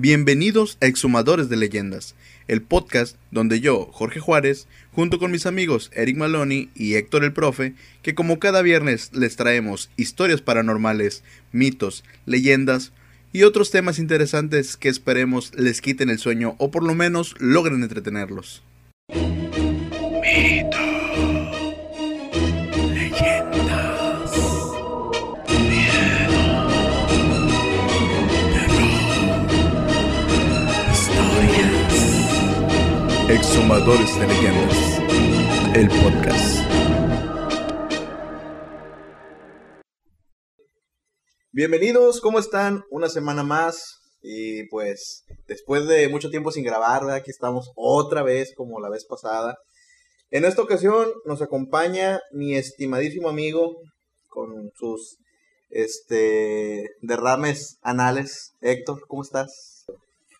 Bienvenidos 0.00 0.78
a 0.80 0.86
Exhumadores 0.86 1.48
de 1.48 1.56
Leyendas, 1.56 2.14
el 2.46 2.62
podcast 2.62 3.16
donde 3.32 3.58
yo, 3.58 3.86
Jorge 3.90 4.20
Juárez, 4.20 4.68
junto 4.92 5.18
con 5.18 5.32
mis 5.32 5.44
amigos 5.44 5.90
Eric 5.92 6.16
Maloney 6.16 6.70
y 6.76 6.94
Héctor 6.94 7.24
el 7.24 7.32
Profe, 7.32 7.74
que 8.02 8.14
como 8.14 8.38
cada 8.38 8.62
viernes 8.62 9.10
les 9.12 9.34
traemos 9.34 9.90
historias 9.96 10.40
paranormales, 10.40 11.24
mitos, 11.50 12.04
leyendas 12.26 12.92
y 13.32 13.42
otros 13.42 13.72
temas 13.72 13.98
interesantes 13.98 14.76
que 14.76 14.88
esperemos 14.88 15.52
les 15.56 15.80
quiten 15.80 16.10
el 16.10 16.20
sueño 16.20 16.54
o 16.58 16.70
por 16.70 16.84
lo 16.84 16.94
menos 16.94 17.34
logren 17.40 17.82
entretenerlos. 17.82 18.62
Exhumadores 33.30 34.18
de 34.18 34.26
Leyendas, 34.26 34.98
el 35.74 35.88
podcast. 35.88 36.64
Bienvenidos, 41.52 42.22
¿cómo 42.22 42.38
están? 42.38 42.84
Una 42.90 43.10
semana 43.10 43.42
más 43.42 44.00
y 44.22 44.66
pues 44.68 45.26
después 45.46 45.86
de 45.86 46.08
mucho 46.08 46.30
tiempo 46.30 46.50
sin 46.50 46.64
grabar, 46.64 47.02
¿verdad? 47.02 47.16
aquí 47.16 47.30
estamos 47.30 47.70
otra 47.76 48.22
vez 48.22 48.54
como 48.56 48.80
la 48.80 48.88
vez 48.88 49.04
pasada. 49.04 49.58
En 50.30 50.46
esta 50.46 50.62
ocasión 50.62 51.06
nos 51.26 51.42
acompaña 51.42 52.20
mi 52.32 52.54
estimadísimo 52.54 53.28
amigo 53.28 53.76
con 54.30 54.70
sus 54.74 55.18
este 55.68 56.92
derrames 57.02 57.76
anales. 57.82 58.54
Héctor, 58.62 59.02
¿cómo 59.06 59.20
estás? 59.20 59.84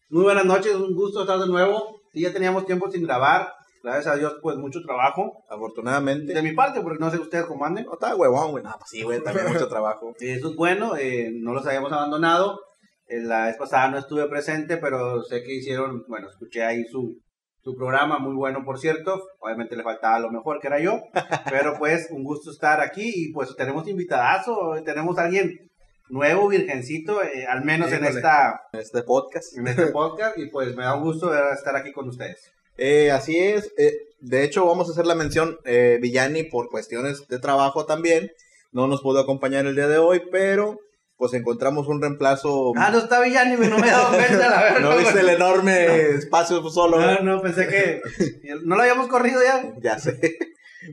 Muy 0.08 0.22
buenas 0.22 0.46
noches, 0.46 0.74
un 0.74 0.94
gusto 0.94 1.20
estar 1.20 1.38
de 1.38 1.48
nuevo. 1.48 1.97
Sí, 2.12 2.20
ya 2.20 2.32
teníamos 2.32 2.66
tiempo 2.66 2.90
sin 2.90 3.04
grabar. 3.04 3.52
Gracias 3.82 4.06
a 4.06 4.16
Dios, 4.16 4.36
pues 4.42 4.56
mucho 4.56 4.80
trabajo. 4.82 5.44
Afortunadamente. 5.48 6.32
De 6.32 6.42
mi 6.42 6.52
parte, 6.52 6.80
porque 6.80 6.98
no 6.98 7.10
sé 7.10 7.18
ustedes 7.18 7.46
cómo 7.46 7.64
anden. 7.64 7.84
No, 7.84 7.94
está 7.94 8.14
huevón, 8.16 8.50
güey. 8.50 8.64
No, 8.64 8.70
pues 8.72 8.90
sí, 8.90 9.02
güey, 9.02 9.22
también 9.22 9.52
mucho 9.52 9.68
trabajo. 9.68 10.12
Eso 10.20 10.50
es 10.50 10.56
bueno, 10.56 10.96
eh, 10.96 11.30
no 11.34 11.54
los 11.54 11.66
habíamos 11.66 11.92
abandonado. 11.92 12.60
Eh, 13.06 13.20
la 13.20 13.46
vez 13.46 13.56
pasada 13.56 13.88
no 13.88 13.98
estuve 13.98 14.28
presente, 14.28 14.76
pero 14.76 15.22
sé 15.22 15.42
que 15.42 15.54
hicieron, 15.54 16.04
bueno, 16.08 16.28
escuché 16.28 16.64
ahí 16.64 16.84
su, 16.84 17.16
su 17.62 17.74
programa, 17.74 18.18
muy 18.18 18.34
bueno, 18.34 18.64
por 18.64 18.78
cierto. 18.78 19.22
Obviamente 19.40 19.76
le 19.76 19.84
faltaba 19.84 20.18
lo 20.18 20.30
mejor, 20.30 20.60
que 20.60 20.66
era 20.66 20.80
yo. 20.80 21.00
Pero 21.50 21.74
pues, 21.78 22.08
un 22.10 22.24
gusto 22.24 22.50
estar 22.50 22.80
aquí 22.80 23.10
y 23.14 23.32
pues 23.32 23.54
tenemos 23.56 23.86
invitadazo, 23.88 24.74
tenemos 24.84 25.18
a 25.18 25.24
alguien 25.24 25.67
nuevo, 26.10 26.48
virgencito, 26.48 27.22
eh, 27.22 27.46
al 27.46 27.64
menos 27.64 27.92
en 27.92 28.04
esta 28.04 28.62
En 28.72 28.80
este 28.80 29.02
podcast. 29.02 29.56
en 29.56 29.66
este 29.68 29.86
podcast 29.88 30.38
y 30.38 30.46
pues 30.46 30.74
me 30.76 30.84
da 30.84 30.94
un 30.94 31.02
gusto 31.04 31.32
estar 31.52 31.76
aquí 31.76 31.92
con 31.92 32.08
ustedes. 32.08 32.52
Eh, 32.76 33.10
así 33.10 33.38
es. 33.38 33.72
eh, 33.76 33.92
de 34.20 34.42
hecho, 34.44 34.64
vamos 34.66 34.88
a 34.88 34.92
hacer 34.92 35.06
la 35.06 35.14
mención. 35.14 35.58
Eh, 35.64 35.98
Villani, 36.00 36.44
por 36.44 36.70
cuestiones 36.70 37.26
de 37.28 37.38
trabajo 37.38 37.86
también, 37.86 38.30
no 38.72 38.86
nos 38.88 39.00
pudo 39.02 39.20
acompañar 39.20 39.66
el 39.66 39.74
día 39.76 39.88
de 39.88 39.98
hoy, 39.98 40.22
pero 40.32 40.78
pues 41.16 41.34
encontramos 41.34 41.88
un 41.88 42.00
reemplazo. 42.00 42.72
Ah, 42.76 42.90
no 42.90 42.98
está 42.98 43.20
Villani, 43.20 43.56
no 43.56 43.78
me 43.78 43.88
he 43.88 43.90
dado 43.90 44.08
cuenta, 44.16 44.48
la 44.50 44.62
verdad. 44.74 44.80
¿No 44.80 44.96
viste 44.96 45.20
el 45.20 45.28
enorme 45.30 46.10
espacio 46.10 46.62
solo? 46.70 47.00
No, 47.00 47.20
no, 47.20 47.42
pensé 47.42 47.66
que 47.66 48.00
no 48.64 48.76
lo 48.76 48.82
habíamos 48.82 49.08
corrido 49.08 49.40
ya. 49.42 49.74
Ya 49.80 49.98
sé. 49.98 50.20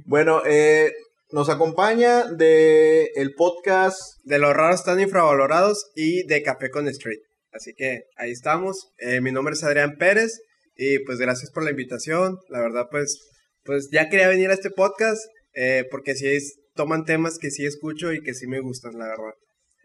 Bueno, 0.06 0.42
eh, 0.46 0.92
nos 1.36 1.50
acompaña 1.50 2.32
de 2.32 3.10
el 3.16 3.34
podcast. 3.36 4.00
de 4.24 4.40
los 4.40 4.54
raros 4.54 4.86
tan 4.86 5.02
infravalorados 5.02 5.92
y 5.94 6.26
de 6.28 6.42
Café 6.42 6.70
con 6.70 6.88
Street. 6.88 7.20
Así 7.52 7.74
que 7.76 8.04
ahí 8.16 8.32
estamos. 8.32 8.94
Eh, 9.00 9.20
mi 9.20 9.34
nombre 9.34 9.54
es 9.54 9.64
Adrián 9.66 9.98
Pérez 9.98 10.40
y 10.78 11.00
pues 11.00 11.20
gracias 11.20 11.52
por 11.52 11.64
la 11.66 11.72
invitación. 11.72 12.38
La 12.48 12.62
verdad 12.62 12.86
pues, 12.90 13.20
pues 13.66 13.90
ya 13.92 14.08
quería 14.10 14.30
venir 14.30 14.50
a 14.50 14.54
este 14.54 14.70
podcast 14.70 15.22
eh, 15.54 15.84
porque 15.92 16.16
sí 16.16 16.26
es- 16.28 16.56
toman 16.74 17.04
temas 17.04 17.38
que 17.38 17.52
sí 17.52 17.66
escucho 17.66 18.14
y 18.14 18.22
que 18.22 18.34
sí 18.34 18.48
me 18.48 18.62
gustan, 18.62 18.98
la 18.98 19.08
verdad. 19.08 19.34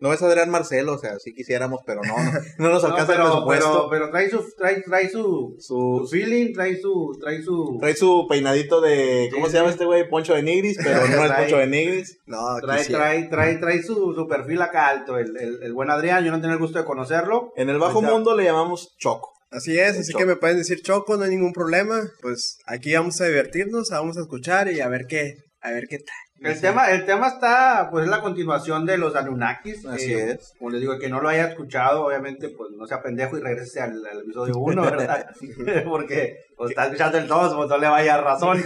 No 0.00 0.12
es 0.12 0.22
Adrián 0.22 0.50
Marcelo, 0.50 0.94
o 0.94 0.98
sea, 0.98 1.18
sí 1.18 1.34
quisiéramos, 1.34 1.80
pero 1.86 2.00
no, 2.02 2.14
no, 2.16 2.32
no 2.58 2.68
nos 2.70 2.82
No, 2.84 2.88
alcanza 2.90 3.12
el 3.12 3.18
pero, 3.18 3.30
presupuesto. 3.30 3.88
pero, 3.90 3.90
pero 3.90 4.10
trae 4.10 4.30
su, 4.30 4.44
trae, 4.56 4.82
trae 4.82 5.08
su, 5.10 5.56
su 5.58 6.00
su, 6.04 6.08
feeling, 6.10 6.52
trae 6.54 6.80
su, 6.80 7.16
trae 7.20 7.42
su, 7.42 7.76
trae 7.80 7.94
su 7.94 8.26
peinadito 8.28 8.80
de. 8.80 9.28
¿Cómo 9.32 9.46
Sí, 9.46 9.52
se 9.52 9.56
llama 9.58 9.68
sí. 9.70 9.74
este 9.74 9.84
güey? 9.84 10.08
Poncho 10.08 10.34
de 10.34 10.42
Nigris, 10.42 10.78
pero 10.82 11.06
no 11.06 11.24
es 11.24 11.32
Poncho 11.32 11.56
de 11.58 11.66
Nigris. 11.66 12.18
No, 12.26 12.56
trae, 12.62 12.78
quisiera. 12.78 13.00
trae, 13.00 13.24
trae, 13.24 13.56
trae 13.58 13.82
su, 13.82 14.14
su 14.14 14.26
perfil 14.26 14.62
acá 14.62 14.88
alto, 14.88 15.18
el, 15.18 15.36
el, 15.36 15.62
el 15.62 15.72
buen 15.74 15.90
Adrián, 15.90 16.24
yo 16.24 16.30
no 16.32 16.40
tengo 16.40 16.54
el 16.54 16.60
gusto 16.60 16.78
de 16.78 16.84
conocerlo. 16.84 17.52
En 17.56 17.68
el 17.68 17.78
bajo 17.78 18.00
mundo 18.02 18.36
le 18.36 18.44
llamamos 18.44 18.94
Choco. 18.98 19.32
Así 19.50 19.78
es, 19.78 19.98
así 19.98 20.12
Choco. 20.12 20.20
que 20.20 20.26
me 20.26 20.36
pueden 20.36 20.56
decir 20.58 20.80
Choco, 20.80 21.16
no 21.16 21.24
hay 21.24 21.30
ningún 21.30 21.52
problema. 21.52 22.00
Pues 22.22 22.56
aquí 22.66 22.94
vamos 22.94 23.20
a 23.20 23.26
divertirnos, 23.26 23.88
vamos 23.90 24.16
a 24.16 24.20
escuchar 24.20 24.70
y 24.72 24.80
a 24.80 24.88
ver 24.88 25.06
qué, 25.08 25.34
a 25.60 25.72
ver 25.72 25.84
qué 25.88 25.98
tal. 25.98 26.16
El 26.40 26.60
tema, 26.60 26.90
el 26.90 27.04
tema 27.04 27.28
está, 27.28 27.88
pues, 27.90 28.04
es 28.04 28.10
la 28.10 28.22
continuación 28.22 28.86
de 28.86 28.96
los 28.96 29.14
Anunnakis. 29.14 29.84
Así 29.84 30.12
eh, 30.14 30.32
es. 30.32 30.54
Como 30.58 30.70
les 30.70 30.80
digo, 30.80 30.94
el 30.94 30.98
que 31.00 31.10
no 31.10 31.20
lo 31.20 31.28
haya 31.28 31.48
escuchado, 31.48 32.06
obviamente, 32.06 32.48
pues, 32.48 32.70
no 32.72 32.86
sea 32.86 33.02
pendejo 33.02 33.36
y 33.36 33.40
regrese 33.40 33.80
al, 33.80 34.04
al 34.06 34.20
episodio 34.20 34.54
1, 34.56 34.82
¿verdad? 34.82 35.26
Porque, 35.84 36.46
pues, 36.56 36.70
está 36.70 36.84
escuchando 36.86 37.18
el 37.18 37.28
2, 37.28 37.54
pues, 37.54 37.68
no 37.68 37.78
le 37.78 37.88
vaya 37.88 38.20
razón. 38.20 38.62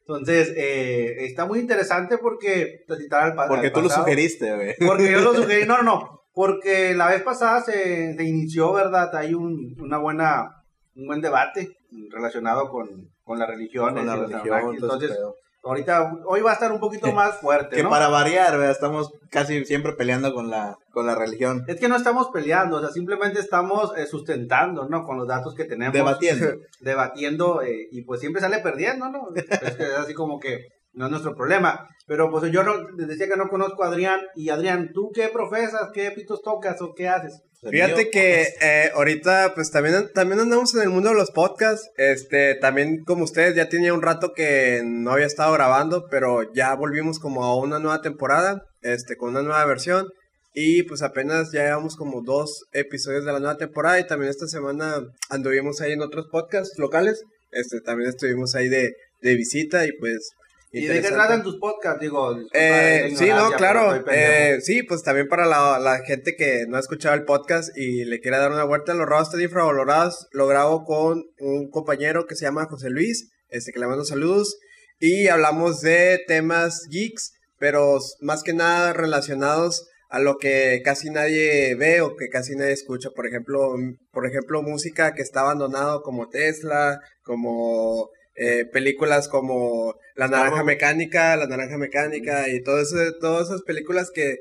Entonces, 0.00 0.54
eh, 0.56 1.26
está 1.26 1.44
muy 1.44 1.58
interesante 1.58 2.16
porque, 2.16 2.82
pues, 2.86 3.00
al 3.12 3.34
Porque 3.34 3.66
al 3.66 3.72
tú 3.72 3.82
lo 3.82 3.88
pasado- 3.88 4.04
sugeriste, 4.04 4.54
güey. 4.54 4.74
Porque 4.86 5.10
yo 5.12 5.20
lo 5.20 5.34
sugerí, 5.34 5.66
no, 5.66 5.76
no, 5.76 5.82
no, 5.82 6.22
porque 6.32 6.94
la 6.94 7.08
vez 7.08 7.22
pasada 7.22 7.60
se, 7.60 8.14
se 8.14 8.24
inició, 8.24 8.72
¿verdad? 8.72 9.14
Hay 9.16 9.34
un, 9.34 9.76
una 9.78 9.98
buena, 9.98 10.62
un 10.96 11.08
buen 11.08 11.20
debate 11.20 11.76
relacionado 12.10 12.70
con, 12.70 13.10
con 13.22 13.38
la 13.38 13.46
religión. 13.46 13.94
Con 13.94 14.06
la 14.06 14.16
religión, 14.16 14.74
Entonces, 14.74 15.10
pedo. 15.10 15.34
Ahorita, 15.62 16.12
hoy 16.26 16.40
va 16.40 16.50
a 16.50 16.54
estar 16.54 16.72
un 16.72 16.80
poquito 16.80 17.12
más 17.12 17.36
fuerte, 17.36 17.76
Que 17.76 17.82
¿no? 17.82 17.90
para 17.90 18.08
variar, 18.08 18.52
¿verdad? 18.52 18.70
estamos 18.70 19.12
casi 19.30 19.64
siempre 19.64 19.92
peleando 19.92 20.32
con 20.32 20.50
la, 20.50 20.78
con 20.90 21.06
la 21.06 21.14
religión. 21.14 21.64
Es 21.66 21.78
que 21.78 21.88
no 21.88 21.96
estamos 21.96 22.28
peleando, 22.28 22.76
o 22.76 22.80
sea, 22.80 22.90
simplemente 22.90 23.40
estamos 23.40 23.96
eh, 23.96 24.06
sustentando, 24.06 24.88
¿no? 24.88 25.04
Con 25.04 25.16
los 25.16 25.28
datos 25.28 25.54
que 25.54 25.64
tenemos. 25.64 25.92
Debatiendo. 25.92 26.46
Debatiendo 26.80 27.62
eh, 27.62 27.88
y 27.90 28.02
pues 28.02 28.20
siempre 28.20 28.40
sale 28.40 28.58
perdiendo, 28.58 29.08
¿no? 29.10 29.28
Es 29.34 29.76
que 29.76 29.82
es 29.84 29.98
así 29.98 30.14
como 30.14 30.38
que 30.40 30.77
no 30.98 31.06
es 31.06 31.10
nuestro 31.12 31.34
problema. 31.34 31.88
Pero 32.06 32.30
pues 32.30 32.50
yo 32.50 32.62
no, 32.64 32.74
decía 32.96 33.28
que 33.28 33.36
no 33.36 33.48
conozco 33.48 33.84
a 33.84 33.88
Adrián. 33.88 34.20
Y 34.34 34.50
Adrián, 34.50 34.90
¿tú 34.92 35.10
qué 35.14 35.28
profesas? 35.28 35.90
¿Qué 35.94 36.10
pitos 36.10 36.42
tocas 36.42 36.80
o 36.82 36.92
qué 36.94 37.08
haces? 37.08 37.40
Fíjate 37.70 38.10
que 38.10 38.46
eh, 38.60 38.90
ahorita 38.94 39.52
pues 39.54 39.70
también, 39.70 40.10
también 40.14 40.40
andamos 40.40 40.74
en 40.74 40.82
el 40.82 40.90
mundo 40.90 41.10
de 41.10 41.14
los 41.14 41.30
podcasts. 41.30 41.88
Este, 41.96 42.56
también 42.56 43.04
como 43.04 43.24
ustedes 43.24 43.54
ya 43.54 43.68
tenía 43.68 43.94
un 43.94 44.02
rato 44.02 44.32
que 44.34 44.82
no 44.84 45.12
había 45.12 45.26
estado 45.26 45.52
grabando, 45.52 46.06
pero 46.10 46.52
ya 46.52 46.74
volvimos 46.74 47.18
como 47.18 47.44
a 47.44 47.56
una 47.56 47.78
nueva 47.78 48.00
temporada, 48.00 48.62
este, 48.82 49.16
con 49.16 49.30
una 49.30 49.42
nueva 49.42 49.64
versión. 49.66 50.08
Y 50.54 50.82
pues 50.84 51.02
apenas 51.02 51.52
ya 51.52 51.64
llevamos 51.64 51.94
como 51.94 52.22
dos 52.22 52.64
episodios 52.72 53.24
de 53.24 53.32
la 53.32 53.38
nueva 53.38 53.56
temporada 53.56 54.00
y 54.00 54.06
también 54.06 54.30
esta 54.30 54.46
semana 54.48 55.00
anduvimos 55.30 55.80
ahí 55.80 55.92
en 55.92 56.02
otros 56.02 56.26
podcasts 56.32 56.78
locales. 56.78 57.22
Este, 57.52 57.80
también 57.80 58.10
estuvimos 58.10 58.54
ahí 58.56 58.68
de, 58.68 58.94
de 59.22 59.34
visita 59.36 59.86
y 59.86 59.92
pues... 59.98 60.30
¿Y 60.70 60.86
de 60.86 61.00
qué 61.00 61.08
tratan 61.08 61.42
tus 61.42 61.56
podcasts? 61.58 62.00
Digo, 62.00 62.36
Eh, 62.52 63.12
sí, 63.16 63.28
no, 63.28 63.50
claro. 63.52 64.04
eh, 64.10 64.58
sí, 64.60 64.82
pues 64.82 65.02
también 65.02 65.28
para 65.28 65.46
la, 65.46 65.78
la 65.78 66.00
gente 66.00 66.36
que 66.36 66.66
no 66.68 66.76
ha 66.76 66.80
escuchado 66.80 67.14
el 67.14 67.24
podcast 67.24 67.76
y 67.76 68.04
le 68.04 68.20
quiere 68.20 68.36
dar 68.36 68.52
una 68.52 68.64
vuelta, 68.64 68.92
Los 68.94 69.08
Raros 69.08 69.28
Están 69.28 69.40
Infravalorados, 69.40 70.28
lo 70.32 70.46
grabo 70.46 70.84
con 70.84 71.24
un 71.38 71.70
compañero 71.70 72.26
que 72.26 72.34
se 72.36 72.44
llama 72.44 72.66
José 72.66 72.90
Luis, 72.90 73.30
este 73.48 73.72
que 73.72 73.80
le 73.80 73.86
mando 73.86 74.04
saludos, 74.04 74.58
y 75.00 75.28
hablamos 75.28 75.80
de 75.80 76.20
temas 76.26 76.82
geeks, 76.90 77.32
pero 77.58 77.98
más 78.20 78.42
que 78.42 78.52
nada 78.52 78.92
relacionados 78.92 79.88
a 80.10 80.20
lo 80.20 80.38
que 80.38 80.80
casi 80.84 81.10
nadie 81.10 81.74
ve 81.74 82.00
o 82.00 82.16
que 82.16 82.28
casi 82.28 82.56
nadie 82.56 82.72
escucha. 82.72 83.10
Por 83.10 83.26
ejemplo, 83.26 83.74
por 84.10 84.26
ejemplo, 84.26 84.62
música 84.62 85.14
que 85.14 85.22
está 85.22 85.40
abandonado 85.40 86.02
como 86.02 86.28
Tesla, 86.28 87.00
como 87.22 88.10
eh, 88.38 88.64
películas 88.72 89.28
como 89.28 89.94
La 90.14 90.28
Naranja. 90.28 90.64
Mecánica, 90.64 91.36
La 91.36 91.46
Naranja 91.46 91.76
Mecánica 91.78 92.48
y 92.48 92.62
todo 92.62 92.80
ese- 92.80 93.12
todas 93.20 93.48
esas 93.48 93.62
películas 93.62 94.10
que, 94.12 94.36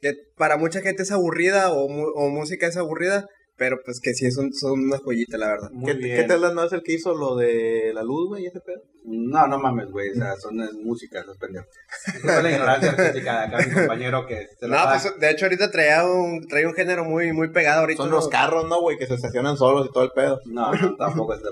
que 0.00 0.14
para 0.36 0.56
mucha 0.56 0.80
gente 0.80 1.02
es 1.02 1.10
aburrida 1.12 1.72
o, 1.72 1.84
o 1.86 2.28
música 2.30 2.66
es 2.66 2.76
aburrida, 2.76 3.26
pero 3.60 3.78
pues 3.84 4.00
que 4.00 4.14
sí 4.14 4.30
son, 4.30 4.54
son 4.54 4.80
una 4.84 4.96
joyita, 4.96 5.36
la 5.36 5.48
verdad. 5.48 5.70
Muy 5.70 5.92
¿Qué, 5.92 5.98
bien. 5.98 6.16
¿Qué 6.16 6.24
Tesla 6.24 6.54
no 6.54 6.64
es 6.64 6.72
el 6.72 6.82
que 6.82 6.94
hizo 6.94 7.14
lo 7.14 7.36
de 7.36 7.92
la 7.94 8.02
luz, 8.02 8.28
güey, 8.30 8.44
y 8.44 8.46
ese 8.46 8.60
pedo? 8.60 8.80
No, 9.04 9.46
no 9.46 9.58
mames, 9.58 9.90
güey. 9.90 10.10
O 10.10 10.14
sea, 10.14 10.34
son 10.36 10.60
eh, 10.62 10.68
músicas, 10.82 11.26
los 11.26 11.36
pendejos. 11.36 11.68
Disculpa 12.06 12.40
la 12.42 12.50
ignorancia 12.52 12.90
artística 12.92 13.40
de 13.40 13.46
acá, 13.56 13.66
mi 13.68 13.74
compañero 13.74 14.26
que 14.26 14.46
se 14.58 14.66
lo 14.66 14.74
No, 14.76 14.84
va- 14.84 14.90
pues 14.98 15.12
de 15.20 15.30
hecho 15.30 15.44
ahorita 15.44 15.70
traía 15.70 16.04
un, 16.06 16.46
traía 16.48 16.68
un 16.68 16.74
género 16.74 17.04
muy, 17.04 17.32
muy 17.34 17.50
pegado 17.50 17.80
ahorita. 17.82 18.02
Son 18.02 18.10
¿no? 18.10 18.16
los 18.16 18.28
carros, 18.28 18.66
¿no, 18.66 18.80
güey? 18.80 18.96
Que 18.96 19.06
se 19.06 19.14
estacionan 19.14 19.58
solos 19.58 19.86
y 19.88 19.92
todo 19.92 20.04
el 20.04 20.10
pedo. 20.12 20.40
No, 20.46 20.72
no, 20.72 20.96
tampoco 20.96 21.34
es 21.34 21.42
de. 21.42 21.50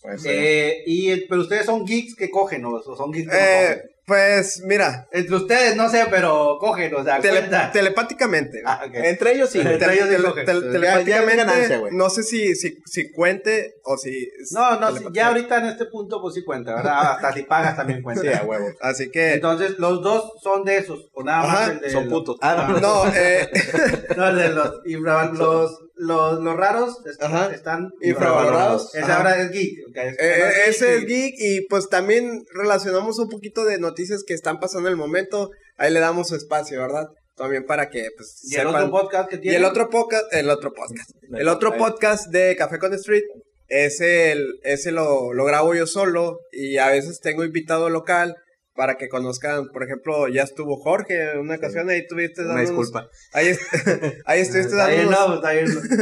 Pues, 0.00 0.24
Eh, 0.26 0.78
y, 0.86 1.10
el- 1.10 1.26
pero 1.28 1.42
ustedes 1.42 1.66
son 1.66 1.84
geeks 1.84 2.14
que 2.16 2.30
cogen, 2.30 2.64
¿o 2.64 2.70
o 2.76 2.96
son 2.96 3.10
geeks 3.12 3.30
que 3.30 3.36
no 3.36 3.42
Eh, 3.42 3.66
cogen? 3.68 3.90
Pues 4.06 4.60
mira, 4.64 5.08
Entre 5.12 5.34
ustedes, 5.34 5.76
no 5.76 5.88
sé, 5.88 6.06
pero 6.10 6.58
cogen, 6.60 6.94
o 6.94 7.02
sea, 7.02 7.20
tele- 7.20 7.38
cuenta. 7.40 7.72
telepáticamente. 7.72 8.62
Ah. 8.66 8.82
Entre 8.92 9.32
ellos 9.32 9.48
sí. 9.50 9.60
Entre 9.60 9.94
ellos 9.94 10.08
sí 10.08 10.14
Tele- 10.16 10.28
cogen. 10.28 10.46
tele- 10.46 10.72
telepáticamente, 10.72 11.36
ganancia, 11.36 11.80
no 11.90 12.10
sé 12.10 12.22
si, 12.22 12.54
si, 12.54 12.82
si 12.84 13.10
cuente 13.12 13.76
o 13.82 13.96
si... 13.96 14.28
No, 14.50 14.60
no, 14.72 14.76
telepáticamente. 14.88 15.16
ya 15.18 15.26
ahorita 15.28 15.58
en 15.58 15.64
este 15.66 15.86
punto, 15.86 16.20
pues 16.20 16.34
sí 16.34 16.44
cuenta, 16.44 16.74
¿verdad? 16.74 17.12
Hasta 17.12 17.32
si 17.32 17.42
pagas 17.44 17.76
también 17.76 18.02
cuenta. 18.02 18.20
Sí, 18.22 18.28
a 18.28 18.42
huevo. 18.44 18.66
Así 18.80 19.10
que... 19.10 19.34
Entonces, 19.34 19.78
los 19.78 20.02
dos 20.02 20.32
son 20.42 20.64
de 20.64 20.76
esos, 20.76 21.08
o 21.14 21.22
nada 21.24 21.46
más 21.46 21.56
Ajá, 21.60 21.72
el 21.72 21.80
de 21.80 21.90
Son 21.90 22.08
putos. 22.08 22.36
Ah, 22.42 22.66
no. 22.68 22.80
No, 22.80 23.12
eh, 23.14 23.48
No, 24.16 24.28
el 24.28 24.36
de 24.36 24.48
los, 24.50 24.80
los, 25.38 25.80
los, 25.96 26.40
los 26.42 26.56
raros 26.56 26.98
Ajá. 27.20 27.52
están 27.54 27.90
Infravalorados. 28.00 28.94
Ese 28.94 29.10
ahora 29.12 29.40
es 29.42 29.50
geek. 29.50 29.78
Eh, 29.96 30.16
eh, 30.18 30.50
ese 30.68 30.96
es 30.96 31.02
y- 31.02 31.06
geek 31.06 31.34
y 31.38 31.66
pues 31.68 31.88
también 31.88 32.42
relacionamos 32.54 33.18
un 33.18 33.28
poquito 33.28 33.64
de 33.64 33.78
noticias 33.78 34.24
que 34.26 34.34
están 34.34 34.58
pasando 34.60 34.88
en 34.88 34.92
el 34.92 34.98
momento. 34.98 35.50
Ahí 35.76 35.92
le 35.92 36.00
damos 36.00 36.28
su 36.28 36.36
espacio, 36.36 36.80
¿verdad? 36.80 37.06
También 37.36 37.64
para 37.66 37.90
que 37.90 38.08
pues 38.16 38.40
Y 38.44 38.56
el 38.56 38.66
otro 38.68 38.90
podcast 38.90 39.28
que 39.28 39.36
Y 39.36 39.40
tiene. 39.40 39.56
el 39.58 39.64
otro 39.64 39.88
podcast, 39.90 40.24
el 40.32 40.50
otro 40.50 40.72
podcast, 40.72 41.10
el 41.32 41.48
otro 41.48 41.76
podcast 41.76 42.28
de 42.30 42.54
Café 42.56 42.78
con 42.78 42.94
Street, 42.94 43.24
ese, 43.68 44.32
el- 44.32 44.60
ese 44.62 44.92
lo, 44.92 45.32
lo 45.32 45.44
grabo 45.44 45.74
yo 45.74 45.86
solo 45.86 46.38
y 46.52 46.78
a 46.78 46.88
veces 46.88 47.20
tengo 47.20 47.44
invitado 47.44 47.88
local 47.90 48.36
para 48.74 48.96
que 48.96 49.08
conozcan, 49.08 49.68
por 49.72 49.84
ejemplo, 49.84 50.26
ya 50.28 50.42
estuvo 50.42 50.76
Jorge 50.76 51.32
en 51.32 51.38
una 51.38 51.54
ocasión, 51.54 51.88
ahí 51.90 52.06
tuviste 52.06 52.42
Una 52.42 52.54
dándonos- 52.54 52.68
disculpa. 52.68 53.08
Ahí, 53.32 53.46
est- 53.48 53.62
ahí 54.26 54.40
estuviste 54.40 54.74
dándonos. 54.74 55.40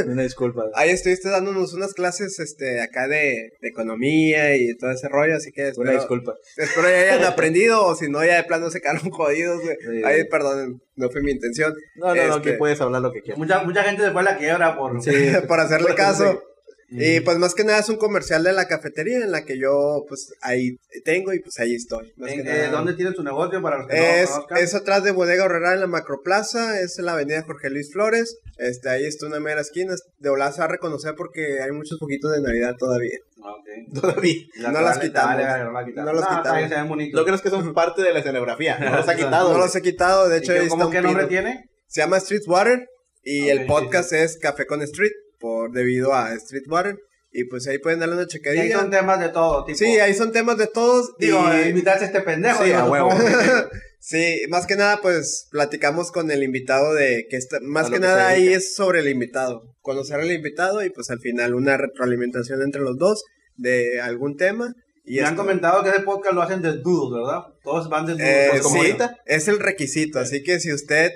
Una 0.07 0.23
disculpa. 0.23 0.63
ahí 0.75 0.89
estuviste 0.89 1.29
dándonos 1.29 1.73
unas 1.73 1.93
clases 1.93 2.39
este 2.39 2.81
acá 2.81 3.07
de, 3.07 3.53
de 3.61 3.67
economía 3.69 4.55
y 4.55 4.75
todo 4.75 4.91
ese 4.91 5.07
rollo, 5.07 5.35
así 5.35 5.51
que 5.51 5.61
Una 5.63 5.69
espero, 5.69 5.91
disculpa. 5.93 6.33
espero 6.57 6.89
ya 6.89 7.13
hayan 7.13 7.23
aprendido 7.25 7.85
o 7.85 7.95
si 7.95 8.09
no 8.09 8.23
ya 8.25 8.37
de 8.37 8.43
plano 8.43 8.69
se 8.71 8.81
quedaron 8.81 9.09
jodidos, 9.11 9.61
güey. 9.61 9.77
Sí. 9.79 10.03
Ahí 10.03 10.23
perdonen, 10.27 10.81
no 10.95 11.09
fue 11.09 11.21
mi 11.21 11.31
intención. 11.31 11.73
No, 11.95 12.07
no, 12.07 12.15
no, 12.15 12.35
Este- 12.37 12.49
aquí 12.49 12.57
puedes 12.57 12.81
hablar 12.81 13.01
lo 13.01 13.11
que 13.11 13.21
quieras. 13.21 13.37
Mucha, 13.37 13.63
mucha 13.63 13.83
gente 13.83 14.03
se 14.03 14.11
fue 14.11 14.21
a 14.21 14.25
la 14.25 14.37
quiebra 14.37 14.75
por... 14.77 15.01
Sí. 15.01 15.11
por 15.47 15.59
hacerle 15.59 15.93
caso. 15.95 16.41
Y 16.95 17.19
pues 17.21 17.37
más 17.37 17.53
que 17.55 17.63
nada 17.63 17.79
es 17.79 17.89
un 17.89 17.95
comercial 17.97 18.43
de 18.43 18.53
la 18.53 18.67
cafetería 18.67 19.17
en 19.17 19.31
la 19.31 19.43
que 19.45 19.57
yo 19.59 20.03
pues 20.07 20.31
ahí 20.41 20.77
tengo 21.03 21.33
y 21.33 21.39
pues 21.39 21.59
ahí 21.59 21.73
estoy. 21.75 22.13
Más 22.17 22.31
¿En- 22.31 22.43
que 22.43 22.49
eh, 22.49 22.53
nada. 22.67 22.71
¿Dónde 22.71 22.93
tiene 22.93 23.13
su 23.13 23.23
negocio 23.23 23.61
para 23.61 23.79
los 23.79 23.87
que 23.87 24.21
Es, 24.21 24.29
no 24.29 24.35
lo 24.37 24.41
conozcan? 24.43 24.57
es 24.63 24.75
atrás 24.75 25.03
de 25.03 25.11
Bodega 25.11 25.45
Horrera 25.45 25.73
en 25.73 25.79
la 25.79 25.87
Macroplaza, 25.87 26.79
es 26.81 26.99
en 26.99 27.05
la 27.05 27.13
avenida 27.13 27.43
Jorge 27.43 27.69
Luis 27.69 27.91
Flores. 27.91 28.37
Este, 28.57 28.89
ahí 28.89 29.05
está 29.05 29.25
una 29.25 29.39
mera 29.39 29.61
esquina. 29.61 29.95
De 30.19 30.29
volada 30.29 30.51
se 30.51 30.59
va 30.59 30.65
a 30.65 30.69
reconocer 30.69 31.15
porque 31.15 31.61
hay 31.61 31.71
muchos 31.71 31.97
poquitos 31.99 32.31
de 32.31 32.41
Navidad 32.41 32.75
todavía. 32.77 33.17
Ah, 33.43 33.51
ok. 33.53 33.63
Todavía. 34.01 34.35
La 34.57 34.71
No 34.71 34.81
las 34.81 34.99
quitamos. 34.99 35.35
vale, 35.35 35.43
vale, 35.45 35.63
no 35.65 35.71
las 35.73 35.85
quitamos. 35.85 36.13
No 36.13 36.19
las 36.19 36.29
quitamos. 36.29 36.57
bien, 36.57 36.69
se 36.69 36.75
ven 36.75 36.87
bonitos. 36.87 37.19
¿No 37.19 37.25
crees 37.25 37.41
que 37.41 37.49
son 37.49 37.73
parte 37.73 38.01
de 38.01 38.13
la 38.13 38.19
escenografía? 38.19 38.77
No 38.79 38.95
los 38.95 39.07
ha 39.07 39.15
quitado. 39.17 39.51
no 39.53 39.57
los 39.57 39.75
he 39.75 39.81
quitado, 39.81 40.29
de 40.29 40.37
¿Y 40.37 40.39
hecho 40.39 40.53
qué- 40.53 40.59
ahí 40.59 40.67
¿Cómo 40.69 40.83
está 40.83 40.91
qué 40.91 40.97
un 40.99 41.03
nombre 41.05 41.27
pino. 41.27 41.41
tiene? 41.41 41.69
Se 41.87 42.01
llama 42.01 42.17
Street 42.17 42.43
Water 42.47 42.87
y 43.23 43.49
el 43.49 43.59
sí, 43.59 43.65
podcast 43.65 44.13
es 44.13 44.37
Café 44.37 44.65
con 44.65 44.81
Street 44.81 45.11
por 45.43 45.71
debido 45.73 46.13
a 46.13 46.33
Street 46.35 46.63
Water. 46.69 46.97
Y 47.35 47.45
pues 47.45 47.67
ahí 47.67 47.79
pueden 47.79 47.99
darle 47.99 48.13
una 48.15 48.21
Y 48.23 48.25
ahí 48.25 48.29
checadilla. 48.29 48.79
son 48.79 48.91
temas 48.91 49.19
de 49.19 49.29
todo 49.29 49.65
tipo. 49.65 49.77
Sí, 49.77 49.99
ahí 49.99 50.13
son 50.13 50.31
temas 50.31 50.57
de 50.57 50.67
todos. 50.67 51.13
Digo, 51.19 51.43
y- 51.65 51.69
invitarse 51.69 52.05
a 52.05 52.07
este 52.07 52.21
pendejo. 52.21 52.63
Sí, 52.63 52.71
a 52.71 52.85
huevo. 52.85 53.09
Sí, 54.05 54.41
más 54.49 54.67
que 54.67 54.75
nada, 54.75 54.99
pues 55.01 55.47
platicamos 55.49 56.11
con 56.11 56.29
el 56.29 56.43
invitado 56.43 56.93
de 56.93 57.25
que 57.29 57.37
está, 57.37 57.59
más 57.61 57.89
que 57.89 57.99
nada 57.99 58.27
ahí 58.27 58.49
es 58.49 58.75
sobre 58.75 58.99
el 58.99 59.07
invitado, 59.07 59.61
conocer 59.79 60.19
al 60.19 60.29
invitado 60.29 60.83
y 60.83 60.89
pues 60.89 61.09
al 61.09 61.19
final 61.19 61.55
una 61.55 61.77
retroalimentación 61.77 62.61
entre 62.63 62.81
los 62.81 62.97
dos 62.97 63.23
de 63.55 64.01
algún 64.01 64.35
tema. 64.35 64.73
Y 65.05 65.21
Me 65.21 65.27
han 65.27 65.37
comentado 65.37 65.81
que 65.83 65.89
ese 65.91 66.01
podcast 66.01 66.33
lo 66.35 66.41
hacen 66.41 66.61
desnudos, 66.61 67.13
¿verdad? 67.13 67.43
Todos 67.63 67.87
van 67.89 68.05
desnudos. 68.05 68.29
eh, 68.29 68.47
pues, 68.51 68.61
como 68.63 68.75
sí, 68.75 68.87
ahorita. 68.87 69.17
es 69.25 69.47
el 69.47 69.59
requisito, 69.59 70.19
así 70.19 70.43
que 70.43 70.59
si 70.59 70.73
usted 70.73 71.13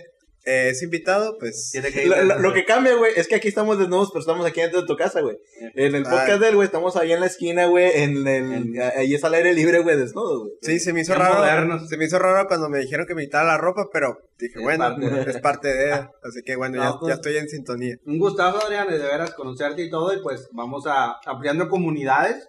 eh, 0.47 0.69
es 0.69 0.81
invitado, 0.81 1.37
pues 1.39 1.69
Tiene 1.71 1.91
que 1.91 2.03
ir 2.03 2.07
Lo, 2.07 2.15
lo- 2.15 2.21
desnudo. 2.23 2.39
lo 2.39 2.53
que 2.53 2.65
cambia, 2.65 2.95
güey, 2.95 3.11
es 3.15 3.27
que 3.27 3.35
aquí 3.35 3.47
estamos 3.49 3.77
desnudos, 3.77 4.09
pero 4.11 4.21
estamos 4.21 4.45
aquí 4.45 4.61
dentro 4.61 4.81
de 4.81 4.87
tu 4.87 4.95
casa, 4.95 5.21
güey. 5.21 5.37
En 5.75 5.93
el 5.93 6.03
podcast 6.03 6.29
Ay. 6.31 6.39
del, 6.39 6.55
güey, 6.55 6.65
estamos 6.65 6.95
ahí 6.95 7.11
en 7.11 7.19
la 7.19 7.25
esquina, 7.25 7.65
güey, 7.67 7.91
en 8.01 8.25
el... 8.27 8.81
Ahí 8.95 9.13
es 9.13 9.23
al 9.23 9.33
aire 9.33 9.53
libre, 9.53 9.79
güey, 9.79 9.97
desnudos, 9.97 10.39
güey. 10.39 10.51
sí, 10.61 10.79
se 10.79 10.93
me 10.93 11.01
hizo 11.01 11.13
raro, 11.15 11.35
modernos. 11.35 11.87
se 11.89 11.97
me 11.97 12.05
hizo 12.05 12.17
raro 12.17 12.47
cuando 12.47 12.69
me 12.69 12.79
dijeron 12.79 13.05
que 13.05 13.13
me 13.15 13.23
quitara 13.25 13.45
la 13.45 13.57
ropa, 13.57 13.87
pero 13.91 14.17
dije, 14.39 14.53
Es 14.57 14.63
bueno, 14.63 14.85
parte. 14.85 15.29
es 15.29 15.37
parte 15.39 15.67
de, 15.73 15.91
así 15.91 16.41
que 16.45 16.55
bueno, 16.55 16.77
No, 16.77 16.83
ya, 16.93 16.99
pues- 16.99 17.09
ya 17.09 17.13
estoy 17.15 17.37
en 17.37 17.49
sintonía. 17.49 17.95
Un 18.05 18.17
gustazo, 18.19 18.65
Adrián, 18.65 18.87
de 18.87 18.97
veras 18.99 19.33
conocerte 19.33 19.83
y 19.83 19.89
todo. 19.89 20.13
Y 20.13 20.21
pues 20.23 20.47
vamos 20.53 20.85
a 20.87 21.15
ampliando 21.25 21.67
comunidades. 21.69 22.47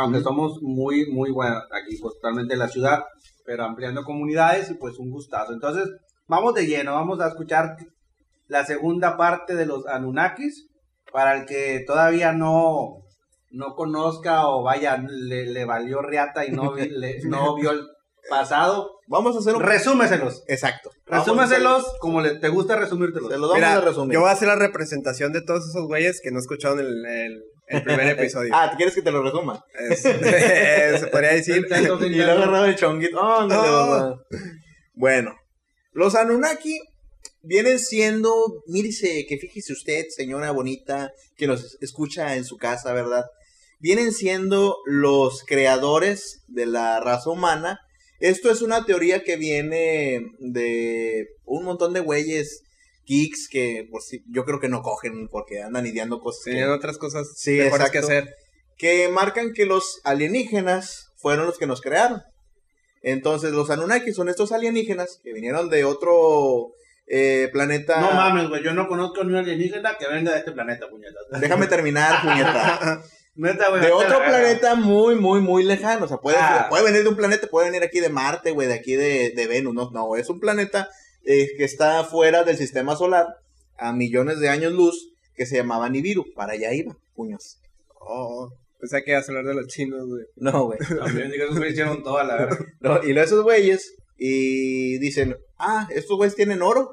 Aunque 0.00 0.20
somos 0.20 0.58
muy, 0.62 1.06
muy 1.12 1.30
buenos 1.30 1.62
aquí, 1.70 1.96
pues 2.00 2.14
totalmente 2.14 2.54
en 2.54 2.58
la 2.58 2.68
ciudad. 2.68 3.04
Pero 3.44 3.62
ampliando 3.62 4.02
comunidades 4.02 4.68
y 4.70 4.74
pues 4.74 4.98
un 4.98 5.10
gustazo. 5.10 5.52
Entonces, 5.52 5.88
vamos 6.28 6.54
de 6.54 6.66
lleno. 6.66 6.94
Vamos 6.94 7.20
a 7.20 7.28
escuchar 7.28 7.76
la 8.48 8.64
segunda 8.64 9.16
parte 9.16 9.54
de 9.54 9.66
los 9.66 9.86
Anunnakis. 9.86 10.68
Para 11.12 11.36
el 11.38 11.46
que 11.46 11.82
todavía 11.86 12.32
no, 12.32 13.04
no 13.50 13.74
conozca 13.74 14.48
o 14.48 14.62
vaya, 14.62 14.96
le, 15.08 15.46
le 15.46 15.64
valió 15.64 16.02
riata 16.02 16.44
y 16.44 16.50
no, 16.50 16.72
vi- 16.72 16.88
le- 16.90 17.20
no 17.24 17.54
vio 17.54 17.70
el 17.70 17.86
pasado. 18.28 18.90
Vamos 19.08 19.36
a 19.36 19.38
hacer 19.38 19.54
un... 19.54 19.62
Resúmeselos. 19.62 20.42
Exacto. 20.48 20.90
Hacer- 21.06 21.18
Resúmeselos 21.20 21.86
como 22.00 22.20
le, 22.20 22.34
te 22.40 22.48
gusta 22.48 22.74
resumírtelos. 22.76 23.30
Se 23.30 23.38
los 23.38 23.48
vamos 23.48 23.54
Mira, 23.56 23.74
a 23.74 23.80
resumir. 23.80 24.14
yo 24.14 24.20
voy 24.20 24.28
a 24.28 24.32
hacer 24.32 24.48
la 24.48 24.56
representación 24.56 25.32
de 25.32 25.42
todos 25.42 25.68
esos 25.68 25.86
güeyes 25.86 26.20
que 26.22 26.32
no 26.32 26.40
escucharon 26.40 26.80
el, 26.80 27.06
el- 27.06 27.42
el 27.68 27.82
primer 27.84 28.06
episodio. 28.18 28.52
Ah, 28.54 28.72
¿quieres 28.76 28.94
que 28.94 29.02
te 29.02 29.12
lo 29.12 29.22
resuma? 29.22 29.64
Es- 29.90 30.02
se 31.00 31.06
podría 31.10 31.30
decir. 31.32 31.66
Y 31.70 32.14
lo 32.16 32.32
agarraba 32.32 32.66
el 32.68 32.74
chonguito. 32.76 33.22
Ándale, 33.22 33.68
No. 33.68 34.16
Bueno, 34.94 35.34
los 35.96 36.14
Anunnaki 36.14 36.78
vienen 37.40 37.78
siendo, 37.78 38.62
mírese, 38.66 39.24
que 39.26 39.38
fíjese 39.38 39.72
usted, 39.72 40.04
señora 40.10 40.50
bonita, 40.50 41.10
que 41.36 41.46
nos 41.46 41.78
escucha 41.80 42.36
en 42.36 42.44
su 42.44 42.58
casa, 42.58 42.92
¿verdad? 42.92 43.24
Vienen 43.78 44.12
siendo 44.12 44.76
los 44.84 45.42
creadores 45.44 46.42
de 46.48 46.66
la 46.66 47.00
raza 47.00 47.30
humana. 47.30 47.80
Esto 48.20 48.50
es 48.50 48.60
una 48.60 48.84
teoría 48.84 49.22
que 49.22 49.36
viene 49.36 50.20
de 50.38 51.28
un 51.46 51.64
montón 51.64 51.94
de 51.94 52.00
güeyes 52.00 52.62
geeks 53.06 53.48
que 53.48 53.88
si, 54.06 54.22
yo 54.30 54.44
creo 54.44 54.60
que 54.60 54.68
no 54.68 54.82
cogen 54.82 55.28
porque 55.28 55.62
andan 55.62 55.86
ideando 55.86 56.20
cosas. 56.20 56.44
Tenían 56.44 56.70
otras 56.72 56.98
cosas 56.98 57.26
Sí, 57.36 57.52
mejores 57.52 57.90
que 57.90 57.98
exacto. 57.98 58.18
hacer. 58.26 58.34
que 58.76 59.08
marcan 59.08 59.54
que 59.54 59.64
los 59.64 60.00
alienígenas 60.04 61.08
fueron 61.16 61.46
los 61.46 61.56
que 61.56 61.66
nos 61.66 61.80
crearon. 61.80 62.20
Entonces, 63.06 63.52
los 63.52 63.70
Anunnaki 63.70 64.12
son 64.12 64.28
estos 64.28 64.50
alienígenas 64.50 65.20
que 65.22 65.32
vinieron 65.32 65.70
de 65.70 65.84
otro 65.84 66.72
eh, 67.06 67.48
planeta. 67.52 68.00
No 68.00 68.10
mames, 68.10 68.48
güey. 68.48 68.64
Yo 68.64 68.74
no 68.74 68.88
conozco 68.88 69.22
ni 69.22 69.30
un 69.30 69.36
alienígena 69.36 69.96
que 69.96 70.08
venga 70.08 70.32
de 70.32 70.38
este 70.40 70.50
planeta, 70.50 70.88
puñetas. 70.90 71.22
Déjame 71.40 71.68
terminar, 71.68 72.20
puñeta. 72.22 73.00
Neta, 73.36 73.68
güey. 73.68 73.80
De 73.82 73.92
otro 73.92 74.18
planeta 74.24 74.74
muy, 74.74 75.14
muy, 75.14 75.40
muy 75.40 75.62
lejano. 75.62 76.06
O 76.06 76.08
sea, 76.08 76.16
puede, 76.16 76.36
Ah. 76.40 76.66
puede 76.68 76.82
venir 76.82 77.04
de 77.04 77.08
un 77.10 77.14
planeta, 77.16 77.46
puede 77.46 77.66
venir 77.70 77.84
aquí 77.84 78.00
de 78.00 78.08
Marte, 78.08 78.50
güey, 78.50 78.66
de 78.66 78.74
aquí 78.74 78.96
de, 78.96 79.30
de 79.36 79.46
Venus. 79.46 79.72
No, 79.72 79.88
no, 79.92 80.16
es 80.16 80.28
un 80.28 80.40
planeta 80.40 80.88
eh, 81.24 81.46
que 81.56 81.62
está 81.64 82.02
fuera 82.02 82.42
del 82.42 82.56
sistema 82.56 82.96
solar 82.96 83.26
a 83.78 83.92
millones 83.92 84.40
de 84.40 84.48
años 84.48 84.72
luz 84.72 85.10
que 85.36 85.46
se 85.46 85.54
llamaba 85.56 85.88
Nibiru. 85.88 86.24
Para 86.34 86.54
allá 86.54 86.72
iba, 86.72 86.96
puños. 87.14 87.58
Oh, 88.00 88.50
pensé 88.86 89.04
que 89.04 89.10
ibas 89.12 89.28
a 89.28 89.32
hablar 89.32 89.46
de 89.46 89.54
los 89.54 89.66
chinos, 89.66 90.06
güey. 90.06 90.24
No, 90.36 90.64
güey. 90.66 90.78
Güeyes 90.78 91.72
hicieron 91.72 92.02
toda 92.02 92.24
la 92.24 92.36
verga. 92.36 92.58
No, 92.80 93.02
y 93.02 93.12
luego 93.12 93.22
esos 93.22 93.42
güeyes 93.42 93.96
y 94.18 94.98
dicen, 94.98 95.36
ah, 95.58 95.88
estos 95.90 96.16
güeyes 96.16 96.36
tienen 96.36 96.62
oro 96.62 96.92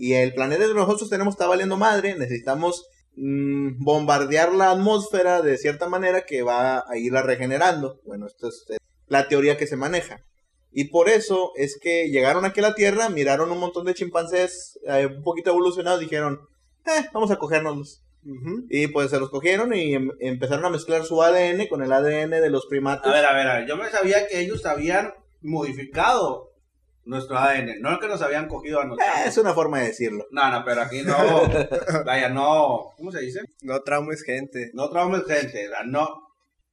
y 0.00 0.14
el 0.14 0.32
planeta 0.32 0.66
que 0.66 0.74
nosotros 0.74 1.10
tenemos 1.10 1.34
está 1.34 1.46
valiendo 1.46 1.76
madre, 1.76 2.16
necesitamos 2.16 2.86
mm, 3.16 3.82
bombardear 3.84 4.52
la 4.52 4.70
atmósfera 4.70 5.42
de 5.42 5.58
cierta 5.58 5.88
manera 5.88 6.22
que 6.22 6.42
va 6.42 6.84
a 6.88 6.96
irla 6.96 7.22
regenerando. 7.22 8.00
Bueno, 8.04 8.26
esto 8.26 8.48
es 8.48 8.64
eh, 8.70 8.76
la 9.06 9.28
teoría 9.28 9.56
que 9.56 9.66
se 9.66 9.76
maneja. 9.76 10.18
Y 10.72 10.84
por 10.90 11.08
eso 11.08 11.52
es 11.56 11.78
que 11.80 12.08
llegaron 12.10 12.44
aquí 12.44 12.60
a 12.60 12.64
la 12.64 12.74
Tierra, 12.74 13.08
miraron 13.08 13.50
un 13.50 13.58
montón 13.58 13.86
de 13.86 13.94
chimpancés 13.94 14.78
eh, 14.86 15.06
un 15.06 15.22
poquito 15.22 15.50
evolucionados, 15.50 16.00
dijeron, 16.00 16.40
eh, 16.84 17.06
vamos 17.12 17.30
a 17.30 17.38
cogérnoslos. 17.38 18.02
Y 18.70 18.88
pues 18.88 19.10
se 19.10 19.20
los 19.20 19.30
cogieron 19.30 19.72
y 19.74 19.94
em- 19.94 20.10
empezaron 20.20 20.64
a 20.64 20.70
mezclar 20.70 21.04
su 21.04 21.22
ADN 21.22 21.68
con 21.68 21.82
el 21.82 21.92
ADN 21.92 22.30
de 22.40 22.50
los 22.50 22.66
primates. 22.66 23.06
A 23.10 23.14
ver, 23.14 23.24
a 23.24 23.32
ver, 23.34 23.46
a 23.46 23.58
ver. 23.58 23.68
Yo 23.68 23.76
me 23.76 23.88
sabía 23.88 24.26
que 24.26 24.40
ellos 24.40 24.66
habían 24.66 25.12
modificado 25.42 26.52
nuestro 27.04 27.38
ADN. 27.38 27.80
No 27.80 27.98
que 28.00 28.08
nos 28.08 28.20
habían 28.22 28.48
cogido 28.48 28.80
a 28.80 28.84
nosotros. 28.84 29.08
Eh, 29.18 29.28
es 29.28 29.38
una 29.38 29.54
forma 29.54 29.78
de 29.80 29.86
decirlo. 29.86 30.26
No, 30.30 30.50
no, 30.50 30.64
pero 30.64 30.82
aquí 30.82 31.02
no. 31.02 31.16
Vaya, 32.04 32.28
no. 32.28 32.92
¿Cómo 32.96 33.12
se 33.12 33.20
dice? 33.20 33.40
No 33.62 33.80
traumes 33.82 34.22
gente. 34.22 34.70
No 34.74 34.90
traumes 34.90 35.24
gente. 35.26 35.68
No. 35.86 36.22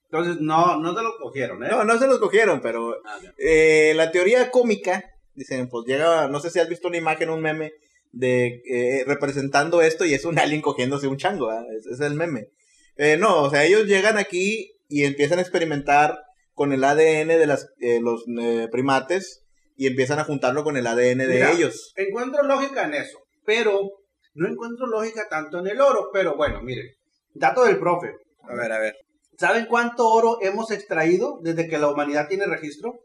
Entonces, 0.05 0.37
no, 0.41 0.79
no 0.79 0.93
te 0.95 1.01
lo 1.01 1.17
cogieron, 1.17 1.63
¿eh? 1.63 1.67
No, 1.71 1.83
no 1.83 1.97
se 1.97 2.05
los 2.07 2.19
cogieron, 2.19 2.61
pero 2.61 2.95
Ah, 3.05 3.17
eh, 3.37 3.93
la 3.95 4.11
teoría 4.11 4.51
cómica, 4.51 5.03
dicen, 5.33 5.67
pues 5.69 5.85
llega, 5.87 6.27
no 6.27 6.39
sé 6.39 6.51
si 6.51 6.59
has 6.59 6.69
visto 6.69 6.87
una 6.87 6.97
imagen, 6.97 7.31
un 7.31 7.41
meme 7.41 7.71
de 8.13 8.61
eh, 8.69 9.03
representando 9.05 9.81
esto 9.81 10.05
y 10.05 10.13
es 10.13 10.23
un 10.23 10.39
alien 10.39 10.61
cogiéndose 10.61 11.07
un 11.07 11.17
chango, 11.17 11.51
es, 11.51 11.85
es 11.85 11.99
el 11.99 12.13
meme. 12.13 12.47
Eh, 12.95 13.17
no, 13.17 13.43
o 13.43 13.49
sea, 13.49 13.65
ellos 13.65 13.85
llegan 13.85 14.17
aquí 14.17 14.71
y 14.87 15.03
empiezan 15.03 15.39
a 15.39 15.41
experimentar 15.41 16.19
con 16.53 16.71
el 16.71 16.83
ADN 16.83 17.27
de 17.27 17.47
las, 17.47 17.67
eh, 17.79 17.99
los 17.99 18.23
eh, 18.39 18.67
primates 18.71 19.43
y 19.75 19.87
empiezan 19.87 20.19
a 20.19 20.23
juntarlo 20.23 20.63
con 20.63 20.77
el 20.77 20.85
ADN 20.85 21.17
de 21.17 21.27
Mira. 21.27 21.51
ellos. 21.51 21.93
Encuentro 21.95 22.43
lógica 22.43 22.85
en 22.85 22.93
eso, 22.93 23.17
pero 23.43 23.89
no 24.35 24.47
encuentro 24.47 24.85
lógica 24.85 25.27
tanto 25.29 25.59
en 25.59 25.67
el 25.67 25.81
oro. 25.81 26.09
Pero 26.13 26.35
bueno, 26.35 26.61
miren, 26.61 26.85
dato 27.33 27.65
del 27.65 27.79
profe. 27.79 28.13
A 28.43 28.53
ver, 28.53 28.71
a 28.71 28.79
ver. 28.79 28.95
¿Saben 29.37 29.65
cuánto 29.65 30.07
oro 30.07 30.37
hemos 30.41 30.69
extraído 30.69 31.39
desde 31.41 31.67
que 31.67 31.79
la 31.79 31.89
humanidad 31.89 32.27
tiene 32.27 32.45
registro? 32.45 32.99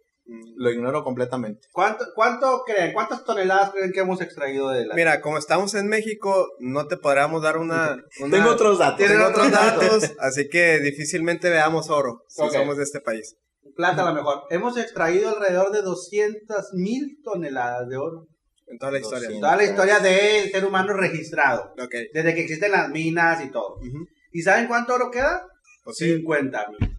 Lo 0.56 0.70
ignoro 0.70 1.02
completamente. 1.04 1.68
¿Cuánto, 1.72 2.04
cuánto 2.14 2.62
creen? 2.66 2.92
¿Cuántas 2.92 3.24
toneladas 3.24 3.70
creen 3.70 3.92
que 3.92 4.00
hemos 4.00 4.20
extraído 4.20 4.68
de 4.70 4.84
la 4.86 4.94
Mira, 4.94 5.20
como 5.22 5.38
estamos 5.38 5.74
en 5.74 5.88
México, 5.88 6.48
no 6.58 6.86
te 6.86 6.98
podríamos 6.98 7.42
dar 7.42 7.56
una... 7.56 7.96
una- 8.20 8.36
Tengo 8.36 8.50
otros 8.50 8.78
datos. 8.78 8.98
Tienen 8.98 9.16
tengo 9.16 9.30
otros 9.30 9.50
datos. 9.50 10.12
así 10.20 10.48
que 10.50 10.80
difícilmente 10.80 11.48
veamos 11.48 11.88
oro 11.88 12.24
si 12.28 12.48
somos 12.50 12.76
de 12.76 12.82
este 12.84 13.00
país. 13.00 13.36
plata 13.74 14.02
a 14.02 14.10
lo 14.10 14.14
mejor? 14.14 14.42
Hemos 14.50 14.76
extraído 14.76 15.30
alrededor 15.30 15.70
de 15.72 15.80
200 15.82 16.74
mil 16.74 17.18
toneladas 17.24 17.88
de 17.88 17.96
oro. 17.96 18.26
En 18.66 18.78
toda 18.78 18.92
la 18.92 18.98
historia. 18.98 19.28
200. 19.28 19.40
Toda 19.40 19.56
la 19.56 19.64
historia 19.64 19.98
del 20.00 20.50
ser 20.50 20.64
humano 20.66 20.92
registrado. 20.92 21.72
Ok. 21.82 21.94
Desde 22.12 22.34
que 22.34 22.42
existen 22.42 22.72
las 22.72 22.90
minas 22.90 23.42
y 23.42 23.50
todo. 23.50 23.76
¿Y 24.32 24.42
saben 24.42 24.66
cuánto 24.66 24.94
oro 24.94 25.10
queda? 25.10 25.46
Pues 25.84 25.96
sí. 25.96 26.16
50 26.16 26.66
mil. 26.78 26.97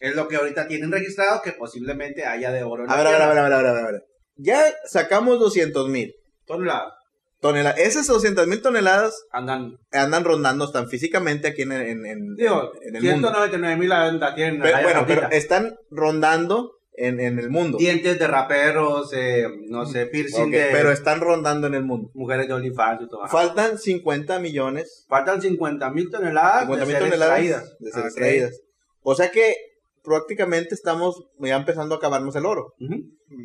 Es 0.00 0.14
lo 0.14 0.28
que 0.28 0.36
ahorita 0.36 0.68
tienen 0.68 0.92
registrado 0.92 1.40
que 1.42 1.52
posiblemente 1.52 2.24
haya 2.24 2.52
de 2.52 2.62
oro 2.62 2.84
en 2.84 2.90
A 2.90 2.96
la 2.96 3.02
ver, 3.02 3.06
a 3.22 3.28
ver, 3.28 3.38
a 3.38 3.42
ver, 3.42 3.52
a 3.52 3.56
ver, 3.58 3.66
a 3.66 3.72
ver, 3.72 3.84
a 3.84 3.90
ver. 3.92 4.02
Ya 4.36 4.62
sacamos 4.86 5.40
200 5.40 5.88
mil 5.88 6.14
Toneladas. 6.46 6.92
toneladas. 7.40 7.78
Esas 7.80 8.06
200 8.06 8.46
mil 8.46 8.62
toneladas 8.62 9.14
Andan. 9.32 9.76
andan 9.92 10.24
rondando 10.24 10.70
tan 10.70 10.88
físicamente 10.88 11.48
aquí 11.48 11.62
en, 11.62 11.72
en, 11.72 12.06
en- 12.06 12.34
Digo, 12.36 12.72
en 12.82 12.96
el 12.96 13.02
mundo. 13.02 13.28
199 13.30 13.76
mil 13.76 13.88
la 13.88 14.34
tienen. 14.34 14.60
Pero, 14.62 14.78
bueno, 14.82 15.04
pero 15.06 15.28
están 15.30 15.76
rondando 15.90 16.72
en, 16.92 17.18
en 17.20 17.38
el 17.40 17.50
mundo. 17.50 17.78
Dientes 17.78 18.18
de 18.18 18.26
raperos, 18.28 19.12
eh, 19.14 19.46
no 19.68 19.84
sé, 19.86 20.06
piercing 20.06 20.44
Ok, 20.46 20.50
de 20.50 20.68
pero 20.72 20.90
están 20.92 21.20
rondando 21.20 21.66
en 21.66 21.74
el 21.74 21.84
mundo. 21.84 22.10
mujeres 22.14 22.46
de 22.48 22.54
OnlyFans 22.54 23.02
y 23.02 23.08
todo. 23.08 23.26
Faltan 23.28 23.78
50 23.78 24.38
millones, 24.38 25.04
Faltan 25.08 25.42
50 25.42 25.90
mil 25.90 26.10
toneladas 26.10 26.60
50 26.62 26.84
de 26.86 26.92
mil 26.92 26.98
toneladas 27.00 27.38
extraídas. 27.40 27.76
de 27.80 27.90
ser 27.90 27.98
Ah, 27.98 28.02
ok. 28.02 28.06
extraídas. 28.06 28.60
O 29.02 29.14
sea 29.14 29.30
que 29.30 29.54
prácticamente 30.02 30.74
estamos 30.74 31.24
ya 31.38 31.56
empezando 31.56 31.94
a 31.94 31.98
acabarnos 31.98 32.36
el 32.36 32.46
oro. 32.46 32.74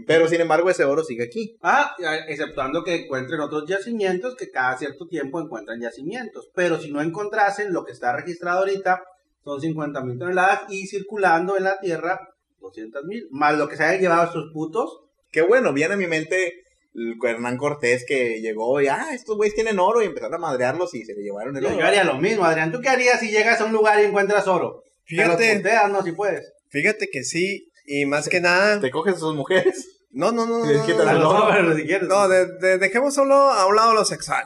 Pero 0.08 0.28
sin 0.28 0.42
embargo 0.42 0.70
ese 0.70 0.86
oro 0.86 1.04
sigue 1.04 1.24
aquí. 1.24 1.58
Ah, 1.62 1.96
exceptuando 2.28 2.84
que 2.84 3.04
encuentren 3.04 3.40
otros 3.40 3.66
yacimientos, 3.68 4.36
que 4.36 4.50
cada 4.50 4.78
cierto 4.78 5.08
tiempo 5.08 5.42
encuentran 5.42 5.82
yacimientos. 5.82 6.50
Pero 6.56 6.80
si 6.80 6.92
no 6.92 7.02
encontrasen 7.02 7.74
lo 7.74 7.84
que 7.84 7.92
está 7.92 8.16
registrado 8.16 8.60
ahorita, 8.60 9.04
son 9.44 9.60
50 9.60 10.02
mil 10.02 10.18
toneladas 10.18 10.62
y 10.70 10.88
circulando 10.88 11.58
en 11.58 11.66
la 11.66 11.80
Tierra 11.80 12.20
200 12.60 13.04
mil. 13.06 13.28
Más 13.32 13.58
lo 13.58 13.68
que 13.68 13.76
se 13.76 13.84
hayan 13.84 14.02
llevado 14.02 14.26
estos 14.26 14.52
putos. 14.54 15.02
Qué 15.32 15.42
bueno, 15.42 15.74
viene 15.74 15.96
a 15.96 15.98
mi 15.98 16.08
mente 16.08 16.64
el 16.96 17.18
Hernán 17.22 17.58
Cortés 17.58 18.06
que 18.08 18.40
llegó 18.40 18.80
y, 18.80 18.88
ah, 18.88 19.08
estos 19.14 19.36
güeyes 19.36 19.56
tienen 19.56 19.80
oro 19.80 20.02
y 20.02 20.06
empezaron 20.06 20.36
a 20.36 20.38
madrearlos 20.38 20.94
y 20.94 21.04
se 21.04 21.14
le 21.14 21.24
llevaron 21.24 21.58
el 21.58 21.66
oro. 21.66 21.80
yo 21.80 21.86
haría 21.86 22.04
lo 22.04 22.18
mismo, 22.20 22.46
Adrián. 22.46 22.72
¿Tú 22.72 22.82
qué 22.82 22.90
harías 22.90 23.20
si 23.20 23.32
llegas 23.32 23.60
a 23.62 23.66
un 23.66 23.74
lugar 23.74 24.00
y 24.00 24.06
encuentras 24.06 24.48
oro? 24.48 24.84
Te 25.08 25.16
Fíjate. 25.16 25.56
puteas, 25.58 25.92
no, 25.92 26.02
si 26.04 26.12
puedes. 26.14 26.52
Fíjate 26.70 27.10
que 27.12 27.24
sí, 27.24 27.70
y 27.86 28.06
más 28.06 28.30
que 28.30 28.40
nada... 28.42 28.80
Te 28.80 28.90
coges 28.92 29.16
a 29.16 29.20
sus 29.20 29.36
mujeres. 29.36 29.88
No, 30.12 30.32
no, 30.32 30.46
no, 30.46 30.60
no, 30.60 30.66
no, 30.66 30.88
no, 30.88 31.12
el 31.12 31.20
no, 31.20 31.30
oro. 31.30 31.48
pero 31.56 31.76
si 31.76 31.84
quieres. 31.86 32.08
no, 32.08 32.28
de- 32.28 32.46
de- 32.60 32.78
dejemos 32.78 33.16
solo 33.16 33.34
a 33.36 33.66
un 33.66 33.76
lado 33.76 33.94
lo 33.96 34.06
sexual. 34.06 34.46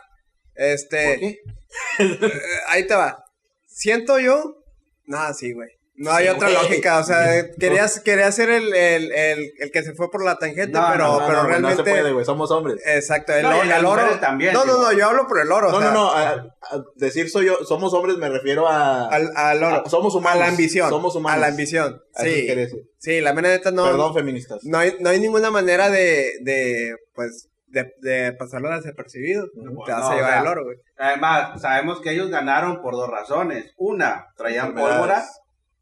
¿Por 0.56 0.64
Este, 0.66 1.18
qué? 1.20 1.38
eh, 2.00 2.32
ahí 2.68 2.88
te 2.88 2.96
va. 2.96 3.22
Siento 3.68 4.18
yo, 4.20 4.56
nada, 5.06 5.34
sí, 5.34 5.52
güey. 5.54 5.70
No 6.00 6.12
hay 6.12 6.26
Sí, 6.26 6.30
otra 6.30 6.50
lógica, 6.52 7.00
o 7.00 7.04
sea, 7.04 7.50
querías, 7.60 8.00
quería 8.02 8.32
ser 8.32 8.52
el, 8.52 8.74
el, 8.76 9.12
el, 9.12 9.52
el 9.58 9.72
que 9.72 9.82
se 9.82 9.94
fue 9.96 10.12
por 10.12 10.24
la 10.24 10.38
tangente, 10.38 10.70
No, 10.78 10.88
pero, 10.92 11.04
no, 11.06 11.20
No, 11.22 11.28
pero 11.28 11.44
realmente... 11.44 11.78
No 11.78 11.84
se 11.86 11.90
puede, 11.90 12.12
güey, 12.14 12.24
somos 12.24 12.52
hombres. 12.52 12.80
Exacto, 12.86 13.34
el, 13.34 13.46
el 13.46 13.86
oro. 13.86 14.04
también, 14.20 14.54
no, 14.54 14.64
no, 14.64 14.78
no, 14.78 14.92
yo 14.94 15.08
hablo 15.08 15.28
por 15.28 15.40
el 15.42 15.52
oro. 15.52 15.72
No, 15.72 15.78
o 15.78 15.82
sea, 15.82 15.90
no, 15.92 15.96
no, 15.96 16.12
a, 16.12 16.30
a 16.30 16.84
decir 16.98 17.30
soy 17.32 17.48
yo, 17.48 17.56
somos 17.66 17.94
hombres 17.96 18.18
me 18.18 18.30
refiero 18.30 18.68
a... 18.68 19.08
Al, 19.08 19.32
al 19.36 19.64
oro. 19.64 19.84
a- 19.86 19.90
somos 19.90 20.14
humanos. 20.14 20.42
A 20.42 20.46
la 20.46 20.52
ambición. 20.52 20.88
Somos 20.90 21.16
humanos. 21.16 21.38
A 21.38 21.42
la 21.42 21.48
ambición. 21.48 22.00
Sí. 22.16 22.48
Sí, 23.00 23.20
la 23.22 23.34
mera 23.34 23.50
neta 23.50 23.72
no. 23.72 23.84
Perdón, 23.86 24.14
feministas. 24.14 24.60
No 24.64 24.78
hay, 24.78 24.98
no 25.00 25.10
hay 25.10 25.20
ninguna 25.20 25.50
manera 25.50 25.90
de, 25.90 26.32
de 26.42 26.96
pues, 27.16 27.48
de, 27.68 27.92
de 28.02 28.34
pasarlo 28.34 28.70
desapercibido. 28.70 29.46
Ujú. 29.56 29.84
Te 29.86 29.92
vas 29.94 30.02
No, 30.02 30.08
a 30.10 30.12
o 30.12 30.16
llevar 30.16 30.32
sea, 30.32 30.42
el 30.42 30.48
oro, 30.48 30.64
güey. 30.66 30.78
Además, 30.98 31.60
sabemos 31.62 32.02
que 32.02 32.12
ellos 32.12 32.30
ganaron 32.30 32.82
por 32.82 32.94
dos 32.94 33.10
razones. 33.10 33.72
Una, 33.78 34.28
traían 34.36 34.74
pólvora 34.76 35.24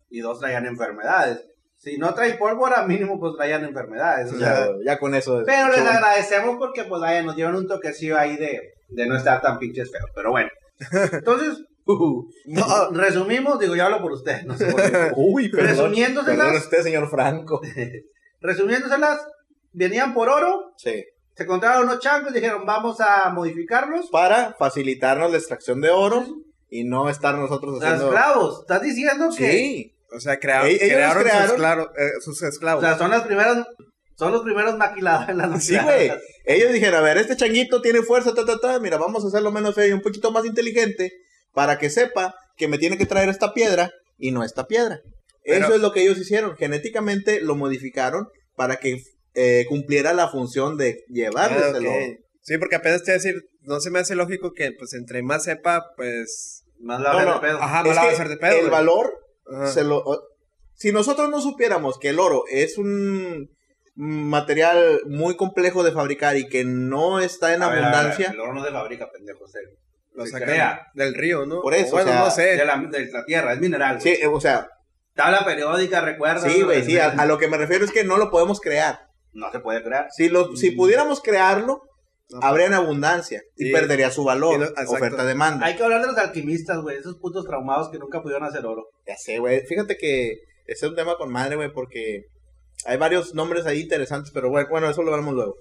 y 0.09 0.19
dos, 0.19 0.39
traían 0.39 0.65
enfermedades. 0.65 1.45
Si 1.77 1.97
no 1.97 2.13
traen 2.13 2.37
pólvora, 2.37 2.85
mínimo 2.87 3.19
pues 3.19 3.33
traían 3.35 3.63
enfermedades. 3.63 4.31
o 4.31 4.37
sea, 4.39 4.67
Ya, 4.85 4.97
con 4.97 5.13
eso. 5.13 5.39
es- 5.41 5.45
pero 5.45 5.69
les 5.69 5.81
agradecemos 5.85 6.57
porque 6.57 6.83
pues 6.85 7.01
vaya, 7.01 7.21
nos 7.23 7.35
dieron 7.35 7.55
un 7.55 7.67
toquecillo 7.67 8.17
ahí 8.17 8.37
de, 8.37 8.59
de 8.89 9.05
no 9.07 9.15
estar 9.17 9.41
tan 9.41 9.59
pinches 9.59 9.91
feos. 9.91 10.09
Pero 10.15 10.31
bueno. 10.31 10.49
Entonces, 11.11 11.59
uh, 11.85 12.23
No, 12.45 12.89
resumimos, 12.91 13.59
digo, 13.59 13.75
yo 13.75 13.85
hablo 13.85 14.01
por 14.01 14.13
ustedes, 14.13 14.45
no 14.45 14.57
sé 14.57 14.65
por 14.71 14.81
qué. 14.81 15.11
Uy, 15.15 15.49
perdón. 15.49 15.67
Resumiéndoselas. 15.69 16.37
Perdón 16.37 16.55
usted, 16.61 16.81
señor 16.81 17.09
Franco. 17.09 17.61
Resumiéndoselas, 18.41 19.19
venían 19.73 20.13
por 20.13 20.29
oro, 20.29 20.73
Sí. 20.77 21.03
se 21.35 21.43
encontraron 21.43 21.83
unos 21.83 21.99
changos, 21.99 22.33
dijeron, 22.33 22.65
vamos 22.65 22.99
a 23.01 23.29
modificarlos. 23.31 24.09
Para 24.09 24.55
facilitarnos 24.57 25.31
la 25.31 25.37
extracción 25.37 25.81
de 25.81 25.89
oro 25.89 26.25
y 26.69 26.83
no 26.83 27.09
estar 27.09 27.35
nosotros 27.35 27.81
haciendo... 27.81 28.05
esclavos, 28.07 28.61
¿estás 28.61 28.81
diciendo 28.81 29.29
que 29.37 29.51
Sí. 29.51 29.94
O 30.15 30.19
sea, 30.19 30.39
crea- 30.39 30.67
Ellos 30.67 30.79
crearon 30.79 31.13
sus, 31.23 31.23
crearon- 31.31 31.49
esclavos, 31.51 31.87
eh, 31.97 32.09
sus 32.21 32.41
O 32.43 32.47
esclavos. 32.47 32.83
sea, 32.83 32.97
son 32.97 33.11
las 33.11 33.23
primeras, 33.23 33.65
son 34.17 34.31
los 34.31 34.41
primeros 34.43 34.77
maquilados 34.77 35.29
en 35.29 35.37
las 35.37 35.63
Sí, 35.63 35.77
güey. 35.77 36.11
Ellos 36.45 36.71
dijeron, 36.73 36.95
a 36.99 37.01
ver, 37.01 37.17
este 37.17 37.35
changuito 37.35 37.81
tiene 37.81 38.01
fuerza, 38.01 38.33
ta, 38.33 38.45
ta, 38.45 38.59
ta. 38.59 38.79
Mira, 38.79 38.97
vamos 38.97 39.23
a 39.23 39.27
hacerlo 39.27 39.51
menos 39.51 39.75
feo 39.75 39.87
y 39.87 39.91
un 39.91 40.01
poquito 40.01 40.31
más 40.31 40.45
inteligente 40.45 41.11
para 41.53 41.77
que 41.77 41.89
sepa 41.89 42.35
que 42.57 42.67
me 42.67 42.77
tiene 42.77 42.97
que 42.97 43.05
traer 43.05 43.29
esta 43.29 43.53
piedra 43.53 43.91
y 44.17 44.31
no 44.31 44.43
esta 44.43 44.65
piedra. 44.67 45.01
Pero- 45.43 45.65
Eso 45.65 45.75
es 45.75 45.81
lo 45.81 45.91
que 45.91 46.01
ellos 46.01 46.17
hicieron. 46.17 46.55
Genéticamente 46.55 47.41
lo 47.41 47.55
modificaron 47.55 48.27
para 48.55 48.77
que 48.77 49.01
eh, 49.37 49.65
cumpliera 49.67 50.13
la 50.13 50.29
función 50.29 50.77
de 50.77 51.03
llevarles 51.09 51.61
Ah, 51.61 51.77
el 51.77 51.85
ok. 51.85 51.91
oro. 51.93 52.05
Sí, 52.41 52.57
porque 52.57 52.77
apenas 52.77 53.03
te 53.03 53.11
iba 53.11 53.15
a 53.15 53.21
decir, 53.21 53.41
no 53.63 53.81
se 53.81 53.91
me 53.91 53.99
hace 53.99 54.15
lógico 54.15 54.53
que, 54.53 54.71
pues, 54.71 54.93
entre 54.93 55.23
más 55.23 55.43
sepa, 55.43 55.83
pues... 55.97 56.63
Más 56.79 57.01
la 57.01 57.11
No, 57.13 57.19
de 57.19 57.25
no, 57.25 57.41
pedo. 57.41 57.57
Ajá, 57.61 57.81
Es 57.81 57.87
más 57.87 57.95
la 57.95 58.03
va 58.03 58.09
a 58.09 58.11
hacer 58.13 58.29
de 58.29 58.37
pedo, 58.37 58.53
el 58.53 58.59
güey. 58.61 58.71
valor 58.71 59.13
Ajá. 59.53 59.67
se 59.67 59.83
lo... 59.83 59.97
o- 59.97 60.21
Si 60.73 60.91
nosotros 60.91 61.29
no 61.29 61.39
supiéramos 61.41 61.97
que 61.99 62.09
el 62.09 62.19
oro 62.19 62.43
es 62.49 62.77
un 62.77 63.49
material 63.95 65.01
muy 65.07 65.35
complejo 65.37 65.83
de 65.83 65.91
fabricar 65.91 66.35
y 66.37 66.47
que 66.47 66.63
no 66.65 67.19
está 67.19 67.53
en 67.53 67.63
A 67.63 67.69
ver, 67.69 67.77
a 67.79 67.81
ver, 67.87 67.95
abundancia, 67.95 68.31
el 68.31 68.39
oro 68.39 68.53
no 68.53 68.63
se 68.65 68.71
fabrica, 68.71 69.09
pendejo. 69.11 69.47
se- 69.47 69.59
Lo 70.13 70.25
se 70.25 70.31
sacan 70.31 70.47
crea. 70.49 70.87
del 70.93 71.13
río, 71.13 71.45
¿no? 71.45 71.61
Por 71.61 71.73
eso, 71.73 71.87
O 71.87 71.91
bueno, 71.91 72.11
o 72.11 72.13
sea, 72.13 72.23
no 72.25 72.31
sé. 72.31 72.57
De 72.57 72.65
la, 72.65 72.77
de 72.77 73.11
la 73.11 73.25
tierra, 73.25 73.53
es 73.53 73.59
mineral. 73.59 74.01
sí, 74.01 74.15
güey. 74.21 74.25
o 74.35 74.41
sea, 74.41 74.67
Tabla 75.13 75.45
periódica, 75.45 76.01
recuerda. 76.01 76.41
Sí, 76.49 76.61
güey, 76.63 76.83
sí, 76.83 76.97
a, 76.99 77.07
a 77.11 77.25
lo 77.25 77.37
que 77.37 77.47
me 77.47 77.55
refiero 77.57 77.85
es 77.85 77.91
que 77.91 78.03
no 78.03 78.17
lo 78.17 78.29
podemos 78.29 78.59
crear. 78.59 78.99
No 79.31 79.49
se 79.49 79.59
puede 79.59 79.81
crear. 79.81 80.07
Si, 80.11 80.27
lo, 80.27 80.55
si 80.57 80.71
pudiéramos 80.71 81.21
crearlo, 81.21 81.81
habría 82.41 82.67
en 82.67 82.73
abundancia 82.73 83.41
y 83.55 83.65
Sí. 83.65 83.71
perdería 83.71 84.11
su 84.11 84.23
valor, 84.23 84.73
oferta-demanda. 84.87 85.65
Hay 85.65 85.75
que 85.75 85.83
hablar 85.83 86.01
de 86.01 86.07
los 86.07 86.17
alquimistas, 86.17 86.81
güey. 86.81 86.97
Esos 86.97 87.17
putos 87.17 87.45
traumados 87.45 87.89
que 87.89 87.99
nunca 87.99 88.21
pudieron 88.21 88.43
hacer 88.47 88.65
oro. 88.65 88.87
Ya 89.07 89.15
sé, 89.17 89.39
güey. 89.39 89.61
Fíjate 89.65 89.97
que 89.97 90.31
ese 90.67 90.85
es 90.85 90.89
un 90.89 90.95
tema 90.95 91.17
con 91.17 91.31
madre, 91.31 91.55
güey, 91.55 91.71
porque 91.71 92.25
hay 92.85 92.97
varios 92.97 93.33
nombres 93.35 93.65
ahí 93.65 93.81
interesantes, 93.81 94.31
pero 94.33 94.49
bueno, 94.49 94.67
bueno, 94.69 94.89
eso 94.89 95.03
lo 95.03 95.11
veremos 95.11 95.33
luego. 95.33 95.55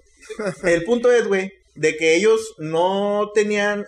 El 0.65 0.85
punto 0.85 1.13
es, 1.13 1.27
güey, 1.29 1.53
de 1.75 1.97
que 1.97 2.17
ellos 2.17 2.55
no 2.59 3.31
tenían 3.35 3.87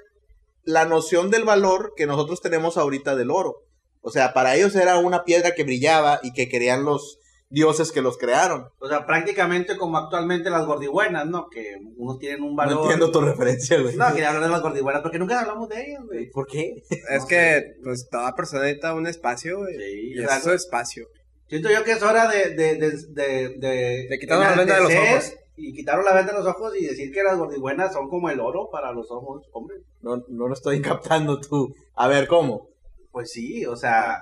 la 0.65 0.85
noción 0.85 1.31
del 1.31 1.45
valor 1.45 1.93
que 1.97 2.07
nosotros 2.07 2.41
tenemos 2.41 2.77
ahorita 2.77 3.17
del 3.17 3.31
oro. 3.31 3.57
O 4.01 4.11
sea, 4.11 4.33
para 4.35 4.55
ellos 4.57 4.75
era 4.77 4.99
una 4.99 5.25
piedra 5.25 5.55
que 5.55 5.65
brillaba 5.65 6.21
y 6.23 6.33
que 6.33 6.49
querían 6.49 6.85
los 6.85 7.19
dioses 7.49 7.93
que 7.93 8.03
los 8.03 8.19
crearon. 8.19 8.69
O 8.81 8.89
sea, 8.89 9.07
prácticamente 9.07 9.77
como 9.77 9.99
actualmente 9.99 10.51
las 10.51 10.67
gordibuenas, 10.67 11.27
¿no? 11.27 11.49
Que 11.49 11.77
unos 11.97 12.19
tienen 12.19 12.43
un 12.43 12.57
valor. 12.57 12.75
No 12.75 12.83
entiendo 12.83 13.11
tu 13.13 13.21
referencia, 13.21 13.81
güey. 13.81 13.97
No, 13.97 14.09
quería 14.09 14.29
hablar 14.29 14.43
de 14.45 14.51
las 14.51 14.63
gordibuenas 14.63 15.03
porque 15.03 15.19
nunca 15.19 15.41
hablamos 15.41 15.69
de 15.69 15.81
ellas, 15.87 16.03
güey. 16.05 16.31
¿Por 16.31 16.47
qué? 16.47 16.83
Es 17.11 17.23
no 17.23 17.27
que, 17.29 17.63
pues, 17.85 18.09
toda 18.11 18.35
persona 18.35 18.63
necesita 18.63 18.95
un 18.95 19.07
espacio, 19.07 19.59
güey. 19.59 19.77
Sí, 19.77 20.13
y 20.17 20.23
es 20.23 20.43
su 20.43 20.53
espacio. 20.53 21.07
Siento 21.49 21.71
yo 21.71 21.85
que 21.85 21.93
es 21.93 22.03
hora 22.03 22.29
de... 22.29 22.55
De, 22.57 22.75
de, 22.77 22.91
de, 23.11 23.49
de, 23.59 24.07
De 24.11 24.19
quitarnos 24.19 24.49
la 24.51 24.57
venda 24.57 24.75
de 24.75 24.83
los 24.83 24.93
ojos. 24.93 25.33
Y 25.59 25.73
quitaron 25.73 26.05
la 26.05 26.13
venda 26.15 26.33
de 26.33 26.39
los 26.41 26.49
ojos 26.49 26.75
y 26.79 26.85
decir 26.85 27.11
que 27.13 27.23
las 27.23 27.39
gordibuenas 27.39 27.93
son 27.93 28.11
como 28.11 28.29
el 28.29 28.41
oro 28.41 28.69
para 28.71 28.93
los 28.93 29.11
ojos, 29.11 29.47
hombre. 29.53 29.77
No, 30.03 30.23
no 30.29 30.49
lo 30.49 30.53
estoy 30.53 30.83
captando 30.83 31.41
tú. 31.41 31.73
A 31.95 32.09
ver, 32.09 32.27
¿cómo? 32.27 32.69
Pues 33.13 33.31
sí, 33.31 33.65
o 33.65 33.77
sea... 33.77 34.19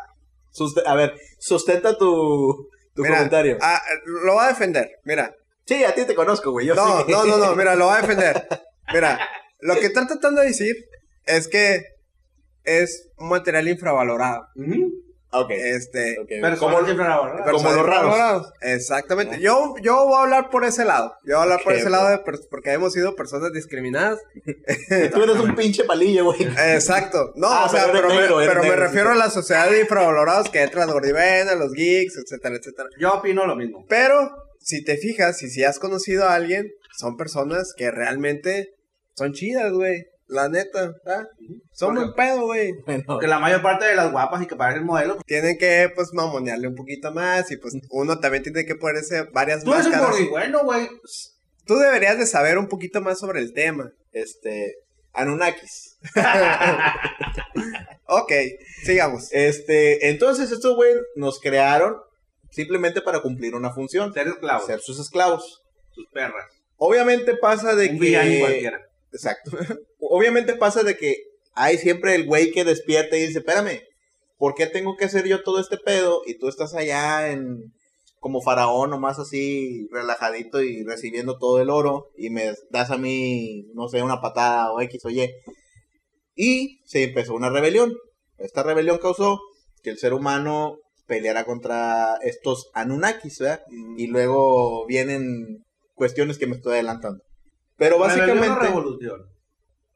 Suste- 0.52 0.84
a 0.86 0.94
ver, 0.94 1.14
sustenta 1.40 1.98
tu, 1.98 2.68
tu 2.94 3.02
Mira, 3.02 3.16
comentario. 3.16 3.58
ah, 3.60 3.80
lo 4.24 4.36
va 4.36 4.46
a 4.46 4.48
defender. 4.48 4.98
Mira. 5.04 5.34
Sí, 5.66 5.82
a 5.84 5.94
ti 5.94 6.04
te 6.04 6.14
conozco, 6.14 6.50
güey. 6.50 6.66
Yo 6.66 6.74
No, 6.74 7.04
sí. 7.04 7.10
no, 7.12 7.24
no, 7.24 7.38
no. 7.38 7.54
Mira, 7.56 7.74
lo 7.74 7.86
va 7.86 7.96
a 7.98 8.00
defender. 8.02 8.46
Mira, 8.92 9.18
lo 9.60 9.74
que 9.76 9.86
está 9.86 10.06
tratando 10.06 10.40
de 10.42 10.48
decir 10.48 10.76
es 11.26 11.48
que 11.48 11.84
es 12.64 13.08
un 13.18 13.28
material 13.30 13.68
infravalorado. 13.68 14.46
Ok. 15.36 15.50
Este. 15.50 16.16
Pero 16.28 16.58
Como- 16.58 16.80
los 16.80 17.86
raros. 17.86 18.52
Exactamente. 18.60 19.40
Yo, 19.40 19.74
yo 19.82 20.04
voy 20.06 20.14
a 20.14 20.22
hablar 20.22 20.50
por 20.50 20.64
ese 20.64 20.84
lado. 20.84 21.14
Yo 21.24 21.34
voy 21.34 21.40
a 21.40 21.42
hablar 21.42 21.60
por 21.64 21.72
ese 21.72 21.90
lado 21.90 22.08
de 22.10 22.18
porque 22.50 22.72
hemos 22.72 22.92
sido 22.92 23.14
personas 23.16 23.52
discriminadas. 23.52 24.20
Tú 25.12 25.22
eres 25.22 25.36
un 25.36 25.54
pinche 25.54 25.84
palillo, 25.84 26.24
güey. 26.26 26.42
Exacto. 26.74 27.32
No, 27.36 27.48
Ah, 27.48 27.64
o 27.66 27.68
sea, 27.68 27.86
pero 27.92 28.08
me, 28.08 28.14
negro, 28.16 28.38
refiero 28.76 29.10
sí. 29.12 29.16
a 29.16 29.24
la 29.24 29.30
sociedad 29.30 29.70
de 29.70 29.80
infravalorados 29.80 30.50
que 30.50 30.62
entra 30.62 30.84
los 30.84 30.94
gordivenas, 30.94 31.56
los 31.58 31.72
geeks, 31.72 32.16
etcétera, 32.16 32.56
etcétera. 32.56 32.88
Yo 32.98 33.14
opino 33.14 33.46
lo 33.46 33.56
mismo. 33.56 33.84
Pero, 33.88 34.30
si 34.60 34.84
te 34.84 34.96
fijas, 34.96 35.42
y 35.42 35.48
si 35.50 35.64
has 35.64 35.78
conocido 35.78 36.24
a 36.24 36.34
alguien, 36.34 36.70
son 36.96 37.16
personas 37.16 37.72
que 37.76 37.90
realmente 37.90 38.74
son 39.14 39.32
chidas, 39.32 39.72
güey. 39.72 40.06
La 40.34 40.48
neta, 40.48 40.92
¿ah? 41.06 41.24
Son 41.72 41.94
¿Por 41.94 42.04
buen 42.04 42.14
pedo, 42.14 42.46
güey. 42.46 42.72
Bueno, 42.84 43.04
Porque 43.06 43.28
la 43.28 43.38
mayor 43.38 43.62
parte 43.62 43.84
de 43.84 43.94
las 43.94 44.10
guapas 44.10 44.42
y 44.42 44.46
que 44.46 44.56
parecen 44.56 44.84
modelos. 44.84 45.18
Tienen 45.26 45.56
que, 45.58 45.88
pues, 45.94 46.12
mamonearle 46.12 46.66
un 46.66 46.74
poquito 46.74 47.12
más 47.12 47.52
y, 47.52 47.56
pues, 47.56 47.74
uno 47.90 48.18
también 48.18 48.42
tiene 48.42 48.64
que 48.66 48.74
ponerse 48.74 49.22
varias 49.32 49.62
Tú 49.62 49.72
eres 49.72 49.86
un 49.86 50.30
bueno, 50.30 50.64
güey. 50.64 50.88
Tú 51.66 51.76
deberías 51.76 52.18
de 52.18 52.26
saber 52.26 52.58
un 52.58 52.66
poquito 52.66 53.00
más 53.00 53.20
sobre 53.20 53.40
el 53.40 53.52
tema. 53.52 53.92
este. 54.12 54.74
Anunnakis. 55.12 55.98
Ok, 58.06 58.32
sigamos. 58.84 59.28
Este. 59.32 60.10
Entonces, 60.10 60.50
estos, 60.52 60.76
güey, 60.76 60.92
nos 61.16 61.40
crearon 61.40 61.96
simplemente 62.50 63.00
para 63.00 63.22
cumplir 63.22 63.54
una 63.54 63.72
función: 63.72 64.12
Ser 64.12 64.28
esclavos. 64.28 64.66
ser 64.66 64.80
sus 64.80 64.98
esclavos. 64.98 65.62
Sus 65.92 66.06
perras. 66.12 66.44
Obviamente 66.76 67.36
pasa 67.36 67.74
de 67.74 67.88
un 67.90 68.00
que. 68.00 68.40
cualquiera. 68.40 68.80
Exacto. 69.14 69.52
Obviamente 70.00 70.54
pasa 70.54 70.82
de 70.82 70.96
que 70.96 71.16
hay 71.54 71.78
siempre 71.78 72.14
el 72.14 72.26
güey 72.26 72.50
que 72.50 72.64
despierta 72.64 73.16
y 73.16 73.26
dice, 73.26 73.38
espérame, 73.38 73.80
¿por 74.36 74.54
qué 74.54 74.66
tengo 74.66 74.96
que 74.96 75.06
hacer 75.06 75.26
yo 75.26 75.42
todo 75.42 75.60
este 75.60 75.78
pedo? 75.78 76.22
Y 76.26 76.36
tú 76.38 76.48
estás 76.48 76.74
allá 76.74 77.30
en 77.30 77.72
como 78.18 78.40
faraón, 78.40 78.90
nomás 78.90 79.18
así 79.18 79.86
relajadito 79.92 80.62
y 80.62 80.82
recibiendo 80.82 81.38
todo 81.38 81.60
el 81.60 81.68
oro 81.70 82.08
y 82.16 82.30
me 82.30 82.54
das 82.70 82.90
a 82.90 82.96
mí, 82.96 83.66
no 83.74 83.88
sé, 83.88 84.02
una 84.02 84.20
patada 84.20 84.72
o 84.72 84.80
X 84.80 85.04
o 85.04 85.10
Y. 85.10 85.30
Y 86.34 86.80
se 86.86 87.04
empezó 87.04 87.34
una 87.34 87.50
rebelión. 87.50 87.94
Esta 88.38 88.62
rebelión 88.62 88.98
causó 88.98 89.40
que 89.82 89.90
el 89.90 89.98
ser 89.98 90.14
humano 90.14 90.78
peleara 91.06 91.44
contra 91.44 92.16
estos 92.22 92.70
Anunnakis, 92.72 93.38
¿verdad? 93.38 93.60
Y 93.96 94.06
luego 94.06 94.86
vienen 94.86 95.62
cuestiones 95.94 96.38
que 96.38 96.46
me 96.46 96.56
estoy 96.56 96.72
adelantando. 96.74 97.22
Pero 97.76 97.96
¿Rebelión 97.98 98.38
o 98.38 98.40
básicamente... 98.40 98.66
revolución? 98.66 99.26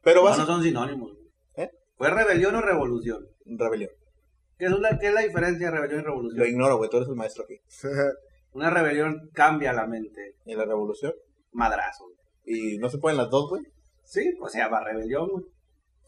Pero 0.02 0.16
No, 0.16 0.22
no 0.22 0.28
básicamente... 0.30 0.52
son 0.52 0.62
sinónimos. 0.62 1.12
¿Eh? 1.56 1.70
¿Fue 1.96 2.10
rebelión 2.10 2.54
o 2.54 2.60
revolución? 2.60 3.26
Rebelión. 3.46 3.90
¿Qué 4.58 4.64
es, 4.66 4.70
la, 4.72 4.98
qué 4.98 5.06
es 5.08 5.14
la 5.14 5.20
diferencia 5.20 5.66
de 5.70 5.76
rebelión 5.76 6.00
y 6.00 6.04
revolución? 6.04 6.38
Lo 6.40 6.46
ignoro, 6.46 6.76
güey. 6.78 6.90
Tú 6.90 6.96
eres 6.96 7.08
el 7.08 7.14
maestro 7.14 7.44
aquí. 7.44 7.60
Una 8.52 8.70
rebelión 8.70 9.30
cambia 9.32 9.72
la 9.72 9.86
mente. 9.86 10.34
¿Y 10.46 10.54
la 10.54 10.64
revolución? 10.64 11.12
Madrazo. 11.52 12.04
¿Y 12.44 12.78
no 12.78 12.88
se 12.90 12.98
pueden 12.98 13.18
las 13.18 13.30
dos, 13.30 13.48
güey? 13.50 13.62
Sí, 14.04 14.32
pues 14.38 14.52
se 14.52 14.58
llama 14.58 14.82
rebelión, 14.82 15.28
güey. 15.28 15.44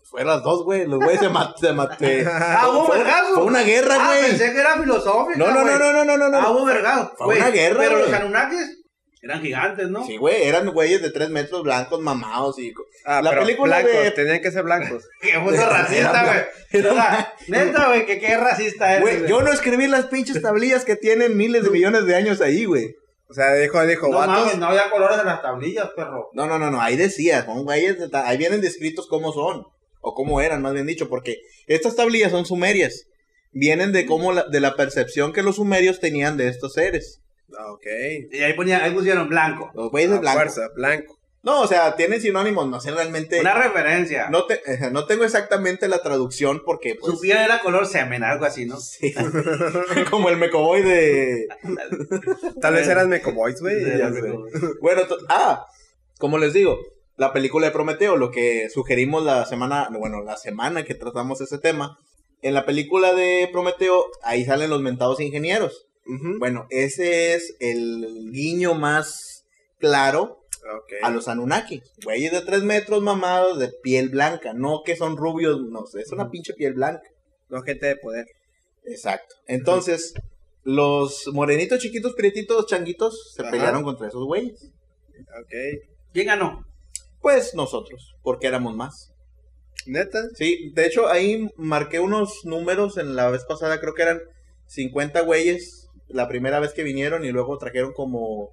Fueron 0.02 0.28
las 0.34 0.42
dos, 0.42 0.64
güey. 0.64 0.86
Los 0.86 0.98
güeyes 0.98 1.20
se 1.20 1.28
mataron. 1.28 2.26
Ah, 2.26 2.68
hubo 2.72 2.86
fue, 2.86 2.98
fue 3.34 3.44
una 3.44 3.62
guerra, 3.62 3.96
Ah, 4.00 4.06
güey. 4.06 4.30
pensé 4.30 4.52
que 4.52 4.58
era 4.60 4.76
filosófica, 4.78 5.38
no, 5.38 5.50
no, 5.50 5.62
no, 5.64 5.78
no, 5.78 6.04
no, 6.04 6.16
no, 6.16 6.28
no. 6.30 6.38
Ah, 6.38 6.50
hubo 6.50 6.64
vergazos. 6.64 7.12
Fue 7.18 7.26
Güey, 7.26 7.38
una 7.38 7.50
guerra, 7.50 7.78
Pero 7.80 7.98
güey. 7.98 8.10
los 8.10 8.12
Anunnakis 8.20 8.79
eran 9.22 9.42
gigantes, 9.42 9.88
¿no? 9.90 10.04
Sí, 10.06 10.16
güey. 10.16 10.44
Eran 10.44 10.70
güeyes 10.70 11.02
de 11.02 11.10
tres 11.10 11.28
metros 11.30 11.62
blancos, 11.62 12.00
mamados 12.00 12.58
y... 12.58 12.72
Ah, 13.04 13.20
La 13.22 13.30
pero 13.30 13.42
película 13.42 13.80
blancos, 13.80 14.04
de- 14.04 14.10
tenían 14.12 14.40
que 14.40 14.50
ser 14.50 14.62
blancos. 14.62 15.04
Qué 15.20 15.38
puto 15.38 15.56
racista, 15.68 16.24
güey. 16.72 16.84
O 16.86 16.94
sea, 16.94 17.34
neta, 17.48 17.88
güey, 17.88 18.06
que 18.06 18.18
qué 18.18 18.36
racista 18.36 18.92
eres, 18.96 19.02
Güey, 19.02 19.28
yo 19.28 19.42
no 19.42 19.52
escribí 19.52 19.86
las 19.88 20.06
pinches 20.06 20.40
tablillas 20.40 20.84
que 20.84 20.96
tienen 20.96 21.36
miles 21.36 21.64
de 21.64 21.70
millones 21.70 22.06
de 22.06 22.14
años 22.14 22.40
ahí, 22.40 22.64
güey. 22.64 22.94
O 23.28 23.34
sea, 23.34 23.52
dijo, 23.54 23.84
dijo, 23.86 24.08
No 24.08 24.18
vatos. 24.18 24.34
mames, 24.40 24.58
no 24.58 24.66
había 24.66 24.90
colores 24.90 25.18
en 25.20 25.26
las 25.26 25.40
tablillas, 25.42 25.88
perro. 25.94 26.30
No, 26.32 26.46
no, 26.46 26.58
no, 26.58 26.70
no. 26.70 26.80
Ahí 26.80 26.96
decía. 26.96 27.44
Son 27.44 27.64
güeyes... 27.64 27.98
de 27.98 28.08
ta- 28.08 28.26
Ahí 28.26 28.38
vienen 28.38 28.60
descritos 28.60 29.06
cómo 29.06 29.32
son. 29.32 29.64
O 30.00 30.14
cómo 30.14 30.40
eran, 30.40 30.62
más 30.62 30.72
bien 30.72 30.86
dicho. 30.86 31.08
Porque 31.08 31.36
estas 31.66 31.94
tablillas 31.94 32.32
son 32.32 32.44
sumerias. 32.46 33.06
Vienen 33.52 33.92
de 33.92 34.06
cómo 34.06 34.32
la, 34.32 34.44
de 34.48 34.60
la 34.60 34.74
percepción 34.76 35.32
que 35.32 35.42
los 35.42 35.56
sumerios 35.56 36.00
tenían 36.00 36.36
de 36.36 36.48
estos 36.48 36.72
seres. 36.72 37.19
Ah, 37.58 37.72
ok. 37.72 37.86
Y 38.30 38.42
ahí, 38.42 38.52
ponía, 38.54 38.82
ahí 38.84 38.92
pusieron 38.92 39.28
blanco. 39.28 39.70
Los 39.74 39.90
güeyes 39.90 40.10
de 40.10 40.18
blanco. 40.18 40.38
fuerza, 40.38 40.68
blanco. 40.74 41.20
No, 41.42 41.62
o 41.62 41.66
sea, 41.66 41.96
tienen 41.96 42.20
sinónimos, 42.20 42.68
no 42.68 42.80
sé 42.80 42.90
realmente. 42.90 43.40
Una 43.40 43.54
referencia. 43.54 44.28
No, 44.28 44.44
te, 44.44 44.60
eh, 44.66 44.90
no 44.92 45.06
tengo 45.06 45.24
exactamente 45.24 45.88
la 45.88 46.02
traducción 46.02 46.62
porque, 46.66 46.96
pues. 47.00 47.14
Su 47.14 47.20
piel 47.20 47.38
era 47.38 47.60
color 47.60 47.86
semen, 47.86 48.22
algo 48.22 48.44
así, 48.44 48.66
¿no? 48.66 48.78
sí. 48.78 49.14
como 50.10 50.28
el 50.28 50.36
mecoboy 50.36 50.82
de. 50.82 51.48
Tal 52.60 52.74
vez 52.74 52.86
eran 52.88 53.08
Mecoboys, 53.08 53.60
güey. 53.60 53.76
Bueno, 54.82 55.02
ah, 55.28 55.66
como 56.18 56.36
les 56.36 56.52
digo, 56.52 56.78
la 57.16 57.32
película 57.32 57.66
de 57.66 57.72
Prometeo, 57.72 58.16
lo 58.16 58.30
que 58.30 58.68
sugerimos 58.68 59.24
la 59.24 59.46
semana, 59.46 59.88
bueno, 59.98 60.22
la 60.22 60.36
semana 60.36 60.84
que 60.84 60.94
tratamos 60.94 61.40
ese 61.40 61.58
tema, 61.58 61.98
en 62.42 62.52
la 62.52 62.66
película 62.66 63.14
de 63.14 63.48
Prometeo, 63.50 64.06
ahí 64.22 64.44
salen 64.44 64.70
los 64.70 64.82
mentados 64.82 65.20
ingenieros. 65.20 65.86
Bueno, 66.38 66.66
ese 66.70 67.34
es 67.34 67.56
el 67.60 68.30
guiño 68.32 68.74
más 68.74 69.44
claro 69.78 70.40
a 71.02 71.10
los 71.10 71.28
Anunnaki. 71.28 71.82
Güeyes 72.04 72.32
de 72.32 72.40
tres 72.42 72.62
metros 72.62 73.02
mamados 73.02 73.58
de 73.58 73.70
piel 73.82 74.08
blanca. 74.08 74.52
No 74.52 74.82
que 74.84 74.96
son 74.96 75.16
rubios, 75.16 75.60
no 75.60 75.86
sé, 75.86 76.00
es 76.00 76.12
una 76.12 76.30
pinche 76.30 76.54
piel 76.54 76.74
blanca. 76.74 77.08
No 77.48 77.62
gente 77.62 77.86
de 77.86 77.96
poder. 77.96 78.26
Exacto. 78.84 79.34
Entonces, 79.46 80.14
los 80.62 81.28
morenitos, 81.32 81.80
chiquitos, 81.80 82.14
prietitos, 82.14 82.66
changuitos 82.66 83.32
se 83.34 83.42
Ajá. 83.42 83.50
pelearon 83.50 83.82
contra 83.82 84.08
esos 84.08 84.24
güeyes. 84.24 84.70
Ok. 85.40 85.52
¿Quién 86.12 86.26
ganó? 86.26 86.64
Pues 87.20 87.54
nosotros, 87.54 88.14
porque 88.22 88.46
éramos 88.46 88.74
más. 88.74 89.12
¿Neta? 89.86 90.18
Sí, 90.34 90.70
de 90.74 90.86
hecho 90.86 91.08
ahí 91.08 91.48
marqué 91.56 92.00
unos 92.00 92.44
números 92.44 92.98
en 92.98 93.16
la 93.16 93.30
vez 93.30 93.44
pasada, 93.44 93.80
creo 93.80 93.94
que 93.94 94.02
eran 94.02 94.20
50 94.66 95.22
güeyes 95.22 95.79
la 96.12 96.28
primera 96.28 96.60
vez 96.60 96.72
que 96.72 96.82
vinieron 96.82 97.24
y 97.24 97.30
luego 97.32 97.56
trajeron 97.58 97.92
como 97.92 98.50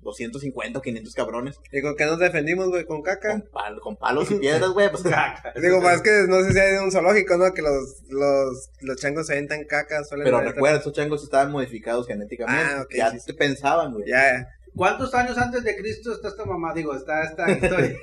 250 0.00 0.78
o 0.78 0.82
500 0.82 1.14
cabrones. 1.14 1.56
¿Y 1.72 1.82
con 1.82 1.96
qué 1.96 2.04
nos 2.06 2.18
defendimos, 2.20 2.68
güey? 2.68 2.84
¿Con 2.84 3.02
caca? 3.02 3.30
Con, 3.40 3.50
pal- 3.50 3.80
con 3.80 3.96
palos 3.96 4.30
y 4.30 4.36
piedras, 4.36 4.70
güey. 4.70 4.88
Pues, 4.90 5.02
Digo, 5.62 5.80
más 5.80 6.00
que 6.02 6.26
no 6.28 6.42
sé 6.44 6.52
si 6.52 6.58
hay 6.60 6.76
un 6.76 6.92
zoológico, 6.92 7.36
¿no? 7.36 7.52
Que 7.52 7.62
los, 7.62 8.02
los, 8.08 8.70
los 8.82 8.96
changos 8.98 9.26
se 9.26 9.32
aventan 9.32 9.64
caca. 9.64 10.04
suelen 10.04 10.24
Pero 10.24 10.40
recuerda, 10.40 10.78
estos 10.78 10.92
changos 10.92 11.24
estaban 11.24 11.50
modificados 11.50 12.06
genéticamente. 12.06 12.72
Ah, 12.76 12.82
ok, 12.82 12.94
ya 12.94 13.10
sí, 13.18 13.32
pensaban, 13.32 13.92
güey. 13.92 14.04
Ya, 14.08 14.16
ya. 14.22 14.48
¿Cuántos 14.76 15.12
años 15.14 15.36
antes 15.38 15.64
de 15.64 15.74
Cristo 15.76 16.12
está 16.12 16.28
esta 16.28 16.44
mamá? 16.44 16.72
Digo, 16.74 16.94
está 16.94 17.24
esta 17.24 17.50
historia. 17.50 17.96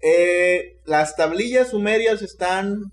Eh, 0.00 0.78
las 0.84 1.14
tablillas 1.16 1.68
sumerias 1.70 2.22
están 2.22 2.84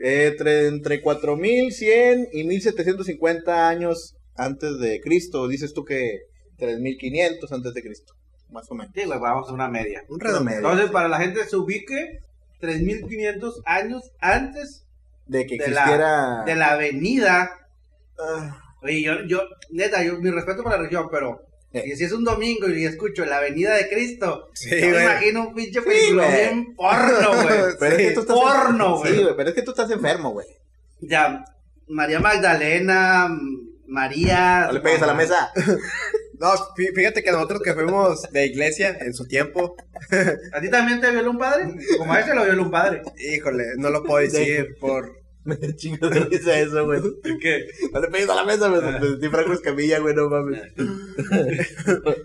eh, 0.00 0.34
tre- 0.38 0.68
entre 0.68 1.00
4100 1.00 2.28
y 2.32 2.44
1750 2.44 3.68
años 3.68 4.15
antes 4.36 4.78
de 4.78 5.00
Cristo. 5.00 5.48
Dices 5.48 5.72
tú 5.74 5.84
que 5.84 6.20
3500 6.58 7.52
antes 7.52 7.74
de 7.74 7.82
Cristo, 7.82 8.14
más 8.50 8.70
o 8.70 8.74
menos. 8.74 8.92
Sí, 8.94 9.04
güey, 9.04 9.18
vamos 9.18 9.48
a 9.48 9.52
una 9.52 9.68
media. 9.68 10.02
Un 10.08 10.20
redondeo. 10.20 10.56
Entonces, 10.56 10.90
para 10.90 11.08
la 11.08 11.18
gente 11.18 11.44
se 11.44 11.56
ubique 11.56 12.20
3500 12.60 13.62
años 13.64 14.02
antes 14.20 14.82
De 15.26 15.44
que 15.46 15.56
De 15.58 15.68
la- 15.68 15.80
existiera. 15.80 16.42
de 16.44 16.54
la 16.54 16.72
avenida. 16.72 17.50
Ah, 18.18 18.62
Oye, 18.82 19.02
yo, 19.02 19.14
yo, 19.26 19.40
neta, 19.72 20.04
yo, 20.04 20.18
mi 20.20 20.30
respeto 20.30 20.62
por 20.62 20.70
la 20.72 20.78
región, 20.78 21.08
pero 21.10 21.40
Eh. 21.72 21.82
y 21.86 21.96
si 21.96 22.04
es 22.04 22.12
un 22.12 22.22
domingo 22.24 22.68
y 22.68 22.84
escucho 22.84 23.24
la 23.24 23.38
avenida 23.38 23.74
de 23.74 23.88
Cristo, 23.88 24.48
Sí, 24.54 24.70
yo 24.70 24.90
me 24.90 25.02
imagino 25.02 25.48
un 25.48 25.54
pinche 25.54 25.82
película 25.82 26.26
güey. 26.26 26.36
bien 26.44 26.74
porno, 26.76 27.32
güey. 27.42 27.74
pero 27.80 27.96
es 27.96 28.02
Sí, 28.02 28.08
que 28.08 28.14
tú 28.14 28.20
estás 28.20 28.36
porno, 28.36 28.98
güey. 28.98 29.14
Sí, 29.16 29.22
güey, 29.22 29.36
pero 29.36 29.48
es 29.48 29.54
que 29.56 29.62
tú 29.62 29.70
estás 29.72 29.90
enfermo, 29.90 30.30
güey. 30.30 30.46
Ya, 31.00 31.44
María 31.88 32.20
Magdalena, 32.20 33.28
María. 33.88 34.66
No 34.66 34.72
le 34.72 34.80
pegues 34.80 35.02
a 35.02 35.06
la 35.06 35.14
mesa. 35.14 35.50
No, 36.38 36.52
fí- 36.76 36.94
fíjate 36.94 37.22
que 37.22 37.32
nosotros 37.32 37.62
que 37.64 37.72
fuimos 37.72 38.20
de 38.30 38.44
iglesia 38.44 38.94
en 39.00 39.14
su 39.14 39.24
tiempo, 39.24 39.74
¿A 40.52 40.60
ti 40.60 40.68
también 40.68 41.00
te 41.00 41.10
violó 41.10 41.30
un 41.30 41.38
padre? 41.38 41.64
Como 41.96 42.12
a 42.12 42.20
ese 42.20 42.34
lo 42.34 42.44
violó 42.44 42.64
un 42.64 42.70
padre. 42.70 43.00
híjole, 43.18 43.64
no 43.78 43.88
lo 43.88 44.02
puedo 44.02 44.22
decir 44.22 44.76
por... 44.78 45.10
Me 45.44 45.56
chingo 45.76 46.10
de 46.10 46.20
risa 46.20 46.58
eso, 46.58 46.84
güey. 46.84 47.00
¿Qué? 47.40 47.64
No 47.90 48.00
le 48.02 48.08
pegues 48.08 48.28
a 48.28 48.34
la 48.34 48.44
mesa, 48.44 48.68
güey. 48.68 48.82
Me 48.82 48.98
sentí 49.00 49.28
Franco 49.30 49.52
Escamilla, 49.54 49.98
güey, 50.00 50.14
no 50.14 50.28
mames. 50.28 50.60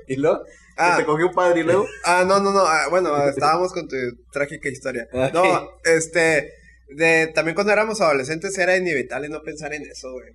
¿Y 0.08 0.16
luego? 0.18 0.44
Ah. 0.78 0.96
¿Que 0.98 1.04
te 1.04 1.06
cogió 1.06 1.28
un 1.28 1.34
padre 1.34 1.62
y 1.62 1.64
luego? 1.64 1.86
Ah, 2.04 2.26
no, 2.28 2.40
no, 2.42 2.52
no. 2.52 2.62
ah, 2.66 2.88
bueno, 2.90 3.16
estábamos 3.30 3.72
con 3.74 3.88
tu 3.88 3.96
trágica 4.34 4.70
historia. 4.70 5.08
Ok. 5.14 5.34
No, 5.34 5.70
este. 5.86 6.52
De, 6.90 7.28
también 7.34 7.56
cuando 7.56 7.72
éramos 7.72 8.02
adolescentes 8.02 8.58
era 8.58 8.76
inevitable 8.76 9.30
no 9.30 9.42
pensar 9.42 9.74
en 9.74 9.84
eso, 9.84 10.12
güey. 10.12 10.34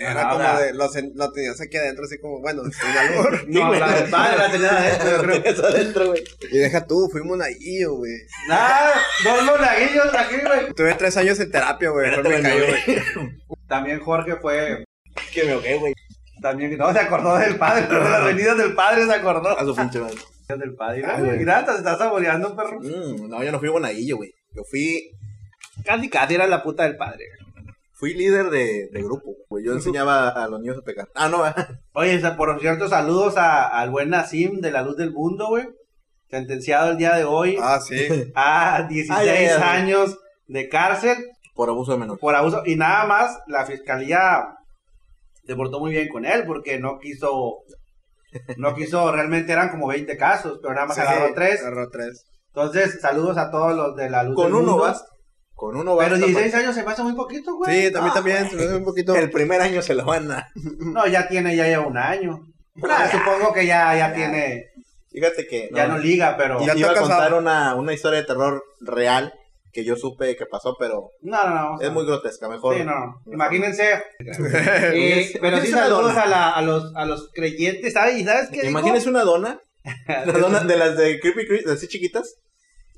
Era 0.00 0.28
como 0.28 0.44
de, 0.58 0.74
lo, 0.74 0.86
lo 1.14 1.32
tenías 1.32 1.60
aquí 1.60 1.76
adentro, 1.76 2.04
así 2.04 2.18
como, 2.20 2.40
bueno, 2.40 2.62
sin 2.64 2.90
albur. 2.98 3.48
No, 3.48 3.74
la 3.74 3.88
del 4.00 4.10
padre 4.10 4.36
la 4.38 4.50
tenía 4.50 4.78
adentro, 4.78 5.10
yo 5.10 5.22
creo. 5.22 5.44
Eso 5.44 5.66
adentro, 5.66 6.06
güey. 6.08 6.24
Y 6.50 6.58
deja 6.58 6.86
tú, 6.86 7.08
fui 7.10 7.22
monaguillo, 7.22 7.94
güey. 7.96 8.12
Ah, 8.50 8.92
dos 9.24 9.44
monaguillos 9.44 10.14
aquí, 10.14 10.36
güey. 10.44 10.72
Tuve 10.74 10.94
tres 10.94 11.16
años 11.16 11.40
en 11.40 11.50
terapia, 11.50 11.90
güey. 11.90 12.10
Mejor 12.10 12.28
me 12.28 12.42
callo, 12.42 12.66
güey. 12.66 12.84
güey. 13.14 13.28
También 13.66 14.00
Jorge 14.00 14.36
fue, 14.36 14.84
Que 15.32 15.44
me 15.44 15.52
ahogué, 15.52 15.78
güey. 15.78 15.94
también, 16.40 16.76
no, 16.78 16.92
se 16.92 17.00
acordó 17.00 17.36
del 17.38 17.56
padre, 17.56 17.86
de 17.86 18.10
las 18.10 18.24
venidas 18.24 18.56
del 18.58 18.74
padre 18.74 19.04
se 19.06 19.12
acordó. 19.14 19.58
A 19.58 19.64
su 19.64 19.74
pinche 19.74 19.98
madre. 20.00 20.16
Del 20.48 20.74
padre, 20.76 21.02
Ay, 21.04 21.16
mira, 21.16 21.18
güey. 21.26 21.38
mira, 21.40 21.64
te 21.64 21.72
estás 21.72 21.98
saboreando, 21.98 22.54
perro. 22.56 22.78
Mm, 22.80 23.28
no, 23.28 23.42
yo 23.42 23.52
no 23.52 23.58
fui 23.58 23.68
monaguillo, 23.70 24.16
güey. 24.16 24.32
Yo 24.54 24.62
fui, 24.70 25.10
Casi, 25.84 26.08
casi 26.08 26.34
era 26.34 26.46
la 26.46 26.62
puta 26.62 26.84
del 26.84 26.96
padre. 26.96 27.24
Fui 27.98 28.14
líder 28.14 28.50
de, 28.50 28.88
de 28.92 29.02
grupo, 29.02 29.32
güey. 29.48 29.64
Yo 29.64 29.72
enseñaba 29.72 30.28
a 30.28 30.46
los 30.48 30.60
niños 30.60 30.78
a 30.78 30.82
pecar. 30.82 31.08
Ah, 31.14 31.28
no, 31.28 31.42
Oye, 31.94 32.20
por 32.36 32.58
cierto, 32.60 32.88
saludos 32.88 33.36
a- 33.36 33.66
al 33.66 33.90
buen 33.90 34.10
Nassim 34.10 34.60
de 34.60 34.70
la 34.70 34.82
Luz 34.82 34.96
del 34.96 35.12
Mundo, 35.12 35.48
güey. 35.48 35.66
Sentenciado 36.30 36.90
el 36.90 36.96
día 36.98 37.14
de 37.16 37.24
hoy 37.24 37.56
Ah, 37.60 37.80
sí. 37.80 37.96
a 38.34 38.86
16 38.88 39.18
Ay, 39.18 39.28
ay, 39.28 39.46
ay. 39.46 39.62
años 39.62 40.18
de 40.46 40.68
cárcel 40.68 41.16
por 41.54 41.70
abuso 41.70 41.92
de 41.92 41.98
menor. 41.98 42.18
por 42.20 42.34
abuso. 42.36 42.62
Y 42.66 42.76
nada 42.76 43.04
más, 43.06 43.38
la 43.48 43.66
fiscalía 43.66 44.44
se 45.44 45.56
portó 45.56 45.80
muy 45.80 45.90
bien 45.90 46.08
con 46.08 46.24
él 46.24 46.44
porque 46.46 46.78
no 46.78 46.98
quiso, 47.00 47.62
no 48.58 48.74
quiso, 48.74 49.10
realmente 49.10 49.52
eran 49.52 49.70
como 49.70 49.88
20 49.88 50.16
casos, 50.16 50.58
pero 50.62 50.74
nada 50.74 50.86
más 50.86 50.96
Sí, 50.96 51.02
agarró 51.02 51.34
3. 51.34 51.60
Agarró 51.62 51.88
tres. 51.90 52.24
Entonces, 52.48 53.00
saludos 53.00 53.38
a 53.38 53.50
todos 53.50 53.74
los 53.74 53.96
de 53.96 54.08
la 54.10 54.22
Luz 54.22 54.36
Con 54.36 54.46
del 54.46 54.54
uno 54.54 54.66
Mundo. 54.72 54.82
basta. 54.84 55.06
Con 55.58 55.74
uno. 55.76 55.96
Pero 55.98 56.16
16 56.16 56.54
años 56.54 56.72
se 56.76 56.84
pasa 56.84 57.02
muy 57.02 57.14
poquito, 57.14 57.56
güey. 57.56 57.86
Sí, 57.86 57.92
también, 57.92 58.10
Ah, 58.12 58.14
también. 58.14 58.48
Se 58.48 58.54
me 58.54 58.62
hace 58.62 58.76
un 58.76 58.84
poquito. 58.84 59.16
El 59.16 59.28
primer 59.28 59.60
año 59.60 59.82
se 59.82 59.92
lo 59.94 60.04
van 60.04 60.30
a... 60.30 60.48
No, 60.78 61.04
ya 61.08 61.26
tiene, 61.26 61.56
ya 61.56 61.66
lleva 61.66 61.84
un 61.84 61.98
año. 61.98 62.46
Ah, 62.88 63.08
supongo 63.10 63.52
que 63.52 63.66
ya, 63.66 63.92
ya, 63.96 64.08
Ya. 64.10 64.14
tiene, 64.14 64.66
Fíjate 65.10 65.48
que... 65.48 65.68
ya 65.74 65.88
no 65.88 65.98
liga, 65.98 66.36
pero... 66.38 66.64
Ya 66.64 66.76
iba 66.76 66.92
a 66.92 66.94
contar 66.94 67.34
una, 67.34 67.74
una 67.74 67.92
historia 67.92 68.20
de 68.20 68.26
terror 68.26 68.62
real 68.80 69.34
que 69.72 69.84
yo 69.84 69.96
supe 69.96 70.36
que 70.36 70.46
pasó, 70.46 70.76
pero 70.78 71.10
No, 71.22 71.42
no, 71.48 71.54
no. 71.74 71.80
es 71.80 71.90
muy 71.90 72.06
grotesca. 72.06 72.48
Mejor... 72.48 72.76
Sí, 72.76 72.84
no. 72.84 73.20
Imagínense. 73.26 74.00
Eh, 74.20 75.36
pero 75.40 75.58
sí 75.60 75.66
saludos 75.72 76.14
dona. 76.14 76.22
a, 76.22 76.26
la, 76.26 76.50
a, 76.50 76.62
los, 76.62 76.94
a 76.94 77.04
los 77.04 77.30
creyentes, 77.34 77.94
¿sabes? 77.94 78.18
¿Y 78.20 78.24
sabes 78.24 78.48
qué? 78.50 78.58
dijo? 78.60 78.70
Imagínese 78.70 79.08
una 79.08 79.24
dona, 79.24 79.60
una 80.24 80.38
dona 80.38 80.60
de 80.60 80.76
las 80.76 80.96
de 80.96 81.18
Creepy 81.18 81.46
Creepy, 81.48 81.68
así 81.70 81.88
chiquitas, 81.88 82.36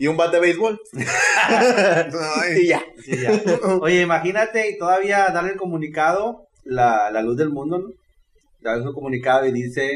y 0.01 0.07
un 0.09 0.17
bat 0.17 0.33
de 0.33 0.41
béisbol. 0.41 0.81
Y 2.57 2.67
ya. 2.69 2.83
Sí, 3.05 3.21
ya. 3.21 3.33
Oye, 3.81 4.01
imagínate 4.03 4.71
y 4.71 4.79
todavía 4.79 5.29
darle 5.29 5.53
el 5.53 5.59
comunicado, 5.59 6.49
la, 6.65 7.11
la 7.11 7.23
luz 7.23 7.37
del 7.37 7.51
mundo, 7.51 7.79
¿no? 7.79 7.89
Darle 8.61 8.87
un 8.89 8.95
comunicado 8.95 9.47
y 9.47 9.53
dice 9.53 9.91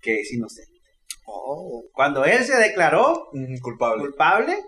que 0.00 0.20
es 0.20 0.32
inocente. 0.32 0.72
oh. 1.26 1.82
Cuando 1.92 2.24
él 2.24 2.44
se 2.44 2.56
declaró 2.56 3.28
Mm, 3.32 3.58
culpable. 3.60 4.02
culpable, 4.02 4.58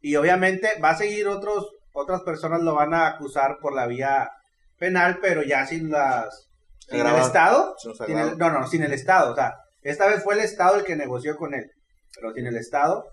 y 0.00 0.16
obviamente 0.16 0.68
va 0.82 0.90
a 0.90 0.96
seguir 0.96 1.26
otros, 1.28 1.66
otras 1.92 2.22
personas 2.22 2.62
lo 2.62 2.74
van 2.74 2.94
a 2.94 3.06
acusar 3.08 3.56
por 3.60 3.74
la 3.74 3.86
vía 3.86 4.30
penal, 4.78 5.18
pero 5.20 5.42
ya 5.42 5.66
sin 5.66 5.90
las... 5.90 6.48
Sin 6.88 7.00
el. 7.00 7.16
Estado, 7.16 7.74
Sin 8.06 8.16
el- 8.18 8.38
no, 8.38 8.50
no, 8.50 8.66
sin 8.68 8.82
el 8.82 8.92
Estado. 8.92 9.32
O 9.32 9.34
sea, 9.34 9.54
esta 9.82 10.06
vez 10.06 10.22
fue 10.22 10.34
el 10.34 10.40
Estado 10.40 10.76
el 10.76 10.84
que 10.84 10.94
negoció 10.96 11.34
con 11.36 11.52
él, 11.54 11.64
pero 12.14 12.32
sin 12.32 12.46
el 12.46 12.56
Estado. 12.56 13.04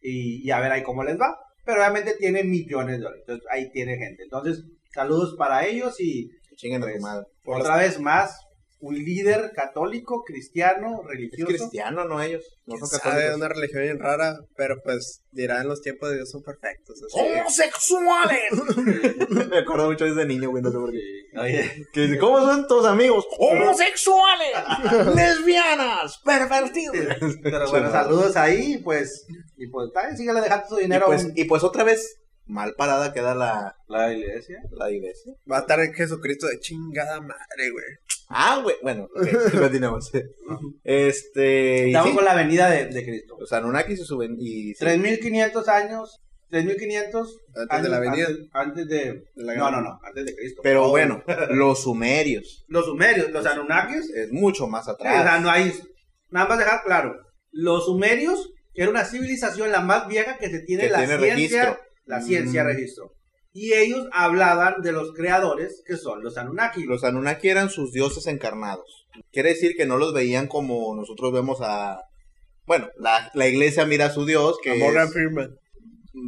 Y, 0.00 0.46
y 0.46 0.50
a 0.50 0.60
ver 0.60 0.72
ahí 0.72 0.82
cómo 0.82 1.02
les 1.04 1.18
va. 1.18 1.38
Pero 1.64 1.78
obviamente 1.78 2.14
tiene 2.14 2.44
millones 2.44 2.98
de 2.98 3.02
dólares. 3.02 3.24
Entonces 3.26 3.46
ahí 3.50 3.70
tiene 3.70 3.96
gente. 3.96 4.22
Entonces, 4.22 4.64
saludos 4.92 5.34
para 5.36 5.66
ellos 5.66 6.00
y 6.00 6.30
Chinguen 6.56 6.80
Pues, 6.80 7.60
otra 7.60 7.76
vez 7.76 8.00
más, 8.00 8.45
un 8.80 8.94
líder 8.94 9.52
católico, 9.54 10.22
cristiano, 10.24 11.00
Es 11.02 11.08
religioso. 11.08 11.46
cristiano, 11.46 12.04
no 12.04 12.20
ellos. 12.22 12.44
No 12.66 12.76
son 12.78 12.88
sabe, 12.88 13.02
católicos. 13.02 13.36
una 13.36 13.48
religión 13.48 13.82
bien 13.82 13.98
rara, 13.98 14.36
pero 14.56 14.80
pues 14.82 15.22
dirán 15.30 15.66
los 15.68 15.80
tiempos 15.80 16.10
de 16.10 16.16
Dios 16.16 16.30
son 16.30 16.42
perfectos. 16.42 17.00
¡Homosexuales! 17.12 18.50
Me 19.50 19.58
acuerdo 19.58 19.86
mucho 19.90 20.04
de 20.04 20.10
ese 20.12 20.26
niño, 20.26 20.50
güey, 20.50 20.62
no 20.62 20.70
sé 20.70 20.76
por 20.78 20.90
qué. 20.92 20.98
Oye, 21.38 21.86
Que 21.92 22.00
dice, 22.02 22.18
¿cómo 22.18 22.40
son 22.40 22.66
tus 22.66 22.84
amigos? 22.86 23.26
¡Homosexuales! 23.38 24.56
¡Lesbianas! 25.14 26.18
¡Pervertidos! 26.24 26.96
pero 27.42 27.70
bueno, 27.70 27.90
saludos 27.90 28.36
ahí, 28.36 28.78
pues, 28.78 29.26
y 29.56 29.68
pues, 29.68 29.90
tal, 29.92 30.16
síguele 30.16 30.40
dejando 30.40 30.66
su 30.68 30.78
Y 30.78 30.82
dinero 30.82 31.06
pues, 31.06 31.24
a 31.24 31.26
un- 31.26 31.32
y 31.36 31.44
pues 31.44 31.62
otra 31.62 31.84
vez, 31.84 32.16
mal 32.46 32.74
parada 32.74 33.12
queda 33.12 33.34
la, 33.34 33.76
la 33.88 34.12
iglesia. 34.12 34.62
la 34.70 34.90
iglesia. 34.90 35.34
Va 35.50 35.58
a 35.58 35.60
estar 35.60 35.80
en 35.80 35.92
Jesucristo 35.92 36.46
de 36.46 36.58
chingada 36.60 37.20
madre, 37.20 37.70
güey. 37.72 37.84
Ah, 38.28 38.60
güey, 38.62 38.76
bueno, 38.82 39.08
ok, 39.14 39.52
continuamos. 39.60 40.10
Este, 40.84 41.86
Estamos 41.88 42.10
sí, 42.10 42.14
con 42.16 42.24
la 42.24 42.34
venida 42.34 42.70
de, 42.70 42.86
de 42.86 43.04
Cristo. 43.04 43.36
los 43.38 43.52
Anunnakis 43.52 43.98
se 44.00 44.04
suben 44.04 44.36
y... 44.38 44.74
sí. 44.74 44.84
3.500 44.84 45.68
años, 45.68 46.20
3.500 46.50 47.28
Antes 47.68 47.82
de 47.82 47.88
la 47.88 47.98
venida. 48.00 48.26
Antes, 48.26 48.48
antes 48.52 48.88
de... 48.88 49.04
de 49.34 49.42
la 49.44 49.54
no, 49.54 49.70
no, 49.70 49.80
no, 49.80 50.00
antes 50.02 50.24
de 50.26 50.34
Cristo. 50.34 50.60
Pero 50.62 50.86
Oh. 50.86 50.90
bueno, 50.90 51.22
los 51.50 51.82
sumerios 51.82 52.64
Los 52.68 52.86
sumerios, 52.86 53.30
los 53.30 53.46
anunnakis, 53.46 54.10
es 54.10 54.32
mucho 54.32 54.66
más 54.66 54.86
o 54.88 54.92
atrás. 54.92 55.22
sea, 55.22 55.40
no 55.40 55.50
hay... 55.50 55.72
Nada 56.30 56.48
más 56.48 56.58
dejar 56.58 56.82
claro, 56.84 57.14
los 57.52 57.84
sumerios 57.86 58.52
era 58.74 58.90
una 58.90 59.04
civilización 59.04 59.70
la 59.72 59.80
más 59.80 60.06
vieja 60.08 60.36
que 60.38 60.50
se 60.50 60.60
tiene 60.60 60.84
Que 60.84 60.90
la 60.90 60.98
tiene 60.98 61.18
ciencia, 61.18 61.64
registro. 61.64 61.85
La 62.06 62.20
ciencia 62.22 62.64
Mm. 62.64 62.66
registro. 62.66 63.12
Y 63.52 63.72
ellos 63.72 64.06
hablaban 64.12 64.82
de 64.82 64.92
los 64.92 65.12
creadores, 65.12 65.82
que 65.86 65.96
son 65.96 66.22
los 66.22 66.36
Anunnaki. 66.36 66.84
Los 66.84 67.04
Anunnaki 67.04 67.48
eran 67.48 67.70
sus 67.70 67.92
dioses 67.92 68.26
encarnados. 68.26 69.06
Quiere 69.32 69.50
decir 69.50 69.74
que 69.76 69.86
no 69.86 69.96
los 69.96 70.12
veían 70.12 70.46
como 70.46 70.94
nosotros 70.94 71.32
vemos 71.32 71.58
a... 71.62 72.00
Bueno, 72.66 72.88
la, 72.98 73.30
la 73.34 73.46
iglesia 73.48 73.86
mira 73.86 74.06
a 74.06 74.10
su 74.10 74.26
dios, 74.26 74.58
que 74.62 74.72
A 74.72 74.74
Morgan 74.74 75.06
es- 75.06 75.12
Freeman. 75.12 75.56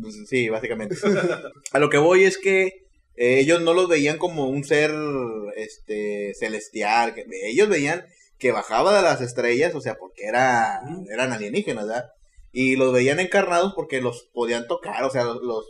Pues, 0.03 0.15
Sí, 0.29 0.49
básicamente. 0.49 0.97
a 1.73 1.79
lo 1.79 1.91
que 1.91 1.99
voy 1.99 2.25
es 2.25 2.39
que 2.39 2.67
eh, 3.17 3.41
ellos 3.41 3.61
no 3.61 3.75
los 3.75 3.89
veían 3.89 4.17
como 4.19 4.49
un 4.49 4.65
ser 4.65 4.91
este 5.57 6.33
celestial. 6.39 7.15
que- 7.15 7.25
ellos 7.45 7.69
veían 7.69 8.05
que 8.39 8.53
bajaba 8.53 8.97
de 8.97 9.03
las 9.03 9.21
estrellas, 9.21 9.75
o 9.75 9.81
sea, 9.81 9.97
porque 9.97 10.25
era, 10.27 10.81
eran 11.13 11.33
alienígenas, 11.33 11.87
¿verdad? 11.87 12.05
Y 12.53 12.77
los 12.77 12.93
veían 12.93 13.21
encarnados 13.21 13.73
porque 13.75 14.01
los 14.01 14.29
podían 14.33 14.67
tocar, 14.67 15.05
o 15.05 15.11
sea, 15.11 15.25
los, 15.25 15.43
los, 15.43 15.67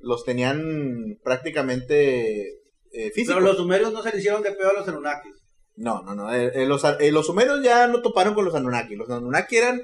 los 0.00 0.24
tenían 0.24 1.18
prácticamente 1.22 2.48
eh, 2.92 3.10
físicos. 3.14 3.36
Pero 3.36 3.46
los 3.46 3.56
sumerios 3.56 3.92
no 3.92 4.02
se 4.02 4.10
le 4.10 4.18
hicieron 4.18 4.42
de 4.42 4.52
pedo 4.52 4.70
a 4.70 4.80
los 4.80 4.88
Anunnakis. 4.88 5.44
No, 5.76 6.02
no, 6.02 6.14
no. 6.14 6.32
eh, 6.32 6.52
eh, 6.54 6.66
los, 6.66 6.84
eh, 6.84 7.10
los 7.10 7.26
sumerios 7.26 7.62
ya 7.62 7.86
no 7.88 8.00
toparon 8.02 8.34
con 8.34 8.44
los 8.44 8.54
Anunnaki. 8.54 8.94
Los 8.94 9.10
Anunnaki 9.10 9.56
eran 9.56 9.82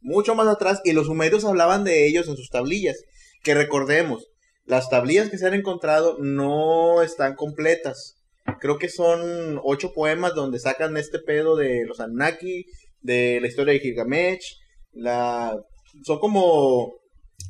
mucho 0.00 0.34
más 0.34 0.46
atrás 0.46 0.80
y 0.84 0.92
los 0.92 1.06
sumerios 1.06 1.44
hablaban 1.44 1.84
de 1.84 2.06
ellos 2.06 2.28
en 2.28 2.36
sus 2.36 2.50
tablillas. 2.50 3.02
Que 3.42 3.54
recordemos, 3.54 4.28
las 4.64 4.88
tablillas 4.88 5.30
que 5.30 5.38
se 5.38 5.46
han 5.46 5.54
encontrado 5.54 6.16
no 6.20 7.02
están 7.02 7.34
completas. 7.34 8.16
Creo 8.60 8.78
que 8.78 8.88
son 8.88 9.60
ocho 9.64 9.92
poemas 9.92 10.34
donde 10.34 10.58
sacan 10.58 10.96
este 10.96 11.18
pedo 11.18 11.56
de 11.56 11.84
los 11.86 12.00
Anunnaki, 12.00 12.66
de 13.00 13.40
la 13.40 13.48
historia 13.48 13.74
de 13.74 13.80
Gilgamesh. 13.80 14.58
La... 14.92 15.56
Son 16.04 16.18
como 16.18 16.92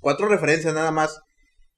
cuatro 0.00 0.28
referencias 0.28 0.74
nada 0.74 0.90
más 0.90 1.20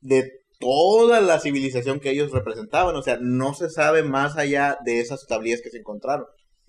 de 0.00 0.30
toda 0.58 1.20
la 1.20 1.40
civilización 1.40 2.00
que 2.00 2.10
ellos 2.10 2.30
representaban. 2.32 2.96
O 2.96 3.02
sea, 3.02 3.18
no 3.20 3.54
se 3.54 3.70
sabe 3.70 4.02
más 4.02 4.36
allá 4.36 4.78
de 4.84 5.00
esas 5.00 5.26
tablillas 5.26 5.60
que 5.62 5.70
se 5.70 5.78
encontraron. 5.78 6.26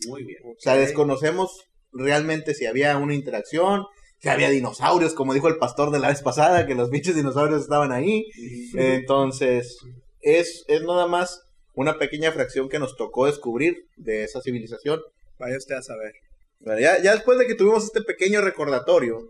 Muy 0.08 0.24
bien. 0.24 0.40
O 0.46 0.56
sea, 0.60 0.76
desconocemos 0.76 1.64
realmente 1.92 2.54
si 2.54 2.66
había 2.66 2.98
una 2.98 3.16
interacción, 3.16 3.86
si 4.20 4.30
había 4.30 4.50
dinosaurios, 4.50 5.14
como 5.14 5.34
dijo 5.34 5.48
el 5.48 5.58
pastor 5.58 5.92
de 5.92 6.00
la 6.00 6.10
vez 6.10 6.22
pasada, 6.22 6.66
que 6.66 6.76
los 6.76 6.90
pinches 6.90 7.16
dinosaurios 7.16 7.62
estaban 7.62 7.92
ahí. 7.92 8.26
Entonces, 8.74 9.78
es, 10.22 10.66
es 10.68 10.82
nada 10.84 11.08
más 11.08 11.42
una 11.74 11.98
pequeña 11.98 12.32
fracción 12.32 12.70
que 12.70 12.80
nos 12.80 12.96
tocó 12.96 13.28
descubrir 13.28 13.88
de 13.96 14.24
esa 14.24 14.42
civilización. 14.42 15.00
Vaya 15.38 15.58
usted 15.58 15.76
a 15.76 15.82
saber. 15.82 16.14
Bueno, 16.60 16.80
ya, 16.80 17.02
ya 17.02 17.13
después 17.13 17.38
de 17.38 17.48
que 17.48 17.56
tuvimos 17.56 17.84
este 17.84 18.02
pequeño 18.02 18.41
recordatorio, 18.41 19.30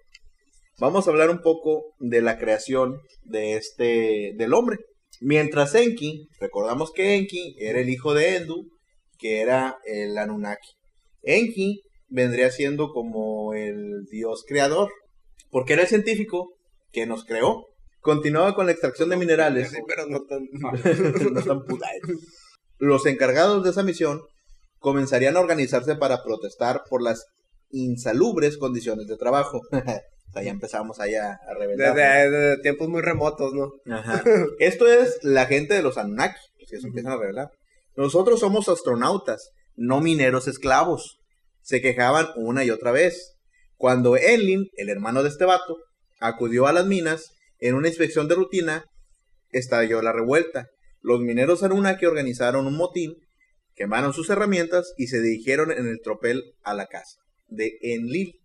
vamos 0.79 1.07
a 1.07 1.11
hablar 1.11 1.29
un 1.29 1.41
poco 1.41 1.93
de 1.99 2.21
la 2.21 2.37
creación 2.37 2.99
de 3.23 3.55
este, 3.55 4.33
del 4.35 4.53
hombre. 4.53 4.77
Mientras 5.21 5.75
Enki, 5.75 6.27
recordamos 6.39 6.91
que 6.91 7.15
Enki 7.15 7.55
era 7.59 7.79
el 7.79 7.89
hijo 7.89 8.13
de 8.13 8.37
Endu, 8.37 8.67
que 9.17 9.41
era 9.41 9.77
el 9.85 10.17
Anunnaki. 10.17 10.69
Enki 11.23 11.81
vendría 12.07 12.51
siendo 12.51 12.91
como 12.91 13.53
el 13.53 14.05
dios 14.11 14.43
creador, 14.47 14.89
porque 15.49 15.73
era 15.73 15.83
el 15.83 15.87
científico 15.87 16.55
que 16.91 17.05
nos 17.05 17.25
creó. 17.25 17.65
Continuaba 18.01 18.53
con 18.53 18.67
la 18.67 18.71
extracción 18.71 19.09
de 19.09 19.17
minerales. 19.17 19.71
Sí, 19.71 19.77
pero 19.87 20.05
no 20.07 20.21
tan. 20.25 20.47
No 21.33 21.43
tan 21.43 21.63
puta, 21.63 21.87
eh. 21.87 22.01
Los 22.77 23.05
encargados 23.05 23.63
de 23.63 23.71
esa 23.71 23.83
misión 23.83 24.21
comenzarían 24.85 25.35
a 25.35 25.39
organizarse 25.39 25.95
para 25.95 26.23
protestar 26.23 26.83
por 26.87 27.01
las 27.01 27.25
insalubres 27.71 28.57
condiciones 28.57 29.07
de 29.07 29.17
trabajo. 29.17 29.61
ya 30.35 30.51
empezamos 30.51 30.99
ahí 30.99 31.15
a, 31.15 31.31
a 31.31 31.53
revelar. 31.57 31.95
Desde, 31.95 32.29
desde 32.29 32.61
tiempos 32.61 32.87
muy 32.87 33.01
remotos, 33.01 33.51
¿no? 33.55 33.71
Ajá. 33.91 34.23
Esto 34.59 34.85
es 34.85 35.17
la 35.23 35.47
gente 35.47 35.73
de 35.73 35.81
los 35.81 35.97
Anunnaki, 35.97 36.39
que 36.69 36.79
se 36.79 36.85
empiezan 36.85 37.13
a 37.13 37.17
revelar. 37.17 37.49
Nosotros 37.97 38.39
somos 38.41 38.69
astronautas, 38.69 39.49
no 39.75 40.01
mineros 40.01 40.47
esclavos. 40.47 41.17
Se 41.61 41.81
quejaban 41.81 42.27
una 42.35 42.63
y 42.63 42.69
otra 42.69 42.91
vez. 42.91 43.37
Cuando 43.77 44.17
Enlin, 44.17 44.67
el 44.77 44.89
hermano 44.89 45.23
de 45.23 45.29
este 45.29 45.45
vato, 45.45 45.77
acudió 46.19 46.67
a 46.67 46.73
las 46.73 46.85
minas 46.85 47.31
en 47.57 47.73
una 47.73 47.87
inspección 47.87 48.27
de 48.27 48.35
rutina, 48.35 48.85
estalló 49.49 50.03
la 50.03 50.13
revuelta. 50.13 50.67
Los 51.01 51.21
mineros 51.21 51.63
Anunnaki 51.63 52.05
organizaron 52.05 52.67
un 52.67 52.77
motín, 52.77 53.15
quemaron 53.75 54.13
sus 54.13 54.29
herramientas 54.29 54.93
y 54.97 55.07
se 55.07 55.21
dirigieron 55.21 55.71
en 55.71 55.87
el 55.87 55.99
tropel 56.01 56.43
a 56.63 56.73
la 56.73 56.87
casa 56.87 57.19
de 57.47 57.77
Enlil. 57.81 58.39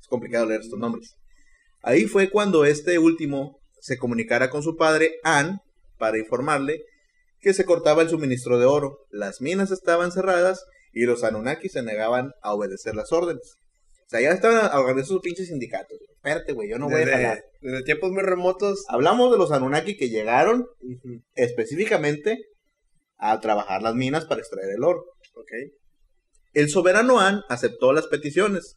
Es 0.00 0.06
complicado 0.08 0.46
leer 0.46 0.60
estos 0.60 0.78
nombres. 0.78 1.16
Ahí 1.82 2.06
fue 2.06 2.30
cuando 2.30 2.64
este 2.64 2.98
último 2.98 3.60
se 3.80 3.98
comunicara 3.98 4.50
con 4.50 4.62
su 4.62 4.76
padre 4.76 5.16
An 5.24 5.58
para 5.98 6.18
informarle 6.18 6.80
que 7.40 7.52
se 7.52 7.64
cortaba 7.64 8.02
el 8.02 8.08
suministro 8.08 8.58
de 8.58 8.66
oro, 8.66 8.98
las 9.10 9.40
minas 9.40 9.72
estaban 9.72 10.12
cerradas 10.12 10.64
y 10.92 11.04
los 11.06 11.24
Anunnaki 11.24 11.68
se 11.68 11.82
negaban 11.82 12.30
a 12.40 12.54
obedecer 12.54 12.94
las 12.94 13.12
órdenes. 13.12 13.56
O 14.06 14.08
sea, 14.08 14.20
ya 14.20 14.30
estaban 14.30 14.66
organizando 14.76 15.14
sus 15.14 15.22
pinches 15.22 15.48
sindicatos. 15.48 15.98
Espérate, 16.08 16.52
güey, 16.52 16.68
yo 16.68 16.78
no 16.78 16.88
voy 16.88 17.02
a 17.02 17.06
jalar. 17.06 17.44
desde 17.60 17.82
tiempos 17.82 18.12
muy 18.12 18.22
remotos. 18.22 18.84
Hablamos 18.88 19.32
de 19.32 19.38
los 19.38 19.50
Anunnaki 19.50 19.96
que 19.96 20.08
llegaron 20.08 20.66
específicamente 21.34 22.38
a 23.22 23.38
trabajar 23.40 23.82
las 23.82 23.94
minas 23.94 24.24
para 24.24 24.40
extraer 24.40 24.74
el 24.76 24.82
oro. 24.82 25.04
El 26.52 26.68
soberano 26.68 27.20
An 27.20 27.42
aceptó 27.48 27.92
las 27.92 28.08
peticiones 28.08 28.76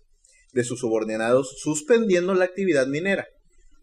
de 0.53 0.63
sus 0.63 0.79
subordinados 0.79 1.55
suspendiendo 1.57 2.35
la 2.35 2.45
actividad 2.45 2.85
minera. 2.87 3.27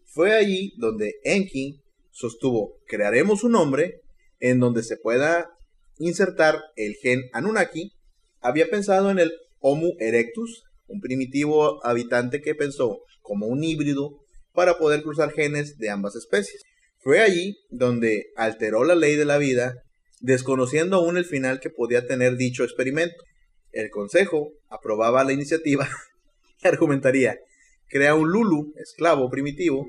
Fue 0.05 0.33
allí 0.33 0.73
donde 0.77 1.15
Enki 1.23 1.81
sostuvo, 2.11 2.77
crearemos 2.87 3.43
un 3.43 3.55
hombre 3.55 4.01
en 4.39 4.59
donde 4.59 4.83
se 4.83 4.97
pueda 4.97 5.49
insertar 5.97 6.61
el 6.75 6.95
gen 6.95 7.23
Anunnaki. 7.33 7.91
Había 8.39 8.67
pensado 8.67 9.11
en 9.11 9.19
el 9.19 9.33
Homo 9.59 9.91
erectus, 9.99 10.63
un 10.87 11.01
primitivo 11.01 11.85
habitante 11.85 12.41
que 12.41 12.55
pensó 12.55 12.99
como 13.21 13.47
un 13.47 13.63
híbrido 13.63 14.11
para 14.53 14.77
poder 14.77 15.03
cruzar 15.03 15.31
genes 15.31 15.77
de 15.77 15.89
ambas 15.89 16.15
especies. 16.15 16.61
Fue 16.99 17.19
allí 17.19 17.57
donde 17.69 18.27
alteró 18.37 18.85
la 18.85 18.95
ley 18.95 19.15
de 19.15 19.25
la 19.25 19.37
vida, 19.37 19.75
desconociendo 20.23 20.95
aún 20.95 21.17
el 21.17 21.25
final 21.25 21.59
que 21.59 21.69
podía 21.69 22.07
tener 22.07 22.37
dicho 22.37 22.63
experimento. 22.63 23.23
El 23.71 23.89
consejo 23.89 24.53
aprobaba 24.69 25.23
la 25.23 25.33
iniciativa 25.33 25.87
y 26.63 26.67
argumentaría, 26.67 27.37
crea 27.87 28.15
un 28.15 28.31
Lulu, 28.31 28.73
esclavo 28.77 29.29
primitivo, 29.29 29.85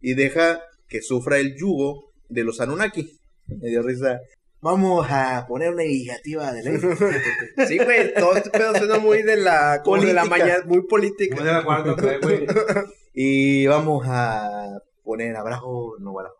y 0.00 0.14
deja 0.14 0.62
que 0.86 1.00
sufra 1.02 1.38
el 1.38 1.56
yugo 1.56 2.12
de 2.28 2.44
los 2.44 2.60
Anunnaki. 2.60 3.18
Me 3.46 3.68
dio 3.70 3.82
risa. 3.82 4.20
Vamos 4.60 5.06
a 5.08 5.46
poner 5.48 5.72
una 5.72 5.84
iniciativa 5.84 6.52
de 6.52 6.62
ley. 6.62 6.78
Sí, 7.66 7.78
güey, 7.78 8.12
todo 8.12 8.36
este 8.36 8.50
pedo 8.50 8.74
suena 8.76 8.98
muy 8.98 9.22
de 9.22 9.36
la, 9.36 9.80
como 9.82 9.96
de 10.02 10.12
la 10.12 10.24
Política. 10.24 10.44
mañana, 10.44 10.64
muy 10.66 10.78
Muy 10.78 10.86
política. 10.86 11.42
de 11.42 11.50
acuerdo, 11.50 11.96
güey, 11.96 12.20
güey. 12.20 12.46
y 13.14 13.66
vamos 13.66 14.04
a 14.06 14.78
poner 15.02 15.34
abrazo, 15.34 15.96
no 16.00 16.10
abrazo. 16.18 16.36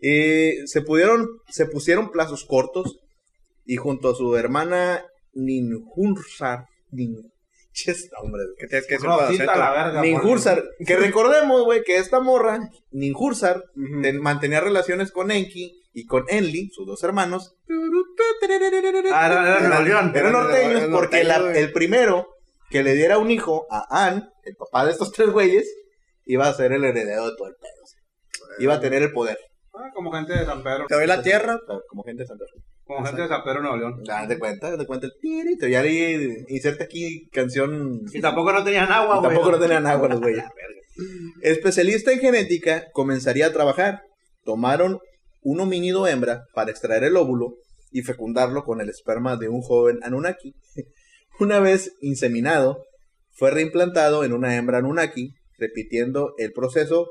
Y 0.00 0.66
se 0.66 0.82
pudieron, 0.82 1.26
se 1.48 1.66
pusieron 1.66 2.10
plazos 2.10 2.44
cortos 2.44 2.98
y 3.64 3.76
junto 3.76 4.10
a 4.10 4.14
su 4.14 4.36
hermana 4.36 5.04
Ninhursar, 5.34 6.66
Nin, 6.90 7.16
Ches, 7.72 8.08
hombre, 8.20 8.42
Que 8.58 8.66
tienes 8.66 8.86
que. 8.88 8.96
Ninhursar, 10.02 10.64
que 10.86 10.96
recordemos, 11.06 11.64
güey, 11.64 11.82
que 11.84 11.96
esta 11.96 12.20
morra, 12.20 12.58
Ninhursar, 12.90 13.62
ten- 14.02 14.20
mantenía 14.20 14.60
relaciones 14.60 15.12
con 15.12 15.30
Enki 15.30 15.80
y 15.92 16.04
con 16.06 16.24
Enli, 16.28 16.70
sus 16.72 16.86
dos 16.86 17.02
hermanos. 17.04 17.54
Ah, 19.12 19.26
era, 19.26 19.58
era. 19.58 19.68
Eran 20.20 20.32
norteños 20.32 20.82
porque 20.92 21.24
la- 21.24 21.58
el 21.58 21.72
primero 21.72 22.26
que 22.70 22.82
le 22.82 22.94
diera 22.94 23.18
un 23.18 23.30
hijo 23.30 23.66
a 23.70 24.06
An, 24.06 24.28
el 24.44 24.56
papá 24.56 24.84
de 24.84 24.92
estos 24.92 25.12
tres 25.12 25.30
güeyes, 25.30 25.66
iba 26.24 26.48
a 26.48 26.54
ser 26.54 26.72
el 26.72 26.84
heredero 26.84 27.30
de 27.30 27.36
todo 27.36 27.48
el 27.48 27.54
pedo. 27.54 28.58
Iba 28.60 28.74
a 28.74 28.80
tener 28.80 29.02
el 29.02 29.12
poder. 29.12 29.38
Ah, 29.80 29.92
como 29.94 30.10
gente 30.10 30.32
de 30.32 30.44
San 30.44 30.60
Pedro. 30.60 30.86
Te 30.88 30.94
doy 30.96 31.06
la 31.06 31.22
tierra. 31.22 31.56
Como 31.88 32.02
gente 32.02 32.24
de 32.24 32.26
Santa 32.26 32.44
Fe. 32.52 32.60
Como 32.82 33.06
gente 33.06 33.22
de 33.22 33.28
San 33.28 33.44
Pedro, 33.44 33.60
Nuevo 33.60 33.76
León. 33.76 34.02
Haz 34.10 34.28
de 34.28 34.36
cuenta, 34.36 34.76
de 34.76 34.86
cuenta 34.86 35.06
el 35.06 35.12
tirito. 35.20 35.68
Ya 35.68 35.82
le 35.82 36.44
inserta 36.48 36.84
aquí 36.84 37.28
canción. 37.30 38.00
Y 38.12 38.20
tampoco 38.20 38.52
no 38.52 38.64
tenían 38.64 38.90
agua, 38.90 39.20
güey. 39.20 39.28
tampoco 39.28 39.52
no 39.52 39.60
tenían 39.60 39.86
agua 39.86 40.08
los 40.08 40.20
güeyes. 40.20 40.44
Especialista 41.42 42.10
en 42.10 42.18
genética, 42.18 42.86
comenzaría 42.92 43.46
a 43.46 43.52
trabajar. 43.52 44.02
Tomaron 44.42 44.98
un 45.42 45.60
homínido 45.60 46.08
hembra 46.08 46.42
para 46.54 46.72
extraer 46.72 47.04
el 47.04 47.16
óvulo 47.16 47.54
y 47.92 48.02
fecundarlo 48.02 48.64
con 48.64 48.80
el 48.80 48.88
esperma 48.88 49.36
de 49.36 49.48
un 49.48 49.62
joven 49.62 50.00
Anunnaki. 50.02 50.54
Una 51.38 51.60
vez 51.60 51.92
inseminado, 52.00 52.82
fue 53.30 53.52
reimplantado 53.52 54.24
en 54.24 54.32
una 54.32 54.56
hembra 54.56 54.78
Anunnaki, 54.78 55.34
repitiendo 55.56 56.34
el 56.36 56.52
proceso 56.52 57.06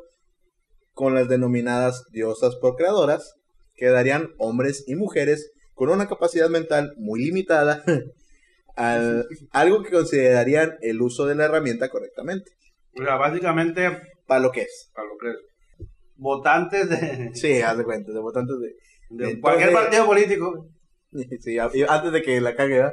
con 0.97 1.13
las 1.13 1.29
denominadas 1.29 2.05
diosas 2.11 2.55
procreadoras, 2.59 3.35
que 3.75 3.85
darían 3.85 4.29
hombres 4.39 4.83
y 4.87 4.95
mujeres 4.95 5.51
con 5.75 5.89
una 5.89 6.07
capacidad 6.07 6.49
mental 6.49 6.93
muy 6.97 7.23
limitada, 7.23 7.83
al- 8.75 9.27
algo 9.51 9.83
que 9.83 9.91
considerarían 9.91 10.73
el 10.81 10.99
uso 11.01 11.27
de 11.27 11.35
la 11.35 11.45
herramienta 11.45 11.89
correctamente. 11.89 12.51
O 12.99 13.03
sea, 13.03 13.15
básicamente, 13.15 13.87
Para 14.25 14.39
lo 14.41 14.51
que 14.51 14.61
es. 14.61 14.89
para 14.95 15.07
lo 15.07 15.17
que 15.19 15.29
es. 15.29 15.87
Votantes 16.15 16.89
de, 16.89 17.29
Sí, 17.35 17.61
haz 17.61 17.77
de 17.77 17.83
cuenta, 17.83 18.11
de 18.11 18.19
votantes 18.19 18.55
de... 18.59 18.67
de 18.67 19.31
Entonces- 19.31 19.39
cualquier 19.41 19.71
partido 19.73 20.05
político. 20.05 20.69
Sí, 21.41 21.57
antes 21.57 22.11
de 22.11 22.21
que 22.21 22.41
la 22.41 22.53
cague. 22.55 22.83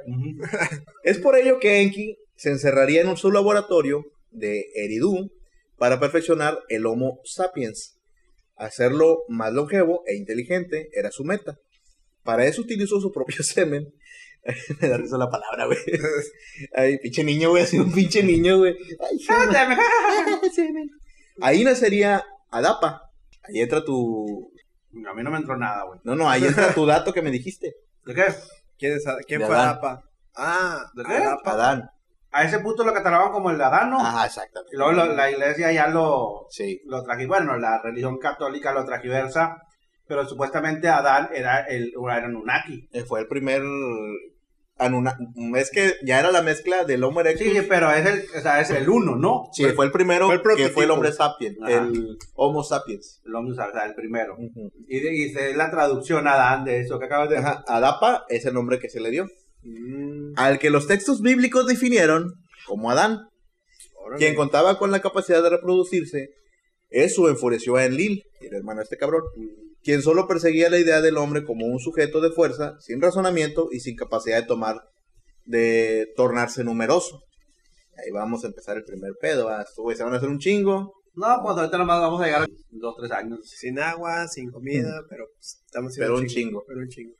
Es 1.03 1.19
por 1.19 1.37
ello 1.37 1.59
que 1.59 1.81
Enki 1.83 2.17
se 2.37 2.51
encerraría 2.51 3.01
en 3.03 3.09
un 3.09 3.17
su 3.17 3.31
laboratorio 3.33 4.05
de 4.31 4.67
Eridu 4.77 5.31
para 5.79 5.99
perfeccionar 5.99 6.59
el 6.69 6.87
Homo 6.87 7.19
sapiens. 7.25 7.94
Hacerlo 8.57 9.25
más 9.29 9.53
longevo 9.53 10.03
e 10.07 10.17
inteligente 10.17 10.89
era 10.93 11.11
su 11.11 11.25
meta. 11.25 11.59
Para 12.23 12.47
eso 12.47 12.63
utilizó 12.63 13.01
su 13.01 13.13
propio 13.13 13.43
semen. 13.43 13.93
Me 14.81 14.89
da 14.89 14.97
risa 14.97 15.17
la 15.17 15.31
palabra, 15.31 15.67
güey. 15.67 15.79
Ay, 16.75 16.99
pinche 16.99 17.25
niño, 17.25 17.51
güey, 17.51 17.63
así 17.63 17.79
un 17.79 17.93
pinche 17.93 18.23
niño, 18.23 18.59
güey. 18.59 18.77
Semen. 20.55 20.91
Ahí 21.41 21.65
nacería 21.65 22.25
Adapa. 22.51 23.11
Ahí 23.43 23.61
entra 23.61 23.85
tu... 23.85 24.53
A 25.09 25.15
mí 25.15 25.23
no 25.23 25.31
me 25.31 25.39
entró 25.39 25.57
nada, 25.57 25.85
güey. 25.85 26.01
No, 26.05 26.15
no, 26.15 26.31
ahí 26.31 26.45
entra 26.45 26.73
tu 26.73 26.87
dato 26.87 27.13
que 27.13 27.23
me 27.23 27.31
dijiste. 27.31 27.75
¿De 28.07 28.15
qué? 28.15 28.27
¿Quién, 28.79 28.93
es, 28.93 29.05
quién 29.27 29.41
De 29.41 29.47
fue 29.47 29.55
Adán. 29.55 29.69
Adapa? 29.71 30.05
Ah, 30.37 30.91
¿De 30.95 31.05
qué? 31.05 31.25
Adán. 31.45 31.91
A 32.37 32.43
ese 32.45 32.59
puto 32.59 32.85
lo 32.85 32.93
catalogaban 32.93 33.33
como 33.33 33.51
el 33.51 33.61
Adán, 33.61 33.91
¿no? 33.91 34.01
Ajá, 34.01 34.27
exactamente. 34.27 34.75
Y 34.75 34.77
luego 34.79 34.93
lo- 34.93 35.15
la 35.15 35.31
iglesia 35.31 35.71
ya 35.73 35.87
lo, 35.89 36.47
Sí. 36.51 36.81
lo 36.87 37.03
traji, 37.05 37.27
bueno, 37.27 37.57
la 37.57 37.81
religión 37.81 38.19
católica 38.19 38.73
lo 38.73 38.85
tragiversa, 38.85 39.57
pero 40.09 40.27
supuestamente 40.27 40.89
Adán 40.89 41.29
era 41.33 41.61
el 41.61 41.93
era 41.97 42.27
Anunnaki. 42.27 42.89
Eh, 42.93 43.05
Fue 43.05 43.21
el 43.21 43.29
primer 43.29 43.63
Anuna- 44.77 45.17
es 45.57 45.71
que 45.71 45.95
ya 46.03 46.19
era 46.19 46.33
la 46.33 46.43
mezcla 46.43 46.83
del 46.85 47.05
Homo 47.05 47.21
erectus. 47.21 47.47
Sí, 47.47 47.65
pero 47.69 47.93
es 47.93 48.05
el, 48.07 48.25
o 48.37 48.41
sea, 48.41 48.61
es 48.61 48.71
el 48.71 48.89
uno, 48.89 49.15
¿no? 49.15 49.45
Sí, 49.53 49.65
fue 49.67 49.85
el 49.87 49.93
primero 49.93 50.27
fue 50.27 50.35
el 50.35 50.43
que 50.57 50.69
fue 50.69 50.83
el 50.83 50.91
hombre 50.91 51.13
sapiens, 51.13 51.57
Ajá. 51.63 51.71
el 51.75 52.19
Homo 52.35 52.65
sapiens. 52.65 53.23
El 53.25 53.37
hombre, 53.37 53.53
o 53.53 53.55
sea, 53.73 53.85
el 53.87 53.95
primero. 53.95 54.37
Y, 54.89 54.99
de- 54.99 55.15
y 55.15 55.23
es 55.33 55.57
la 55.57 55.71
traducción 55.71 56.27
Adán 56.27 56.65
de 56.65 56.81
eso 56.81 56.99
que 56.99 57.05
acabas 57.05 57.31
de 57.31 57.39
Ajá, 57.39 57.63
Adapa 57.69 58.25
es 58.29 58.45
el 58.47 58.55
nombre 58.55 58.81
que 58.81 58.89
se 58.91 58.99
le 58.99 59.11
dio. 59.11 59.29
Mm, 59.65 60.35
Al 60.37 60.59
que 60.59 60.71
los 60.71 60.87
textos 60.87 61.21
bíblicos 61.21 61.67
definieron 61.67 62.33
como 62.67 62.91
Adán, 62.91 63.21
órale. 63.97 64.19
quien 64.19 64.35
contaba 64.35 64.79
con 64.79 64.91
la 64.91 65.01
capacidad 65.01 65.43
de 65.43 65.51
reproducirse. 65.51 66.31
Eso 66.91 67.29
enfureció 67.29 67.77
a 67.77 67.85
Enlil, 67.85 68.23
el 68.41 68.55
hermano 68.55 68.79
de 68.79 68.85
este 68.85 68.97
cabrón, 68.97 69.23
quien 69.83 70.03
solo 70.03 70.29
perseguía 70.29 70.71
la 70.71 70.79
idea 70.79 71.01
del 71.01 71.17
hombre 71.17 71.45
como 71.45 71.67
un 71.67 71.81
sujeto 71.81 72.21
de 72.21 72.31
fuerza, 72.31 72.77
sin 72.81 73.01
razonamiento 73.01 73.69
y 73.73 73.81
sin 73.81 73.97
capacidad 73.97 74.41
de 74.41 74.47
tomar, 74.47 74.81
de 75.45 76.07
tornarse 76.17 76.63
numeroso. 76.63 77.21
Ahí 77.97 78.11
vamos 78.13 78.45
a 78.45 78.49
empezar 78.49 78.77
el 78.77 78.85
primer 78.85 79.13
pedo. 79.21 79.47
¿va? 79.47 79.63
Estos 79.63 79.97
se 79.97 80.05
van 80.05 80.15
a 80.15 80.17
hacer 80.17 80.29
un 80.29 80.39
chingo. 80.39 80.93
No, 81.15 81.39
pues 81.43 81.57
ahorita 81.57 81.79
nomás 81.79 82.01
vamos 82.01 82.21
a 82.21 82.25
llegar 82.27 82.43
a 82.43 82.47
dos, 82.71 82.95
tres 82.99 83.13
años. 83.13 83.39
Sin 83.45 83.79
agua, 83.79 84.27
sin 84.27 84.51
comida, 84.51 85.01
pero 85.09 85.25
pues, 85.37 85.63
estamos 85.65 85.93
haciendo 85.93 86.15
Pero 86.15 86.23
un 86.23 86.27
chingo. 86.29 86.65
Pero 86.67 86.81
un 86.81 86.89
chingo. 86.89 87.15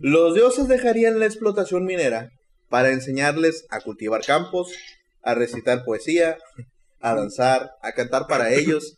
Los 0.00 0.34
dioses 0.34 0.68
dejarían 0.68 1.18
la 1.18 1.26
explotación 1.26 1.84
minera 1.84 2.30
para 2.68 2.90
enseñarles 2.90 3.66
a 3.70 3.80
cultivar 3.80 4.24
campos, 4.24 4.72
a 5.22 5.34
recitar 5.34 5.84
poesía, 5.84 6.36
a 7.00 7.14
danzar, 7.14 7.70
a 7.82 7.92
cantar 7.92 8.26
para 8.26 8.52
ellos. 8.52 8.96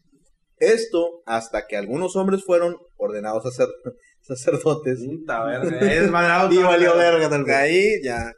Esto 0.57 1.23
hasta 1.27 1.67
que 1.67 1.77
algunos 1.77 2.17
hombres 2.17 2.45
fueron 2.45 2.77
ordenados 2.97 3.47
a 3.47 3.51
ser 3.51 3.69
sacerdotes. 4.21 5.01
Puta 5.05 5.45
verga, 5.45 5.93
es 5.93 6.11
madrado 6.11 6.49
Y 6.53 6.57
todo, 6.57 6.67
valió 6.67 6.97
verga 6.97 7.29
tal 7.29 7.49
ahí 7.51 8.03
ya. 8.03 8.33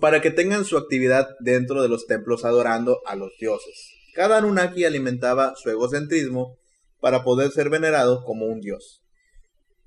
Para 0.00 0.20
que 0.20 0.30
tengan 0.30 0.64
su 0.64 0.76
actividad 0.76 1.28
dentro 1.40 1.82
de 1.82 1.88
los 1.88 2.06
templos 2.06 2.44
adorando 2.44 2.98
a 3.06 3.16
los 3.16 3.32
dioses. 3.38 3.94
Cada 4.14 4.38
Anunnaki 4.38 4.84
alimentaba 4.84 5.54
su 5.56 5.70
egocentrismo 5.70 6.56
para 7.00 7.22
poder 7.22 7.50
ser 7.52 7.70
venerado 7.70 8.24
como 8.24 8.46
un 8.46 8.60
dios. 8.60 9.02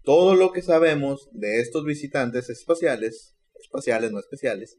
Todo 0.03 0.35
lo 0.35 0.51
que 0.51 0.61
sabemos 0.61 1.27
de 1.31 1.59
estos 1.61 1.83
visitantes 1.85 2.49
espaciales, 2.49 3.35
espaciales 3.61 4.11
no 4.11 4.19
especiales, 4.19 4.77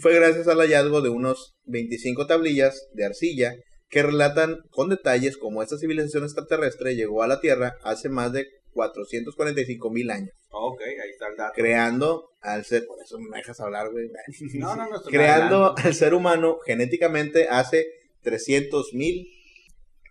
fue 0.00 0.14
gracias 0.14 0.48
al 0.48 0.58
hallazgo 0.58 1.00
de 1.02 1.08
unos 1.10 1.54
25 1.64 2.26
tablillas 2.26 2.88
de 2.92 3.04
arcilla 3.04 3.54
que 3.88 4.02
relatan 4.02 4.58
con 4.70 4.88
detalles 4.88 5.36
cómo 5.36 5.62
esta 5.62 5.78
civilización 5.78 6.24
extraterrestre 6.24 6.96
llegó 6.96 7.22
a 7.22 7.28
la 7.28 7.40
Tierra 7.40 7.74
hace 7.84 8.08
más 8.08 8.32
de 8.32 8.46
445 8.72 9.90
mil 9.90 10.10
años, 10.10 10.30
Ok, 10.50 10.80
ahí 10.82 11.10
está 11.10 11.28
el 11.28 11.36
dato. 11.36 11.52
creando 11.54 12.28
al 12.40 12.64
ser, 12.64 12.84
por 12.86 13.00
eso 13.02 13.18
me 13.18 13.38
dejas 13.38 13.58
hablar, 13.60 13.90
güey, 13.90 14.08
No, 14.54 14.74
no, 14.76 14.88
no. 14.90 15.00
creando 15.02 15.74
al 15.78 15.94
ser 15.94 16.12
humano 16.12 16.58
genéticamente 16.66 17.46
hace 17.48 17.86
300 18.22 18.92
mil, 18.94 19.26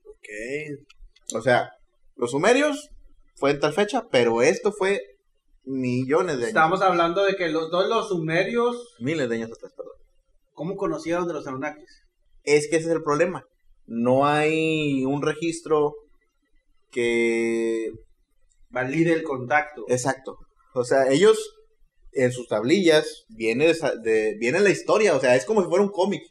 Ok. 0.08 1.36
o 1.36 1.42
sea, 1.42 1.70
los 2.16 2.32
sumerios 2.32 2.90
fue 3.36 3.52
en 3.52 3.60
tal 3.60 3.74
fecha, 3.74 4.08
pero 4.12 4.42
esto 4.42 4.72
fue 4.72 5.02
millones 5.64 6.38
de 6.38 6.44
años, 6.44 6.48
Estamos 6.50 6.82
hablando 6.82 7.24
de 7.26 7.36
que 7.36 7.50
los 7.50 7.72
dos, 7.72 7.88
los 7.88 8.10
sumerios, 8.10 8.96
miles 9.00 9.30
de 9.30 9.36
años 9.36 9.52
atrás, 9.52 9.74
perdón. 9.76 9.94
¿cómo 10.54 10.76
conocieron 10.76 11.28
de 11.28 11.34
los 11.34 11.48
Anunnakis? 11.48 12.04
Es 12.44 12.68
que 12.70 12.78
ese 12.78 12.88
es 12.88 12.94
el 12.94 13.04
problema. 13.04 13.44
No 13.88 14.26
hay 14.26 15.04
un 15.06 15.22
registro 15.22 15.94
que 16.92 17.92
Valide 18.76 19.14
el 19.14 19.24
contacto. 19.24 19.86
Exacto. 19.88 20.38
O 20.74 20.84
sea, 20.84 21.08
ellos 21.10 21.56
en 22.12 22.34
sus 22.34 22.50
tablillas 22.50 23.26
viene, 23.30 23.74
de, 24.04 24.36
viene 24.38 24.60
la 24.60 24.70
historia, 24.70 25.16
o 25.16 25.20
sea, 25.22 25.36
es 25.38 25.46
como 25.46 25.62
si 25.62 25.70
fuera 25.70 25.84
un 25.84 25.92
cómic. 25.92 26.24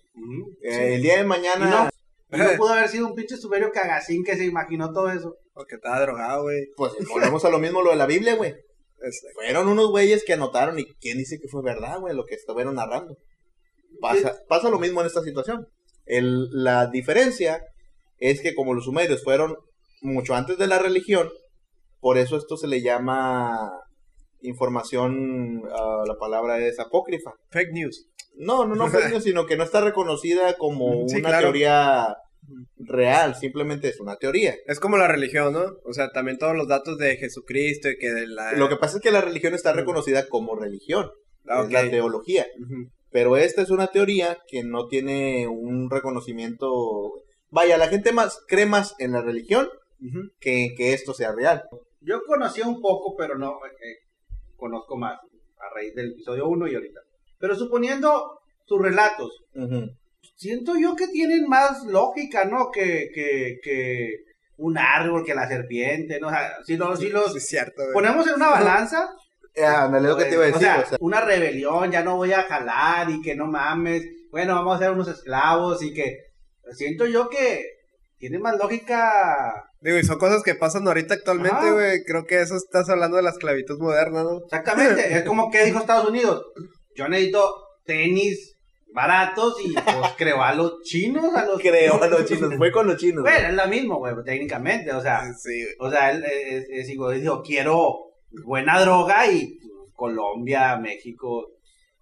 Eh, 0.62 0.96
el 0.96 1.02
día 1.02 1.16
de 1.16 1.24
mañana, 1.24 1.90
no 2.28 2.48
pudo 2.58 2.74
haber 2.74 2.88
sido 2.90 3.06
un 3.06 3.14
pinche 3.14 3.38
sumerio 3.38 3.72
cagacín 3.72 4.24
que 4.24 4.36
se 4.36 4.44
imaginó 4.44 4.92
todo 4.92 5.10
eso. 5.10 5.36
Porque 5.54 5.76
estaba 5.76 6.00
drogado, 6.00 6.42
güey. 6.42 6.66
pues 6.76 6.92
volvemos 7.08 7.44
a 7.44 7.50
lo 7.50 7.58
mismo 7.58 7.80
lo 7.82 7.90
de 7.90 7.96
la 7.96 8.06
Biblia, 8.06 8.34
güey. 8.34 8.50
Este, 8.50 9.28
Fueron 9.34 9.68
unos 9.68 9.90
güeyes 9.90 10.24
que 10.24 10.32
anotaron 10.32 10.78
y 10.78 10.84
quién 11.00 11.18
dice 11.18 11.38
que 11.40 11.48
fue 11.48 11.62
verdad, 11.62 12.00
güey, 12.00 12.14
lo 12.14 12.24
que 12.24 12.34
estuvieron 12.34 12.74
narrando. 12.74 13.16
Pasa, 14.00 14.34
pasa 14.48 14.68
lo 14.70 14.78
mismo 14.78 15.00
en 15.00 15.06
esta 15.06 15.22
situación. 15.22 15.66
El, 16.06 16.48
la 16.50 16.86
diferencia 16.88 17.62
es 18.18 18.40
que 18.40 18.54
como 18.54 18.74
los 18.74 18.84
sumerios 18.84 19.22
fueron 19.22 19.56
mucho 20.02 20.34
antes 20.34 20.58
de 20.58 20.66
la 20.66 20.78
religión, 20.78 21.30
por 22.00 22.18
eso 22.18 22.36
esto 22.36 22.56
se 22.56 22.66
le 22.66 22.82
llama 22.82 23.70
información, 24.42 25.62
ah, 25.72 26.02
la 26.06 26.14
palabra 26.16 26.58
es 26.58 26.78
apócrifa. 26.78 27.32
Fake 27.50 27.72
news. 27.72 28.06
No, 28.36 28.66
no, 28.66 28.74
no 28.74 28.88
fake 28.88 29.08
news, 29.10 29.24
sino 29.24 29.46
que 29.46 29.56
no 29.56 29.64
está 29.64 29.80
reconocida 29.80 30.56
como 30.56 31.08
Sí, 31.08 31.16
una 31.16 31.28
claro. 31.28 31.44
teoría 31.46 32.16
real, 32.76 33.35
simplemente 33.35 33.88
es 33.88 34.00
una 34.00 34.16
teoría. 34.16 34.54
Es 34.66 34.80
como 34.80 34.96
la 34.96 35.09
religión, 35.09 35.52
¿no? 35.52 35.64
O 35.85 35.92
sea, 35.92 36.11
también 36.11 36.38
todos 36.38 36.57
los 36.57 36.68
datos 36.68 36.98
de 36.98 37.16
Jesucristo 37.16 37.90
y 37.90 37.96
que 37.98 38.11
de 38.11 38.26
la... 38.26 38.52
Lo 38.52 38.68
que 38.68 38.76
pasa 38.76 38.96
es 38.96 39.02
que 39.02 39.11
la 39.11 39.20
religión 39.20 39.54
está 39.54 39.72
reconocida 39.72 40.28
como 40.28 40.57
religión, 40.57 41.11
Ah, 41.46 41.62
es 41.64 41.72
la 41.72 41.90
teología, 41.90 42.46
pero 43.11 43.37
esta 43.37 43.61
es 43.61 43.68
una 43.68 43.88
teoría 43.88 44.38
que 44.48 44.62
no 44.64 44.87
tiene 44.87 45.46
un 45.46 45.90
reconocimiento. 45.90 47.12
Vaya, 47.50 47.76
la 47.76 47.88
gente 47.88 48.12
más 48.12 48.40
cree 48.48 48.64
más 48.64 48.94
en 48.98 49.12
la 49.12 49.20
religión 49.20 49.68
Ujú. 50.00 50.30
que, 50.40 50.68
que 50.74 50.94
esto 50.94 51.12
sea 51.12 51.33
real. 51.33 51.62
Yo 52.00 52.22
conocía 52.26 52.66
un 52.66 52.80
poco, 52.80 53.14
pero 53.16 53.37
no 53.37 53.59
eh, 53.66 53.98
conozco 54.57 54.96
más 54.96 55.18
a 55.59 55.74
raíz 55.74 55.94
del 55.94 56.12
episodio 56.12 56.48
1 56.48 56.66
y 56.68 56.74
ahorita. 56.74 57.00
Pero 57.38 57.54
suponiendo 57.54 58.38
sus 58.64 58.80
relatos. 58.80 59.30
Siento 60.37 60.74
yo 60.76 60.94
que 60.96 61.08
tienen 61.08 61.46
más 61.48 61.84
lógica, 61.84 62.44
¿no? 62.44 62.70
Que, 62.70 63.10
que, 63.14 63.58
que 63.62 64.10
un 64.56 64.78
árbol, 64.78 65.24
que 65.24 65.34
la 65.34 65.48
serpiente, 65.48 66.20
¿no? 66.20 66.28
O 66.28 66.30
sea, 66.30 66.52
si, 66.64 66.76
los 66.76 66.98
si 66.98 67.08
los 67.08 67.32
Sí, 67.32 67.38
es 67.38 67.46
cierto, 67.46 67.82
ponemos 67.92 68.26
en 68.26 68.34
una 68.34 68.50
balanza, 68.50 69.08
Eh, 69.56 69.64
ándale, 69.64 70.08
lo 70.08 70.16
que 70.16 70.24
te 70.24 70.34
iba 70.34 70.46
a 70.46 70.48
o 70.48 70.52
decir. 70.52 70.62
sea, 70.62 70.80
o 70.80 70.87
sea, 70.87 70.98
una 71.00 71.20
rebelión, 71.20 71.92
ya 71.92 72.02
no 72.02 72.16
voy 72.16 72.32
a 72.32 72.42
jalar 72.42 73.08
y 73.08 73.22
que 73.22 73.37
no 73.37 73.46
mames, 73.46 74.02
bueno, 74.32 74.56
vamos 74.56 74.74
a 74.74 74.78
ser 74.80 74.90
unos 74.90 75.06
esclavos 75.06 75.80
y 75.80 75.94
que 75.94 76.18
siento 76.72 77.06
yo 77.06 77.28
que 77.28 77.64
tiene 78.18 78.40
más 78.40 78.56
lógica 78.58 79.70
Digo, 79.80 79.98
y 79.98 80.02
son 80.02 80.18
cosas 80.18 80.42
que 80.42 80.54
pasan 80.54 80.88
ahorita 80.88 81.14
actualmente, 81.14 81.70
güey. 81.70 82.02
Creo 82.04 82.24
que 82.24 82.40
eso 82.40 82.56
estás 82.56 82.88
hablando 82.88 83.18
de 83.18 83.22
la 83.22 83.30
esclavitud 83.30 83.78
moderna, 83.78 84.22
¿no? 84.22 84.38
Exactamente, 84.44 85.18
es 85.18 85.22
como 85.24 85.50
que 85.50 85.64
dijo 85.66 85.78
Estados 85.78 86.08
Unidos, 86.08 86.42
yo 86.96 87.06
necesito 87.06 87.54
tenis 87.84 88.53
baratos 88.94 89.57
y 89.62 89.74
pues 89.74 89.85
creo 90.16 90.42
a 90.42 90.54
los 90.54 90.80
chinos, 90.83 91.35
a 91.35 91.44
los... 91.44 91.61
creo 91.61 92.02
a 92.02 92.07
los 92.07 92.24
chinos, 92.24 92.54
fue 92.57 92.70
con 92.70 92.87
los 92.87 92.96
chinos. 92.96 93.22
güey. 93.22 93.35
Bueno, 93.35 93.48
es 93.48 93.54
lo 93.54 93.68
mismo, 93.68 93.98
güey, 93.98 94.14
técnicamente, 94.24 94.92
o 94.92 95.00
sea, 95.00 95.35
Sí, 95.35 95.66
o 95.78 95.90
sea, 95.90 96.12
él 96.12 96.24
es, 96.24 96.66
es 96.70 96.88
igual, 96.88 97.20
dijo, 97.20 97.42
quiero 97.42 98.14
buena 98.44 98.80
droga 98.80 99.26
y 99.30 99.59
pues, 99.59 99.92
Colombia, 99.94 100.76
México, 100.76 101.50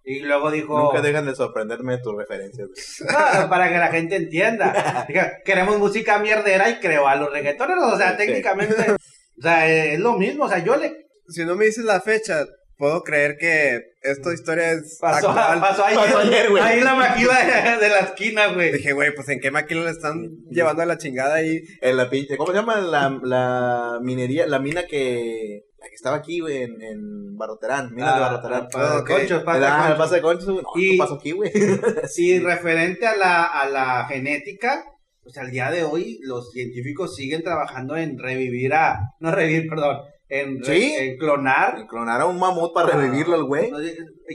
y 0.05 0.19
luego 0.19 0.51
dijo... 0.51 0.77
Nunca 0.77 1.01
dejan 1.01 1.25
de 1.25 1.35
sorprenderme 1.35 1.97
tus 1.97 2.15
referencias. 2.15 2.69
No, 3.01 3.49
para 3.49 3.69
que 3.69 3.77
la 3.77 3.87
gente 3.87 4.15
entienda. 4.15 5.07
Queremos 5.45 5.79
música 5.79 6.19
mierdera 6.19 6.69
y 6.69 6.79
creo 6.79 7.07
a 7.07 7.15
los 7.15 7.31
reggaetoneros, 7.31 7.93
o 7.93 7.97
sea, 7.97 8.15
técnicamente, 8.15 8.75
o 8.91 9.41
sea, 9.41 9.67
es 9.67 9.99
lo 9.99 10.13
mismo, 10.13 10.45
o 10.45 10.49
sea, 10.49 10.59
yo 10.59 10.75
le 10.75 11.07
Si 11.27 11.43
no 11.43 11.55
me 11.55 11.65
dices 11.65 11.85
la 11.85 12.01
fecha, 12.01 12.45
puedo 12.83 13.01
creer 13.03 13.37
que 13.39 13.79
esta 14.01 14.33
historia 14.33 14.71
es 14.73 14.97
pasó, 14.99 15.29
actual. 15.29 15.59
pasó 15.61 15.85
ayer, 15.85 15.99
Pasó 15.99 16.17
ayer, 16.17 16.49
güey. 16.49 16.61
ahí 16.61 16.81
la 16.81 16.95
maquila 16.95 17.37
de, 17.45 17.77
de 17.85 17.89
la 17.89 17.99
esquina, 17.99 18.47
güey. 18.47 18.73
Dije, 18.73 18.91
güey, 18.91 19.15
pues 19.15 19.29
en 19.29 19.39
qué 19.39 19.51
máquina 19.51 19.85
le 19.85 19.91
están 19.91 20.29
llevando 20.49 20.81
a 20.81 20.85
la 20.85 20.97
chingada 20.97 21.35
ahí. 21.35 21.61
En 21.81 21.95
la 21.95 22.09
pinche, 22.09 22.35
¿cómo 22.35 22.51
se 22.51 22.57
llama 22.57 22.81
la, 22.81 23.17
la 23.23 23.99
minería, 24.01 24.45
la 24.47 24.59
mina 24.59 24.85
que, 24.85 25.61
la 25.79 25.87
que 25.87 25.95
estaba 25.95 26.17
aquí, 26.17 26.41
güey, 26.41 26.63
en, 26.63 26.81
en 26.81 27.37
Barroterán, 27.37 27.93
minas 27.95 28.15
de 28.15 28.19
Barroterán? 28.21 28.67
para 28.69 28.97
Ok. 28.99 29.07
conchos, 29.09 29.43
Ah, 29.47 29.55
el 29.55 29.63
conchos. 29.63 29.97
pase 29.97 30.15
de 30.15 30.21
conchos, 30.21 30.45
güey. 30.49 30.63
No, 30.63 30.69
Y- 30.75 30.91
¿qué 30.91 30.97
pasó 30.97 31.13
aquí, 31.15 31.31
güey? 31.31 31.51
Sí, 32.09 32.39
referente 32.39 33.07
a 33.07 33.15
la, 33.15 33.43
a 33.45 33.69
la 33.69 34.05
genética, 34.09 34.83
pues 35.21 35.37
al 35.37 35.51
día 35.51 35.71
de 35.71 35.83
hoy 35.85 36.19
los 36.23 36.51
científicos 36.51 37.15
siguen 37.15 37.43
trabajando 37.43 37.95
en 37.95 38.19
revivir 38.19 38.73
a, 38.73 38.99
no 39.21 39.31
revivir, 39.31 39.69
perdón, 39.69 39.99
en, 40.29 40.63
Sí. 40.63 40.93
en 40.97 41.17
clonar. 41.17 41.85
Clonar 41.87 42.21
a 42.21 42.25
un 42.25 42.39
mamut 42.39 42.73
para 42.73 42.95
revivirlo 42.95 43.35
al 43.35 43.43
güey. 43.45 43.71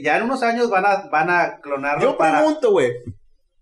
Ya 0.03 0.17
en 0.17 0.23
unos 0.23 0.41
años 0.43 0.69
van 0.69 0.85
a, 0.85 1.09
van 1.11 1.29
a 1.29 1.59
clonarlo 1.61 2.01
Yo 2.01 2.17
para... 2.17 2.37
pregunto, 2.39 2.71
güey. 2.71 2.91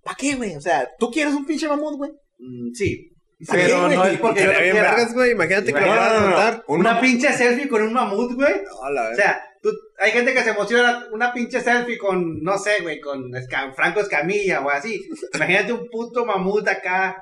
¿Para 0.04 0.16
qué, 0.16 0.36
güey? 0.36 0.56
O 0.56 0.62
sea, 0.62 0.88
¿tú 1.00 1.10
quieres 1.12 1.34
un 1.34 1.46
pinche 1.46 1.68
mamut, 1.68 1.98
güey? 1.98 2.12
Mm, 2.40 2.72
sí, 2.74 3.12
¿Para 3.46 3.60
qué, 3.60 3.66
pero 3.68 3.90
no 3.90 4.06
es 4.06 4.20
porque 4.20 4.48
vergas, 4.48 5.14
güey. 5.14 5.32
Imagínate 5.32 5.74
que 5.74 5.80
a. 5.80 6.64
Una 6.68 7.00
pinche 7.00 7.32
selfie 7.34 7.68
con 7.68 7.82
un 7.84 7.94
mamut, 7.94 8.34
güey. 8.34 8.54
O 8.54 9.16
sea, 9.16 9.42
tú- 9.62 9.70
hay 10.00 10.12
gente 10.12 10.34
que 10.34 10.42
se 10.42 10.52
emociona 10.52 11.06
una 11.12 11.34
pinche 11.34 11.62
selfie 11.62 11.98
con, 11.98 12.42
no 12.42 12.58
sé, 12.58 12.82
güey, 12.82 13.00
con 13.00 13.32
Esca- 13.34 13.74
Franco 13.76 14.00
Escamilla 14.00 14.62
o 14.62 14.70
así. 14.70 15.02
Imagínate 15.36 15.74
un 15.74 15.88
puto 15.92 16.26
mamut 16.26 16.68
acá. 16.68 17.22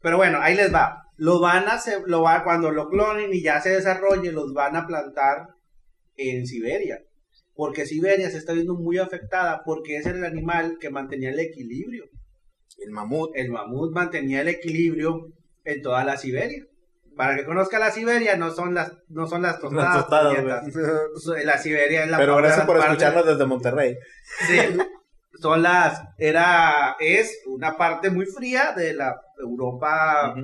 Pero 0.00 0.16
bueno, 0.16 0.38
ahí 0.40 0.54
les 0.56 0.72
va. 0.72 0.96
Lo 1.20 1.38
van 1.38 1.68
a 1.68 1.74
hacer, 1.74 2.02
lo 2.06 2.22
va, 2.22 2.42
cuando 2.44 2.70
lo 2.70 2.88
clonen 2.88 3.28
y 3.34 3.42
ya 3.42 3.60
se 3.60 3.68
desarrolle, 3.68 4.32
los 4.32 4.54
van 4.54 4.74
a 4.74 4.86
plantar 4.86 5.48
en 6.16 6.46
Siberia. 6.46 6.98
Porque 7.54 7.84
Siberia 7.84 8.30
se 8.30 8.38
está 8.38 8.54
viendo 8.54 8.74
muy 8.74 8.96
afectada 8.96 9.60
porque 9.66 9.98
es 9.98 10.06
el 10.06 10.24
animal 10.24 10.78
que 10.80 10.88
mantenía 10.88 11.28
el 11.28 11.38
equilibrio. 11.38 12.04
El 12.78 12.90
mamut. 12.92 13.32
El 13.34 13.50
mamut 13.50 13.92
mantenía 13.92 14.40
el 14.40 14.48
equilibrio 14.48 15.26
en 15.64 15.82
toda 15.82 16.04
la 16.04 16.16
Siberia. 16.16 16.64
Para 17.14 17.36
que 17.36 17.44
conozca 17.44 17.78
la 17.78 17.90
Siberia, 17.90 18.36
no 18.38 18.50
son 18.50 18.72
las, 18.72 18.90
no 19.08 19.26
son 19.26 19.42
las 19.42 19.60
tostadas. 19.60 20.02
La 21.44 21.58
Siberia 21.58 22.04
es 22.04 22.10
la 22.10 22.16
Pero 22.16 22.36
gracias 22.36 22.64
por 22.64 22.78
parte- 22.78 22.92
escucharnos 22.92 23.26
desde 23.26 23.44
Monterrey. 23.44 23.94
Sí. 24.46 24.78
Son 25.38 25.60
las, 25.62 26.00
era, 26.16 26.96
es 26.98 27.42
una 27.46 27.76
parte 27.76 28.08
muy 28.08 28.24
fría 28.24 28.72
de 28.74 28.94
la 28.94 29.20
Europa. 29.38 30.34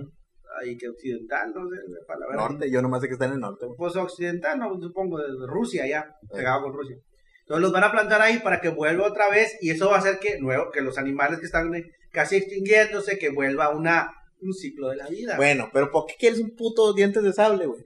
Ahí 0.60 0.76
que 0.76 0.88
occidental, 0.88 1.52
no 1.54 1.68
sé 1.68 1.76
la 1.88 2.06
palabra. 2.06 2.36
Norte, 2.36 2.70
yo 2.70 2.82
nomás 2.82 3.00
sé 3.02 3.08
que 3.08 3.14
está 3.14 3.26
en 3.26 3.32
el 3.34 3.40
norte. 3.40 3.66
Pues 3.76 3.96
occidental, 3.96 4.58
no, 4.58 4.78
supongo, 4.80 5.18
de 5.18 5.26
Rusia 5.46 5.86
ya, 5.86 6.06
pegado 6.32 6.62
con 6.62 6.72
Rusia. 6.72 6.96
Entonces 7.40 7.62
los 7.62 7.72
van 7.72 7.84
a 7.84 7.92
plantar 7.92 8.20
ahí 8.22 8.38
para 8.40 8.60
que 8.60 8.68
vuelva 8.70 9.06
otra 9.06 9.28
vez 9.30 9.56
y 9.60 9.70
eso 9.70 9.88
va 9.88 9.96
a 9.96 9.98
hacer 10.00 10.18
que, 10.18 10.38
nuevo, 10.40 10.70
que 10.72 10.80
los 10.80 10.98
animales 10.98 11.38
que 11.38 11.46
están 11.46 11.70
casi 12.10 12.36
extinguiéndose, 12.36 13.18
que 13.18 13.28
vuelva 13.30 13.68
una, 13.70 14.10
un 14.40 14.52
ciclo 14.52 14.88
de 14.88 14.96
la 14.96 15.06
vida. 15.08 15.36
Bueno, 15.36 15.70
pero 15.72 15.90
¿por 15.90 16.06
qué 16.06 16.14
quieres 16.18 16.40
un 16.40 16.56
puto 16.56 16.92
dientes 16.92 17.22
de 17.22 17.32
sable, 17.32 17.66
güey? 17.66 17.82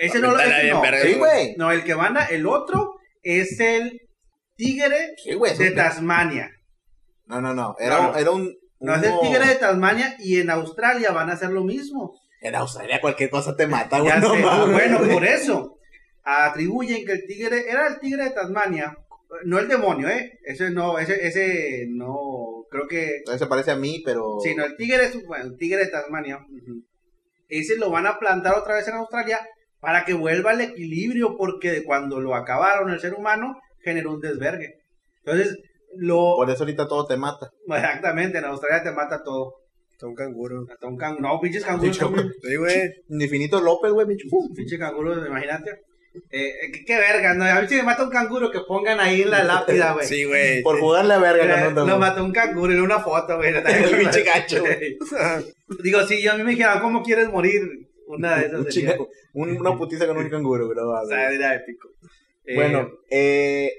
Ese 0.00 0.18
no 0.18 0.32
lo- 0.32 0.38
ese 0.40 0.68
no. 0.70 0.82
Sí, 1.02 1.14
güey. 1.14 1.54
No, 1.56 1.72
el 1.72 1.84
que 1.84 1.94
van 1.94 2.18
a, 2.18 2.24
el 2.26 2.46
otro 2.46 2.96
es 3.22 3.58
el 3.60 3.98
tigre 4.56 5.14
Sí, 5.16 5.32
güey. 5.34 5.56
de 5.56 5.70
Tasmania. 5.70 6.50
No, 7.26 7.40
no, 7.40 7.54
no. 7.54 7.76
Era, 7.78 8.02
No. 8.02 8.10
un- 8.10 8.18
era 8.18 8.30
un. 8.30 8.54
No 8.80 8.94
es 8.94 9.02
el 9.02 9.18
tigre 9.20 9.46
de 9.46 9.54
Tasmania 9.56 10.16
y 10.18 10.40
en 10.40 10.50
Australia 10.50 11.10
van 11.12 11.30
a 11.30 11.32
hacer 11.32 11.50
lo 11.50 11.64
mismo. 11.64 12.14
En 12.40 12.54
Australia 12.54 13.00
cualquier 13.00 13.30
cosa 13.30 13.56
te 13.56 13.66
mata, 13.66 14.00
güey. 14.00 14.12
Sé. 14.12 14.72
bueno, 14.72 15.00
por 15.12 15.24
eso 15.24 15.78
atribuyen 16.24 17.04
que 17.04 17.12
el 17.12 17.26
tigre 17.26 17.68
era 17.68 17.88
el 17.88 17.98
tigre 17.98 18.24
de 18.24 18.30
Tasmania, 18.30 18.96
no 19.44 19.58
el 19.58 19.68
demonio, 19.68 20.08
¿eh? 20.08 20.38
Ese 20.44 20.70
no, 20.70 20.98
ese, 20.98 21.26
ese 21.26 21.86
no 21.88 22.66
creo 22.70 22.86
que 22.86 23.16
Entonces 23.16 23.40
se 23.40 23.46
parece 23.46 23.70
a 23.70 23.76
mí, 23.76 24.02
pero... 24.04 24.38
Sí, 24.42 24.54
no, 24.54 24.64
el 24.64 24.76
tigre 24.76 25.06
es 25.06 25.26
bueno, 25.26 25.46
el 25.46 25.56
tigre 25.56 25.84
de 25.84 25.90
Tasmania. 25.90 26.38
Ese 27.48 27.76
lo 27.76 27.90
van 27.90 28.06
a 28.06 28.18
plantar 28.18 28.54
otra 28.56 28.74
vez 28.74 28.86
en 28.88 28.94
Australia 28.94 29.40
para 29.80 30.04
que 30.04 30.14
vuelva 30.14 30.50
al 30.50 30.60
equilibrio, 30.60 31.36
porque 31.36 31.82
cuando 31.84 32.20
lo 32.20 32.34
acabaron 32.34 32.90
el 32.90 33.00
ser 33.00 33.14
humano 33.14 33.60
generó 33.82 34.12
un 34.12 34.20
desvergue. 34.20 34.80
Entonces, 35.24 35.58
lo 35.98 36.34
Por 36.36 36.50
eso 36.50 36.62
ahorita 36.64 36.86
todo 36.88 37.06
te 37.06 37.16
mata. 37.16 37.50
exactamente 37.68 38.38
en 38.38 38.44
Australia 38.44 38.82
te 38.82 38.92
mata 38.92 39.22
todo. 39.22 39.54
Está 39.92 40.06
un 40.06 40.14
canguro. 40.14 40.64
Hasta 40.70 40.86
un 40.86 40.96
canguro. 40.96 41.28
No, 41.28 41.40
pinches 41.40 41.64
canguros. 41.64 41.96
Sí, 42.42 42.56
güey. 42.56 42.92
Infinito 43.08 43.60
López, 43.60 43.90
güey, 43.92 44.06
pinche. 44.06 44.28
Pinche 44.54 44.78
canguro, 44.78 45.26
imagínate. 45.26 45.70
Eh, 46.30 46.46
eh, 46.48 46.72
qué, 46.72 46.84
qué 46.84 46.96
verga, 46.96 47.34
¿no? 47.34 47.44
A 47.44 47.60
mí 47.60 47.68
si 47.68 47.74
me 47.76 47.82
mata 47.82 48.02
un 48.04 48.10
canguro 48.10 48.50
que 48.50 48.60
pongan 48.66 48.98
ahí 49.00 49.22
en 49.22 49.30
la 49.30 49.42
lápida, 49.44 49.92
güey. 49.94 50.06
Sí, 50.06 50.24
güey. 50.24 50.62
Por 50.62 50.78
jugarle 50.80 51.14
a 51.14 51.18
verga. 51.18 51.66
Eh, 51.66 51.72
no, 51.74 51.84
no, 51.84 51.86
lo 51.92 51.98
mató 51.98 52.24
un 52.24 52.32
canguro 52.32 52.72
en 52.72 52.80
una 52.80 53.00
foto, 53.00 53.36
güey. 53.36 53.52
El 53.56 53.96
pinche 53.98 54.22
gacho, 54.22 54.62
Digo, 55.82 56.06
sí, 56.06 56.22
yo 56.22 56.32
a 56.32 56.36
mí 56.36 56.44
me 56.44 56.52
dijeron, 56.52 56.80
¿cómo 56.80 57.02
quieres 57.02 57.28
morir? 57.28 57.62
Una 58.06 58.36
de 58.38 58.46
esas 58.46 58.60
Un 58.60 58.72
sería. 58.72 58.96
chinga- 58.96 59.06
un- 59.34 59.56
una 59.60 59.76
putiza 59.76 60.06
con 60.06 60.16
un 60.16 60.28
canguro, 60.30 60.66
güey. 60.66 60.78
O 60.78 61.06
sea, 61.06 61.30
era 61.30 61.54
épico. 61.54 61.88
Eh, 62.46 62.54
Bueno, 62.54 62.88
eh, 63.10 63.70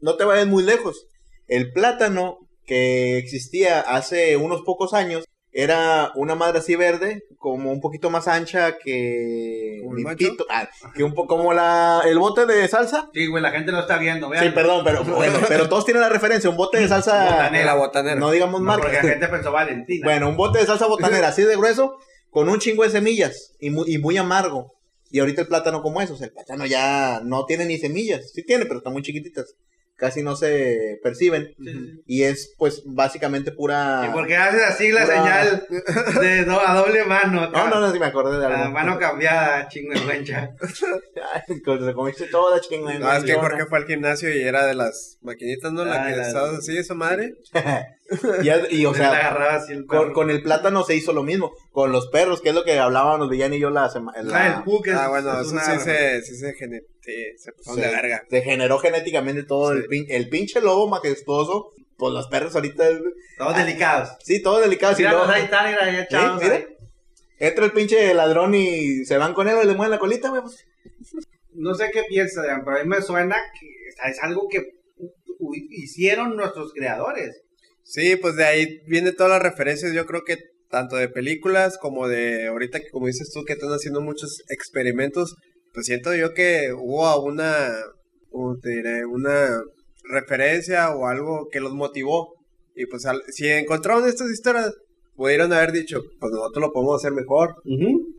no 0.00 0.16
te 0.16 0.24
vayas 0.24 0.46
muy 0.46 0.62
lejos. 0.62 1.06
El 1.48 1.72
plátano 1.72 2.38
que 2.66 3.18
existía 3.18 3.80
hace 3.80 4.36
unos 4.36 4.62
pocos 4.62 4.92
años 4.94 5.24
era 5.50 6.12
una 6.14 6.34
madre 6.34 6.58
así 6.58 6.76
verde, 6.76 7.24
como 7.38 7.72
un 7.72 7.80
poquito 7.80 8.10
más 8.10 8.28
ancha 8.28 8.76
que 8.78 9.78
¿Como 9.80 9.92
el 9.92 9.96
mi 9.96 10.02
macho? 10.04 10.16
pito. 10.30 10.46
Ah, 10.50 10.68
que 10.94 11.02
un 11.02 11.14
poco 11.14 11.36
como 11.36 11.54
la 11.54 12.02
el 12.04 12.18
bote 12.18 12.44
de 12.44 12.68
salsa. 12.68 13.08
Sí, 13.14 13.26
güey, 13.26 13.42
la 13.42 13.50
gente 13.50 13.72
lo 13.72 13.80
está 13.80 13.96
viendo, 13.96 14.28
vean. 14.28 14.44
Sí, 14.44 14.50
perdón, 14.50 14.82
pero 14.84 15.02
bueno, 15.04 15.38
pero 15.48 15.68
todos 15.68 15.86
tienen 15.86 16.02
la 16.02 16.10
referencia, 16.10 16.50
un 16.50 16.56
bote 16.58 16.78
de 16.78 16.86
salsa 16.88 17.24
Botanera. 17.24 17.74
Botanera. 17.74 18.16
no 18.20 18.30
digamos 18.30 18.60
No, 18.60 18.66
marca. 18.66 18.82
porque 18.82 18.96
la 18.98 19.02
gente 19.14 19.28
pensó 19.28 19.50
Valentina. 19.50 20.04
Bueno, 20.06 20.28
un 20.28 20.36
bote 20.36 20.58
de 20.58 20.66
salsa 20.66 20.86
botanera 20.86 21.28
así 21.28 21.42
de 21.42 21.56
grueso, 21.56 21.96
con 22.30 22.48
un 22.50 22.58
chingo 22.60 22.84
de 22.84 22.90
semillas 22.90 23.54
y 23.58 23.70
muy, 23.70 23.90
y 23.92 23.98
muy 23.98 24.18
amargo. 24.18 24.74
Y 25.10 25.20
ahorita 25.20 25.40
el 25.40 25.48
plátano 25.48 25.80
como 25.82 26.02
es, 26.02 26.10
o 26.10 26.16
sea, 26.16 26.26
el 26.26 26.34
plátano 26.34 26.66
ya 26.66 27.22
no 27.24 27.46
tiene 27.46 27.64
ni 27.64 27.78
semillas. 27.78 28.30
Sí 28.34 28.44
tiene, 28.44 28.66
pero 28.66 28.78
están 28.80 28.92
muy 28.92 29.00
chiquititas. 29.02 29.54
Casi 29.98 30.22
no 30.22 30.36
se 30.36 31.00
perciben. 31.02 31.54
Sí, 31.58 31.64
sí. 31.72 32.02
Y 32.06 32.22
es, 32.22 32.54
pues, 32.56 32.82
básicamente 32.86 33.50
pura... 33.50 34.06
¿Y 34.08 34.12
por 34.12 34.28
qué 34.28 34.36
haces 34.36 34.62
así 34.62 34.92
la 34.92 35.02
Pura- 35.04 35.16
señal 35.16 35.66
de 36.20 36.44
do- 36.44 36.60
a 36.64 36.74
doble 36.76 37.04
mano? 37.04 37.50
No, 37.50 37.68
no, 37.68 37.80
no, 37.80 37.92
sí 37.92 37.98
me 37.98 38.06
acordé 38.06 38.38
de 38.38 38.48
La 38.48 38.62
algo. 38.62 38.72
mano 38.74 38.96
cambiada, 38.96 39.66
chingüengüencha. 39.68 40.50
Ay, 41.48 41.60
cuando 41.64 41.84
se 41.86 41.94
comiste 41.94 42.26
toda 42.26 42.60
chingada. 42.60 42.98
No, 43.00 43.12
es 43.12 43.24
que 43.24 43.34
Jorge 43.34 43.66
fue 43.66 43.78
al 43.78 43.86
gimnasio 43.86 44.32
y 44.32 44.40
era 44.40 44.66
de 44.66 44.74
las 44.74 45.18
maquinitas, 45.22 45.72
¿no? 45.72 45.84
La 45.84 46.04
Ah, 46.04 46.08
que 46.10 46.16
la- 46.16 46.26
estabas 46.28 46.58
así, 46.58 46.78
esa 46.78 46.94
madre. 46.94 47.34
y, 48.70 48.76
y, 48.80 48.86
o 48.86 48.94
sea, 48.94 49.54
así 49.56 49.72
el 49.72 49.84
con, 49.86 50.12
con 50.12 50.30
el 50.30 50.42
plátano 50.42 50.82
se 50.84 50.94
hizo 50.94 51.12
lo 51.12 51.22
mismo. 51.22 51.52
Con 51.72 51.92
los 51.92 52.08
perros, 52.08 52.40
que 52.40 52.48
es 52.50 52.54
lo 52.54 52.64
que 52.64 52.78
hablábamos 52.78 53.28
Villani 53.28 53.56
y 53.56 53.60
yo 53.60 53.70
la 53.70 53.90
semana... 53.90 54.18
Ah, 54.32 54.56
el 54.58 54.62
Puck 54.64 54.86
es- 54.86 54.94
Ah, 54.94 55.08
bueno, 55.08 55.40
es 55.40 55.48
una- 55.48 55.62
sí 55.62 55.78
se, 55.84 56.22
sí 56.22 56.34
se, 56.36 56.54
gene- 56.54 56.82
sí, 57.02 57.12
se 57.36 57.52
pasaron 57.52 57.80
de 57.80 57.88
verga. 57.88 58.22
se 58.30 58.42
generó 58.42 58.78
genéticamente 58.78 59.42
todo 59.42 59.72
Sí. 59.72 59.78
el, 59.78 59.86
pin- 59.88 60.06
el 60.08 60.28
pinche 60.28 60.60
lobo 60.60 60.88
majestuoso. 60.88 61.70
Pues 61.98 62.12
los 62.14 62.28
perros 62.28 62.54
ahorita... 62.54 62.88
Todos 63.38 63.56
delicados. 63.56 64.10
Sí, 64.22 64.40
todo 64.42 64.60
delicado. 64.60 64.94
si 64.94 65.02
Míralos 65.02 65.26
no- 65.26 65.32
ahí 65.34 65.42
están, 65.42 65.68
mira, 65.68 66.00
echados 66.02 66.42
mira. 66.42 66.54
ahí. 66.54 66.66
Entra 67.40 67.64
el 67.66 67.72
pinche 67.72 68.14
ladrón 68.14 68.54
y 68.54 69.04
se 69.04 69.18
van 69.18 69.34
con 69.34 69.48
él 69.48 69.56
y 69.62 69.66
le 69.66 69.74
mueven 69.74 69.90
la 69.90 69.98
colita, 69.98 70.28
güey. 70.30 70.42
No 71.54 71.74
sé 71.74 71.90
qué 71.92 72.00
Adrián, 72.00 72.62
pero 72.64 72.78
a 72.78 72.82
mí 72.84 72.88
me 72.88 73.02
suena 73.02 73.36
que 73.60 73.66
es 74.10 74.18
algo 74.22 74.48
que 74.48 74.64
hicieron 75.70 76.36
nuestros 76.36 76.72
creadores. 76.72 77.42
Sí, 77.90 78.16
pues 78.16 78.36
de 78.36 78.44
ahí 78.44 78.80
vienen 78.86 79.16
todas 79.16 79.32
las 79.32 79.42
referencias, 79.42 79.94
yo 79.94 80.04
creo 80.04 80.20
que 80.22 80.36
tanto 80.68 80.96
de 80.96 81.08
películas 81.08 81.78
como 81.80 82.06
de 82.06 82.48
ahorita 82.48 82.80
que 82.80 82.90
como 82.90 83.06
dices 83.06 83.30
tú 83.32 83.44
que 83.46 83.54
están 83.54 83.70
haciendo 83.70 84.02
muchos 84.02 84.42
experimentos, 84.50 85.36
pues 85.72 85.86
siento 85.86 86.14
yo 86.14 86.34
que 86.34 86.74
hubo 86.76 87.22
una, 87.24 87.70
¿cómo 88.30 88.58
te 88.58 88.68
diré? 88.68 89.06
Una 89.06 89.58
referencia 90.12 90.90
o 90.94 91.06
algo 91.06 91.48
que 91.50 91.60
los 91.60 91.72
motivó. 91.72 92.34
Y 92.74 92.84
pues 92.86 93.06
al- 93.06 93.22
si 93.28 93.48
encontraron 93.48 94.06
estas 94.06 94.30
historias, 94.30 94.74
pudieron 95.14 95.52
haber 95.54 95.72
dicho, 95.72 96.02
pues 96.20 96.30
nosotros 96.30 96.66
lo 96.66 96.72
podemos 96.72 97.02
hacer 97.02 97.12
mejor. 97.12 97.54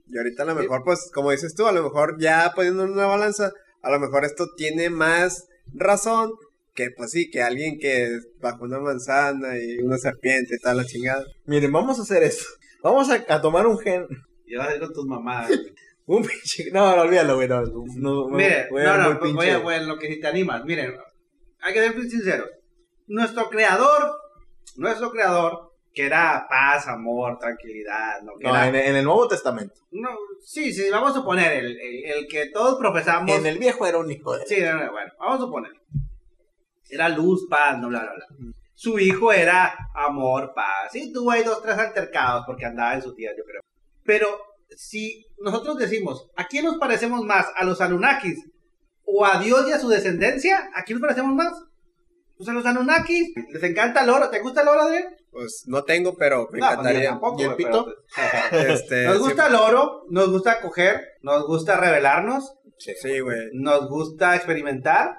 Y 0.08 0.18
ahorita 0.18 0.42
a 0.44 0.46
lo 0.48 0.56
mejor, 0.56 0.82
pues 0.84 1.12
como 1.14 1.30
dices 1.30 1.54
tú, 1.54 1.68
a 1.68 1.72
lo 1.72 1.84
mejor 1.84 2.18
ya 2.20 2.52
poniendo 2.56 2.84
en 2.86 2.92
una 2.94 3.06
balanza, 3.06 3.52
a 3.84 3.92
lo 3.92 4.00
mejor 4.00 4.26
esto 4.26 4.48
tiene 4.58 4.90
más 4.90 5.46
razón 5.76 6.32
que 6.76 6.90
pues 6.96 7.12
sí, 7.12 7.30
que 7.30 7.42
alguien 7.42 7.78
que 7.80 8.10
bajo 8.40 8.64
una 8.64 8.80
manzana 8.80 9.58
y 9.58 9.78
una 9.80 9.98
serpiente 9.98 10.56
y 10.56 10.60
tal 10.60 10.78
la 10.78 10.86
chingada. 10.86 11.26
Miren, 11.46 11.72
vamos 11.72 12.00
a 12.00 12.04
hacer 12.04 12.24
esto. 12.24 12.46
Vamos 12.84 13.10
a, 13.10 13.24
a 13.28 13.42
tomar 13.42 13.68
un 13.68 13.78
gen. 13.80 14.08
Y 14.46 14.56
vas 14.56 14.70
a 14.70 14.76
ir 14.76 14.80
con 14.80 14.94
tus 14.94 15.06
mamadas. 15.06 15.52
Un 16.06 16.24
pinche. 16.24 16.72
No, 16.72 16.96
no, 16.96 17.04
olvídalo, 17.04 17.36
güey. 17.36 17.48
No, 17.48 17.62
no, 17.98 18.28
Mire, 18.30 18.68
voy 18.72 18.82
no, 18.82 18.98
no, 18.98 19.20
pues, 19.20 19.32
voy 19.32 19.48
a, 19.50 19.60
voy 19.60 19.76
a 19.76 19.82
lo 19.82 20.00
que 20.00 20.08
si 20.08 20.20
te 20.20 20.26
animas. 20.26 20.66
Miren, 20.66 20.96
hay 21.62 21.72
que 21.74 21.80
ser 21.82 21.96
muy 21.96 22.10
sinceros. 22.10 22.50
Nuestro 23.06 23.48
creador, 23.48 24.16
nuestro 24.78 25.12
creador, 25.12 25.72
que 25.94 26.08
era 26.08 26.48
paz, 26.50 26.88
amor, 26.88 27.38
tranquilidad, 27.38 28.22
¿no? 28.24 28.32
Que 28.40 28.48
No, 28.48 28.56
era- 28.56 28.68
en, 28.70 28.76
en 28.76 28.96
el 28.96 29.04
Nuevo 29.06 29.28
Testamento. 29.28 29.76
no, 29.92 30.10
sí, 30.44 30.74
sí, 30.74 30.90
vamos 30.90 31.12
a 31.12 31.16
suponer 31.16 31.52
el, 31.64 31.80
el, 31.80 32.06
el 32.06 32.28
que 32.28 32.48
todos 32.50 32.80
profesamos. 32.80 33.30
En 33.30 33.46
el 33.46 33.60
viejo 33.60 33.86
era 33.86 34.00
un 34.00 34.10
hijo 34.12 34.36
de. 34.36 34.48
Sí, 34.48 34.62
no, 34.62 34.84
no, 34.84 34.92
bueno, 34.92 35.12
vamos 35.20 35.36
a 35.36 35.46
suponer. 35.46 35.72
Era 36.90 37.10
luz, 37.10 37.48
paz, 37.50 37.78
no, 37.80 37.88
bla, 37.90 38.00
bla, 38.02 38.14
bla. 38.14 38.26
Su 38.74 38.98
hijo 39.00 39.32
era 39.34 39.76
amor, 39.94 40.54
paz. 40.56 40.90
Sí, 40.92 41.12
tuvo 41.14 41.32
ahí 41.32 41.44
dos, 41.44 41.62
tres 41.62 41.78
altercados 41.78 42.44
porque 42.48 42.66
andaba 42.66 42.94
en 42.96 43.02
su 43.02 43.14
tía, 43.14 43.32
yo 43.38 43.44
creo. 43.44 43.62
Pero 44.06 44.28
si 44.76 45.26
nosotros 45.40 45.78
decimos, 45.78 46.30
¿a 46.38 46.46
quién 46.48 46.66
nos 46.66 46.78
parecemos 46.78 47.24
más? 47.26 47.48
¿A 47.56 47.66
los 47.66 47.82
Anunnakis? 47.82 48.40
¿O 49.04 49.26
a 49.26 49.40
Dios 49.40 49.68
y 49.68 49.72
a 49.74 49.80
su 49.80 49.90
descendencia? 49.90 50.70
¿A 50.76 50.84
quién 50.84 51.00
nos 51.00 51.08
parecemos 51.08 51.34
más? 51.36 51.52
Pues 52.38 52.48
a 52.48 52.54
los 52.54 52.66
Anunnakis. 52.66 53.34
¿Les 53.52 53.64
encanta 53.64 54.04
el 54.04 54.10
oro? 54.10 54.30
¿Te 54.30 54.40
gusta 54.40 54.62
el 54.62 54.68
oro, 54.70 54.82
Adrián? 54.84 55.14
Pues 55.32 55.64
no 55.68 55.84
tengo, 55.84 56.16
pero 56.16 56.48
me 56.52 56.60
No, 56.60 56.68
pues 56.68 56.72
encantaría. 56.80 57.10
tampoco, 57.10 57.40
¿Y 57.40 57.44
el 57.44 57.48
güey, 57.50 57.58
pito? 57.58 57.86
pero- 58.16 58.74
Este, 58.74 59.06
Nos 59.06 59.18
sí, 59.18 59.24
gusta 59.24 59.48
el 59.48 59.56
oro, 59.56 60.04
nos 60.10 60.32
gusta 60.32 60.62
coger, 60.62 61.02
nos 61.22 61.46
gusta 61.46 61.76
revelarnos, 61.78 62.54
Sí, 62.78 63.20
güey. 63.20 63.50
nos 63.54 63.90
gusta 63.90 64.36
experimentar. 64.38 65.18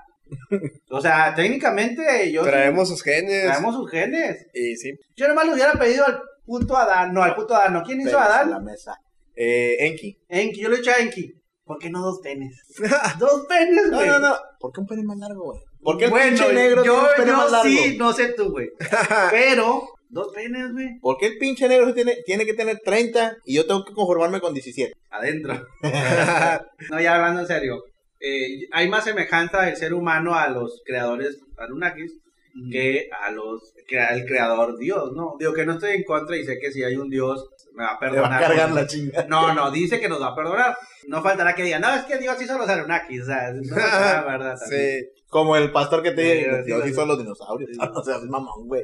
O 0.90 1.00
sea, 1.00 1.34
técnicamente 1.34 2.30
yo 2.32 2.42
Traemos 2.42 2.88
sus 2.88 3.02
genes. 3.02 3.44
traemos 3.44 3.74
sus 3.74 3.90
genes. 3.90 4.46
Y 4.54 4.76
sí. 4.76 4.92
Yo 5.16 5.28
nomás 5.28 5.46
le 5.46 5.54
hubiera 5.54 5.72
pedido 5.74 6.04
al 6.06 6.20
puto 6.44 6.76
Adán, 6.76 7.12
no, 7.12 7.22
al 7.22 7.34
puto 7.34 7.54
Adán, 7.54 7.74
no. 7.74 7.82
¿Quién 7.82 8.00
hizo 8.00 8.18
a 8.18 8.22
Pelos 8.22 8.26
en 8.26 8.32
Adán? 8.32 8.50
la 8.50 8.60
mesa. 8.60 8.94
Eh, 9.36 9.76
Enki. 9.86 10.18
Enki, 10.28 10.60
yo 10.60 10.68
le 10.68 10.76
he 10.76 10.78
dicho 10.78 10.90
a 10.90 10.98
Enki. 10.98 11.32
¿Por 11.64 11.78
qué 11.78 11.88
no 11.90 12.00
dos 12.02 12.18
penes? 12.20 12.56
dos 13.18 13.46
penes, 13.48 13.86
No, 13.90 13.98
güey. 13.98 14.08
no, 14.08 14.18
no. 14.18 14.34
¿Por 14.58 14.72
qué 14.72 14.80
un 14.80 14.86
pene 14.86 15.02
más 15.04 15.18
largo, 15.18 15.44
güey? 15.44 15.60
¿Por 15.82 15.96
qué 15.96 16.06
el 16.06 16.10
bueno, 16.10 16.26
pinche 16.36 16.52
negro 16.52 16.84
yo, 16.84 16.92
tiene 16.94 17.08
un 17.08 17.16
pene 17.16 17.30
yo 17.30 17.36
más 17.36 17.52
largo? 17.52 17.68
sí, 17.68 17.96
no 17.96 18.12
sé 18.12 18.32
tú, 18.36 18.50
güey. 18.50 18.68
Pero, 19.30 19.82
dos 20.08 20.32
penes, 20.34 20.72
güey. 20.72 20.98
¿Por 21.00 21.16
qué 21.16 21.26
el 21.28 21.38
pinche 21.38 21.68
negro 21.68 21.94
tiene, 21.94 22.16
tiene 22.26 22.44
que 22.44 22.54
tener 22.54 22.80
30 22.84 23.36
y 23.46 23.54
yo 23.54 23.66
tengo 23.66 23.84
que 23.84 23.94
conformarme 23.94 24.40
con 24.40 24.52
17? 24.52 24.92
Adentro. 25.10 25.66
no, 26.90 27.00
ya 27.00 27.14
hablando 27.14 27.40
en 27.42 27.46
serio. 27.46 27.84
Eh, 28.20 28.68
hay 28.72 28.88
más 28.88 29.04
semejanza 29.04 29.62
del 29.62 29.76
ser 29.76 29.94
humano 29.94 30.34
a 30.34 30.48
los 30.48 30.82
creadores 30.84 31.38
Anunnakis 31.58 32.12
que 32.70 33.08
a 33.26 33.30
los 33.30 33.72
que 33.86 34.00
al 34.00 34.24
creador 34.24 34.76
Dios, 34.76 35.12
¿no? 35.14 35.36
Digo 35.38 35.52
que 35.54 35.64
no 35.64 35.74
estoy 35.74 35.92
en 35.92 36.02
contra 36.04 36.36
y 36.36 36.44
sé 36.44 36.58
que 36.58 36.72
si 36.72 36.82
hay 36.82 36.96
un 36.96 37.08
Dios 37.08 37.48
me 37.74 37.84
va 37.84 37.90
a 37.90 37.92
Le 37.92 38.06
va 38.20 38.28
perdonar. 38.28 38.42
a 38.42 38.46
cargar 38.48 38.70
la 38.72 38.86
chinga. 38.86 39.24
No, 39.28 39.54
no, 39.54 39.70
dice 39.70 40.00
que 40.00 40.08
nos 40.08 40.20
va 40.20 40.28
a 40.28 40.34
perdonar. 40.34 40.76
No 41.06 41.22
faltará 41.22 41.54
que 41.54 41.62
diga, 41.62 41.78
no, 41.78 41.94
es 41.94 42.02
que 42.02 42.18
Dios 42.18 42.40
hizo 42.42 42.58
los 42.58 42.68
Anunnakis, 42.68 43.22
o 43.22 43.24
sea, 43.26 43.52
no 43.52 43.60
es 43.60 43.70
la 43.70 44.22
verdad. 44.26 44.58
también. 44.58 45.00
sí. 45.04 45.08
Como 45.28 45.54
el 45.56 45.70
pastor 45.70 46.02
que 46.02 46.10
te 46.10 46.22
Sí, 46.22 46.38
dice, 46.44 46.62
Dios 46.64 46.86
hizo 46.88 47.06
los 47.06 47.18
dinosaurios. 47.18 47.70
Sí. 47.72 47.78
O 47.94 48.02
sea, 48.02 48.16
es 48.16 48.22
mamón, 48.24 48.66
güey. 48.66 48.82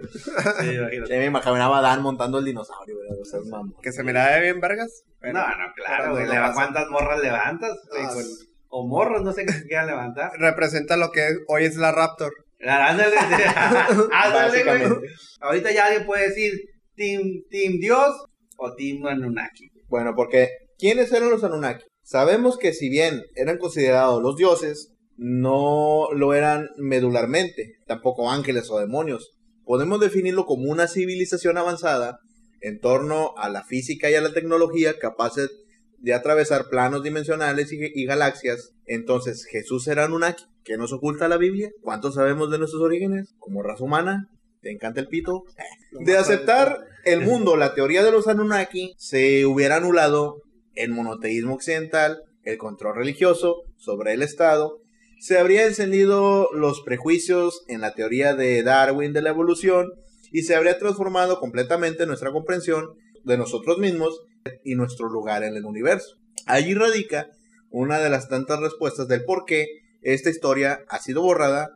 Sí, 0.61 0.71
imagínate. 0.71 1.19
Me 1.19 1.25
imaginaba 1.27 1.79
a 1.79 1.83
Dan 1.83 2.03
montando 2.03 2.39
el 2.39 2.45
dinosaurio, 2.45 2.95
güey. 2.97 3.21
O 3.21 3.25
sea, 3.25 3.41
es 3.41 3.47
mamón. 3.47 3.75
Que 3.83 3.91
se 3.91 4.05
miraba 4.05 4.39
bien, 4.39 4.61
vergas. 4.61 5.03
pero- 5.21 5.33
No, 5.41 5.41
no, 5.45 5.65
claro, 5.75 6.13
güey. 6.13 6.25
no. 6.27 6.53
¿Cuántas 6.55 6.89
morras 6.89 7.21
levantas? 7.21 7.77
güey, 7.91 8.05
Ah, 8.05 8.11
sí. 8.11 8.46
O 8.69 8.87
morros, 8.87 9.23
no 9.23 9.33
sé 9.33 9.45
qué 9.45 9.53
se 9.53 9.67
quieran 9.67 9.87
levantar. 9.87 10.31
Representa 10.39 10.97
lo 10.97 11.11
que 11.11 11.29
hoy 11.49 11.65
es 11.65 11.77
la 11.77 11.93
Raptor. 11.93 12.33
Ándale. 12.61 13.17
Ándale, 14.13 14.65
güey. 14.65 14.79
Básicamente. 14.79 15.09
Ahorita 15.41 15.73
ya 15.73 15.87
alguien 15.87 16.07
puede 16.07 16.29
decir 16.29 16.53
Team, 16.95 17.43
team 17.51 17.75
Dios 17.79 18.25
o 18.57 18.75
Team 18.75 19.07
Anunnaki. 19.07 19.69
Bueno, 19.89 20.15
porque 20.17 20.49
¿quiénes 20.79 21.13
eran 21.13 21.31
los 21.31 21.45
Anunnaki? 21.45 21.85
Sabemos 22.03 22.57
que 22.59 22.73
si 22.73 22.89
bien 22.89 23.23
eran 23.35 23.59
considerados 23.59 24.23
los 24.23 24.37
dioses, 24.37 24.93
no 25.17 26.09
lo 26.13 26.35
eran 26.35 26.69
medularmente, 26.77 27.75
tampoco 27.87 28.31
ángeles 28.31 28.71
o 28.71 28.79
demonios. 28.79 29.33
Podemos 29.65 30.01
definirlo 30.01 30.47
como 30.47 30.71
una 30.71 30.89
civilización 30.89 31.59
avanzada 31.59 32.19
en 32.61 32.79
torno 32.81 33.35
a 33.37 33.49
la 33.49 33.65
física 33.65 34.11
y 34.11 34.15
a 34.15 34.21
la 34.21 34.33
tecnología 34.33 34.99
capaces 34.99 35.51
de 35.99 36.15
atravesar 36.15 36.69
planos 36.69 37.03
dimensionales 37.03 37.73
y, 37.73 37.79
y 37.81 38.07
galaxias. 38.07 38.73
Entonces, 38.87 39.45
Jesús 39.45 39.87
era 39.89 40.05
Anunnaki. 40.05 40.45
¿Qué 40.65 40.77
nos 40.77 40.93
oculta 40.93 41.29
la 41.29 41.37
Biblia? 41.37 41.71
¿Cuánto 41.81 42.11
sabemos 42.11 42.51
de 42.51 42.59
nuestros 42.59 42.83
orígenes 42.83 43.35
como 43.39 43.63
raza 43.63 43.85
humana? 43.85 44.29
¿Te 44.61 44.73
encanta 44.73 45.01
el 45.01 45.09
pito? 45.09 45.45
De 45.93 46.17
aceptar 46.17 46.81
el 47.05 47.21
mundo, 47.21 47.57
la 47.57 47.75
teoría 47.75 48.03
de 48.03 48.11
los 48.11 48.27
Anunnaki, 48.27 48.95
se 48.99 49.47
hubiera 49.47 49.77
anulado 49.77 50.43
el 50.75 50.91
monoteísmo 50.91 51.55
occidental, 51.55 52.23
el 52.43 52.59
control 52.59 52.97
religioso 52.97 53.63
sobre 53.77 54.13
el 54.13 54.23
Estado, 54.23 54.81
se 55.19 55.39
habría 55.39 55.67
encendido 55.67 56.49
los 56.53 56.83
prejuicios 56.83 57.65
en 57.69 57.81
la 57.81 57.95
teoría 57.95 58.35
de 58.35 58.63
Darwin 58.63 59.13
de 59.13 59.23
la 59.23 59.31
evolución 59.31 59.93
y 60.31 60.43
se 60.43 60.55
habría 60.55 60.79
transformado 60.79 61.41
completamente 61.41 62.07
nuestra 62.07 62.33
comprensión 62.33 62.91
de 63.25 63.39
nosotros 63.39 63.79
mismos 63.79 64.21
y 64.65 64.75
nuestro 64.75 65.09
lugar 65.09 65.43
en 65.45 65.57
el 65.57 65.65
universo. 65.65 66.17
Allí 66.47 66.75
radica 66.75 67.29
una 67.71 67.99
de 67.99 68.09
las 68.11 68.29
tantas 68.29 68.61
respuestas 68.61 69.09
del 69.09 69.25
por 69.25 69.45
qué 69.45 69.67
esta 70.03 70.31
historia 70.31 70.81
ha 70.89 70.99
sido 70.99 71.23
borrada, 71.23 71.71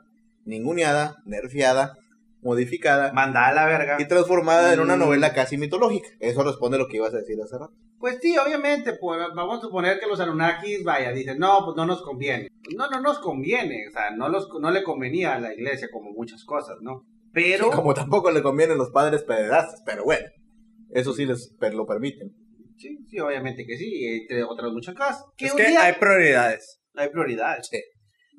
ninguneada, 0.45 1.17
nerfeada, 1.25 1.95
modificada 2.43 3.13
Mandada 3.13 3.49
a 3.49 3.55
la 3.55 3.67
verga. 3.67 3.97
y 4.01 4.07
transformada 4.09 4.73
en 4.73 4.81
una 4.81 4.97
Mm. 4.97 5.01
novela 5.01 5.33
casi 5.35 5.59
mitológica. 5.59 6.09
Eso 6.21 6.43
responde 6.43 6.77
a 6.77 6.81
lo 6.81 6.89
que 6.89 6.97
ibas 6.97 7.13
a 7.15 7.19
decir 7.19 7.37
hace 7.43 7.59
rato. 7.59 7.73
Pues 7.99 8.19
sí, 8.23 8.35
obviamente, 8.39 8.95
pues, 8.99 9.21
vamos 9.37 9.59
a 9.59 9.61
suponer 9.61 10.01
que 10.01 10.07
los 10.07 10.19
Anunnakis, 10.21 10.83
vaya, 10.85 11.13
dicen, 11.13 11.39
no, 11.39 11.61
pues 11.67 11.77
no 11.77 11.85
nos 11.85 12.01
conviene. 12.03 12.49
No, 12.75 12.89
no 12.89 13.01
nos 13.03 13.19
conviene, 13.19 13.89
o 13.89 13.93
sea, 13.93 14.11
no, 14.17 14.31
los, 14.31 14.49
no 14.59 14.71
le 14.71 14.83
convenía 14.83 15.35
a 15.35 15.39
la 15.41 15.53
iglesia 15.53 15.89
como 15.93 16.11
muchas 16.13 16.45
cosas, 16.45 16.77
¿no? 16.81 17.05
Pero, 17.35 17.71
Como 17.71 17.93
tampoco 17.93 18.31
le 18.31 18.43
convienen 18.43 18.79
los 18.79 18.91
padres 18.91 19.23
pederastas, 19.23 19.83
pero 19.85 20.05
bueno, 20.05 20.27
eso 20.93 21.13
sí 21.13 21.27
les 21.27 21.55
lo 21.73 21.87
permiten. 21.87 22.33
Sí, 22.81 22.99
sí, 23.09 23.21
obviamente 23.21 23.67
que 23.67 23.77
sí, 23.77 24.21
entre 24.23 24.45
otras 24.45 24.73
muchas 24.73 24.95
cosas. 24.95 25.25
Que 25.37 25.47
Es 25.47 25.55
que 25.55 25.67
día 25.67 25.85
hay 25.85 25.95
prioridades. 25.95 26.81
hay 26.95 27.09
prioridades. 27.11 27.69
Sí. 27.71 27.81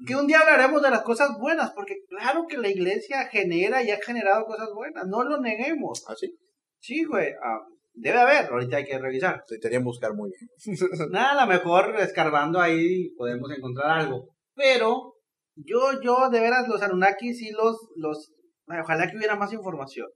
Que 0.05 0.15
un 0.15 0.25
día 0.25 0.39
hablaremos 0.39 0.81
de 0.81 0.89
las 0.89 1.03
cosas 1.03 1.37
buenas, 1.39 1.71
porque 1.75 1.95
claro 2.09 2.45
que 2.47 2.57
la 2.57 2.69
iglesia 2.69 3.27
genera 3.27 3.83
y 3.83 3.91
ha 3.91 3.99
generado 4.01 4.45
cosas 4.45 4.69
buenas, 4.73 5.05
no 5.07 5.23
lo 5.23 5.39
neguemos. 5.39 6.03
Así, 6.07 6.35
Sí, 6.79 7.03
güey, 7.03 7.27
ah, 7.43 7.59
debe 7.93 8.19
haber, 8.19 8.51
ahorita 8.51 8.77
hay 8.77 8.85
que 8.85 8.97
revisar. 8.97 9.41
necesitarían 9.41 9.83
buscar 9.83 10.15
muy 10.15 10.31
bien. 10.31 10.49
Nada, 11.11 11.43
a 11.43 11.45
lo 11.45 11.51
mejor 11.51 11.95
escarbando 11.99 12.59
ahí 12.59 13.09
podemos 13.15 13.51
encontrar 13.55 13.99
algo. 13.99 14.29
Pero 14.55 15.13
yo, 15.55 16.01
yo, 16.01 16.29
de 16.31 16.39
veras, 16.39 16.67
los 16.67 16.81
Anunnaki 16.81 17.35
sí 17.35 17.51
los, 17.51 17.77
los, 17.95 18.33
ojalá 18.67 19.09
que 19.09 19.17
hubiera 19.17 19.35
más 19.35 19.53
información. 19.53 20.07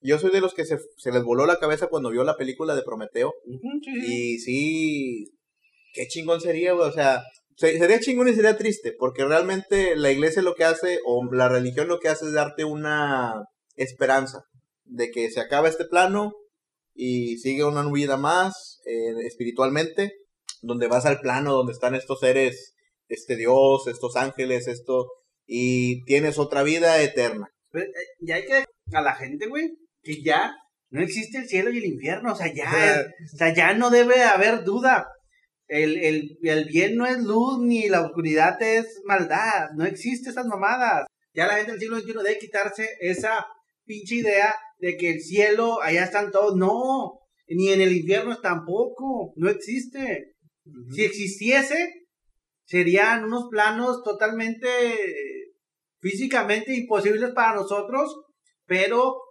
Yo 0.00 0.18
soy 0.18 0.30
de 0.30 0.40
los 0.40 0.54
que 0.54 0.64
se, 0.64 0.78
se 0.96 1.10
les 1.12 1.22
voló 1.22 1.46
la 1.46 1.58
cabeza 1.58 1.88
cuando 1.88 2.10
vio 2.10 2.24
la 2.24 2.36
película 2.36 2.74
de 2.76 2.82
Prometeo. 2.82 3.32
Sí. 3.82 3.90
Y 4.06 4.38
sí, 4.38 5.24
qué 5.92 6.06
chingón 6.06 6.40
sería, 6.40 6.72
güey. 6.72 6.88
O 6.88 6.92
sea, 6.92 7.22
se- 7.56 7.78
sería 7.78 7.98
chingón 8.00 8.28
y 8.28 8.34
sería 8.34 8.56
triste, 8.56 8.92
porque 8.98 9.24
realmente 9.24 9.96
la 9.96 10.10
iglesia 10.12 10.42
lo 10.42 10.54
que 10.54 10.64
hace, 10.64 11.00
o 11.04 11.24
la 11.32 11.48
religión 11.48 11.88
lo 11.88 11.98
que 11.98 12.08
hace 12.08 12.26
es 12.26 12.32
darte 12.32 12.64
una 12.64 13.32
esperanza 13.74 14.42
de 14.84 15.10
que 15.10 15.30
se 15.30 15.40
acaba 15.40 15.68
este 15.68 15.84
plano 15.84 16.32
y 16.94 17.38
sigue 17.38 17.64
una 17.64 17.84
vida 17.92 18.16
más 18.16 18.80
eh, 18.86 19.14
espiritualmente, 19.26 20.12
donde 20.62 20.88
vas 20.88 21.06
al 21.06 21.20
plano 21.20 21.52
donde 21.52 21.72
están 21.72 21.94
estos 21.94 22.20
seres, 22.20 22.74
este 23.08 23.36
Dios, 23.36 23.86
estos 23.88 24.16
ángeles, 24.16 24.66
esto, 24.68 25.06
y 25.46 26.02
tienes 26.04 26.38
otra 26.38 26.62
vida 26.62 27.00
eterna. 27.02 27.48
Eh, 27.74 27.86
y 28.20 28.32
hay 28.32 28.44
que 28.46 28.64
a 28.92 29.02
la 29.02 29.14
gente, 29.14 29.46
güey, 29.46 29.70
que 30.08 30.22
ya 30.22 30.54
no 30.88 31.02
existe 31.02 31.36
el 31.36 31.48
cielo 31.48 31.70
y 31.70 31.78
el 31.78 31.84
infierno. 31.84 32.32
O 32.32 32.34
sea, 32.34 32.52
ya, 32.52 33.04
o 33.34 33.36
sea, 33.36 33.54
ya 33.54 33.74
no 33.74 33.90
debe 33.90 34.22
haber 34.22 34.64
duda. 34.64 35.06
El, 35.66 35.98
el, 35.98 36.38
el 36.42 36.64
bien 36.64 36.96
no 36.96 37.04
es 37.04 37.18
luz 37.18 37.60
ni 37.60 37.90
la 37.90 38.06
oscuridad 38.06 38.60
es 38.62 39.02
maldad. 39.04 39.68
No 39.76 39.84
existe 39.84 40.30
esas 40.30 40.46
mamadas. 40.46 41.06
Ya 41.34 41.46
la 41.46 41.56
gente 41.56 41.72
del 41.72 41.80
siglo 41.80 42.00
XXI 42.00 42.12
debe 42.14 42.38
quitarse 42.38 42.88
esa 43.00 43.46
pinche 43.84 44.14
idea 44.14 44.54
de 44.78 44.96
que 44.96 45.10
el 45.10 45.20
cielo, 45.20 45.82
allá 45.82 46.04
están 46.04 46.30
todos. 46.30 46.56
No, 46.56 47.20
ni 47.48 47.70
en 47.70 47.82
el 47.82 47.94
infierno 47.94 48.40
tampoco. 48.40 49.34
No 49.36 49.50
existe. 49.50 50.36
Si 50.90 51.04
existiese, 51.04 52.06
serían 52.64 53.24
unos 53.24 53.48
planos 53.50 54.02
totalmente 54.02 54.68
eh, 54.68 55.52
físicamente 56.00 56.74
imposibles 56.74 57.30
para 57.34 57.54
nosotros, 57.54 58.22
pero 58.64 59.27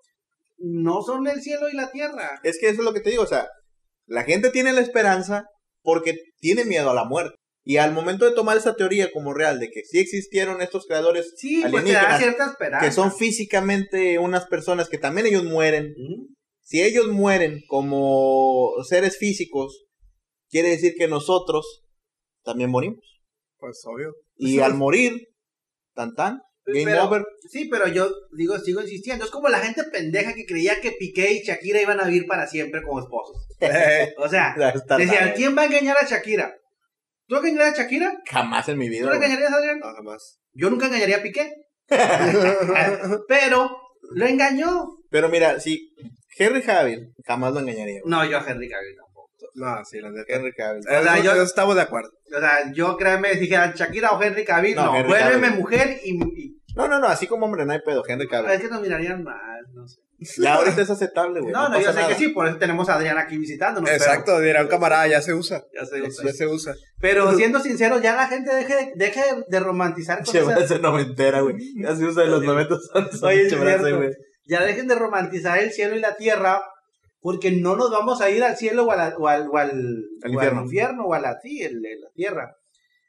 no 0.58 1.01
son 1.01 1.28
el 1.28 1.41
cielo 1.41 1.70
y 1.70 1.76
la 1.76 1.91
tierra. 1.91 2.39
Es 2.43 2.58
que 2.60 2.68
eso 2.70 2.82
es 2.82 2.86
lo 2.86 2.93
que 2.93 3.01
te 3.01 3.12
digo, 3.12 3.24
o 3.24 3.28
sea, 3.28 3.47
la 4.08 4.24
gente 4.24 4.49
tiene 4.49 4.74
la 4.74 4.82
esperanza 4.82 5.45
porque 5.82 6.16
tiene 6.39 6.66
miedo 6.66 6.89
a 6.89 6.95
la 6.95 7.05
muerte. 7.05 7.36
Y 7.64 7.78
al 7.78 7.91
momento 7.91 8.24
de 8.24 8.32
tomar 8.32 8.55
esa 8.55 8.78
teoría 8.78 9.12
como 9.12 9.34
real 9.34 9.60
de 9.60 9.70
que 9.70 9.84
sí 9.84 9.99
existieron 9.99 10.62
estos 10.62 10.86
creadores 10.86 11.34
Sí, 11.36 11.60
pues 11.62 11.74
alienígenas 11.74 12.18
cierta 12.18 12.45
esperanza. 12.45 12.86
que 12.86 12.93
son 12.93 13.14
físicamente 13.14 14.20
unas 14.20 14.45
personas 14.45 14.88
que 14.88 14.97
también 14.97 15.28
ellos 15.28 15.43
mueren, 15.43 15.93
si 16.62 16.82
ellos 16.82 17.10
mueren 17.10 17.62
como 17.68 18.72
seres 18.88 19.18
físicos, 19.18 19.86
quiere 20.49 20.70
decir 20.70 20.93
que 20.97 21.10
nosotros 21.10 21.84
también 22.43 22.70
morimos. 22.70 23.03
Pues 23.58 23.82
obvio. 23.86 24.16
Y 24.38 24.60
al 24.62 24.76
morir, 24.76 25.28
tan 25.93 26.16
tan, 26.16 26.41
game 26.74 26.86
Pero- 26.86 27.03
over. 27.05 27.26
Sí, 27.49 27.68
pero 27.72 27.88
yo 27.88 28.09
digo, 28.36 28.57
sigo 28.59 28.82
insistiendo. 28.82 29.26
Es 29.26 29.32
como 29.32 29.47
la 29.49 29.59
gente 29.59 29.84
pendeja 29.86 30.34
que 30.34 30.45
creía 30.45 30.80
que 30.82 30.91
Piqué 30.91 31.32
y 31.34 31.41
Shakira 31.43 31.82
iban 31.82 31.99
a 31.99 32.05
vivir 32.05 32.26
para 32.28 32.45
siempre 32.47 32.82
como 32.84 32.99
esposos. 32.99 33.47
O 34.18 34.30
sea, 34.30 34.53
decían, 34.97 35.34
¿quién 35.36 35.57
va 35.57 35.63
a 35.63 35.65
engañar 35.65 35.97
a 35.97 36.05
Shakira? 36.05 36.53
¿Tú 37.28 37.36
engañarías 37.38 37.74
a 37.80 37.82
Shakira? 37.84 38.18
Jamás 38.30 38.70
en 38.70 38.78
mi 38.78 38.86
¿Tú 38.88 38.91
vida. 38.91 39.05
la 39.05 39.15
güey. 39.15 39.18
engañarías 39.26 39.51
a 39.51 39.55
Adrián? 39.57 39.80
No, 39.80 39.93
jamás. 39.93 40.39
Yo 40.53 40.70
nunca 40.70 40.86
engañaría 40.88 41.18
a 41.18 41.22
Piqué. 41.22 41.51
Pero 43.28 43.78
lo 44.13 44.26
engañó. 44.26 44.88
Pero 45.09 45.30
mira, 45.30 45.59
si 45.59 45.93
Henry 46.38 46.61
Cavill, 46.61 47.13
jamás 47.26 47.53
lo 47.53 47.59
engañaría. 47.61 48.01
güey. 48.01 48.11
No, 48.11 48.24
yo 48.30 48.38
a 48.38 48.41
Henry 48.49 48.70
Cavill 48.70 48.95
tampoco. 48.95 49.07
No, 49.58 49.84
sí, 49.86 49.99
la 49.99 50.10
neta. 50.12 50.24
Henry 50.34 50.53
Cavill. 50.53 50.80
O 50.80 50.84
sea, 50.84 51.16
Eso- 51.16 51.24
yo- 51.24 51.32
eso 51.34 51.43
estamos 51.43 51.76
de 51.76 51.82
acuerdo. 51.82 52.12
O 52.36 52.39
sea, 52.39 52.72
yo 52.74 52.95
créeme, 52.95 53.34
si 53.34 53.39
dijeran 53.39 53.74
Shakira 53.74 54.12
o 54.12 54.22
Henry 54.22 54.45
Cavill, 54.45 54.76
No, 54.76 54.86
no, 54.86 54.95
Henry 54.95 55.08
vuélveme 55.10 55.41
Cavill. 55.47 55.60
mujer 55.60 55.97
y, 56.03 56.12
y- 56.12 56.58
No, 56.76 56.88
no, 56.88 56.99
no, 56.99 57.08
así 57.08 57.26
como 57.28 57.45
hombre 57.47 57.66
no 57.66 57.74
hay 57.74 57.82
pedo, 57.82 58.03
Henry 58.08 58.28
Cavill. 58.28 58.51
es 58.51 58.62
que 58.62 58.68
nos 58.70 58.82
mirarían 58.82 59.24
mal, 59.24 59.66
no 59.74 59.88
sé. 59.88 59.99
Ya 60.43 60.55
ahorita 60.55 60.82
es 60.82 60.89
aceptable, 60.89 61.41
güey. 61.41 61.51
No, 61.53 61.70
no, 61.70 61.80
yo 61.80 61.89
sé 61.91 61.95
nada. 61.99 62.08
que 62.10 62.16
sí, 62.16 62.30
por 62.30 62.47
eso 62.47 62.58
tenemos 62.58 62.88
a 62.89 62.95
Adrián 62.95 63.18
aquí 63.18 63.38
visitándonos. 63.38 63.89
pero- 63.89 64.03
Exacto, 64.03 64.39
dirá 64.39 64.62
un 64.62 64.68
camarada, 64.68 65.08
ya 65.08 65.22
se 65.22 65.34
usa. 65.34 65.64
ya 65.74 65.82
ya 65.82 66.10
sé. 66.12 66.26
Ya 66.26 66.34
se 66.34 66.47
usa. 66.47 66.74
Pero 66.99 67.34
siendo 67.36 67.60
sincero, 67.60 67.99
ya 67.99 68.16
la 68.16 68.28
gente 68.28 68.53
deje, 68.53 68.93
deje 68.95 69.22
de 69.47 69.60
romantizar 69.60 70.20
cosas. 70.24 70.43
frase 70.45 70.80
noventera, 70.80 71.41
güey. 71.41 71.55
Ya 71.82 71.95
se 71.95 72.03
usa 72.05 72.24
de 72.24 72.30
los 72.30 72.43
noventas. 72.43 72.80
Oye, 73.24 73.41
es 73.47 73.49
cierto. 73.49 73.97
güey. 73.97 74.12
Ya 74.45 74.64
dejen 74.64 74.88
de 74.88 74.95
romantizar 74.95 75.58
el 75.60 75.72
cielo 75.72 75.95
y 75.95 75.99
la 75.99 76.16
tierra, 76.16 76.62
porque 77.20 77.51
no 77.51 77.76
nos 77.76 77.91
vamos 77.91 78.22
a 78.22 78.30
ir 78.30 78.43
al 78.43 78.55
cielo 78.57 78.86
o, 78.86 78.91
a 78.91 78.95
la- 78.95 79.15
o 79.18 79.28
al, 79.28 79.47
o 79.49 79.57
al, 79.57 79.70
Al 79.72 80.30
o 80.30 80.34
infierno. 80.34 80.59
al 80.59 80.65
infierno 80.65 81.05
o 81.05 81.13
a 81.13 81.20
la, 81.20 81.38
sí, 81.41 81.61
el- 81.63 81.82
la 81.82 82.09
tierra. 82.13 82.51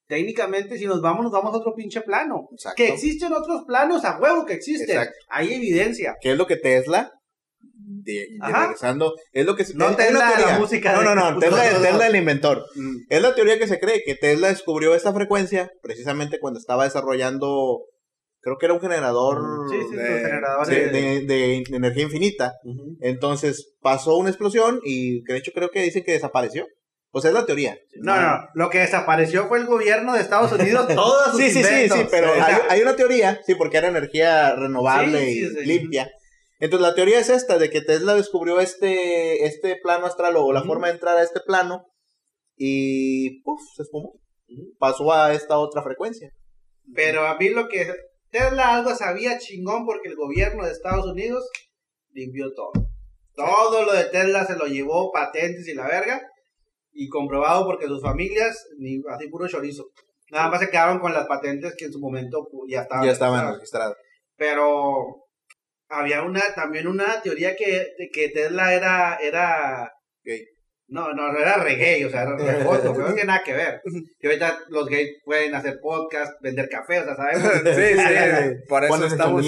Técnicamente, 0.07 0.79
si 0.79 0.87
nos 0.87 1.03
vamos, 1.03 1.23
nos 1.25 1.33
vamos 1.33 1.53
a 1.53 1.59
otro 1.59 1.75
pinche 1.75 2.01
plano. 2.01 2.49
Exacto. 2.53 2.77
Que 2.77 2.89
existen 2.89 3.33
otros 3.33 3.65
planos, 3.67 4.05
a 4.07 4.19
huevo 4.19 4.47
que 4.47 4.55
existen. 4.55 4.89
Exacto. 4.97 5.15
Hay 5.29 5.53
evidencia. 5.53 6.15
¿Qué 6.21 6.33
es 6.33 6.39
lo 6.39 6.47
que 6.47 6.57
Tesla? 6.57 7.13
De, 7.91 8.13
de 8.13 8.53
regresando, 8.53 9.15
es 9.33 9.45
lo 9.47 9.55
que 9.57 9.65
se 9.65 9.75
No 9.75 9.91
es 9.91 9.97
Tesla, 9.97 10.19
la 10.19 10.29
teoría. 10.37 10.53
la 10.55 10.59
música 10.59 10.93
No, 10.93 11.03
no, 11.03 11.15
no, 11.15 11.39
Tesla, 11.41 11.57
No, 11.65 11.71
no, 11.73 11.79
no. 11.79 11.83
Tesla 11.85 12.07
el 12.07 12.17
inventor. 12.17 12.65
Mm. 12.75 12.97
Es 13.09 13.21
la 13.23 13.35
teoría 13.35 13.59
que 13.59 13.67
se 13.67 13.79
cree 13.81 14.03
que 14.05 14.15
Tesla 14.15 14.49
descubrió 14.49 14.95
esta 14.95 15.13
frecuencia 15.13 15.71
precisamente 15.83 16.39
cuando 16.41 16.59
estaba 16.59 16.85
desarrollando, 16.85 17.81
creo 18.41 18.57
que 18.59 18.67
era 18.67 18.75
un 18.75 18.81
generador 18.81 19.69
Sí, 19.71 19.77
sí, 19.91 19.97
de- 19.97 20.11
los 20.11 20.21
generadores. 20.21 20.93
de, 20.93 21.01
de- 21.21 21.27
de 21.27 21.77
energía 21.77 22.05
infinita. 22.05 22.55
Entonces 23.01 23.75
pasó 23.81 24.17
una 24.17 24.31
explosión 24.31 24.81
y 24.85 25.23
de 25.25 25.37
hecho 25.37 25.53
creo 25.55 25.71
que 25.71 25.83
dicen 25.83 26.05
que 26.05 26.13
desapareció. 26.13 26.67
O 27.11 27.21
sea, 27.23 27.31
es 27.31 27.35
la 27.35 27.47
teoría. 27.47 27.75
No, 28.03 28.21
no, 28.21 28.39
lo 28.55 28.69
que 28.69 28.81
desapareció 28.81 29.49
fue 29.49 29.59
el 29.59 29.67
gobierno 29.67 30.13
de 30.13 30.21
Estados 30.21 30.53
Unidos, 30.53 30.87
todos 30.95 31.31
sus 31.33 31.41
Sí, 31.41 31.51
sí, 31.51 31.63
sí, 31.65 31.69
inventos. 31.71 31.99
sí, 31.99 32.07
pero 32.11 32.33
hay, 32.35 32.55
hay 32.69 32.83
una 32.83 32.97
teoría, 32.97 33.41
sí, 33.47 33.55
porque 33.55 33.79
era 33.79 33.89
energía 33.89 34.55
renovable 34.55 35.31
y 35.31 35.41
limpia. 35.65 36.11
Entonces 36.61 36.87
la 36.87 36.95
teoría 36.95 37.19
es 37.19 37.31
esta, 37.31 37.57
de 37.57 37.71
que 37.71 37.81
Tesla 37.81 38.15
descubrió 38.15 38.61
este, 38.61 39.47
este 39.47 39.77
plano 39.83 40.05
astral 40.07 40.37
o 40.37 40.53
la 40.53 40.65
forma 40.65 40.89
de 40.89 40.95
entrar 40.95 41.17
a 41.17 41.23
este 41.23 41.41
plano 41.41 41.87
y 42.57 43.41
¡puf! 43.43 43.61
se 43.77 43.85
esfumó. 43.85 44.15
Pasó 44.79 45.13
a 45.13 45.33
esta 45.33 45.59
otra 45.59 45.83
frecuencia. 45.83 46.31
Pero 46.95 47.27
a 47.27 47.37
mí 47.37 47.49
lo 47.51 47.69
que 47.69 47.87
Tesla 48.31 48.75
algo 48.75 48.95
sabía 48.95 49.39
chingón 49.39 49.87
porque 49.87 50.09
el 50.09 50.17
gobierno 50.17 50.65
de 50.65 50.73
Estados 50.73 51.07
Unidos 51.07 51.49
limpió 52.13 52.53
todo. 52.55 52.73
Todo 53.35 53.85
lo 53.85 53.93
de 53.93 54.05
Tesla 54.05 54.45
se 54.45 54.57
lo 54.57 54.67
llevó 54.67 55.11
patentes 55.13 55.67
y 55.69 55.75
la 55.75 55.87
verga. 55.87 56.21
Y 56.93 57.09
comprobado 57.09 57.65
porque 57.65 57.87
sus 57.87 58.03
familias, 58.03 58.67
ni 58.79 59.01
así 59.11 59.29
puro 59.29 59.47
chorizo. 59.47 59.85
Nada 60.31 60.49
más 60.51 60.61
se 60.61 60.69
quedaron 60.69 60.99
con 60.99 61.13
las 61.13 61.27
patentes 61.27 61.75
que 61.79 61.85
en 61.87 61.93
su 61.93 62.01
momento 62.01 62.49
pu- 62.51 62.65
ya 62.69 62.83
estaban. 62.83 63.07
ya 63.07 63.13
estaban 63.13 63.55
registradas. 63.55 63.95
Pero 64.37 65.27
había 65.89 66.23
una 66.23 66.41
también 66.55 66.87
una 66.89 67.23
teoría 67.23 67.55
que, 67.57 67.87
que 68.13 68.29
Tesla 68.31 68.75
era, 68.75 69.17
era 69.23 69.93
Gay. 70.25 70.45
No, 70.91 71.13
no, 71.13 71.31
no 71.33 71.39
era 71.39 71.63
reggae, 71.63 72.07
o 72.07 72.11
sea, 72.11 72.23
era 72.23 72.35
regoso, 72.37 72.93
pero 72.95 73.09
no 73.09 73.15
tiene 73.15 73.27
nada 73.27 73.43
que 73.45 73.53
ver. 73.53 73.83
Y 74.21 74.27
ahorita 74.27 74.59
los 74.71 74.89
gays 74.89 75.19
pueden 75.23 75.55
hacer 75.55 75.81
podcast, 75.83 76.41
vender 76.41 76.67
café, 76.71 77.01
o 77.01 77.05
sea, 77.05 77.15
sabemos. 77.15 77.53
Sí, 77.65 77.99
sí, 77.99 78.65
por 78.67 78.85
eso 78.85 79.05
estamos. 79.07 79.45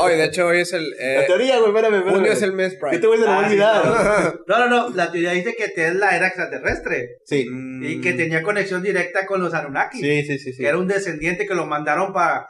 Hoy, 0.00 0.16
de 0.16 0.24
hecho, 0.24 0.46
hoy 0.46 0.60
es 0.60 0.72
el. 0.72 0.88
La 0.90 1.22
Eh, 1.22 1.24
teoría, 1.26 1.58
güey, 1.58 1.68
espérame, 1.68 1.94
espérame. 1.96 2.14
junio 2.16 2.32
es 2.32 2.40
el 2.42 2.52
mes 2.54 2.72
¿Qué 2.72 2.78
Pride. 2.78 2.98
te 2.98 3.06
voy 3.06 3.18
a 3.22 3.24
Ah, 3.38 3.46
olvidar? 3.46 4.40
No, 4.46 4.58
no, 4.58 4.68
no, 4.68 4.96
la 4.96 5.12
teoría 5.12 5.32
dice 5.32 5.54
que 5.54 5.68
Tesla 5.68 6.16
era 6.16 6.28
extraterrestre 6.28 7.18
Sí. 7.26 7.46
y 7.82 8.00
que 8.00 8.14
tenía 8.14 8.42
conexión 8.42 8.82
directa 8.82 9.26
con 9.26 9.42
los 9.42 9.52
Anunnaki. 9.52 10.00
Sí, 10.00 10.22
sí, 10.24 10.38
sí, 10.38 10.52
sí. 10.54 10.62
que 10.62 10.68
era 10.68 10.78
un 10.78 10.88
descendiente 10.88 11.46
que 11.46 11.54
lo 11.54 11.66
mandaron 11.66 12.12
para... 12.14 12.48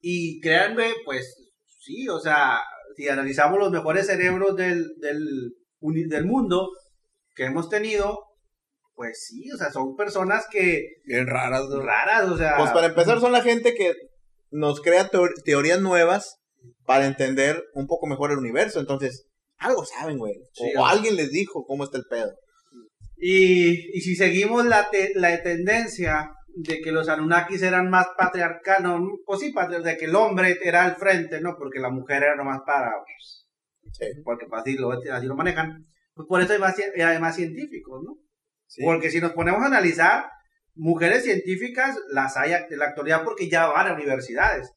Y 0.00 0.40
créanme, 0.40 0.92
pues 1.04 1.34
sí, 1.80 2.08
o 2.08 2.20
sea, 2.20 2.60
si 2.96 3.08
analizamos 3.08 3.58
los 3.58 3.72
mejores 3.72 4.06
cerebros 4.06 4.54
del, 4.54 4.86
del, 5.00 5.54
del 6.08 6.24
mundo 6.24 6.70
que 7.38 7.44
hemos 7.44 7.68
tenido, 7.68 8.18
pues 8.94 9.26
sí, 9.28 9.48
o 9.52 9.56
sea, 9.56 9.70
son 9.70 9.94
personas 9.94 10.46
que 10.50 10.82
Bien 11.04 11.28
raras, 11.28 11.68
¿no? 11.68 11.80
raras, 11.80 12.28
o 12.28 12.36
sea... 12.36 12.56
Pues 12.58 12.72
para 12.72 12.88
empezar 12.88 13.20
son 13.20 13.30
la 13.30 13.42
gente 13.42 13.74
que 13.74 13.94
nos 14.50 14.80
crea 14.82 15.08
teo- 15.08 15.30
teorías 15.44 15.80
nuevas 15.80 16.40
para 16.84 17.06
entender 17.06 17.62
un 17.74 17.86
poco 17.86 18.08
mejor 18.08 18.32
el 18.32 18.38
universo. 18.38 18.80
Entonces, 18.80 19.28
algo 19.58 19.84
saben, 19.84 20.18
güey. 20.18 20.34
Sí, 20.52 20.72
o, 20.76 20.84
alguien 20.84 21.14
les 21.14 21.30
dijo 21.30 21.64
cómo 21.64 21.84
está 21.84 21.98
el 21.98 22.06
pedo. 22.10 22.32
Y, 23.16 23.96
y 23.96 24.00
si 24.00 24.16
seguimos 24.16 24.66
la, 24.66 24.90
te- 24.90 25.12
la 25.14 25.40
tendencia 25.44 26.32
de 26.56 26.80
que 26.80 26.90
los 26.90 27.08
Anunnakis 27.08 27.62
eran 27.62 27.88
más 27.88 28.08
patriarcanos, 28.16 29.00
pues 29.24 29.38
sí, 29.40 29.54
de 29.84 29.96
que 29.96 30.06
el 30.06 30.16
hombre 30.16 30.56
era 30.60 30.84
al 30.84 30.96
frente, 30.96 31.40
¿no? 31.40 31.54
Porque 31.56 31.78
la 31.78 31.90
mujer 31.90 32.24
era 32.24 32.34
nomás 32.34 32.62
para... 32.66 32.90
Sí. 33.92 34.06
Porque 34.24 34.46
pues, 34.46 34.62
así 34.62 34.76
lo, 34.76 34.90
así 34.90 35.26
lo 35.26 35.36
manejan. 35.36 35.86
Pues 36.18 36.26
por 36.26 36.42
eso 36.42 36.52
hay 36.52 36.58
más, 36.58 36.76
ci- 36.76 37.00
hay 37.00 37.20
más 37.20 37.36
científicos, 37.36 38.02
¿no? 38.04 38.16
Sí. 38.66 38.82
Porque 38.84 39.08
si 39.08 39.20
nos 39.20 39.30
ponemos 39.34 39.62
a 39.62 39.66
analizar, 39.66 40.24
mujeres 40.74 41.22
científicas 41.22 41.96
las 42.10 42.36
hay 42.36 42.54
en 42.54 42.76
la 42.76 42.86
actualidad 42.86 43.22
porque 43.22 43.48
ya 43.48 43.66
van 43.68 43.86
a 43.86 43.92
universidades. 43.94 44.68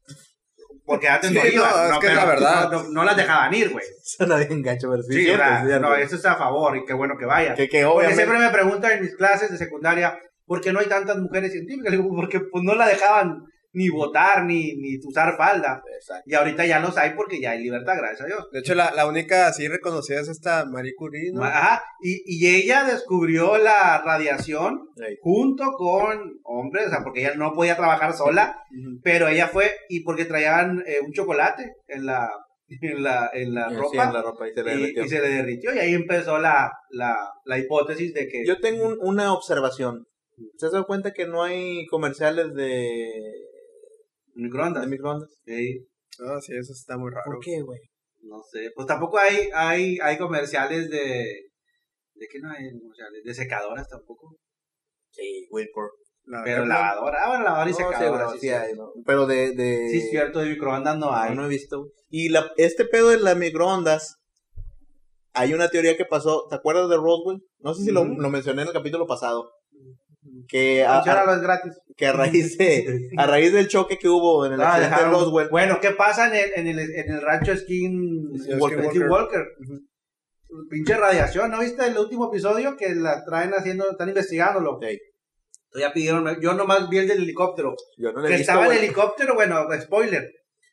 Porque 0.86 1.08
antes 1.10 1.32
Sí, 1.32 1.36
no 1.36 1.44
iban. 1.44 1.72
no, 1.89 1.94
es 1.94 2.00
que 2.00 2.08
es 2.08 2.14
la 2.14 2.26
verdad. 2.26 2.70
No, 2.72 2.84
no- 2.84 2.89
no 2.92 3.04
las 3.04 3.18
dejaban 3.18 3.52
ir, 3.56 3.72
güey. 3.72 3.84
Suena 4.04 4.38
bien 4.38 4.62
gacho, 4.62 4.92
pero 4.92 5.02
sí, 5.02 5.14
cierto, 5.24 5.44
cierto. 5.66 5.80
no, 5.80 5.96
eso 5.96 6.16
está 6.16 6.34
a 6.34 6.38
favor 6.38 6.78
y 6.78 6.86
qué 6.86 6.94
bueno 6.94 7.18
que 7.18 7.26
vayan. 7.26 7.56
Que, 7.56 7.68
que 7.68 7.84
Porque 7.86 8.14
siempre 8.14 8.38
me 8.38 8.50
preguntan 8.52 8.92
en 8.92 9.02
mis 9.02 9.16
clases 9.16 9.50
de 9.50 9.58
secundaria, 9.58 10.20
¿por 10.46 10.62
qué 10.62 10.72
no 10.72 10.80
hay 10.80 10.86
tantas 10.88 11.18
mujeres 11.18 11.52
científicas? 11.54 11.89
Le 11.92 11.98
digo, 11.98 12.16
porque 12.16 12.39
pues 12.39 12.64
no 12.64 12.76
la 12.76 12.88
dejaban 12.88 13.46
ni 13.74 13.90
votar, 13.90 14.44
ni, 14.46 14.74
ni 14.76 14.98
usar 15.06 15.38
falda. 15.38 15.82
Exacto. 15.96 16.24
Y 16.26 16.34
ahorita 16.34 16.66
ya 16.66 16.80
los 16.80 16.98
hay 16.98 17.12
porque 17.16 17.40
ya 17.40 17.52
hay 17.52 17.64
libertad, 17.64 17.94
gracias 17.98 18.22
a 18.22 18.26
Dios. 18.26 18.48
De 18.52 18.60
hecho, 18.60 18.76
la, 18.76 18.92
la 18.94 19.08
única 19.08 19.48
así 19.48 19.68
reconocida 19.68 20.20
es 20.20 20.28
esta 20.28 20.66
Marie 20.66 20.94
Curie, 20.96 21.32
¿no? 21.34 21.44
Ajá, 21.44 21.82
y, 22.02 22.22
y 22.26 22.56
ella 22.56 22.84
descubrió 22.84 23.58
la 23.58 24.02
radiación 24.04 24.88
junto 25.22 25.72
con 25.78 26.40
hombres, 26.44 26.88
o 26.88 26.90
sea, 26.90 27.04
porque 27.04 27.22
ella 27.22 27.36
no 27.36 27.54
podía 27.54 27.76
trabajar 27.78 28.14
sola, 28.14 28.58
pero 29.04 29.28
ella 29.28 29.48
fue, 29.48 29.72
y 29.90 30.02
porque 30.04 30.26
traían 30.26 30.84
eh, 30.86 30.98
un 31.06 31.12
chocolate 31.14 31.72
en 31.88 32.06
la, 32.06 32.30
en 32.82 33.04
la, 33.04 33.30
en 33.34 33.54
la 33.54 33.70
Sí, 33.70 33.76
ropa, 33.76 34.04
en 34.06 34.14
la 34.14 34.22
ropa 34.22 34.48
y 34.50 34.54
se 34.54 34.64
le 34.64 34.74
y, 34.74 34.78
derritió. 34.80 35.04
y 35.06 35.10
se 35.10 35.22
le 35.22 35.30
derritió, 35.30 35.74
y 35.76 35.80
ahí 35.80 35.94
empezó 35.94 36.38
la, 36.40 36.72
la, 36.90 37.16
la 37.46 37.58
hipótesis 37.58 38.14
de 38.14 38.28
que... 38.28 38.46
Yo 38.46 38.60
tengo 38.60 38.86
un- 38.88 38.98
una 39.02 39.34
observación. 39.34 40.06
¿Se 40.58 40.66
has 40.66 40.72
dado 40.72 40.88
cuenta 40.88 41.12
que 41.14 41.28
no 41.28 41.44
hay 41.44 41.86
comerciales 41.88 42.54
de, 42.56 43.12
microondas. 44.36 44.84
de 44.84 44.90
microondas? 44.90 45.30
Sí, 45.46 45.86
Ah, 46.20 46.40
sí, 46.42 46.54
eso 46.56 46.74
está 46.74 46.98
muy 46.98 47.10
raro. 47.10 47.24
¿Por 47.26 47.40
qué, 47.40 47.62
güey? 47.62 47.80
no 48.24 48.40
sé, 48.52 48.70
pues 48.76 48.86
tampoco 48.86 49.18
hay, 49.18 49.50
hay, 49.54 49.98
hay 50.02 50.18
comerciales 50.18 50.90
de... 50.92 51.50
¿De 52.14 52.28
qué 52.32 52.40
no 52.40 52.52
hay 52.52 52.70
comerciales? 52.80 53.24
De 53.24 53.34
secadoras 53.34 53.88
tampoco. 53.90 54.36
Sí, 55.12 55.48
Wilpor. 55.50 55.92
La 56.26 56.44
Pero 56.44 56.66
lavadora, 56.68 57.24
ah, 57.24 57.28
bueno, 57.30 57.44
lavadora 57.46 57.70
y 57.70 57.74
No, 57.74 57.78
sí, 57.78 57.84
secadora, 57.84 58.28
sí, 58.30 58.34
sí 58.40 58.48
sí. 58.48 58.50
hay, 58.54 58.74
¿no? 58.74 58.92
Pero 59.06 59.26
de... 59.26 59.56
de... 59.56 59.90
Sí, 59.90 59.98
es 59.98 60.10
cierto, 60.12 60.40
de 60.40 60.50
microondas 60.50 60.98
no 61.00 61.16
hay. 61.16 61.32
No, 61.34 61.42
no 61.42 61.48
he 61.48 61.50
visto. 61.50 61.80
güey. 61.80 61.92
Y 62.10 62.30
la, 62.30 62.52
este 62.58 62.86
pedo 62.86 63.10
de 63.10 63.18
las 63.18 63.36
microondas, 63.38 64.18
hay 65.34 65.54
una 65.56 65.70
teoría 65.70 65.98
que 65.98 66.06
pasó, 66.06 66.46
¿te 66.48 66.56
acuerdas 66.56 66.90
de 66.90 66.98
Roswell? 66.98 67.42
No 67.60 67.74
sé 67.74 67.86
si 67.86 67.92
lo, 67.92 68.06
lo 68.06 68.30
mencioné 68.30 68.62
en 68.62 68.68
el 68.68 68.74
capítulo 68.74 69.08
pasado. 69.08 69.52
Que 70.48 70.84
a, 70.86 70.96
Funciona, 70.98 71.22
a- 71.22 71.36
es 71.36 71.42
gratis. 71.42 71.74
que 71.98 72.06
a 72.06 72.14
raíz 72.14 72.58
de 72.58 73.10
a 73.18 73.26
raíz 73.26 73.52
del 73.54 73.68
choque 73.68 73.98
que 73.98 74.08
hubo 74.08 74.46
en 74.46 74.54
el 74.54 74.62
Ah, 74.62 74.76
accidente 74.76 74.96
de 74.96 75.02
dejaron- 75.02 75.14
Roswell, 75.14 75.50
Bueno, 75.50 75.80
¿qué 75.82 75.92
pasa 75.92 76.28
en 76.28 76.36
el, 76.36 76.52
en 76.56 76.68
el, 76.68 76.80
en 76.96 77.12
el 77.12 77.22
rancho 77.22 77.56
Skin 77.58 78.32
Skin 78.40 79.10
Walker? 79.10 79.44
Pinche 80.70 80.98
radiación, 80.98 81.50
¿no 81.50 81.60
viste 81.60 81.86
el 81.88 81.98
último 81.98 82.28
episodio 82.30 82.76
que 82.76 82.94
la 82.94 83.24
traen 83.24 83.52
haciendo, 83.54 83.90
están 83.90 84.10
investigándolo? 84.10 84.80
Ey, 84.82 85.00
Ya 85.80 85.94
pidieron, 85.94 86.28
yo 86.42 86.54
nomás 86.54 86.90
vi 86.90 86.98
el 86.98 87.08
del 87.08 87.24
helicóptero. 87.24 87.74
yo 87.98 88.12
no 88.12 88.20
lo 88.20 88.26
he 88.28 88.32
Que 88.32 88.38
visto, 88.38 88.52
estaba 88.52 88.66
el 88.68 88.74
güey. 88.74 88.86
helicóptero, 88.86 89.34
bueno, 89.36 89.66
spoiler. 89.80 90.30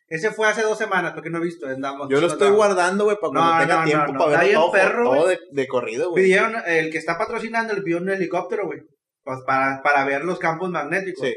Ese 0.09 0.31
fue 0.33 0.49
hace 0.49 0.63
dos 0.63 0.77
semanas, 0.79 1.13
porque 1.15 1.31
no 1.31 1.39
he 1.39 1.43
visto. 1.43 1.67
Andamos, 1.69 2.09
Yo 2.11 2.21
lo 2.21 2.27
estoy 2.27 2.51
guardando, 2.51 3.05
güey, 3.05 3.17
para 3.21 3.31
cuando 3.33 3.53
No, 3.55 3.61
tenga 3.61 3.77
no, 3.81 3.85
tiempo 3.85 4.13
no, 4.15 4.19
para 4.25 4.43
ver 4.43 4.55
todo, 4.55 4.73
perro, 4.73 5.05
todo 5.05 5.27
de, 5.29 5.39
de 5.53 5.67
corrido, 5.69 6.11
güey. 6.11 6.25
Pidieron, 6.25 6.55
el 6.67 6.91
que 6.91 6.99
está 6.99 7.17
patrocinando 7.19 7.75
le 7.75 7.83
pidió 7.83 7.99
un 7.99 8.09
helicóptero, 8.11 8.67
güey. 8.67 8.81
Pues 9.29 9.41
para, 9.47 9.83
para 9.83 10.07
ver 10.07 10.25
los 10.25 10.39
campos 10.39 10.71
magnéticos. 10.71 11.29
Sí. 11.29 11.35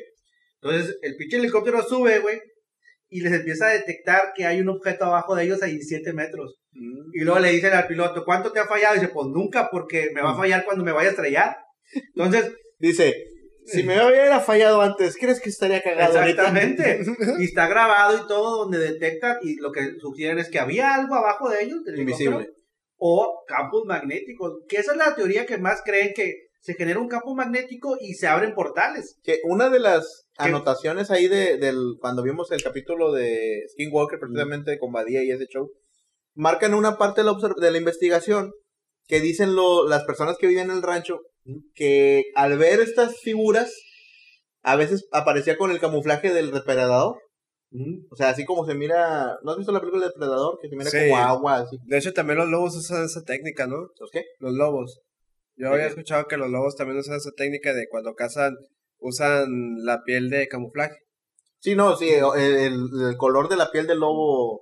Entonces, 0.61 0.97
el 1.01 1.17
pinche 1.17 1.35
helicóptero 1.35 1.83
sube, 1.83 2.19
güey, 2.19 2.39
y 3.09 3.19
les 3.19 3.33
empieza 3.33 3.67
a 3.67 3.73
detectar 3.73 4.31
que 4.33 4.45
hay 4.45 4.61
un 4.61 4.69
objeto 4.69 5.03
abajo 5.03 5.35
de 5.35 5.43
ellos 5.43 5.61
a 5.61 5.65
17 5.65 6.13
metros. 6.13 6.61
Mm. 6.71 7.09
Y 7.13 7.23
luego 7.25 7.41
le 7.41 7.51
dicen 7.51 7.73
al 7.73 7.87
piloto, 7.87 8.23
¿cuánto 8.23 8.53
te 8.53 8.59
ha 8.61 8.65
fallado? 8.65 8.95
Y 8.95 8.99
dice, 8.99 9.11
pues 9.11 9.27
nunca, 9.27 9.69
porque 9.69 10.11
me 10.13 10.21
va 10.21 10.31
a 10.31 10.37
fallar 10.37 10.63
cuando 10.63 10.85
me 10.85 10.93
vaya 10.93 11.09
a 11.09 11.11
estrellar. 11.11 11.57
Entonces, 12.15 12.53
Dice, 12.79 13.13
si 13.65 13.83
me 13.83 13.93
hubiera 14.03 14.39
fallado 14.39 14.81
antes, 14.81 15.17
¿crees 15.17 15.41
que 15.41 15.49
estaría 15.49 15.83
cagado 15.83 16.19
exactamente. 16.19 17.01
y 17.39 17.43
está 17.43 17.67
grabado 17.67 18.23
y 18.23 18.27
todo 18.27 18.63
donde 18.63 18.79
detectan, 18.79 19.37
y 19.43 19.57
lo 19.57 19.71
que 19.73 19.99
sugieren 19.99 20.39
es 20.39 20.49
que 20.49 20.59
había 20.59 20.95
algo 20.95 21.13
abajo 21.13 21.49
de 21.49 21.63
ellos, 21.63 21.83
del 21.83 21.99
Invisible. 21.99 22.49
o 22.95 23.43
campos 23.47 23.83
magnéticos. 23.85 24.63
Que 24.69 24.77
esa 24.77 24.93
es 24.93 24.97
la 24.97 25.13
teoría 25.13 25.45
que 25.45 25.57
más 25.57 25.81
creen 25.83 26.13
que 26.15 26.50
se 26.61 26.75
genera 26.75 26.99
un 26.99 27.07
campo 27.07 27.35
magnético 27.35 27.97
y 27.99 28.13
se 28.13 28.27
abren 28.27 28.53
portales. 28.53 29.17
Que 29.23 29.39
una 29.43 29.69
de 29.69 29.79
las 29.79 30.25
¿Qué? 30.37 30.43
anotaciones 30.43 31.09
ahí 31.11 31.27
de, 31.27 31.57
del, 31.57 31.95
cuando 31.99 32.23
vimos 32.23 32.51
el 32.51 32.63
capítulo 32.63 33.11
de 33.11 33.63
Skinwalker, 33.73 34.19
precisamente 34.19 34.77
con 34.79 34.91
Badía 34.91 35.23
y 35.23 35.31
ese 35.31 35.47
show, 35.47 35.71
marcan 36.35 36.73
una 36.73 36.97
parte 36.97 37.21
de 37.21 37.25
la, 37.25 37.37
de 37.59 37.71
la 37.71 37.77
investigación 37.77 38.51
que 39.07 39.19
dicen 39.19 39.55
lo, 39.55 39.87
las 39.87 40.03
personas 40.05 40.37
que 40.37 40.47
viven 40.47 40.69
en 40.69 40.77
el 40.77 40.83
rancho 40.83 41.19
que 41.73 42.25
al 42.35 42.57
ver 42.59 42.79
estas 42.79 43.19
figuras, 43.19 43.73
a 44.61 44.75
veces 44.75 45.07
aparecía 45.11 45.57
con 45.57 45.71
el 45.71 45.79
camuflaje 45.79 46.31
del 46.31 46.51
depredador. 46.51 47.17
O 48.11 48.15
sea, 48.15 48.29
así 48.29 48.45
como 48.45 48.65
se 48.65 48.75
mira. 48.75 49.37
¿No 49.43 49.51
has 49.51 49.57
visto 49.57 49.71
la 49.71 49.79
película 49.79 50.03
del 50.03 50.11
depredador? 50.11 50.59
Que 50.61 50.67
se 50.69 50.75
mira 50.75 50.89
Sí. 50.91 50.97
como 51.09 51.17
agua, 51.17 51.55
así. 51.61 51.77
De 51.85 51.97
hecho, 51.97 52.13
también 52.13 52.37
los 52.37 52.49
lobos 52.49 52.75
usan 52.75 53.05
esa 53.05 53.23
técnica, 53.23 53.65
¿no? 53.65 53.87
¿Sabes 53.97 54.11
qué? 54.11 54.23
Los 54.39 54.53
lobos. 54.53 54.99
Yo 55.55 55.67
¿De 55.69 55.73
había 55.75 55.87
escuchado 55.87 56.25
que 56.27 56.37
los 56.37 56.49
lobos 56.49 56.75
también 56.75 56.99
usan 56.99 57.15
esa 57.17 57.31
técnica 57.35 57.73
de 57.73 57.87
cuando 57.89 58.13
cazan, 58.15 58.55
usan 58.99 59.45
la 59.83 60.03
piel 60.03 60.29
de 60.29 60.47
camuflaje. 60.47 60.95
Sí, 61.59 61.75
no, 61.75 61.95
sí, 61.95 62.09
el, 62.09 62.29
el- 62.37 63.17
color 63.17 63.47
de 63.49 63.55
la 63.57 63.69
piel 63.71 63.85
del 63.87 63.99
lobo 63.99 64.61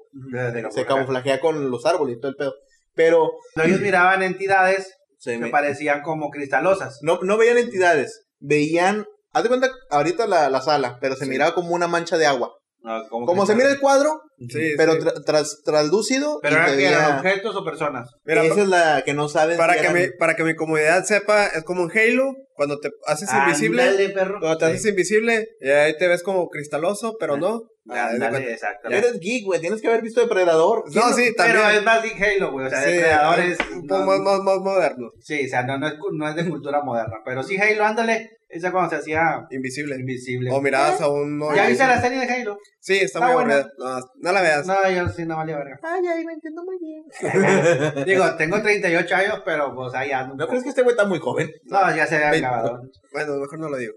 se 0.71 0.85
camuflajea 0.85 1.39
con 1.39 1.71
los 1.71 1.85
árboles 1.85 2.17
y 2.17 2.19
todo 2.19 2.31
el 2.31 2.35
pedo. 2.37 2.53
Pero 2.93 3.29
Ellos 3.63 3.79
miraban 3.79 4.21
entidades 4.23 4.93
se 5.17 5.33
que 5.33 5.45
me- 5.45 5.49
parecían 5.49 6.01
como 6.01 6.29
cristalosas. 6.29 6.99
no, 7.01 7.19
no 7.21 7.37
veían 7.37 7.57
entidades, 7.57 8.25
veían. 8.39 9.05
Haz 9.31 9.43
de 9.43 9.49
cuenta 9.49 9.69
ahorita 9.91 10.27
la, 10.27 10.49
la 10.49 10.61
sala, 10.61 10.97
pero 10.99 11.15
se 11.15 11.25
Sí. 11.25 11.29
miraba 11.31 11.53
como 11.53 11.73
una 11.75 11.87
mancha 11.87 12.17
de 12.17 12.25
agua. 12.25 12.51
Ah, 12.83 13.03
como 13.09 13.25
Como 13.25 13.45
se 13.45 13.55
mira 13.55 13.69
el 13.71 13.79
cuadro, 13.79 14.19
Sí, 14.47 14.73
pero 14.77 14.93
sí. 14.93 14.99
tra- 14.99 15.23
tras, 15.25 15.61
translúcido. 15.65 16.39
Pero 16.41 16.55
y 16.55 16.59
eran, 16.59 16.77
veía- 16.77 17.17
objetos 17.17 17.55
o 17.55 17.65
personas. 17.65 18.09
Mira, 18.23 18.43
esa 18.45 18.61
es 18.61 18.67
la 18.67 19.01
que 19.05 19.13
no 19.13 19.27
saben. 19.27 19.57
para, 19.57 19.73
si 19.73 19.79
que 19.81 19.85
eran- 19.87 19.97
mi, 20.01 20.07
para 20.17 20.35
que 20.35 20.43
mi 20.43 20.55
comunidad 20.55 21.03
sepa, 21.03 21.47
es 21.47 21.63
como 21.63 21.83
en 21.89 21.91
Halo, 21.97 22.33
cuando 22.53 22.79
te 22.79 22.89
haces 23.07 23.29
invisible. 23.33 24.09
Perro. 24.09 24.39
Cuando 24.39 24.57
te 24.57 24.65
haces 24.65 24.85
invisible, 24.85 25.47
y 25.59 25.69
ahí 25.69 25.97
te 25.97 26.07
ves 26.07 26.23
como 26.23 26.47
cristaloso, 26.49 27.15
pero 27.19 27.37
no. 27.37 27.63
Cuenta. 27.85 28.37
exactamente. 28.39 29.07
Eres 29.07 29.19
geek, 29.19 29.45
güey. 29.45 29.59
Tienes 29.59 29.81
que 29.81 29.87
haber 29.87 30.03
visto 30.03 30.21
Depredador. 30.21 30.83
No, 30.93 31.11
sí, 31.11 31.33
Pero 31.35 31.59
también. 31.61 31.77
es 31.79 31.83
más 31.83 32.03
de 32.03 32.09
Halo, 32.11 32.51
güey. 32.51 32.67
O 32.67 32.69
sea, 32.69 33.35
un 33.75 33.87
poco 33.87 34.03
más, 34.05 34.19
más, 34.19 34.39
más 34.41 34.57
moderno. 34.59 35.09
Sí, 35.21 35.45
o 35.45 35.49
sea, 35.49 35.63
no, 35.63 35.77
no, 35.79 35.87
es, 35.87 35.95
no 36.13 36.29
es 36.29 36.35
de 36.35 36.47
cultura 36.49 36.81
moderna. 36.83 37.15
Pero 37.25 37.41
sí, 37.41 37.57
Halo, 37.57 37.83
ándale. 37.85 38.29
Esa 38.51 38.71
cuando 38.71 38.89
se 38.89 38.95
hacía 38.95 39.45
Invisible. 39.51 39.95
invisible. 39.95 40.49
O 40.51 40.59
mirabas 40.59 40.99
a 41.01 41.07
un. 41.07 41.39
¿Ya 41.55 41.67
viste 41.67 41.85
la 41.85 42.01
serie 42.01 42.17
de 42.25 42.33
Halo? 42.33 42.57
Sí, 42.89 42.95
está, 42.95 43.19
Está 43.19 43.19
muy 43.19 43.31
aburrida. 43.31 43.71
No, 43.77 43.99
no 44.15 44.31
la 44.31 44.41
veas. 44.41 44.65
No, 44.65 44.75
yo 44.89 45.07
sí 45.09 45.23
no 45.27 45.35
valía 45.37 45.57
verga. 45.57 45.79
Ay, 45.83 46.01
ay, 46.07 46.25
me 46.25 46.33
entiendo 46.33 46.63
muy 46.63 46.75
bien. 46.79 47.03
Digo, 48.05 48.35
tengo 48.35 48.59
38 48.59 49.15
años, 49.15 49.41
pero 49.45 49.75
pues 49.75 49.93
ahí 49.93 50.11
ando. 50.11 50.33
¿No 50.35 50.47
crees 50.47 50.63
que 50.63 50.69
este 50.69 50.81
güey 50.81 50.93
está 50.95 51.05
muy 51.05 51.19
joven? 51.19 51.51
No, 51.65 51.95
ya 51.95 52.07
se 52.07 52.15
había 52.23 52.47
acabado. 52.49 52.81
Bueno, 53.11 53.35
mejor 53.35 53.59
no 53.59 53.69
lo 53.69 53.77
digo. 53.77 53.93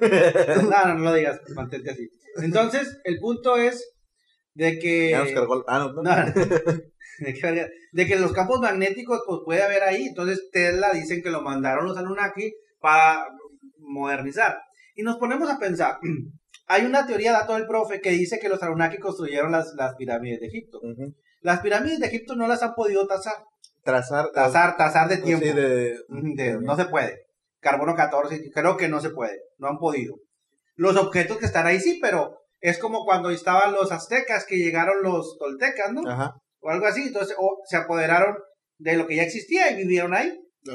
No, 0.70 0.84
no, 0.88 0.94
no 0.94 1.04
lo 1.04 1.14
digas, 1.14 1.40
mantente 1.54 1.90
así. 1.90 2.06
Entonces, 2.42 3.00
el 3.04 3.18
punto 3.18 3.56
es 3.56 3.94
de 4.52 4.78
que... 4.78 5.08
Ya 5.12 5.20
nos 5.20 5.32
cargó. 5.32 5.54
el- 5.54 5.64
Ah, 5.68 5.78
no, 5.78 5.92
no. 5.94 6.02
No, 6.02 6.10
¿De, 7.18 7.40
verga? 7.42 7.68
de 7.92 8.06
que 8.06 8.16
los 8.16 8.32
campos 8.32 8.60
magnéticos 8.60 9.22
pues 9.26 9.40
puede 9.42 9.62
haber 9.62 9.84
ahí. 9.84 10.04
Entonces 10.08 10.50
Tesla 10.52 10.90
dicen 10.92 11.22
que 11.22 11.30
lo 11.30 11.40
mandaron 11.40 11.86
los 11.86 11.96
Anunnaki 11.96 12.52
para 12.78 13.26
modernizar. 13.78 14.58
Y 14.94 15.02
nos 15.02 15.16
ponemos 15.16 15.50
a 15.50 15.58
pensar, 15.58 15.96
hay 16.72 16.86
una 16.86 17.06
teoría 17.06 17.32
dato 17.32 17.54
del 17.54 17.66
profe 17.66 18.00
que 18.00 18.10
dice 18.10 18.38
que 18.40 18.48
los 18.48 18.62
Anunnaki 18.62 18.98
construyeron 18.98 19.52
las, 19.52 19.74
las 19.76 19.94
pirámides 19.96 20.40
de 20.40 20.46
Egipto. 20.46 20.80
Las 21.40 21.60
pirámides 21.60 22.00
de 22.00 22.06
Egipto 22.06 22.34
no 22.34 22.48
las 22.48 22.62
han 22.62 22.74
podido 22.74 23.06
tasar. 23.06 23.34
Trazar. 23.84 24.30
Tasar, 24.32 24.76
tasar 24.76 25.08
de 25.08 25.16
pues, 25.18 25.26
tiempo. 25.26 25.44
sí, 25.46 26.34
de- 26.34 26.58
no 26.60 26.74
se 26.76 26.86
puede. 26.86 27.26
Carbono 27.60 27.94
14, 27.94 28.50
creo 28.54 28.76
que 28.78 28.88
no 28.88 29.00
se 29.00 29.10
puede. 29.10 29.38
No 29.58 29.68
han 29.68 29.78
podido. 29.78 30.14
Los 30.74 30.96
objetos 30.96 31.36
que 31.36 31.46
están 31.46 31.66
ahí 31.66 31.78
sí, 31.78 31.98
pero 32.00 32.38
es 32.60 32.78
como 32.78 33.04
cuando 33.04 33.30
estaban 33.30 33.72
los 33.74 33.92
aztecas 33.92 34.46
que 34.46 34.56
llegaron 34.56 35.02
los 35.02 35.36
toltecas, 35.38 35.92
¿no? 35.92 36.08
Ajá. 36.08 36.32
O 36.60 36.70
algo 36.70 36.86
así. 36.86 37.02
Entonces 37.08 37.36
o 37.38 37.58
se 37.68 37.76
apoderaron 37.76 38.36
de 38.78 38.96
lo 38.96 39.06
que 39.06 39.16
ya 39.16 39.24
existía 39.24 39.70
y 39.70 39.76
vivieron 39.76 40.14
ahí. 40.14 40.32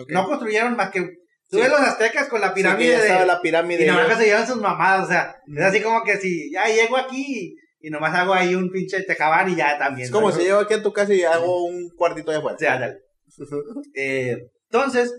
No 0.09 0.27
construyeron 0.27 0.75
más 0.75 0.91
que. 0.91 1.09
Tú 1.49 1.57
Sí. 1.57 1.63
ves 1.63 1.71
los 1.71 1.79
aztecas 1.79 2.27
con 2.27 2.41
la 2.41 2.53
pirámide 2.53 2.97
de. 3.01 3.25
la 3.25 3.41
pirámide. 3.41 3.83
Y 3.85 3.87
nomás 3.87 4.17
se 4.17 4.25
llevan 4.25 4.45
sus 4.47 4.57
mamadas. 4.57 5.05
O 5.05 5.07
sea, 5.07 5.35
es 5.55 5.63
así 5.63 5.81
como 5.81 6.03
que 6.03 6.17
si 6.17 6.51
ya 6.51 6.65
llego 6.67 6.97
aquí 6.97 7.55
y 7.79 7.89
nomás 7.89 8.13
hago 8.15 8.33
ahí 8.33 8.53
un 8.55 8.69
pinche 8.69 9.03
tejabán 9.03 9.49
y 9.49 9.55
ya 9.55 9.77
también. 9.77 10.05
Es 10.05 10.11
como 10.11 10.29
¿no? 10.29 10.35
si 10.35 10.43
llego 10.43 10.59
aquí 10.59 10.73
a 10.73 10.83
tu 10.83 10.91
casa 10.91 11.13
y 11.13 11.23
hago 11.23 11.65
un 11.65 11.89
cuartito 11.95 12.31
de 12.31 12.37
afuera. 12.37 12.57
Sí, 12.59 12.65
ándale. 12.65 12.97
Eh, 13.95 14.35
entonces, 14.69 15.13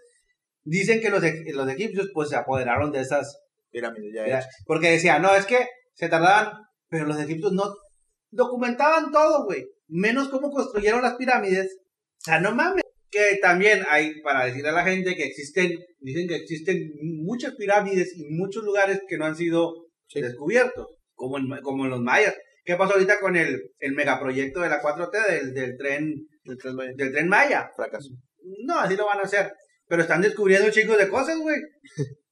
dicen 0.64 1.00
que 1.00 1.08
los, 1.10 1.22
e- 1.24 1.44
los 1.54 1.68
egipcios 1.68 2.08
pues 2.12 2.28
se 2.28 2.36
apoderaron 2.36 2.90
de 2.92 3.00
esas 3.00 3.38
Pirámide, 3.70 4.10
ya 4.14 4.26
hecho. 4.26 4.48
Porque 4.66 4.90
decía, 4.90 5.18
no, 5.18 5.34
es 5.34 5.44
que 5.46 5.66
se 5.94 6.08
tardaban, 6.08 6.52
pero 6.88 7.04
los 7.06 7.18
egipcios 7.20 7.52
no 7.52 7.64
documentaban 8.30 9.10
todo, 9.12 9.44
güey. 9.44 9.66
Menos 9.88 10.28
cómo 10.28 10.50
construyeron 10.50 11.02
las 11.02 11.14
pirámides. 11.14 11.76
O 12.18 12.20
sea, 12.24 12.40
no 12.40 12.54
mames. 12.54 12.82
Que 13.10 13.38
también 13.40 13.82
hay, 13.88 14.20
para 14.22 14.44
decirle 14.46 14.68
a 14.68 14.72
la 14.72 14.84
gente 14.84 15.14
que 15.16 15.24
existen, 15.24 15.72
dicen 16.00 16.28
que 16.28 16.36
existen 16.36 16.90
muchas 17.24 17.54
pirámides 17.56 18.12
y 18.16 18.24
muchos 18.28 18.62
lugares 18.64 19.00
que 19.08 19.16
no 19.18 19.24
han 19.26 19.36
sido 19.36 19.72
Sí. 20.10 20.20
descubiertos, 20.22 20.86
como 21.14 21.36
en, 21.38 21.46
como 21.62 21.84
en 21.84 21.90
los 21.90 22.00
mayas. 22.00 22.34
¿Qué 22.64 22.76
pasó 22.76 22.94
ahorita 22.94 23.20
con 23.20 23.36
el, 23.36 23.60
el 23.78 23.92
megaproyecto 23.92 24.60
de 24.60 24.68
la 24.70 24.80
4T 24.80 25.26
del, 25.30 25.52
del 25.54 25.76
tren 25.76 26.14
El 26.44 26.56
Tren 26.56 26.74
Maya. 26.76 26.92
del 26.96 27.12
tren 27.12 27.28
Maya? 27.28 27.70
Fracaso. 27.76 28.08
No, 28.64 28.78
así 28.78 28.96
lo 28.96 29.04
van 29.06 29.18
a 29.18 29.22
hacer. 29.22 29.52
Pero 29.86 30.02
están 30.02 30.22
descubriendo 30.22 30.70
chicos 30.70 30.96
de 30.98 31.08
cosas, 31.08 31.38
güey. 31.38 31.56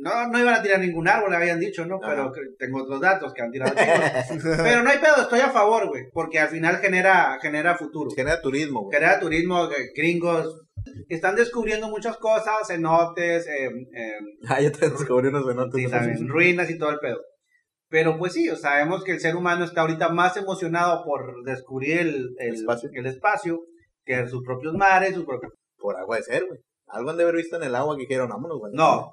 No, 0.00 0.28
no 0.28 0.38
iban 0.38 0.54
a 0.54 0.62
tirar 0.62 0.80
ningún 0.80 1.06
árbol, 1.06 1.30
le 1.30 1.36
habían 1.36 1.60
dicho, 1.60 1.84
¿no? 1.86 2.00
Pero 2.00 2.32
tengo 2.58 2.82
otros 2.82 3.00
datos 3.00 3.32
que 3.34 3.42
han 3.42 3.50
tirado 3.50 3.74
chicos. 4.28 4.56
Pero 4.56 4.82
no 4.82 4.90
hay 4.90 4.98
pedo, 4.98 5.16
estoy 5.22 5.40
a 5.40 5.50
favor, 5.50 5.88
güey. 5.88 6.04
Porque 6.12 6.38
al 6.38 6.48
final 6.48 6.78
genera, 6.78 7.38
genera 7.40 7.76
futuro. 7.76 8.10
Genera 8.16 8.40
turismo, 8.40 8.82
güey. 8.84 8.98
Genera 8.98 9.20
turismo, 9.20 9.64
eh, 9.66 9.90
gringos. 9.94 10.62
Están 11.08 11.36
descubriendo 11.36 11.88
muchas 11.88 12.16
cosas, 12.16 12.66
cenotes, 12.66 13.46
eh, 13.46 13.66
eh, 13.94 14.12
Ah, 14.48 14.60
ya 14.60 14.72
te 14.72 14.88
descubrí 14.88 15.28
unos 15.28 15.46
cenotes. 15.46 15.84
sí, 15.84 15.90
también, 15.90 16.28
ruinas 16.28 16.70
y 16.70 16.78
todo 16.78 16.90
el 16.90 16.98
pedo. 16.98 17.20
Pero 17.90 18.16
pues 18.18 18.32
sí, 18.32 18.48
sabemos 18.56 19.04
que 19.04 19.12
el 19.12 19.20
ser 19.20 19.36
humano 19.36 19.64
está 19.64 19.82
ahorita 19.82 20.08
más 20.08 20.36
emocionado 20.36 21.04
por 21.04 21.42
descubrir 21.44 21.98
el, 21.98 22.28
el, 22.38 22.54
Espacio. 22.54 22.88
el 22.92 23.04
espacio 23.06 23.60
que 24.04 24.26
sus 24.28 24.42
propios 24.44 24.74
mares, 24.74 25.14
sus 25.14 25.26
propios 25.26 25.52
Por 25.76 25.96
agua 25.96 26.16
de 26.16 26.22
ser, 26.22 26.46
güey. 26.46 26.60
Algo 26.86 27.10
han 27.10 27.16
de 27.16 27.24
haber 27.24 27.36
visto 27.36 27.56
en 27.56 27.64
el 27.64 27.74
agua 27.74 27.96
que 27.96 28.02
dijeron, 28.02 28.28
vámonos, 28.28 28.58
güey. 28.58 28.72
No, 28.74 29.10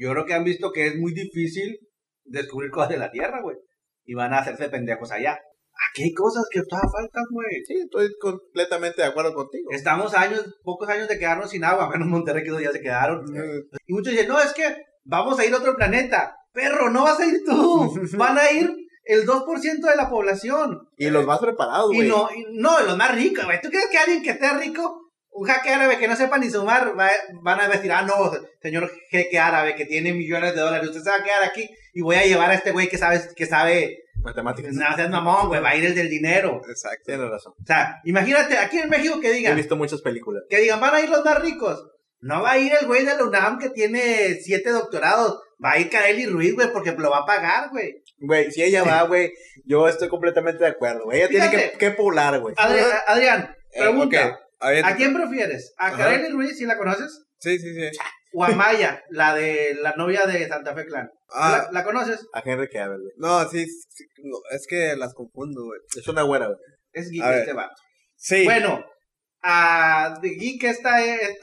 yo 0.00 0.10
creo 0.12 0.24
que 0.24 0.34
han 0.34 0.44
visto 0.44 0.72
que 0.72 0.86
es 0.86 0.96
muy 0.96 1.12
difícil 1.12 1.78
descubrir 2.24 2.70
cosas 2.70 2.90
de 2.90 2.98
la 2.98 3.10
Tierra, 3.10 3.42
güey. 3.42 3.56
Y 4.04 4.14
van 4.14 4.32
a 4.32 4.38
hacerse 4.38 4.68
pendejos 4.70 5.12
allá. 5.12 5.38
Aquí 5.90 6.04
hay 6.04 6.14
cosas 6.14 6.44
que 6.50 6.62
todavía 6.62 6.90
faltan, 6.90 7.24
güey. 7.30 7.64
Sí, 7.66 7.74
estoy 7.84 8.08
completamente 8.20 9.02
de 9.02 9.08
acuerdo 9.08 9.34
contigo. 9.34 9.68
Estamos 9.70 10.14
años, 10.14 10.42
pocos 10.62 10.88
años 10.88 11.08
de 11.08 11.18
quedarnos 11.18 11.50
sin 11.50 11.64
agua, 11.64 11.88
menos 11.92 12.08
Monterrey 12.08 12.42
que 12.44 12.62
ya 12.62 12.72
se 12.72 12.80
quedaron. 12.80 13.24
Y 13.86 13.92
muchos 13.92 14.12
dicen, 14.12 14.28
no, 14.28 14.40
es 14.40 14.52
que 14.52 14.74
vamos 15.04 15.38
a 15.38 15.44
ir 15.44 15.52
a 15.52 15.58
otro 15.58 15.76
planeta. 15.76 16.34
Perro, 16.52 16.90
no 16.90 17.04
vas 17.04 17.20
a 17.20 17.26
ir 17.26 17.42
tú. 17.44 17.92
Van 18.16 18.38
a 18.38 18.50
ir 18.50 18.74
el 19.04 19.26
2% 19.26 19.80
de 19.80 19.96
la 19.96 20.08
población. 20.08 20.80
Y 20.96 21.10
los 21.10 21.24
más 21.26 21.38
preparados, 21.38 21.92
Y 21.92 21.96
güey. 21.96 22.08
no, 22.08 22.28
y 22.34 22.44
no, 22.58 22.80
los 22.80 22.96
más 22.96 23.14
ricos, 23.14 23.44
güey. 23.44 23.60
¿Tú 23.60 23.68
crees 23.68 23.86
que 23.90 23.98
alguien 23.98 24.22
que 24.22 24.30
esté 24.30 24.52
rico, 24.58 24.99
un 25.40 25.46
jaque 25.46 25.70
árabe 25.70 25.98
que 25.98 26.06
no 26.08 26.16
sepa 26.16 26.36
ni 26.38 26.50
sumar, 26.50 26.92
va- 26.98 27.10
van 27.42 27.60
a 27.60 27.68
decir, 27.68 27.90
ah, 27.92 28.02
no, 28.02 28.30
señor 28.62 28.90
jeque 29.10 29.38
árabe 29.38 29.74
que 29.74 29.86
tiene 29.86 30.12
millones 30.12 30.54
de 30.54 30.60
dólares, 30.60 30.88
usted 30.88 31.02
se 31.02 31.10
va 31.10 31.16
a 31.16 31.22
quedar 31.24 31.44
aquí 31.44 31.68
y 31.94 32.02
voy 32.02 32.16
a 32.16 32.24
llevar 32.26 32.50
a 32.50 32.54
este 32.54 32.72
güey 32.72 32.88
que 32.88 32.98
sabe, 32.98 33.20
que 33.34 33.46
sabe, 33.46 33.96
Matemáticas. 34.22 34.72
no 34.74 34.94
seas 34.96 35.08
mamón, 35.10 35.48
güey, 35.48 35.62
va 35.62 35.70
a 35.70 35.76
ir 35.76 35.86
el 35.86 35.94
del 35.94 36.10
dinero. 36.10 36.60
Exacto. 36.68 37.04
Tienes 37.06 37.30
razón. 37.30 37.54
O 37.60 37.66
sea, 37.66 37.96
imagínate, 38.04 38.58
aquí 38.58 38.78
en 38.78 38.90
México 38.90 39.18
que 39.18 39.30
He 39.30 39.34
digan, 39.34 39.56
visto 39.56 39.76
muchas 39.76 40.02
películas. 40.02 40.42
que 40.50 40.58
digan, 40.60 40.78
van 40.80 40.94
a 40.94 41.00
ir 41.00 41.08
los 41.08 41.24
más 41.24 41.40
ricos. 41.40 41.82
No 42.20 42.42
va 42.42 42.50
a 42.52 42.58
ir 42.58 42.70
el 42.78 42.86
güey 42.86 43.06
de 43.06 43.14
la 43.16 43.24
UNAM 43.24 43.58
que 43.58 43.70
tiene 43.70 44.34
siete 44.42 44.68
doctorados. 44.70 45.40
Va 45.64 45.72
a 45.72 45.78
ir 45.78 45.88
Kareli 45.88 46.26
Ruiz, 46.26 46.54
güey, 46.54 46.70
porque 46.70 46.92
lo 46.92 47.08
va 47.10 47.20
a 47.20 47.24
pagar, 47.24 47.70
güey. 47.70 47.94
Güey, 48.18 48.50
si 48.50 48.62
ella 48.62 48.82
va, 48.84 49.02
güey, 49.08 49.32
yo 49.64 49.88
estoy 49.88 50.08
completamente 50.08 50.62
de 50.64 50.70
acuerdo, 50.70 51.04
güey. 51.04 51.18
Ella 51.20 51.28
tiene 51.28 51.50
que, 51.50 51.72
que 51.78 51.90
poblar, 51.92 52.38
güey. 52.40 52.54
Adri- 52.56 52.84
Adrián, 53.06 53.54
Eh, 53.72 53.80
pregunta. 53.80 54.20
Ahorita- 54.22 54.38
¿A 54.60 54.94
quién 54.96 55.14
prefieres? 55.14 55.72
¿A. 55.78 55.96
Kareli 55.96 56.28
Ruiz, 56.30 56.56
si 56.58 56.66
la 56.66 56.76
conoces? 56.76 57.24
Sí, 57.38 57.58
sí, 57.58 57.74
sí. 57.74 57.98
O 58.32 58.44
a 58.44 58.50
Maya, 58.50 59.02
la 59.10 59.34
de 59.34 59.74
la 59.82 59.92
novia 59.96 60.26
de 60.26 60.46
Santa 60.46 60.74
Fe 60.74 60.84
Clan. 60.86 61.08
Ah, 61.32 61.64
¿La, 61.72 61.80
la 61.80 61.84
conoces? 61.84 62.20
A 62.34 62.42
Henry 62.44 62.68
Cavill, 62.68 63.00
güey. 63.00 63.12
no, 63.16 63.48
sí, 63.48 63.66
sí, 63.66 64.04
no, 64.24 64.36
es 64.50 64.66
que 64.68 64.94
las 64.96 65.14
confundo, 65.14 65.64
güey. 65.64 65.80
Es 65.96 66.06
una 66.08 66.22
güera, 66.22 66.46
güey. 66.46 66.58
Es 66.92 67.08
geek 67.10 67.22
A 67.22 67.30
ver. 67.30 67.38
este 67.40 67.52
vato. 67.54 67.74
Sí. 68.16 68.44
Bueno, 68.44 68.84
a 69.42 70.18
de 70.20 70.28
geek 70.30 70.62
esta 70.64 70.96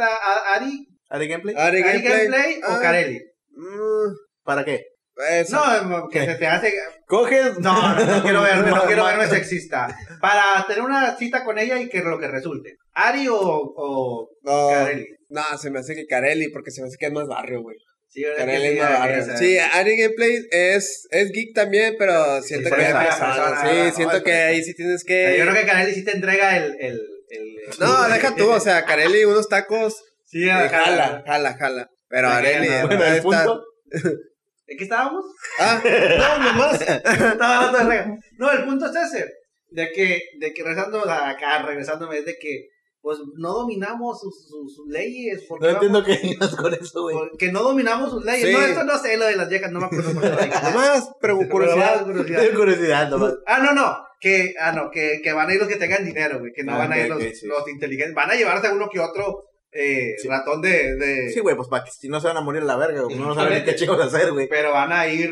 a- 0.07 0.53
Ari, 0.55 0.87
¿Ari 1.09 1.27
Gameplay? 1.27 1.55
Ari 1.57 1.81
Ari 1.81 2.01
Gameplay 2.01 2.59
o 2.61 2.71
Ah, 2.71 2.79
Kareli. 2.81 3.21
mm, 3.51 4.13
¿Para 4.43 4.63
qué? 4.63 4.83
Eso. 5.29 5.83
No, 5.83 6.07
que 6.09 6.25
se 6.25 6.35
te 6.35 6.47
hace... 6.47 6.73
Coges. 7.07 7.59
No, 7.59 7.95
no, 7.95 8.05
no 8.05 8.23
quiero 8.23 8.41
verme, 8.41 8.69
no 8.71 8.83
quiero 8.87 9.05
verme 9.05 9.27
sexista. 9.27 9.87
Para 10.21 10.65
tener 10.67 10.81
una 10.83 11.15
cita 11.17 11.43
con 11.43 11.57
ella 11.57 11.79
y 11.79 11.89
que 11.89 11.99
lo 12.01 12.19
que 12.19 12.27
resulte. 12.27 12.75
Ari 12.93 13.27
o, 13.27 13.37
o 13.39 14.29
no, 14.43 14.69
Kareli. 14.69 15.07
no, 15.29 15.43
se 15.57 15.69
me 15.71 15.79
hace 15.79 15.95
que 15.95 16.05
Carelli, 16.07 16.49
porque 16.49 16.71
se 16.71 16.81
me 16.81 16.87
hace 16.87 16.97
que 16.97 17.05
es 17.07 17.11
más 17.11 17.27
barrio, 17.27 17.61
güey. 17.61 17.77
Sí, 18.09 18.23
¿verdad 18.23 18.37
que 18.37 18.45
Carelli 18.45 18.67
sí, 18.69 18.73
es 18.77 18.79
más 18.83 18.89
esa- 18.91 18.99
barrio. 18.99 19.37
Sí, 19.37 19.57
Ari 19.59 19.97
Gameplay 19.97 20.47
es, 20.51 21.07
es 21.11 21.31
geek 21.31 21.53
también, 21.53 21.95
pero 21.99 22.41
siento 22.41 22.69
Sí, 22.69 22.75
que 22.75 22.81
es 22.81 22.93
pesado. 22.95 23.55
Sí, 23.69 23.91
siento 23.95 24.23
que 24.23 24.33
ahí 24.33 24.63
sí 24.63 24.73
tienes 24.75 25.03
que. 25.03 25.35
Yo 25.37 25.43
creo 25.45 25.55
que 25.55 25.65
Kareli 25.67 25.93
sí 25.93 26.03
te 26.03 26.11
entrega 26.15 26.57
el... 26.57 26.75
el, 26.79 26.99
el- 27.29 27.55
No, 27.79 28.07
deja 28.07 28.35
tú, 28.35 28.49
o 28.49 28.59
sea, 28.59 28.85
Carelli, 28.85 29.25
unos 29.25 29.47
tacos. 29.49 29.95
Sí, 30.25 30.43
eh, 30.47 30.51
jala, 30.69 31.23
jala, 31.25 31.53
jala. 31.57 31.89
Pero 32.09 32.29
Areli. 32.29 32.67
jala. 32.67 32.85
Bueno, 32.85 33.03
el 33.05 33.21
punto. 33.21 33.63
¿En 34.67 34.77
qué 34.77 34.83
estábamos? 34.83 35.23
Ah, 35.59 35.81
no, 36.39 36.43
nomás. 36.51 36.81
Estaba 36.81 37.67
hablando 37.67 37.89
de. 37.89 38.05
No, 38.37 38.51
el 38.51 38.65
punto 38.65 38.85
es 38.87 38.95
ese. 38.95 39.25
De 39.69 39.89
que, 39.93 40.21
de 40.39 40.53
que 40.53 40.63
regresando 40.63 40.99
acá, 41.09 41.61
regresándome, 41.63 42.19
es 42.19 42.25
de 42.25 42.37
que 42.37 42.67
pues 43.01 43.19
no 43.37 43.53
dominamos 43.53 44.19
sus, 44.19 44.47
sus- 44.49 44.75
sus 44.75 44.87
leyes. 44.89 45.45
Porque 45.47 45.67
No 45.67 45.73
entiendo 45.73 46.01
vamos- 46.01 46.17
qué 46.19 46.27
digas 46.27 46.55
con 46.55 46.73
eso, 46.73 47.01
güey. 47.03 47.15
porque 47.15 47.51
no 47.51 47.63
dominamos 47.63 48.11
sus 48.11 48.25
leyes. 48.25 48.47
Sí. 48.47 48.53
No, 48.53 48.61
esto 48.61 48.83
no 48.83 48.97
sé, 48.97 49.15
lo 49.17 49.25
de 49.25 49.35
las 49.37 49.47
viejas, 49.49 49.71
no 49.71 49.79
me 49.79 49.85
acuerdo. 49.85 50.13
Nomás, 50.63 51.09
pero 51.21 51.37
curiosidad. 51.49 52.05
curiosidad. 52.05 52.41
Tengo 52.41 52.59
curiosidad, 52.59 53.09
nomás. 53.09 53.33
Ah, 53.45 53.59
no, 53.59 53.73
no. 53.73 53.95
Que, 54.19 54.55
ah, 54.59 54.71
no, 54.73 54.89
que, 54.91 55.21
que 55.23 55.31
van 55.31 55.47
a 55.49 55.53
ir 55.53 55.59
los 55.59 55.69
que 55.69 55.75
tengan 55.77 56.03
dinero, 56.03 56.39
güey. 56.39 56.51
Que 56.53 56.63
no 56.63 56.73
Ah, 56.73 56.79
van 56.79 56.91
a 56.93 56.97
ir 56.99 57.07
los, 57.07 57.21
ok, 57.21 57.29
sí. 57.33 57.45
los 57.45 57.67
inteligentes. 57.69 58.15
Van 58.15 58.31
a 58.31 58.35
llevarse 58.35 58.67
a 58.67 58.73
uno 58.73 58.89
que 58.91 58.99
otro 58.99 59.43
eh, 59.77 60.15
Sí. 60.21 60.27
ratón 60.27 60.61
de, 60.61 60.95
de- 60.95 61.29
Sí, 61.31 61.39
güey, 61.39 61.55
pues 61.55 61.67
para 61.67 61.83
que 61.83 61.91
si 61.91 62.07
no 62.09 62.19
se 62.19 62.27
van 62.27 62.37
a 62.37 62.41
morir 62.41 62.61
a 62.63 62.65
la 62.65 62.75
verga, 62.77 63.01
güey. 63.03 63.15
No 63.17 63.33
saben 63.35 63.63
qué 63.63 63.75
chingos 63.75 63.99
hacer, 63.99 64.31
güey. 64.33 64.47
Pero 64.49 64.71
van 64.71 64.91
a 64.91 65.07
ir. 65.07 65.31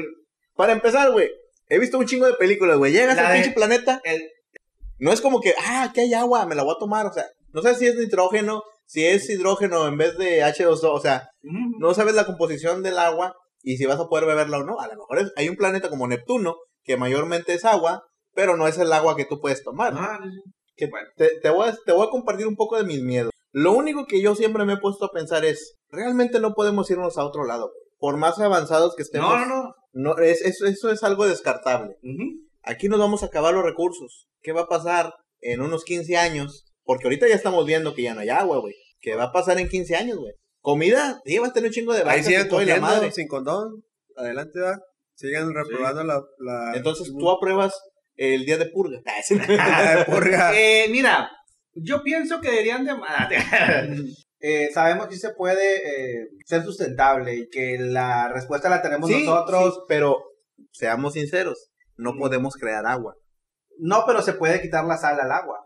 Para 0.56 0.74
empezar, 0.74 1.12
güey, 1.12 1.30
he 1.70 1.80
visto 1.80 1.98
un 1.98 2.06
chingo 2.06 2.26
de 2.28 2.34
películas, 2.34 2.78
güey. 2.78 2.92
Llegas 2.92 3.16
La 3.16 3.28
al 3.28 3.34
de- 3.34 3.40
pinche 3.42 3.56
planeta, 3.56 4.02
El, 4.04 4.22
no 5.00 5.12
es 5.12 5.20
como 5.22 5.42
que, 5.42 5.54
ah, 5.66 5.88
aquí 5.90 6.02
hay 6.02 6.14
agua, 6.14 6.46
me 6.46 6.56
la 6.56 6.64
voy 6.64 6.76
a 6.76 6.80
tomar, 6.80 7.06
o 7.06 7.12
sea, 7.14 7.26
no 7.54 7.62
sabes 7.62 7.78
si 7.80 7.88
es 7.88 7.96
nitrógeno, 7.96 8.64
si 8.86 9.06
es 9.06 9.30
hidrógeno 9.30 9.88
en 9.88 9.98
vez 9.98 10.18
de 10.18 10.44
H2O, 10.44 10.92
o 10.94 11.00
sea, 11.00 11.28
no 11.80 11.94
sabes 11.94 12.14
la 12.16 12.26
composición 12.26 12.84
del 12.84 12.98
agua 13.00 13.34
y 13.64 13.78
si 13.78 13.86
vas 13.86 14.00
a 14.00 14.06
poder 14.08 14.26
beberla 14.26 14.60
o 14.60 14.64
no. 14.64 14.80
A 14.80 14.88
lo 14.88 14.94
mejor 14.96 15.20
es- 15.20 15.32
hay 15.36 15.50
un 15.50 15.56
planeta 15.56 15.90
como 15.90 16.08
Neptuno, 16.08 16.56
que 16.84 16.98
mayormente 16.98 17.54
es 17.54 17.66
agua, 17.66 18.04
pero 18.34 18.56
no 18.58 18.68
es 18.68 18.78
el 18.78 18.94
agua 18.94 19.16
que 19.16 19.26
tú 19.26 19.40
puedes 19.42 19.64
tomar. 19.64 19.94
Ah, 19.98 20.20
Que 20.78 20.88
Bueno. 20.88 21.08
te, 21.16 21.40
te 21.42 21.50
voy 21.50 21.70
a, 21.70 21.76
te 21.86 21.94
voy 21.94 22.06
a 22.06 22.10
compartir 22.10 22.46
un 22.48 22.56
poco 22.58 22.78
de 22.78 22.84
mis 22.84 23.02
miedos. 23.02 23.32
Lo 23.56 23.72
único 23.72 24.06
que 24.06 24.22
yo 24.22 24.36
siempre 24.36 24.66
me 24.66 24.74
he 24.74 24.78
puesto 24.80 25.06
a 25.06 25.14
pensar 25.14 25.46
es, 25.46 25.78
realmente 25.90 26.42
no 26.42 26.54
podemos 26.56 26.92
irnos 26.92 27.18
a 27.18 27.24
otro 27.24 27.46
lado. 27.46 27.72
Por 27.98 28.18
más 28.18 28.38
avanzados 28.38 28.98
que 28.98 29.04
estemos, 29.04 29.32
no, 29.32 29.46
no, 29.46 29.64
no. 29.94 30.16
no, 30.16 30.18
es, 30.18 30.42
eso, 30.42 30.66
eso 30.66 30.92
es 30.92 31.04
algo 31.04 31.26
descartable. 31.26 31.96
Aquí 32.64 32.90
nos 32.90 33.00
vamos 33.00 33.24
a 33.24 33.28
acabar 33.28 33.54
los 33.54 33.64
recursos. 33.64 34.28
¿Qué 34.42 34.52
va 34.52 34.64
a 34.64 34.68
pasar 34.68 35.14
en 35.40 35.62
unos 35.62 35.86
15 35.86 36.18
años? 36.18 36.66
Porque 36.84 37.06
ahorita 37.06 37.30
ya 37.30 37.36
estamos 37.36 37.66
viendo 37.66 37.96
que 37.96 38.02
ya 38.02 38.14
no 38.14 38.20
hay 38.20 38.28
agua, 38.28 38.60
güey. 38.60 38.76
¿Qué 39.00 39.16
va 39.16 39.24
a 39.24 39.32
pasar 39.32 39.58
en 39.58 39.70
15 39.70 39.96
años, 39.96 40.18
güey? 40.18 40.34
Comida, 40.60 41.22
sí, 41.24 41.40
vas 41.40 41.52
a 41.52 41.54
tener 41.54 41.70
un 41.70 41.74
chingo 41.74 41.94
de 41.94 42.00
Ahí 42.00 42.24
vacas 42.24 42.62
y 42.62 42.66
la 42.66 42.82
madre. 42.82 43.10
sin 43.14 43.30
condón. 43.30 43.86
Adelante, 44.18 44.60
va. 44.60 44.82
Sigan 45.14 45.54
reprobando 45.54 46.04
la, 46.04 46.22
la. 46.40 46.76
Entonces 46.76 47.10
tú 47.18 47.32
apruebas 47.32 47.74
el 48.18 48.46
día 48.46 48.58
de 48.58 48.66
purga. 48.66 49.00
Purga. 50.08 50.52
Eh, 50.60 50.88
mira, 50.90 51.30
Yo 51.76 52.02
pienso 52.04 52.40
que 52.42 52.50
deberían 52.52 52.86
de... 52.86 52.94
Eh, 54.48 54.70
sabemos 54.74 55.08
que 55.08 55.16
se 55.16 55.32
puede 55.34 55.78
eh, 56.22 56.28
ser 56.46 56.62
sustentable 56.62 57.34
y 57.36 57.50
que 57.50 57.78
la 57.80 58.28
respuesta 58.32 58.70
la 58.70 58.82
tenemos 58.82 59.10
Sí, 59.10 59.26
nosotros. 59.26 59.74
sí, 59.76 59.80
pero 59.88 60.24
seamos 60.72 61.14
sinceros, 61.14 61.72
no 61.96 62.14
Mm. 62.14 62.20
podemos 62.20 62.54
crear 62.56 62.86
agua. 62.86 63.16
No, 63.80 64.04
pero 64.06 64.22
se 64.22 64.34
puede 64.34 64.62
quitar 64.62 64.86
la 64.86 64.98
sal 64.98 65.20
al 65.20 65.32
agua. 65.32 65.66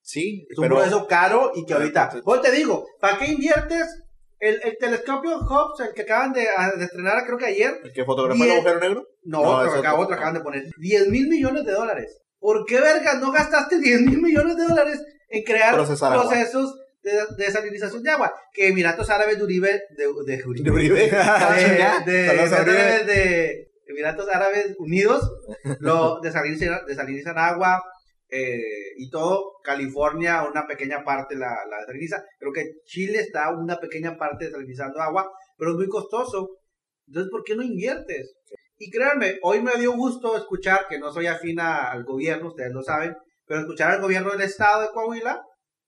Sí, 0.00 0.46
Es 0.48 0.56
un 0.58 0.62
pero 0.64 0.76
proceso 0.76 1.06
caro 1.06 1.52
y 1.54 1.66
que 1.66 1.74
ahorita... 1.74 2.08
pues, 2.10 2.22
Pues 2.24 2.40
te 2.40 2.52
digo, 2.52 2.86
¿para 2.98 3.18
qué 3.18 3.26
inviertes 3.26 4.02
el, 4.38 4.58
el 4.62 4.76
telescopio 4.78 5.38
Hobbs, 5.40 5.80
el 5.80 5.92
que 5.92 6.02
acaban 6.02 6.32
de, 6.32 6.46
a- 6.48 6.70
de 6.78 6.84
estrenar 6.84 7.26
creo 7.26 7.36
que 7.36 7.46
ayer? 7.46 7.78
¿el 7.84 7.92
que 7.92 8.04
fotografó 8.06 8.42
el 8.42 8.50
agujero 8.52 8.80
negro? 8.80 9.06
No, 9.24 9.42
No, 9.42 9.58
pero 9.68 9.80
acá 9.80 9.92
otro. 9.92 10.04
otro 10.04 10.14
acaban 10.16 10.34
de 10.34 10.40
poner 10.40 10.62
10 10.78 11.08
mil 11.08 11.28
millones 11.28 11.64
de 11.66 11.72
dólares. 11.72 12.22
¿Por 12.44 12.66
qué, 12.66 12.78
verga, 12.78 13.14
no 13.14 13.32
gastaste 13.32 13.78
10 13.78 14.02
mil 14.02 14.20
millones 14.20 14.54
de 14.58 14.64
dólares 14.64 15.02
en 15.30 15.42
crear 15.44 15.74
procesos 15.74 16.74
de 17.02 17.10
de 17.10 17.44
desalinización 17.46 18.02
de 18.02 18.10
agua? 18.10 18.34
Que 18.52 18.68
Emiratos 18.68 19.08
Árabes 19.08 19.38
de 19.38 19.44
Uribe... 19.44 19.82
De, 19.96 20.04
de 20.26 20.46
Uribe. 20.46 20.64
De 20.64 20.70
Uribe. 20.70 21.10
De, 22.04 22.12
de- 22.12 22.26
Saludos 22.26 22.52
a 22.52 22.60
Emiratos 22.60 22.62
Uribe. 22.62 22.78
Árabes 22.82 23.06
de 23.06 23.68
Emiratos 23.86 24.28
Árabes 24.28 24.76
Unidos 24.78 25.32
lo 25.80 26.20
desalinizan, 26.22 26.84
desalinizan 26.86 27.38
agua 27.38 27.82
eh, 28.28 28.60
y 28.98 29.08
todo. 29.08 29.52
California, 29.64 30.42
una 30.46 30.66
pequeña 30.66 31.02
parte 31.02 31.36
la, 31.36 31.48
la 31.70 31.78
desaliniza. 31.80 32.22
Creo 32.38 32.52
que 32.52 32.72
Chile 32.84 33.20
está 33.20 33.50
una 33.56 33.80
pequeña 33.80 34.18
parte 34.18 34.44
desalinizando 34.44 35.00
agua, 35.00 35.32
pero 35.56 35.70
es 35.70 35.76
muy 35.78 35.88
costoso. 35.88 36.58
Entonces, 37.06 37.30
¿por 37.30 37.42
qué 37.42 37.56
no 37.56 37.62
inviertes? 37.62 38.34
Y 38.76 38.90
créanme, 38.90 39.38
hoy 39.42 39.62
me 39.62 39.72
dio 39.78 39.92
gusto 39.92 40.36
escuchar, 40.36 40.86
que 40.88 40.98
no 40.98 41.12
soy 41.12 41.26
afín 41.26 41.60
al 41.60 42.04
gobierno, 42.04 42.48
ustedes 42.48 42.72
lo 42.72 42.82
saben, 42.82 43.14
pero 43.46 43.60
escuchar 43.60 43.92
al 43.92 44.00
gobierno 44.02 44.32
del 44.32 44.40
estado 44.42 44.82
de 44.82 44.88
Coahuila 44.92 45.40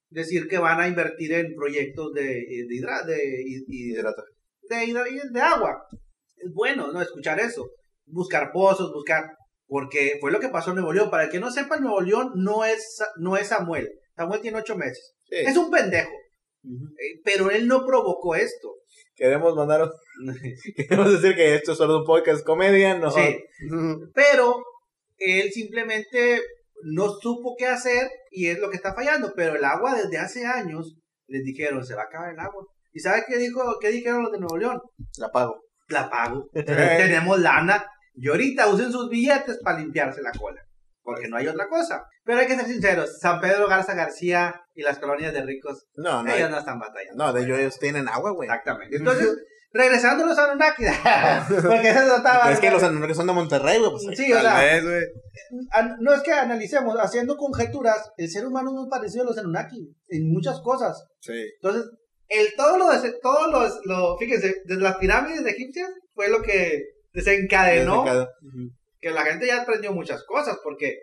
decir 0.09 0.47
que 0.49 0.59
van 0.59 0.81
a 0.81 0.87
invertir 0.87 1.33
en 1.33 1.55
proyectos 1.57 2.13
de, 2.13 2.23
de, 2.23 2.67
hidra- 2.71 3.05
de, 3.05 3.17
de, 4.69 5.21
de 5.33 5.41
agua. 5.41 5.85
Es 6.37 6.53
bueno, 6.53 6.93
¿no? 6.93 7.03
Escuchar 7.03 7.41
eso. 7.41 7.69
Buscar 8.07 8.53
pozos, 8.53 8.93
buscar... 8.93 9.25
Porque 9.69 10.19
fue 10.21 10.31
lo 10.31 10.39
que 10.39 10.49
pasó 10.49 10.71
en 10.71 10.77
Nuevo 10.77 10.93
León. 10.93 11.11
Para 11.11 11.25
el 11.25 11.31
que 11.31 11.41
no 11.41 11.51
sepa, 11.51 11.79
Nuevo 11.79 12.01
León 12.01 12.31
no 12.37 12.65
es, 12.65 13.03
no 13.17 13.37
es 13.37 13.49
Samuel. 13.49 13.91
Samuel 14.15 14.41
tiene 14.41 14.59
ocho 14.59 14.77
meses. 14.77 15.15
Sí. 15.25 15.39
Es 15.39 15.57
un 15.57 15.73
pendejo. 15.73 16.13
Eh, 16.65 17.21
Pero 17.25 17.51
él 17.51 17.67
no 17.67 17.85
provocó 17.85 18.37
esto. 18.37 18.75
Queremos 19.17 19.57
mandar, 19.57 19.91
queremos 20.77 21.11
decir 21.11 21.35
que 21.35 21.55
esto 21.55 21.73
es 21.73 21.79
solo 21.79 22.01
un 22.01 22.05
podcast 22.05 22.45
comedia, 22.45 22.99
no. 22.99 23.11
Sí. 23.11 23.39
Pero 24.15 24.63
él 25.17 25.51
simplemente 25.53 26.43
no 26.83 27.09
supo 27.21 27.57
qué 27.59 27.67
hacer 27.67 28.09
y 28.31 28.49
es 28.49 28.59
lo 28.59 28.69
que 28.69 28.77
está 28.77 28.95
fallando. 28.95 29.33
Pero 29.35 29.57
el 29.57 29.65
agua 29.65 29.95
desde 29.95 30.19
hace 30.19 30.45
años 30.45 30.97
les 31.29 31.43
dijeron, 31.45 31.85
se 31.85 31.95
va 31.95 32.03
a 32.03 32.05
acabar 32.07 32.33
el 32.33 32.39
agua. 32.39 32.67
¿Y 32.93 33.01
sabe 33.01 33.25
qué, 33.27 33.39
dijo, 33.39 33.79
qué 33.81 33.89
dijeron 33.89 34.23
los 34.23 34.33
de 34.33 34.39
Nuevo 34.39 34.59
León? 34.59 34.81
La 35.19 35.31
pago. 35.31 35.63
La 35.89 36.11
pago. 36.11 36.49
Tenemos 36.53 37.41
lana. 37.41 37.87
Y 38.15 38.29
ahorita 38.29 38.69
usen 38.69 38.93
sus 38.93 39.09
billetes 39.09 39.59
para 39.63 39.79
limpiarse 39.79 40.23
la 40.23 40.33
cola. 40.33 40.61
Porque 41.07 41.29
no 41.29 41.37
hay 41.39 41.47
otra 41.49 41.69
cosa. 41.69 42.05
Pero 42.25 42.41
hay 42.41 42.47
que 42.47 42.57
ser 42.57 42.67
sinceros. 42.67 43.19
San 43.21 43.41
Pedro 43.41 43.67
Garza 43.69 43.95
García 43.95 44.61
y 44.75 44.83
las 44.83 44.99
colonias 44.99 45.33
de 45.33 45.43
ricos, 45.43 45.87
No, 45.95 46.23
no. 46.23 46.35
ellos 46.35 46.51
no 46.51 46.59
están 46.59 46.79
batallando. 46.79 47.25
No, 47.25 47.33
de 47.33 47.43
ellos, 47.45 47.59
ellos 47.59 47.79
tienen 47.79 48.09
agua, 48.09 48.33
güey. 48.33 48.49
Exactamente. 48.49 48.97
Entonces, 48.97 49.35
regresando 49.73 50.25
a 50.25 50.27
los 50.27 50.39
Anunnaki. 50.39 50.85
porque 51.63 51.91
eso 51.91 52.07
no 52.07 52.17
estaba... 52.17 52.51
Es 52.51 52.59
que 52.61 52.71
los 52.71 52.83
anunnakis 52.83 53.17
son 53.17 53.27
de 53.29 53.33
Monterrey, 53.33 53.79
güey. 53.79 53.91
Pues, 53.91 54.17
Sí, 54.19 54.33
o 54.33 54.41
sea, 54.41 54.59
vez, 54.61 54.85
no 56.01 56.13
es 56.15 56.23
que 56.23 56.33
analicemos, 56.33 56.97
haciendo 56.99 57.37
conjeturas, 57.37 58.11
el 58.17 58.29
ser 58.31 58.47
humano 58.47 58.71
es 58.71 58.75
muy 58.75 58.89
parecido 58.91 59.23
a 59.23 59.27
los 59.27 59.39
Anunnaki 59.39 59.95
en 60.09 60.33
muchas 60.33 60.61
cosas. 60.61 61.05
Sí. 61.21 61.33
Entonces, 61.63 61.91
el, 62.29 62.49
todo 62.57 62.79
lo, 62.79 62.89
de- 62.91 63.13
todo 63.23 63.51
los, 63.51 63.79
lo, 63.85 64.17
fíjense, 64.19 64.55
desde 64.65 64.83
las 64.83 64.97
pirámides 64.97 65.45
de 65.45 65.51
egipcias 65.51 65.91
fue 66.15 66.29
lo 66.29 66.43
que 66.43 66.83
desencadenó 67.13 68.05
Cada- 68.05 68.29
que 69.01 69.11
la 69.11 69.23
gente 69.25 69.47
ya 69.47 69.63
aprendió 69.63 69.93
muchas 69.93 70.25
cosas, 70.27 70.59
porque 70.63 70.97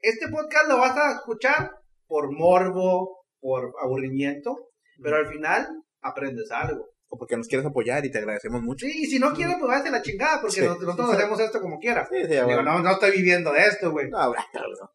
este 0.00 0.28
podcast 0.28 0.68
lo 0.68 0.78
vas 0.78 0.96
a 0.96 1.12
escuchar 1.16 1.70
por 2.06 2.32
morbo, 2.32 3.24
por 3.40 3.72
aburrimiento, 3.82 4.68
pero 5.02 5.16
al 5.16 5.26
final 5.26 5.68
aprendes 6.02 6.50
algo. 6.50 6.88
O 7.12 7.18
porque 7.18 7.36
nos 7.36 7.48
quieres 7.48 7.66
apoyar 7.66 8.04
y 8.06 8.10
te 8.10 8.18
agradecemos 8.18 8.62
mucho. 8.62 8.86
Sí, 8.86 8.92
y 9.02 9.06
si 9.06 9.18
no 9.18 9.32
quieres, 9.34 9.56
pues 9.58 9.68
váyase 9.68 9.90
la 9.90 10.00
chingada, 10.02 10.40
porque 10.40 10.56
Sí. 10.56 10.60
nos- 10.62 10.78
nosotros 10.80 11.10
hacemos 11.14 11.40
esto 11.40 11.60
como 11.60 11.78
quiera. 11.78 12.06
Sí, 12.10 12.20
sí, 12.22 12.28
Digo, 12.28 12.62
no, 12.62 12.78
no 12.80 12.90
estoy 12.92 13.10
viviendo 13.12 13.52
de 13.52 13.60
esto, 13.66 13.90
güey, 13.90 14.08
No, 14.08 14.32
no. 14.32 14.90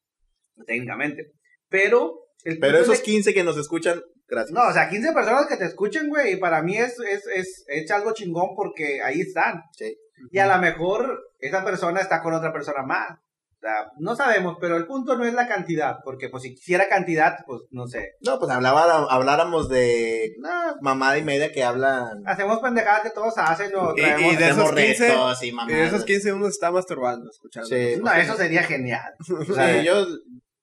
técnicamente. 0.65 1.31
Pero... 1.69 2.21
el 2.43 2.59
Pero 2.59 2.77
esos 2.77 2.99
de- 2.99 3.03
15 3.03 3.33
que 3.33 3.43
nos 3.43 3.57
escuchan, 3.57 4.01
gracias. 4.27 4.51
No, 4.51 4.67
o 4.69 4.71
sea, 4.71 4.87
15 4.89 5.11
personas 5.13 5.47
que 5.47 5.57
te 5.57 5.65
escuchen, 5.65 6.07
güey, 6.09 6.33
y 6.33 6.37
para 6.37 6.61
mí 6.61 6.77
es, 6.77 6.97
es, 6.99 7.25
es, 7.33 7.65
es 7.67 7.91
algo 7.91 8.13
chingón 8.13 8.55
porque 8.55 9.01
ahí 9.01 9.21
están. 9.21 9.61
Sí. 9.73 9.97
Y 10.31 10.39
a 10.39 10.47
lo 10.47 10.57
mejor 10.61 11.21
esa 11.39 11.63
persona 11.63 12.01
está 12.01 12.21
con 12.21 12.33
otra 12.33 12.51
persona 12.53 12.83
más. 12.83 13.11
O 13.11 13.67
sea, 13.67 13.87
no 13.97 14.15
sabemos, 14.15 14.57
pero 14.61 14.77
el 14.77 14.85
punto 14.85 15.17
no 15.17 15.25
es 15.25 15.33
la 15.33 15.47
cantidad, 15.47 15.95
porque 16.03 16.29
pues 16.29 16.43
si 16.43 16.53
quisiera 16.53 16.87
cantidad, 16.87 17.37
pues 17.47 17.61
no 17.71 17.87
sé. 17.87 18.11
No, 18.21 18.37
pues 18.37 18.51
hablaba, 18.51 19.07
habláramos 19.09 19.69
de 19.69 20.33
No, 20.39 20.49
mamada 20.81 21.17
y 21.17 21.23
media 21.23 21.51
que 21.51 21.63
hablan. 21.63 22.21
hacemos 22.27 22.59
pendejadas 22.59 23.01
que 23.01 23.09
todos 23.09 23.33
hacen 23.37 23.73
o 23.75 23.93
Y- 23.95 24.01
traemos... 24.01 24.33
y 24.33 24.35
de 24.35 24.43
esos 24.49 24.57
hacemos 24.69 24.71
15, 24.75 25.07
retos 25.07 25.43
y 25.43 25.47
Y 25.47 25.73
de 25.73 25.85
esos 25.85 26.03
15 26.05 26.33
uno 26.33 26.47
está 26.47 26.69
masturbando 26.71 27.27
escuchando. 27.31 27.67
Sí, 27.67 27.95
No, 28.03 28.13
eso 28.13 28.35
sería 28.35 28.61
genial. 28.63 29.13
O 29.49 29.53
sea, 29.53 29.79
Sí, 29.79 29.85
yo. 29.85 30.05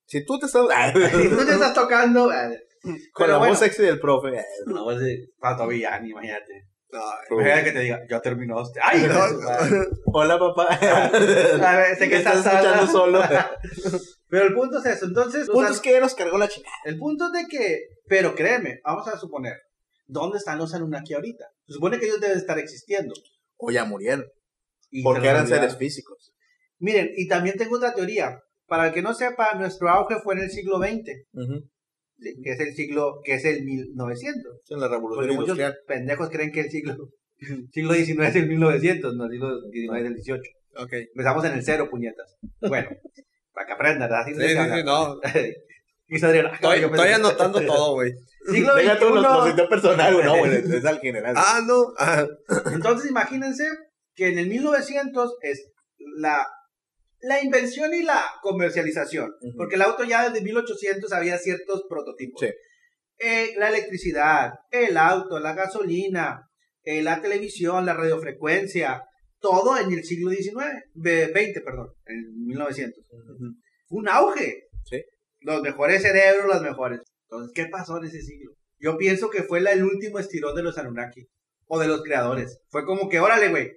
Si 0.06 0.24
tú 0.24 0.38
te 0.38 0.46
estás. 0.46 0.62
si 0.94 1.28
tú 1.28 1.44
te 1.44 1.52
estás 1.52 1.74
tocando... 1.74 2.26
Con 2.28 2.96
pero 3.16 3.32
la 3.32 3.38
bueno. 3.38 3.52
voz 3.52 3.58
sexy 3.60 3.82
del 3.82 3.98
profe. 4.00 4.28
eh, 4.38 4.44
Una 4.66 4.82
voz 4.82 5.00
de 5.00 5.28
Pato 5.40 5.66
Villani, 5.66 6.10
imagínate. 6.10 6.68
No, 6.92 7.00
Imagínate 7.30 7.64
que 7.64 7.72
te 7.72 7.80
diga, 7.80 8.06
ya 8.08 8.20
terminaste. 8.20 8.78
¡Ay! 8.82 9.00
No, 9.00 9.06
hijo 9.06 9.22
de 9.22 9.28
su 9.30 9.40
madre! 9.40 9.88
Hola, 10.04 10.38
papá. 10.38 10.64
A 10.74 11.76
ver, 11.78 11.96
sé 11.96 12.08
que 12.10 12.16
estás 12.16 12.36
estás 12.38 12.54
escuchando 12.54 12.86
solo. 12.92 13.22
Pero 14.28 14.46
el 14.46 14.54
punto 14.54 14.78
es 14.78 14.86
eso. 14.86 15.06
Entonces, 15.06 15.44
El 15.44 15.50
o 15.50 15.52
punto 15.54 15.68
sea, 15.68 15.76
es 15.76 15.80
que 15.80 16.00
nos 16.00 16.14
cargó 16.14 16.36
la 16.36 16.48
chingada. 16.48 16.74
El 16.84 16.98
punto 16.98 17.26
es 17.26 17.32
de 17.32 17.48
que, 17.48 17.80
pero 18.08 18.34
créeme, 18.34 18.80
vamos 18.82 19.06
a 19.08 19.18
suponer, 19.18 19.58
¿dónde 20.06 20.38
están 20.38 20.58
los 20.58 20.72
Anunnaki 20.74 21.12
ahorita? 21.14 21.44
Se 21.66 21.74
supone 21.74 21.98
que 21.98 22.06
ellos 22.06 22.20
deben 22.20 22.38
estar 22.38 22.58
existiendo. 22.58 23.12
O 23.56 23.70
ya 23.70 23.84
murieron. 23.84 24.24
Y 24.90 25.02
Porque 25.02 25.28
eran 25.28 25.46
seres 25.46 25.76
físicos. 25.76 26.32
Miren, 26.78 27.10
y 27.14 27.28
también 27.28 27.56
tengo 27.58 27.76
otra 27.76 27.94
teoría. 27.94 28.38
Para 28.66 28.88
el 28.88 28.94
que 28.94 29.02
no 29.02 29.12
sepa, 29.12 29.54
nuestro 29.54 29.90
auge 29.90 30.16
fue 30.22 30.34
en 30.34 30.40
el 30.40 30.50
siglo 30.50 30.78
XX, 30.78 31.26
Ujú. 31.34 31.68
¿Sí? 32.22 32.34
que 32.42 32.50
es 32.52 32.60
el 32.60 32.74
siglo, 32.74 33.20
que 33.24 33.34
es 33.34 33.44
el 33.44 33.64
1900. 33.64 34.60
En 34.70 34.80
la 34.80 34.88
revolución 34.88 35.26
Porque 35.26 35.32
muchos 35.40 35.58
industrial. 35.58 35.76
pendejos 35.86 36.30
creen 36.30 36.52
que 36.52 36.60
el 36.60 36.70
siglo, 36.70 36.96
siglo 37.72 37.94
XIX 37.94 38.20
es 38.28 38.36
el 38.36 38.48
1900, 38.48 39.16
no, 39.16 39.24
el 39.26 39.30
siglo 39.32 39.60
XIX 39.70 39.98
es 40.00 40.06
el 40.06 40.14
18. 40.14 40.42
ok. 40.76 40.92
Empezamos 40.92 41.44
en 41.44 41.52
el 41.52 41.62
cero, 41.64 41.88
puñetas. 41.90 42.36
Bueno, 42.60 42.88
para 43.52 43.66
que 43.66 43.72
aprendan, 43.72 44.08
¿verdad? 44.08 44.24
Sí, 44.26 44.34
sí, 44.34 44.56
habla. 44.56 44.76
sí, 44.76 44.84
no. 44.84 45.20
Y 46.08 46.22
Adrián, 46.22 46.46
"Ah, 46.50 46.54
Estoy, 46.56 46.80
yo 46.82 46.86
estoy 46.88 47.08
anotando 47.08 47.58
todo, 47.64 47.94
güey. 47.94 48.12
Siglo 48.50 48.74
Deja 48.74 48.96
XXI. 48.96 49.48
sitios 49.50 49.68
personal, 49.68 50.12
güey. 50.12 50.26
No, 50.26 50.36
güey. 50.40 50.56
Es 50.56 50.84
al 50.84 51.00
general. 51.00 51.34
Ah, 51.38 51.60
no. 51.66 51.86
Ah, 51.98 52.26
Entonces 52.70 53.10
imagínense 53.10 53.64
que 54.14 54.28
en 54.28 54.38
el 54.38 54.48
1900 54.48 55.36
es 55.40 55.70
la, 56.18 56.46
la 57.22 57.42
invención 57.42 57.94
y 57.94 58.02
la 58.02 58.22
comercialización, 58.42 59.32
porque 59.56 59.76
el 59.76 59.82
auto 59.82 60.04
ya 60.04 60.28
desde 60.28 60.44
1800 60.44 61.12
había 61.12 61.38
ciertos 61.38 61.84
prototipos. 61.88 62.40
Sí. 62.40 62.48
Eh, 63.18 63.54
la 63.58 63.68
electricidad, 63.68 64.52
el 64.70 64.96
auto, 64.96 65.38
la 65.38 65.54
gasolina, 65.54 66.48
eh, 66.82 67.02
la 67.02 67.20
televisión, 67.22 67.86
la 67.86 67.94
radiofrecuencia, 67.94 69.04
todo 69.38 69.78
en 69.78 69.92
el 69.92 70.04
siglo 70.04 70.30
XIX, 70.30 70.66
ve- 70.94 71.30
20, 71.32 71.60
perdón, 71.60 71.88
en 72.06 72.44
1900. 72.46 73.04
Ujú. 73.10 73.46
Fue 73.86 73.98
un 74.00 74.08
auge. 74.08 74.64
Sí. 74.84 75.02
Los 75.40 75.62
mejores 75.62 76.02
cerebros, 76.02 76.46
los 76.46 76.62
mejores. 76.62 77.00
Entonces, 77.30 77.52
¿qué 77.54 77.66
pasó 77.70 77.98
en 77.98 78.04
ese 78.04 78.20
siglo? 78.20 78.52
Yo 78.78 78.96
pienso 78.98 79.30
que 79.30 79.44
fue 79.44 79.60
la- 79.60 79.72
el 79.72 79.84
último 79.84 80.18
estirón 80.18 80.56
de 80.56 80.62
los 80.64 80.76
Anunnaki 80.78 81.26
o 81.66 81.78
de 81.78 81.86
los 81.86 82.02
creadores. 82.02 82.58
Fue 82.70 82.84
como 82.84 83.08
que, 83.08 83.20
órale, 83.20 83.48
güey, 83.48 83.70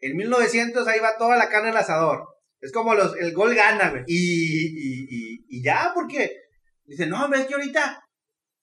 en 0.00 0.16
1900 0.16 0.86
ahí 0.86 1.00
va 1.00 1.16
toda 1.18 1.36
la 1.38 1.48
carne 1.48 1.70
al 1.70 1.76
asador. 1.78 2.26
Es 2.60 2.72
como 2.72 2.94
los, 2.94 3.16
el 3.16 3.32
gol 3.32 3.54
gana, 3.54 3.90
güey. 3.90 4.02
Y, 4.06 4.66
y, 4.66 5.06
y, 5.08 5.44
y 5.48 5.62
ya, 5.62 5.92
porque 5.94 6.30
dicen, 6.84 7.08
no, 7.08 7.28
ves 7.28 7.46
que 7.46 7.54
ahorita 7.54 8.02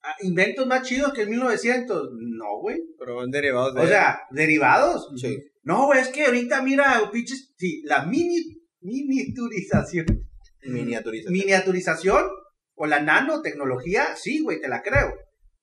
ah, 0.02 0.14
inventos 0.22 0.66
más 0.66 0.86
chidos 0.86 1.12
que 1.12 1.22
en 1.22 1.30
1900. 1.30 2.10
No, 2.12 2.60
güey. 2.60 2.78
pero 2.98 3.16
van 3.16 3.30
derivados 3.30 3.74
de. 3.74 3.80
O 3.80 3.86
sea, 3.86 4.20
derivados. 4.30 5.08
Sí. 5.20 5.36
No, 5.62 5.86
güey, 5.86 6.00
es 6.00 6.08
que 6.08 6.24
ahorita 6.26 6.62
mira, 6.62 7.10
pinches, 7.12 7.52
sí, 7.58 7.82
la 7.84 8.04
mini, 8.06 8.38
miniaturización 8.80 10.06
Miniaturización. 10.62 11.32
miniaturización 11.32 12.24
o 12.74 12.86
la 12.86 13.00
nanotecnología, 13.00 14.16
sí, 14.16 14.40
güey, 14.40 14.60
te 14.60 14.68
la 14.68 14.82
creo. 14.82 15.12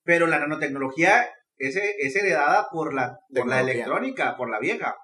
Pero 0.03 0.27
la 0.27 0.39
nanotecnología 0.39 1.27
es, 1.57 1.75
es 1.75 2.15
heredada 2.15 2.67
por 2.71 2.93
la, 2.93 3.17
por 3.33 3.47
la 3.47 3.61
electrónica, 3.61 4.36
por 4.36 4.49
la 4.49 4.59
vieja. 4.59 4.95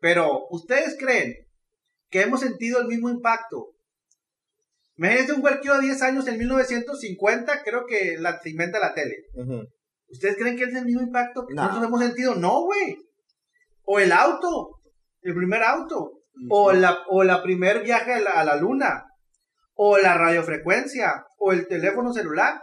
Pero, 0.00 0.46
¿ustedes 0.50 0.96
creen 0.98 1.34
que 2.12 2.22
hemos 2.22 2.40
sentido 2.40 2.80
el 2.80 2.86
mismo 2.86 3.10
impacto 3.10 3.70
Imagínense 4.96 5.32
un 5.32 5.42
huerquillo 5.42 5.74
de 5.76 5.86
10 5.86 6.02
años 6.02 6.28
en 6.28 6.38
1950, 6.38 7.62
creo 7.64 7.86
que 7.86 8.16
la, 8.18 8.38
se 8.40 8.50
inventa 8.50 8.78
la 8.78 8.94
tele. 8.94 9.16
¿Ustedes 10.06 10.36
creen 10.36 10.56
que 10.56 10.64
es 10.64 10.74
el 10.74 10.84
mismo 10.84 11.00
impacto 11.00 11.46
que 11.46 11.54
No. 11.54 11.62
nosotros 11.62 11.88
hemos 11.88 12.00
sentido? 12.02 12.34
No, 12.34 12.62
güey. 12.64 12.98
O 13.84 13.98
el 13.98 14.12
auto, 14.12 14.80
el 15.22 15.34
primer 15.34 15.62
auto. 15.62 16.20
O 16.50 16.72
la, 16.72 16.98
o 17.08 17.24
la 17.24 17.42
primer 17.42 17.82
viaje 17.82 18.12
a 18.12 18.20
la, 18.20 18.30
a 18.32 18.44
la 18.44 18.56
luna. 18.56 19.06
O 19.74 19.96
la 19.98 20.16
radiofrecuencia. 20.18 21.24
O 21.38 21.52
el 21.52 21.66
teléfono 21.66 22.12
celular. 22.12 22.62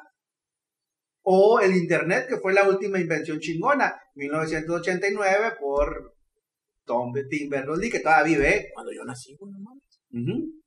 O 1.23 1.59
el 1.59 1.75
internet, 1.75 2.27
que 2.29 2.37
fue 2.37 2.53
la 2.53 2.69
última 2.69 2.99
invención 2.99 3.39
chingona. 3.39 3.99
1989 4.13 5.55
por 5.59 6.15
Tom 6.89 7.13
Tim 7.29 7.49
Berners-Lee, 7.49 7.91
que 7.91 7.99
todavía 7.99 8.37
vive. 8.37 8.69
Cuando 8.73 8.91
yo 8.91 9.05
nací, 9.05 9.35
güey, 9.39 9.53
no 9.53 9.59
mames. 9.59 9.83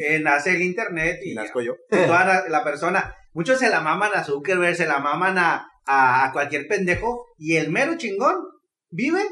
Eh, 0.00 0.20
nace 0.20 0.54
el 0.54 0.62
internet 0.62 1.18
y 1.24 1.32
Y 1.32 1.34
nazco 1.34 1.60
yo. 1.62 1.74
toda 1.90 2.24
la, 2.24 2.48
la 2.48 2.62
persona. 2.64 3.12
Muchos 3.34 3.58
se 3.58 3.68
la 3.70 3.80
maman 3.80 4.12
a 4.14 4.22
Zuckerberg, 4.22 4.76
se 4.76 4.86
la 4.86 5.00
maman 5.00 5.36
a, 5.36 5.66
a, 5.84 6.24
a 6.28 6.32
cualquier 6.32 6.68
pendejo. 6.68 7.26
Y 7.38 7.56
el 7.56 7.70
mero 7.70 7.96
chingón 7.96 8.36
vive 8.90 9.22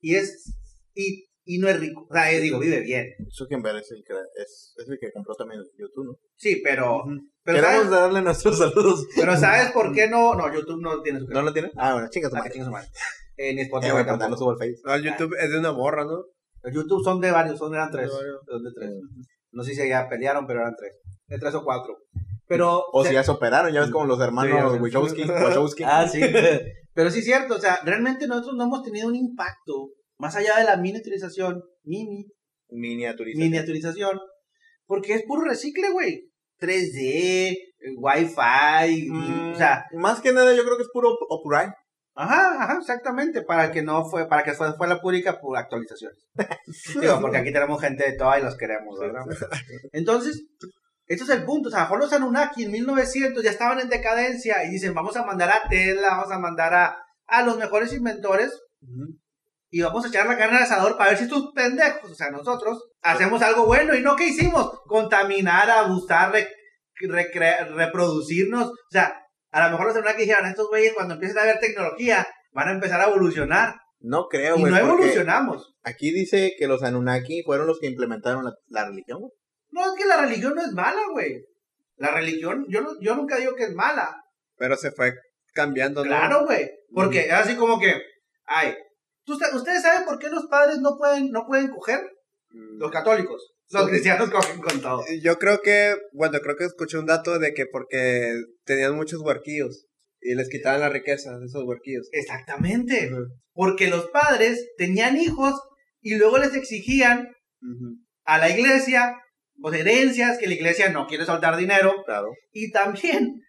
y 0.00 0.14
es. 0.14 0.54
Y, 0.94 1.26
y 1.44 1.58
no 1.58 1.68
es 1.68 1.78
rico. 1.78 2.06
O 2.08 2.14
sea, 2.14 2.32
eh, 2.32 2.40
digo, 2.40 2.58
vive 2.58 2.80
bien. 2.80 3.06
Zuckerberg 3.36 3.78
es 3.78 3.90
el 3.90 4.02
que, 4.06 4.14
es, 4.42 4.74
es 4.78 4.88
el 4.88 4.98
que 4.98 5.12
compró 5.12 5.34
también 5.34 5.60
YouTube, 5.78 6.06
¿no? 6.06 6.16
Sí, 6.36 6.60
pero. 6.64 7.04
Pero 7.42 7.56
Queremos 7.58 7.84
¿sabes, 7.84 7.90
darle 7.90 8.22
nuestros 8.22 8.56
saludos. 8.58 9.06
pero 9.16 9.36
¿sabes 9.36 9.72
por 9.72 9.92
qué 9.92 10.08
no? 10.08 10.34
No, 10.36 10.52
YouTube 10.54 10.80
no 10.80 11.02
tiene 11.02 11.18
¿No 11.18 11.24
Zuckerberg. 11.26 11.44
lo 11.44 11.52
tiene? 11.52 11.70
Ah, 11.76 11.92
bueno, 11.94 12.08
chingas, 12.10 12.32
Ah, 12.34 12.44
su 12.50 12.70
madre. 12.70 12.88
Eh, 13.40 13.50
Eh, 13.58 13.62
Spotify 13.62 14.04
tampoco. 14.04 14.28
no 14.30 14.36
subo 14.36 14.50
al 14.50 14.58
Face. 14.58 14.80
No, 14.84 14.94
el 14.94 15.02
YouTube 15.02 15.34
es 15.40 15.50
de 15.50 15.58
una 15.58 15.72
morra, 15.72 16.04
¿no? 16.04 16.24
El 16.62 16.74
YouTube 16.74 17.02
son 17.02 17.20
de 17.20 17.30
varios, 17.30 17.58
son 17.58 17.72
eran 17.74 17.90
tres. 17.90 18.10
Son 18.10 18.62
de 18.62 18.70
tres. 18.74 18.90
No 19.52 19.62
sé 19.64 19.74
si 19.74 19.88
ya 19.88 20.08
pelearon, 20.08 20.46
pero 20.46 20.60
eran 20.60 20.74
tres. 20.76 20.92
De 21.26 21.38
tres 21.38 21.54
o 21.54 21.64
cuatro. 21.64 21.96
Pero. 22.46 22.84
O 22.92 23.02
se- 23.02 23.08
si 23.10 23.14
ya 23.14 23.22
se 23.24 23.30
operaron, 23.30 23.72
ya 23.72 23.80
ves 23.80 23.90
como 23.90 24.04
los 24.04 24.18
Sí, 24.18 24.24
hermanos 24.24 24.72
ves. 24.72 24.82
Wachowski. 24.82 25.22
Wachowski. 25.28 25.82
Ah, 25.84 26.06
sí. 26.08 26.20
Pero 26.92 27.08
sí 27.10 27.20
es 27.20 27.24
cierto, 27.24 27.54
o 27.54 27.58
sea, 27.60 27.78
realmente 27.84 28.26
nosotros 28.26 28.56
no 28.56 28.64
hemos 28.64 28.82
tenido 28.82 29.06
un 29.06 29.14
impacto 29.14 29.90
más 30.18 30.34
allá 30.34 30.58
de 30.58 30.64
la 30.64 30.76
miniaturización, 30.76 31.62
mini, 31.84 32.26
Miniaturización. 32.68 33.44
miniaturización, 33.48 34.18
porque 34.86 35.14
es 35.14 35.22
puro 35.24 35.42
recicle, 35.44 35.90
güey. 35.92 36.28
3D, 36.58 37.52
eh, 37.52 37.56
Wi-Fi, 37.96 39.08
Mm, 39.08 39.52
o 39.52 39.54
sea, 39.56 39.84
más 39.94 40.20
que 40.20 40.32
nada 40.32 40.52
yo 40.54 40.64
creo 40.64 40.76
que 40.76 40.82
es 40.82 40.90
puro 40.92 41.10
upgrade. 41.30 41.72
Ajá, 42.14 42.62
ajá, 42.64 42.78
exactamente, 42.80 43.42
para 43.42 43.70
que 43.72 43.82
no 43.82 44.04
fue, 44.04 44.28
para 44.28 44.42
que 44.42 44.52
fue, 44.52 44.72
fue 44.74 44.88
la 44.88 45.00
pública 45.00 45.40
por 45.40 45.56
actualizaciones. 45.56 46.18
Digo, 47.00 47.20
porque 47.20 47.38
aquí 47.38 47.52
tenemos 47.52 47.80
gente 47.80 48.04
de 48.10 48.16
toda 48.16 48.38
y 48.38 48.42
los 48.42 48.56
queremos, 48.56 48.98
¿verdad? 48.98 49.22
Entonces, 49.92 50.42
ese 51.06 51.24
es 51.24 51.30
el 51.30 51.44
punto. 51.44 51.68
O 51.68 51.72
sea, 51.72 51.80
mejor 51.82 51.98
los 52.00 52.12
Anunnaki 52.12 52.64
en 52.64 52.72
1900 52.72 53.42
ya 53.42 53.50
estaban 53.50 53.80
en 53.80 53.88
decadencia 53.88 54.64
y 54.64 54.70
dicen, 54.70 54.94
vamos 54.94 55.16
a 55.16 55.24
mandar 55.24 55.50
a 55.50 55.68
Tesla, 55.68 56.08
vamos 56.10 56.30
a 56.32 56.38
mandar 56.38 56.74
a, 56.74 56.96
a 57.26 57.42
los 57.42 57.56
mejores 57.58 57.92
inventores 57.92 58.50
y 59.72 59.80
vamos 59.82 60.04
a 60.04 60.08
echar 60.08 60.26
la 60.26 60.36
carne 60.36 60.56
al 60.58 60.62
asador 60.64 60.96
para 60.96 61.10
ver 61.10 61.18
si 61.18 61.24
estos 61.24 61.52
pendejos, 61.54 62.10
o 62.10 62.14
sea, 62.14 62.30
nosotros, 62.30 62.90
hacemos 63.02 63.40
algo 63.42 63.66
bueno. 63.66 63.94
¿Y 63.94 64.02
no 64.02 64.16
qué 64.16 64.26
hicimos? 64.28 64.70
Contaminar, 64.86 65.70
abusar, 65.70 66.32
re- 66.32 66.48
recre- 67.02 67.68
reproducirnos. 67.74 68.68
O 68.68 68.74
sea, 68.90 69.14
a 69.50 69.64
lo 69.64 69.70
mejor 69.72 69.86
los 69.88 69.96
Anunnaki 69.96 70.22
dijeron, 70.22 70.46
estos 70.46 70.68
güeyes 70.68 70.92
cuando 70.94 71.14
empiecen 71.14 71.38
a 71.38 71.44
ver 71.44 71.58
tecnología 71.60 72.26
van 72.52 72.68
a 72.68 72.72
empezar 72.72 73.00
a 73.00 73.08
evolucionar. 73.08 73.74
No 74.00 74.26
creo, 74.28 74.56
y 74.56 74.60
güey. 74.60 74.72
no 74.72 74.78
porque 74.78 74.92
evolucionamos. 74.92 75.74
Aquí 75.82 76.10
dice 76.12 76.54
que 76.58 76.66
los 76.66 76.82
Anunnaki 76.82 77.42
fueron 77.44 77.66
los 77.66 77.78
que 77.80 77.86
implementaron 77.88 78.44
la, 78.44 78.52
la 78.68 78.86
religión. 78.88 79.20
No, 79.70 79.84
es 79.86 79.92
que 80.00 80.06
la 80.08 80.20
religión 80.20 80.54
no 80.54 80.62
es 80.62 80.72
mala, 80.72 81.00
güey. 81.12 81.44
La 81.96 82.10
religión, 82.12 82.64
yo, 82.68 82.80
no- 82.80 82.98
yo 83.00 83.14
nunca 83.14 83.36
digo 83.36 83.54
que 83.54 83.64
es 83.64 83.74
mala. 83.74 84.16
Pero 84.56 84.76
se 84.76 84.90
fue 84.92 85.12
cambiando, 85.52 86.02
¿no? 86.02 86.08
Claro, 86.08 86.44
güey. 86.46 86.70
Porque 86.92 87.26
es 87.26 87.32
así 87.32 87.56
como 87.56 87.78
que, 87.78 87.94
ay, 88.44 88.74
¿tú 89.24 89.36
sa- 89.38 89.54
¿ustedes 89.54 89.82
saben 89.82 90.06
por 90.06 90.18
qué 90.18 90.28
los 90.28 90.46
padres 90.46 90.78
no 90.78 90.96
pueden, 90.96 91.30
no 91.30 91.44
pueden 91.46 91.68
coger? 91.68 92.00
Mm. 92.50 92.78
Los 92.78 92.90
católicos. 92.90 93.52
Los 93.70 93.88
cristianos 93.88 94.30
cogen 94.30 94.60
con 94.60 94.80
todo. 94.80 95.04
Yo 95.22 95.38
creo 95.38 95.60
que, 95.62 95.94
bueno, 96.12 96.38
creo 96.40 96.56
que 96.56 96.64
escuché 96.64 96.98
un 96.98 97.06
dato 97.06 97.38
de 97.38 97.54
que 97.54 97.66
porque 97.66 98.34
tenían 98.64 98.96
muchos 98.96 99.20
huerquillos 99.20 99.86
y 100.20 100.34
les 100.34 100.48
quitaban 100.48 100.80
la 100.80 100.88
riqueza 100.88 101.38
de 101.38 101.46
esos 101.46 101.64
huerquillos. 101.64 102.08
Exactamente. 102.12 103.10
Ujú. 103.12 103.26
Porque 103.52 103.88
los 103.88 104.10
padres 104.10 104.72
tenían 104.76 105.16
hijos 105.16 105.54
y 106.00 106.16
luego 106.16 106.38
les 106.38 106.54
exigían 106.54 107.28
Ujú. 107.62 107.96
a 108.24 108.38
la 108.38 108.50
iglesia 108.50 109.14
pues, 109.60 109.78
herencias 109.78 110.38
que 110.38 110.46
la 110.46 110.54
iglesia 110.54 110.90
no 110.90 111.06
quiere 111.06 111.24
soltar 111.24 111.56
dinero. 111.56 111.94
Claro. 112.04 112.28
Y 112.52 112.70
también 112.70 113.40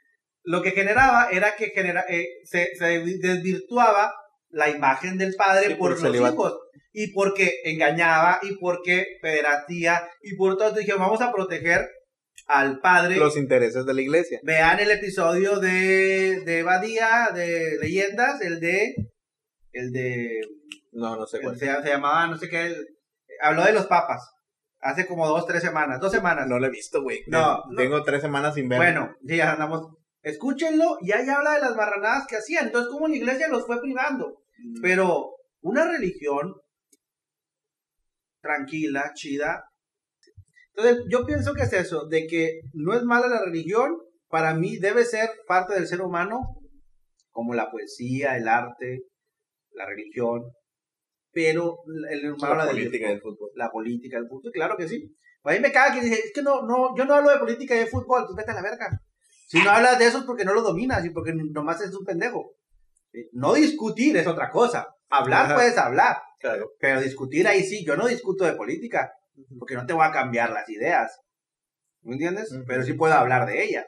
lo 0.44 0.62
que 0.62 0.72
generaba 0.72 1.30
era 1.32 1.56
que 1.56 1.68
genera, 1.70 2.06
eh, 2.10 2.28
se, 2.44 2.70
se 2.78 2.86
desvirtuaba 3.22 4.14
la 4.52 4.70
imagen 4.70 5.18
del 5.18 5.36
padre 5.36 5.68
Sí, 5.68 5.70
por 5.76 5.80
por 5.80 5.91
los 5.91 6.02
celibato. 6.02 6.34
hijos. 6.36 6.60
Y 6.93 7.14
porque 7.14 7.62
engañaba 7.66 8.39
y 8.43 8.58
porque 8.58 9.06
pederastía 9.22 10.08
y 10.22 10.36
por 10.36 10.58
todo. 10.58 10.72
Dijeron, 10.74 10.99
vamos 11.02 11.22
a 11.22 11.32
proteger 11.32 11.88
al 12.47 12.80
padre. 12.80 13.16
Los 13.16 13.38
intereses 13.38 13.86
de 13.86 13.93
la 13.93 14.02
iglesia. 14.02 14.39
Vean 14.43 14.80
el 14.80 14.91
episodio 14.91 15.60
de, 15.60 16.41
de 16.41 16.64
Badía, 16.64 17.30
de 17.34 17.78
Leyendas, 17.80 18.41
el 18.41 18.60
de... 18.60 18.93
El 19.72 19.91
de... 19.93 20.41
No, 20.91 21.16
no 21.16 21.26
sé 21.26 21.39
cuál. 21.39 21.58
se, 21.58 21.66
se 21.82 21.88
llamaba, 21.89 22.28
no 22.28 22.38
sé 22.38 22.49
qué, 22.49 22.66
el- 22.66 22.86
habló 23.41 23.64
de 23.64 23.72
los 23.72 23.88
papas. 23.88 24.22
Hace 24.82 25.06
como 25.06 25.26
dos, 25.28 25.45
tres 25.47 25.62
semanas. 25.62 26.02
Dos 26.02 26.12
semanas. 26.12 26.47
No 26.47 26.60
lo 26.60 26.66
he 26.68 26.72
visto, 26.72 27.02
güey. 27.04 27.22
No, 27.28 27.64
Tengo 27.78 28.04
tres 28.04 28.22
semanas 28.22 28.56
sin 28.56 28.68
ver. 28.68 28.80
Bueno, 28.80 29.16
sí, 29.26 29.38
ya 29.38 29.54
andamos. 29.54 29.95
Escúchenlo 30.22 30.98
y 31.02 31.12
ahí 31.12 31.28
habla 31.28 31.56
de 31.56 31.62
las 31.62 31.76
marranadas 31.76 32.28
que 32.28 32.38
hacían. 32.38 32.68
Entonces, 32.68 32.92
como 32.92 33.08
la 33.08 33.16
iglesia 33.16 33.48
los 33.48 33.66
fue 33.66 33.82
privando. 33.82 34.44
Mm. 34.60 34.82
Pero 34.82 35.36
una 35.62 35.90
religión 35.90 36.54
tranquila, 38.42 39.12
chida. 39.14 39.66
Entonces, 40.74 41.06
yo 41.10 41.26
pienso 41.26 41.54
que 41.54 41.64
es 41.64 41.74
eso, 41.74 42.08
de 42.08 42.28
que 42.28 42.62
no 42.74 42.94
es 42.94 43.04
mala 43.04 43.28
la 43.28 43.44
religión, 43.44 43.98
para 44.28 44.54
mí 44.54 44.78
debe 44.78 45.04
ser 45.04 45.30
parte 45.48 45.74
del 45.74 45.88
ser 45.88 46.02
humano, 46.02 46.40
como 47.30 47.54
la 47.54 47.70
poesía, 47.70 48.38
el 48.38 48.48
arte, 48.48 49.04
la 49.74 49.86
religión, 49.86 50.44
pero 51.32 51.80
el 52.10 52.34
humano 52.34 52.56
la 52.56 52.66
la 52.66 52.72
política 52.72 53.10
del 53.10 53.22
fútbol. 53.22 53.50
la 53.56 53.70
política 53.70 54.18
del 54.18 54.28
fútbol, 54.28 54.52
claro 54.52 54.76
que 54.78 54.88
sí. 54.88 55.16
A 55.44 55.52
mí 55.54 55.60
me 55.60 55.72
caga 55.72 55.96
que 55.96 56.02
dice, 56.02 56.20
es 56.20 56.32
que 56.34 56.42
no, 56.42 56.62
no, 56.68 56.96
yo 56.96 57.06
no 57.06 57.16
hablo 57.16 57.32
de 57.32 57.40
política 57.40 57.76
y 57.76 57.80
de 57.80 57.88
fútbol, 57.88 58.26
pues 58.26 58.36
vete 58.38 58.52
a 58.52 58.56
la 58.56 58.62
verga. 58.62 59.02
Si 59.52 59.62
no 59.62 59.70
hablas 59.72 59.99
de 59.99 60.06
eso 60.08 60.20
es 60.20 60.24
porque 60.24 60.45
no 60.45 60.54
lo 60.54 60.62
dominas 60.62 61.04
y 61.04 61.10
porque 61.10 61.34
nomás 61.34 61.82
es 61.82 61.93
un 61.93 62.06
pendejo. 62.06 62.54
Eh, 63.12 63.26
No 63.34 63.54
discutir 63.54 64.16
es 64.16 64.26
otra 64.28 64.49
cosa. 64.49 64.88
Hablar 65.10 65.47
Ajá. 65.47 65.56
puedes 65.56 65.78
hablar, 65.78 66.18
Claro. 66.39 66.70
pero 66.80 67.02
discutir 67.02 67.45
ahí 67.47 67.62
sí, 67.64 67.84
yo 67.86 67.97
no 67.97 68.08
discuto 68.08 68.45
de 68.45 68.54
política, 68.54 69.12
porque 69.60 69.76
no 69.76 69.86
te 69.86 69.91
voy 69.91 70.06
a 70.06 70.12
cambiar 70.12 70.52
las 70.52 70.70
ideas. 70.70 71.20
¿Me 72.04 72.14
entiendes? 72.14 72.49
Pero 72.66 72.84
sí 72.84 72.93
puedo 72.93 73.14
hablar 73.14 73.45
de 73.45 73.62
ella. 73.64 73.86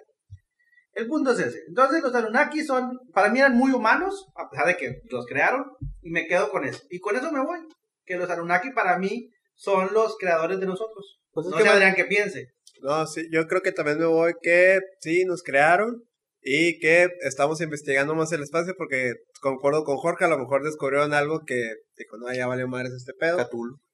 El 0.91 1.07
punto 1.07 1.31
es 1.31 1.39
ese. 1.39 1.59
Entonces 1.67 2.03
los 2.03 2.13
Anunnaki 2.13 2.63
son, 2.63 2.99
para 3.13 3.29
mí 3.29 3.39
eran 3.39 3.55
muy 3.55 3.71
humanos, 3.71 4.27
a 4.35 4.49
pesar 4.49 4.67
de 4.67 4.75
que 4.75 4.99
los 5.09 5.25
crearon, 5.25 5.63
y 6.01 6.11
me 6.11 6.27
quedo 6.27 6.51
con 6.51 6.65
eso. 6.65 6.83
Y 6.89 6.99
con 6.99 7.15
eso 7.15 7.31
me 7.31 7.39
voy. 7.43 7.59
Que 8.05 8.17
los 8.17 8.29
Anunnaki 8.29 8.71
para 8.71 8.97
mí 8.99 9.29
son 9.55 9.93
los 9.93 10.17
creadores 10.17 10.59
de 10.59 10.65
nosotros. 10.65 11.21
Pues 11.31 11.45
es 11.47 11.51
no 11.51 11.57
que 11.57 11.63
sé, 11.63 11.69
va- 11.69 11.75
Adrián, 11.75 11.95
que 11.95 12.03
piense. 12.05 12.49
No, 12.83 13.07
sí, 13.07 13.27
yo 13.31 13.47
creo 13.47 13.61
que 13.61 13.71
también 13.71 13.97
me 13.97 14.05
voy 14.05 14.33
que 14.41 14.79
sí, 14.99 15.23
nos 15.25 15.41
crearon 15.41 16.03
y 16.41 16.79
que 16.79 17.07
estamos 17.21 17.61
investigando 17.61 18.13
más 18.13 18.31
el 18.33 18.43
espacio 18.43 18.73
porque 18.77 19.13
concuerdo 19.41 19.85
con 19.85 19.95
Jorge, 19.95 20.25
a 20.25 20.27
lo 20.27 20.37
mejor 20.37 20.63
descubrieron 20.63 21.13
algo 21.13 21.45
que 21.45 21.75
dijo, 21.97 22.17
no, 22.17 22.33
ya 22.33 22.45
valió 22.47 22.67
madres 22.67 22.91
este 22.91 23.13
pedo. 23.13 23.37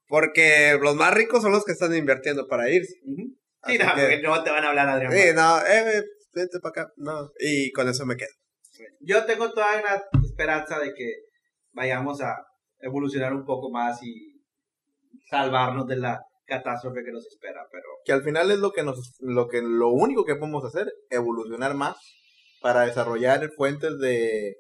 Porque 0.07 0.75
los 0.81 0.95
más 0.95 1.13
ricos 1.13 1.43
son 1.43 1.51
los 1.51 1.63
que 1.65 1.71
están 1.73 1.95
invirtiendo 1.95 2.47
para 2.47 2.67
irse. 2.71 2.95
Sí, 3.67 3.77
no, 3.77 3.93
que- 3.93 4.01
porque 4.01 4.21
no 4.23 4.43
te 4.43 4.49
van 4.49 4.63
a 4.63 4.69
hablar, 4.69 4.89
Adrián. 4.89 5.11
Sí, 5.13 5.19
no, 5.35 5.59
eh, 5.67 6.03
vente 6.33 6.59
para 6.59 6.81
acá. 6.83 6.93
No, 6.97 7.29
y 7.39 7.71
con 7.71 7.87
eso 7.87 8.07
me 8.07 8.15
quedo. 8.15 8.29
Yo 9.01 9.23
tengo 9.25 9.51
toda 9.51 9.67
una 9.79 10.01
esperanza 10.25 10.79
de 10.79 10.93
que 10.95 11.13
vayamos 11.73 12.21
a 12.21 12.35
evolucionar 12.79 13.33
un 13.35 13.45
poco 13.45 13.69
más 13.69 14.01
y 14.01 14.41
salvarnos 15.29 15.85
de 15.87 15.97
la 15.97 16.21
catástrofe 16.49 17.03
que 17.05 17.11
nos 17.11 17.25
espera, 17.27 17.61
pero 17.71 17.85
Que 18.03 18.11
al 18.11 18.23
final 18.23 18.51
es 18.51 18.57
lo 18.59 18.71
que 18.71 18.83
nos, 18.83 19.15
lo 19.21 19.47
que, 19.47 19.61
lo 19.61 19.89
único 19.89 20.25
que 20.25 20.35
podemos 20.35 20.65
hacer, 20.65 20.91
evolucionar 21.09 21.75
más 21.75 21.95
para 22.61 22.81
desarrollar 22.85 23.49
fuentes 23.55 23.97
de, 23.99 24.57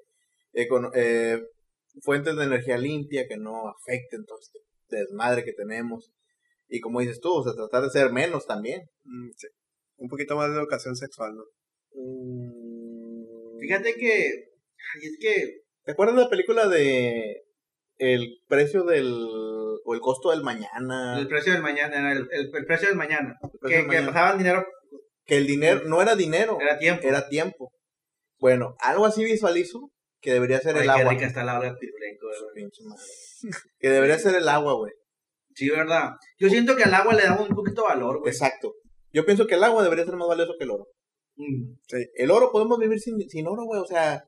econo- 0.53 0.91
eh, 0.95 1.41
fuentes 2.01 2.35
de 2.37 2.43
energía 2.45 2.77
limpia 2.77 3.27
que 3.27 3.35
no 3.37 3.67
afecten 3.67 4.25
todo 4.25 4.37
este 4.39 4.59
desmadre 4.89 5.43
que 5.43 5.53
tenemos. 5.53 6.11
Y 6.69 6.79
como 6.79 6.99
dices 7.01 7.19
tú, 7.19 7.29
o 7.33 7.43
sea, 7.43 7.53
tratar 7.53 7.83
de 7.83 7.89
ser 7.89 8.11
menos 8.13 8.45
también. 8.45 8.83
Mm, 9.03 9.29
sí. 9.35 9.47
Un 9.97 10.07
poquito 10.07 10.35
más 10.37 10.49
de 10.51 10.57
educación 10.59 10.95
sexual, 10.95 11.35
¿no? 11.35 11.43
Mm, 11.95 13.57
fíjate 13.59 13.95
que, 13.95 14.13
ay, 14.93 15.01
es 15.03 15.17
que, 15.19 15.61
¿Te 15.83 15.93
acuerdas 15.93 16.15
de 16.17 16.21
la 16.23 16.29
película 16.29 16.67
de 16.67 17.41
el 17.99 18.39
precio 18.47 18.83
del 18.83 19.13
o 19.85 19.93
el 19.93 19.99
costo 20.01 20.31
del 20.31 20.41
mañana? 20.43 21.17
el 21.19 21.27
precio 21.27 21.53
del 21.53 21.61
mañana, 21.61 21.95
era 21.99 22.11
el, 22.13 22.27
el- 22.31 22.49
el 22.53 22.65
precio 22.65 22.87
del 22.87 22.97
mañana, 22.97 23.35
precio 23.41 23.59
que, 23.61 23.75
del 23.75 23.81
que 23.83 23.87
mañana. 23.87 24.07
pasaban 24.07 24.37
dinero 24.39 24.65
que 25.25 25.37
el 25.37 25.45
dinero 25.45 25.81
no 25.85 26.01
era 26.01 26.15
dinero, 26.15 26.57
Era 26.59 26.77
tiempo. 26.79 27.07
era 27.07 27.29
tiempo. 27.29 27.71
Bueno, 28.39 28.75
algo 28.79 29.05
así 29.05 29.23
visualizo 29.23 29.91
que 30.21 30.33
debería 30.33 30.59
ser 30.59 30.75
Ay, 30.75 30.83
el 30.83 30.89
agua. 30.89 31.11
rica 31.13 31.25
está 31.27 31.43
la 31.43 31.59
hora 31.59 31.69
madre. 31.71 31.87
Que 33.79 33.89
debería 33.89 34.17
ser 34.17 34.35
el 34.35 34.47
agua, 34.49 34.73
güey. 34.73 34.91
Sí, 35.53 35.69
¿verdad? 35.69 36.11
Yo 36.37 36.49
siento 36.49 36.75
que 36.75 36.83
al 36.83 36.93
agua 36.93 37.13
le 37.13 37.23
damos 37.23 37.49
un 37.49 37.55
poquito 37.55 37.81
de 37.83 37.87
valor, 37.89 38.19
güey. 38.19 38.31
Exacto. 38.31 38.73
Yo 39.11 39.25
pienso 39.25 39.45
que 39.47 39.55
el 39.55 39.63
agua 39.63 39.83
debería 39.83 40.05
ser 40.05 40.15
más 40.15 40.27
valioso 40.27 40.53
que 40.57 40.63
el 40.63 40.71
oro. 40.71 40.87
Mm. 41.35 41.73
El 42.15 42.31
oro 42.31 42.51
podemos 42.51 42.79
vivir 42.79 42.99
sin, 42.99 43.19
sin 43.29 43.47
oro, 43.47 43.63
güey. 43.65 43.81
O 43.81 43.85
sea, 43.85 44.23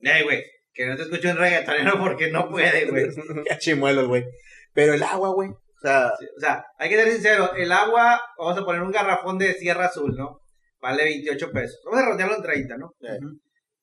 Ey, 0.00 0.22
güey, 0.22 0.42
que 0.74 0.86
no 0.86 0.96
te 0.96 1.02
escucho 1.02 1.28
en 1.28 1.36
reggaetonero 1.38 1.98
porque 1.98 2.30
no 2.30 2.48
puede, 2.50 2.86
güey. 2.90 3.06
qué 3.48 3.56
chimuelos, 3.58 4.08
güey. 4.08 4.24
Pero 4.72 4.94
el 4.94 5.02
agua, 5.02 5.30
güey. 5.30 5.50
O 5.50 5.80
sea, 5.80 6.10
O 6.36 6.40
sea, 6.40 6.64
hay 6.78 6.88
que 6.90 6.96
ser 6.96 7.12
sincero, 7.12 7.54
el 7.54 7.70
agua, 7.72 8.20
vamos 8.38 8.58
a 8.58 8.64
poner 8.64 8.82
un 8.82 8.90
garrafón 8.90 9.38
de 9.38 9.54
Sierra 9.54 9.86
Azul, 9.86 10.14
¿no? 10.16 10.40
Vale 10.80 11.04
28 11.04 11.50
pesos. 11.52 11.80
Vamos 11.84 12.00
a 12.00 12.02
redondearlo 12.04 12.36
en 12.36 12.42
30, 12.42 12.76
¿no? 12.76 12.94
eh, 13.00 13.18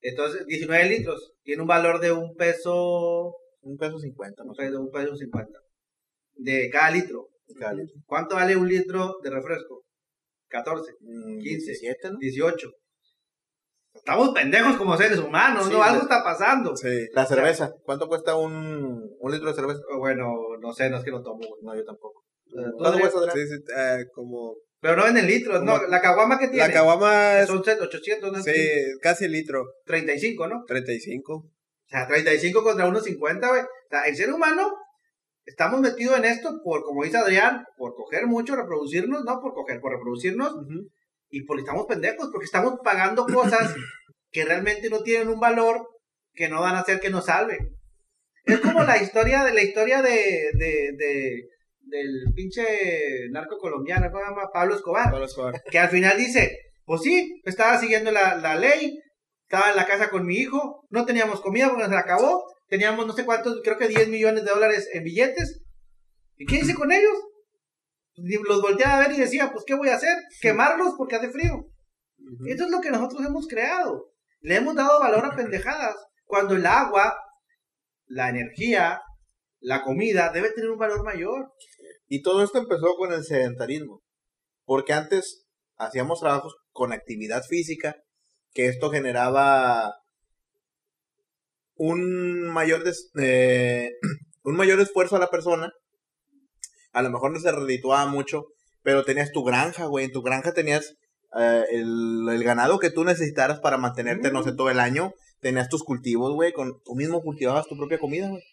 Entonces, 0.02 0.46
19 0.46 0.86
litros. 0.90 1.34
Tiene 1.44 1.62
un 1.62 1.68
valor 1.68 2.00
de 2.00 2.12
un 2.12 2.36
peso, 2.36 3.36
un 3.62 3.78
peso 3.78 4.00
cincuenta, 4.00 4.44
no 4.44 4.52
un 4.52 4.56
peso, 4.56 4.80
un 4.82 4.92
peso 4.92 5.16
50. 5.16 5.60
De 6.36 6.70
cada 6.72 6.92
litro. 6.92 7.30
cada 7.60 7.74
litro. 7.74 7.96
¿Cuánto 8.06 8.36
vale 8.36 8.56
un 8.56 8.68
litro 8.68 9.16
de 9.24 9.30
refresco? 9.30 9.84
14, 10.50 10.92
Mm, 11.00 11.40
15. 11.40 11.66
17, 11.72 12.12
¿no? 12.12 12.18
18. 12.20 12.70
Estamos 14.04 14.30
pendejos 14.30 14.78
como 14.78 14.98
seres 14.98 15.20
humanos, 15.20 15.68
Sí, 15.68 15.74
¿no? 15.74 15.84
Algo 15.84 16.02
está 16.02 16.24
pasando. 16.24 16.76
Sí. 16.76 17.08
La 17.14 17.26
cerveza. 17.26 17.72
¿Cuánto 17.84 18.08
cuesta 18.08 18.36
un, 18.36 19.16
un 19.20 19.32
litro 19.32 19.50
de 19.50 19.54
cerveza? 19.54 19.80
Bueno, 20.00 20.34
no 20.60 20.74
sé, 20.74 20.90
no 20.90 20.98
es 20.98 21.04
que 21.04 21.12
lo 21.12 21.22
tomo. 21.22 21.40
No, 21.62 21.76
yo 21.76 21.86
tampoco. 21.86 22.24
¿Tú, 22.50 22.58
¿Cuánto 22.78 23.00
cuesta? 23.00 23.32
Sí, 23.32 23.48
sí, 23.48 23.56
eh, 23.78 24.06
como... 24.14 24.56
Pero 24.80 24.96
no 24.96 25.06
en 25.08 25.28
litros, 25.28 25.62
no. 25.64 25.74
Como- 25.76 25.88
La 25.88 26.02
caguama 26.02 26.40
que 26.40 26.48
tiene. 26.48 26.68
La 26.68 26.74
caguama 26.74 27.40
es... 27.42 27.48
Son 27.48 27.60
800, 27.60 28.32
¿no? 28.32 28.42
Sí, 28.42 28.52
casi 29.02 29.28
litro. 29.28 29.66
35, 29.86 30.48
¿no? 30.48 30.64
35. 30.66 31.34
O 31.36 31.46
sea, 31.88 32.08
35 32.08 32.64
contra 32.64 32.88
1.50, 32.88 33.48
güey. 33.50 33.62
O 33.62 33.68
sea, 33.90 34.04
el 34.06 34.16
ser 34.16 34.34
humano 34.34 34.74
estamos 35.46 35.80
metidos 35.80 36.18
en 36.18 36.26
esto 36.26 36.60
por, 36.64 36.84
como 36.84 37.04
dice 37.04 37.18
Adrián, 37.18 37.66
por 37.78 37.94
coger 37.94 38.26
mucho, 38.26 38.56
reproducirnos, 38.56 39.24
no 39.26 39.40
por 39.40 39.54
coger, 39.54 39.80
por 39.80 39.92
reproducirnos 39.92 40.56
y 41.32 41.44
porque 41.46 41.62
estamos 41.62 41.86
pendejos, 41.88 42.30
porque 42.32 42.46
estamos 42.46 42.76
pagando 42.84 43.26
cosas 43.26 43.74
que 44.32 44.46
realmente 44.46 44.90
no 44.90 45.02
tienen 45.02 45.30
un 45.30 45.40
valor 45.40 45.88
que 46.34 46.50
no 46.50 46.62
van 46.62 46.76
a 46.76 46.80
hacer 46.82 47.00
que 47.00 47.10
nos 47.10 47.26
salven. 47.26 47.60
Es 48.46 48.60
como 48.60 48.84
la 48.84 49.02
historia 49.02 49.44
de 49.44 49.54
la 49.54 49.62
historia 49.64 50.02
de, 50.02 50.12
de, 50.54 50.90
de- 50.98 51.42
del 51.84 52.24
pinche 52.36 52.64
narco 53.32 53.58
colombiano, 53.58 54.08
¿cómo 54.12 54.24
se 54.24 54.30
llama? 54.30 54.50
Pablo 54.54 54.76
Escobar 54.76 55.12
Pablo 55.12 55.26
Escobar. 55.26 55.62
que 55.70 55.78
al 55.80 55.90
final 55.90 56.18
dice, 56.18 56.58
pues 56.86 57.02
sí, 57.02 57.42
estaba 57.44 57.78
siguiendo 57.78 58.12
la, 58.12 58.36
la 58.36 58.56
ley, 58.56 58.98
estaba 59.50 59.72
en 59.72 59.76
la 59.76 59.86
casa 59.86 60.10
con 60.10 60.26
mi 60.26 60.36
hijo, 60.38 60.86
no 60.90 61.06
teníamos 61.06 61.42
comida 61.42 61.70
porque 61.70 61.84
se 61.86 61.92
la 61.92 62.00
acabó, 62.00 62.46
teníamos 62.70 63.06
no 63.06 63.14
sé 63.14 63.26
cuántos, 63.26 63.60
creo 63.64 63.78
que 63.78 63.90
10 63.90 64.08
millones 64.08 64.46
de 64.46 64.52
dólares 64.52 64.88
en 64.94 65.04
billetes. 65.04 65.62
¿Y 66.38 66.46
qué 66.46 66.58
hice 66.60 66.74
con 66.76 66.92
ellos? 66.92 67.14
Los 68.16 68.62
volteaba 68.62 68.96
a 68.98 69.08
ver 69.08 69.16
y 69.18 69.20
decía, 69.22 69.52
pues 69.52 69.64
¿qué 69.66 69.74
voy 69.76 69.90
a 69.90 69.96
hacer? 69.96 70.18
Quemarlos 70.42 70.94
porque 70.98 71.16
hace 71.16 71.30
frío. 71.32 71.68
Eso 72.48 72.66
es 72.66 72.70
lo 72.70 72.82
que 72.82 72.92
nosotros 72.92 73.26
hemos 73.26 73.48
creado. 73.48 74.12
Le 74.42 74.56
hemos 74.58 74.76
dado 74.76 75.00
valor 75.00 75.26
a 75.26 75.36
pendejadas. 75.36 75.96
Cuando 76.26 76.56
el 76.56 76.66
agua, 76.66 77.14
la 78.06 78.30
energía, 78.30 79.02
la 79.60 79.82
comida 79.84 80.32
debe 80.32 80.52
tener 80.52 80.70
un 80.70 80.78
valor 80.78 81.04
mayor. 81.04 81.52
Y 82.08 82.22
todo 82.22 82.44
esto 82.44 82.60
empezó 82.60 82.96
con 82.98 83.12
el 83.14 83.24
sedentarismo. 83.24 84.02
Porque 84.66 84.94
antes 84.94 85.46
hacíamos 85.78 86.20
trabajos 86.20 86.56
con 86.72 86.94
actividad 86.94 87.44
física, 87.44 87.96
que 88.54 88.68
esto 88.68 88.92
generaba 88.92 89.94
un 91.76 92.44
mayor, 92.52 92.84
des- 92.84 93.12
eh, 93.20 93.90
un 94.44 94.56
mayor 94.56 94.80
esfuerzo 94.80 95.16
a 95.16 95.20
la 95.20 95.30
persona. 95.30 95.72
A 96.94 97.02
lo 97.02 97.10
mejor 97.10 97.32
no 97.32 97.40
se 97.40 97.52
redituaba 97.52 98.06
mucho, 98.06 98.48
pero 98.84 99.04
tenías 99.04 99.32
tu 99.32 99.44
granja, 99.44 99.86
güey. 99.86 100.06
En 100.06 100.12
tu 100.12 100.22
granja 100.22 100.54
tenías 100.54 100.96
eh, 101.38 101.64
el, 101.72 102.28
el 102.30 102.44
ganado 102.44 102.80
que 102.80 102.90
tú 102.90 103.04
necesitaras 103.04 103.60
para 103.60 103.78
mantenerte, 103.78 104.32
no 104.32 104.44
sé, 104.44 104.54
todo 104.54 104.70
el 104.70 104.80
año. 104.80 105.14
Tenías 105.40 105.70
tus 105.70 105.84
cultivos, 105.84 106.34
güey. 106.34 106.54
Con, 106.54 106.82
tú 106.84 106.96
mismo 106.96 107.22
cultivabas 107.22 107.68
tu 107.68 107.78
propia 107.78 108.00
comida, 108.00 108.30
güey. 108.30 108.44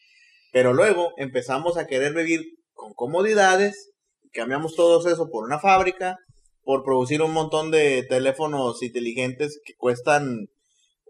Pero 0.52 0.72
luego 0.72 1.12
empezamos 1.16 1.76
a 1.76 1.86
querer 1.86 2.14
vivir 2.14 2.58
con 2.72 2.94
comodidades, 2.94 3.90
cambiamos 4.32 4.74
todo 4.74 5.06
eso 5.06 5.28
por 5.30 5.44
una 5.44 5.58
fábrica, 5.58 6.16
por 6.62 6.84
producir 6.84 7.22
un 7.22 7.32
montón 7.32 7.70
de 7.70 8.04
teléfonos 8.08 8.82
inteligentes 8.82 9.60
que 9.64 9.74
cuestan 9.74 10.48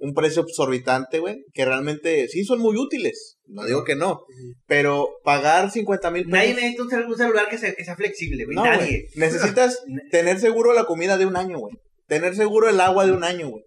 un 0.01 0.15
precio 0.15 0.43
exorbitante, 0.43 1.19
güey, 1.19 1.45
que 1.53 1.65
realmente 1.65 2.29
sí 2.29 2.45
son 2.45 2.61
muy 2.61 2.77
útiles, 2.77 3.39
no 3.47 3.65
digo 3.65 3.85
que 3.85 3.97
no, 3.97 4.21
pero 4.67 5.09
pagar 5.25 5.71
50 5.71 6.11
mil 6.11 6.29
Nadie 6.29 6.55
pesos... 6.55 6.63
necesita 6.63 6.83
un 6.83 6.91
cel- 6.91 7.07
un 7.13 7.17
celular 7.17 7.49
que, 7.49 7.59
se- 7.59 7.75
que 7.75 7.85
sea 7.85 7.97
flexible, 7.97 8.45
güey. 8.45 8.57
No, 8.57 8.65
Nadie. 8.65 9.07
necesitas 9.17 9.79
tener 10.11 10.39
seguro 10.41 10.73
la 10.73 10.85
comida 10.85 11.17
de 11.19 11.27
un 11.27 11.37
año, 11.37 11.59
güey, 11.59 11.75
tener 12.07 12.35
seguro 12.37 12.69
el 12.69 12.81
agua 12.81 13.07
de 13.07 13.13
un 13.13 13.25
año, 13.25 13.49
güey, 13.49 13.65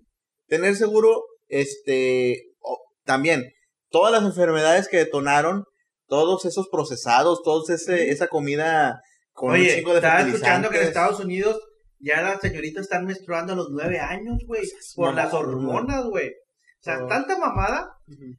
tener 0.47 0.75
seguro, 0.75 1.23
este, 1.49 2.41
o- 2.61 2.79
también, 3.05 3.51
todas 3.89 4.11
las 4.11 4.23
enfermedades 4.23 4.87
que 4.87 4.97
detonaron, 4.97 5.63
todos 6.07 6.45
esos 6.45 6.67
procesados, 6.69 7.41
toda 7.43 7.75
esa 7.75 8.27
comida 8.27 8.99
con 9.33 9.51
un 9.51 9.55
Oye, 9.55 9.75
chingo 9.75 9.91
de 9.91 9.97
estaba 9.99 10.21
escuchando 10.21 10.69
que 10.69 10.77
en. 10.81 10.87
Estados 10.87 11.19
Unidos 11.19 11.57
ya 12.01 12.21
las 12.21 12.39
señoritas 12.41 12.83
están 12.83 13.05
menstruando 13.05 13.53
a 13.53 13.55
los 13.55 13.69
nueve 13.71 13.99
años, 13.99 14.37
güey, 14.47 14.63
por 14.95 15.13
mamón, 15.13 15.15
las 15.15 15.33
hormonas, 15.33 16.05
güey. 16.05 16.29
O 16.29 16.83
sea, 16.83 17.05
tanta 17.07 17.37
mamada 17.37 17.89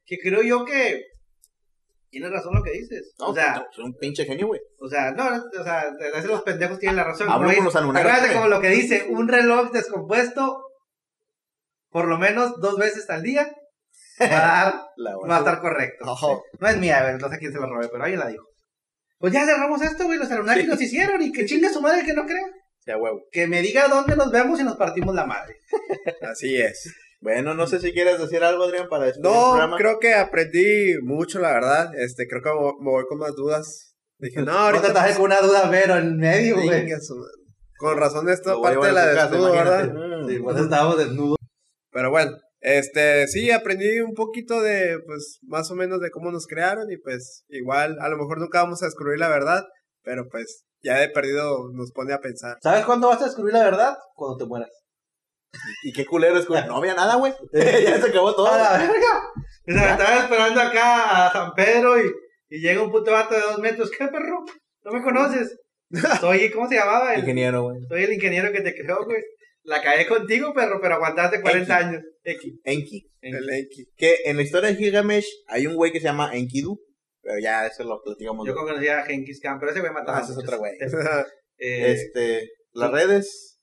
que 0.04 0.18
creo 0.18 0.42
yo 0.42 0.64
que 0.64 1.00
tienes 2.10 2.30
razón 2.30 2.54
lo 2.54 2.62
que 2.62 2.72
dices. 2.72 3.14
No, 3.18 3.28
o 3.28 3.34
sea, 3.34 3.54
no, 3.54 3.66
es 3.70 3.78
un 3.78 3.94
pinche 3.94 4.24
genio, 4.24 4.48
güey. 4.48 4.60
o 4.80 4.88
sea, 4.88 5.12
no, 5.12 5.24
o 5.28 5.64
sea, 5.64 5.80
a 5.82 5.92
veces 6.14 6.26
los 6.26 6.42
pendejos 6.42 6.78
tienen 6.78 6.96
la 6.96 7.04
razón. 7.04 7.28
Hablo 7.30 7.54
con 7.54 7.64
los 7.64 7.76
Acuérdate 7.76 8.32
como 8.34 8.48
lo 8.48 8.60
que 8.60 8.68
dice, 8.70 9.06
un 9.10 9.28
reloj 9.28 9.70
descompuesto 9.72 10.58
por 11.90 12.08
lo 12.08 12.18
menos 12.18 12.58
dos 12.60 12.76
veces 12.78 13.08
al 13.10 13.22
día 13.22 13.50
va 14.20 14.26
a, 14.60 14.64
dar- 14.64 14.74
va 15.30 15.36
a 15.36 15.38
estar 15.38 15.60
correcto. 15.60 16.04
Ojo. 16.06 16.42
No 16.58 16.68
es 16.68 16.76
mía, 16.78 16.98
a 16.98 17.04
ver, 17.04 17.20
no 17.20 17.28
sé 17.28 17.38
quién 17.38 17.52
se 17.52 17.60
la 17.60 17.66
robé, 17.66 17.88
pero 17.88 18.02
alguien 18.04 18.20
la 18.20 18.28
dijo. 18.28 18.44
Pues 19.18 19.32
ya 19.32 19.44
cerramos 19.44 19.80
esto, 19.82 20.04
güey, 20.06 20.18
los 20.18 20.30
Anunnaki 20.30 20.62
Sí. 20.62 20.66
nos 20.66 20.80
hicieron 20.80 21.22
y 21.22 21.30
que 21.32 21.44
chinga 21.44 21.70
su 21.70 21.80
madre 21.80 22.04
que 22.04 22.12
no 22.14 22.24
crea. 22.26 22.42
Sea 22.84 22.96
huevo. 22.98 23.22
Que 23.30 23.46
me 23.46 23.62
diga 23.62 23.88
dónde 23.88 24.16
nos 24.16 24.30
vemos 24.30 24.60
y 24.60 24.64
nos 24.64 24.76
partimos 24.76 25.14
la 25.14 25.26
madre. 25.26 25.56
Así 26.22 26.56
es. 26.56 26.94
Bueno, 27.20 27.54
no 27.54 27.66
sé 27.68 27.78
si 27.78 27.92
quieres 27.92 28.18
decir 28.18 28.42
algo, 28.42 28.64
Adrián, 28.64 28.88
para 28.88 29.04
despedir 29.04 29.26
el 29.26 29.32
No, 29.32 29.50
programa. 29.50 29.76
creo 29.76 29.98
que 30.00 30.14
aprendí 30.14 30.98
mucho, 31.02 31.38
la 31.38 31.52
verdad. 31.52 31.92
Este, 31.96 32.26
creo 32.26 32.42
que 32.42 32.50
me 32.82 32.90
voy 32.90 33.04
con 33.08 33.18
más 33.18 33.34
dudas. 33.36 33.94
Dije, 34.18 34.42
no, 34.42 34.52
ahorita 34.52 34.88
estás 34.88 35.16
con 35.16 35.26
una 35.26 35.40
duda, 35.40 35.68
pero 35.70 35.96
en 35.96 36.16
medio, 36.16 36.56
güey. 36.60 36.88
Con 37.76 37.96
razón 37.96 38.26
de 38.26 38.32
esta 38.32 38.60
parte 38.60 38.86
de 38.86 38.92
la 38.92 39.06
desnudo. 39.06 39.52
¿verdad? 39.52 39.92
Mm. 39.92 40.28
Sí, 40.28 40.38
pues 40.38 40.56
estábamos 40.58 40.98
desnudos. 40.98 41.38
Pero 41.90 42.10
bueno, 42.10 42.32
este, 42.60 43.26
sí, 43.28 43.50
aprendí 43.50 44.00
un 44.00 44.14
poquito 44.14 44.60
de, 44.60 44.98
pues, 45.06 45.38
más 45.42 45.70
o 45.70 45.74
menos 45.74 46.00
de 46.00 46.10
cómo 46.10 46.30
nos 46.30 46.46
crearon 46.46 46.90
y 46.90 46.96
pues, 46.96 47.44
igual, 47.48 47.98
a 48.00 48.08
lo 48.08 48.16
mejor 48.16 48.38
nunca 48.38 48.62
vamos 48.62 48.82
a 48.82 48.86
descubrir 48.86 49.18
la 49.18 49.28
verdad, 49.28 49.64
pero 50.02 50.28
pues, 50.28 50.64
ya 50.82 50.98
de 50.98 51.08
perdido 51.08 51.70
nos 51.72 51.92
pone 51.92 52.12
a 52.12 52.20
pensar. 52.20 52.58
¿Sabes 52.62 52.84
cuándo 52.84 53.08
vas 53.08 53.22
a 53.22 53.26
descubrir 53.26 53.54
la 53.54 53.64
verdad? 53.64 53.96
Cuando 54.14 54.36
te 54.36 54.46
mueras. 54.46 54.70
Y 55.84 55.92
qué 55.92 56.06
culero 56.06 56.38
es, 56.38 56.46
güey. 56.46 56.62
No 56.66 56.76
había 56.76 56.94
nada, 56.94 57.16
güey. 57.16 57.32
ya 57.52 58.00
se 58.00 58.08
acabó 58.08 58.34
todo. 58.34 58.48
¡A 58.48 58.58
la 58.58 58.78
verga! 58.78 59.22
O 59.68 59.72
sea, 59.72 59.92
estaba 59.92 60.18
esperando 60.20 60.60
acá 60.60 61.26
a 61.26 61.32
San 61.32 61.52
Pedro 61.54 62.00
y, 62.00 62.10
y 62.48 62.60
llega 62.60 62.82
un 62.82 62.90
puto 62.90 63.12
vato 63.12 63.34
de 63.34 63.40
dos 63.40 63.58
metros. 63.58 63.90
¿Qué 63.90 64.06
perro? 64.08 64.44
¿No 64.84 64.92
me 64.92 65.02
conoces? 65.02 65.56
Soy, 66.20 66.50
¿cómo 66.50 66.68
se 66.68 66.76
llamaba? 66.76 67.14
El, 67.14 67.20
Ingeniero, 67.20 67.64
güey. 67.64 67.78
soy 67.88 68.04
el 68.04 68.12
ingeniero 68.14 68.50
que 68.50 68.62
te 68.62 68.74
creó, 68.74 69.04
güey. 69.04 69.22
La 69.64 69.82
cagué 69.82 70.06
contigo, 70.06 70.52
perro, 70.54 70.80
pero 70.80 70.94
aguantaste 70.94 71.40
40 71.40 71.76
años. 71.76 72.02
X. 72.24 72.54
Enki. 72.64 73.06
El 73.20 73.48
Enki. 73.48 73.86
Que 73.96 74.16
en 74.24 74.36
la 74.36 74.42
historia 74.42 74.70
de 74.70 74.76
Gilgamesh 74.76 75.26
hay 75.46 75.66
un 75.66 75.76
güey 75.76 75.92
que 75.92 76.00
se 76.00 76.06
llama 76.06 76.34
Enkidu. 76.34 76.80
Pero 77.22 77.38
ya 77.40 77.66
eso 77.66 77.84
lo 77.84 78.02
platicamos. 78.02 78.46
Yo 78.46 78.54
conocía 78.54 78.98
a 78.98 79.04
Genghis 79.04 79.40
Khan, 79.40 79.58
pero 79.60 79.70
ese 79.70 79.80
güey 79.80 79.92
mataba. 79.92 80.18
Ah, 80.18 80.22
ese 80.22 80.32
es 80.32 80.38
otro 80.38 80.58
güey. 80.58 80.72
Eh, 81.64 81.92
Este, 81.92 82.48
las 82.72 82.90
redes. 82.90 83.60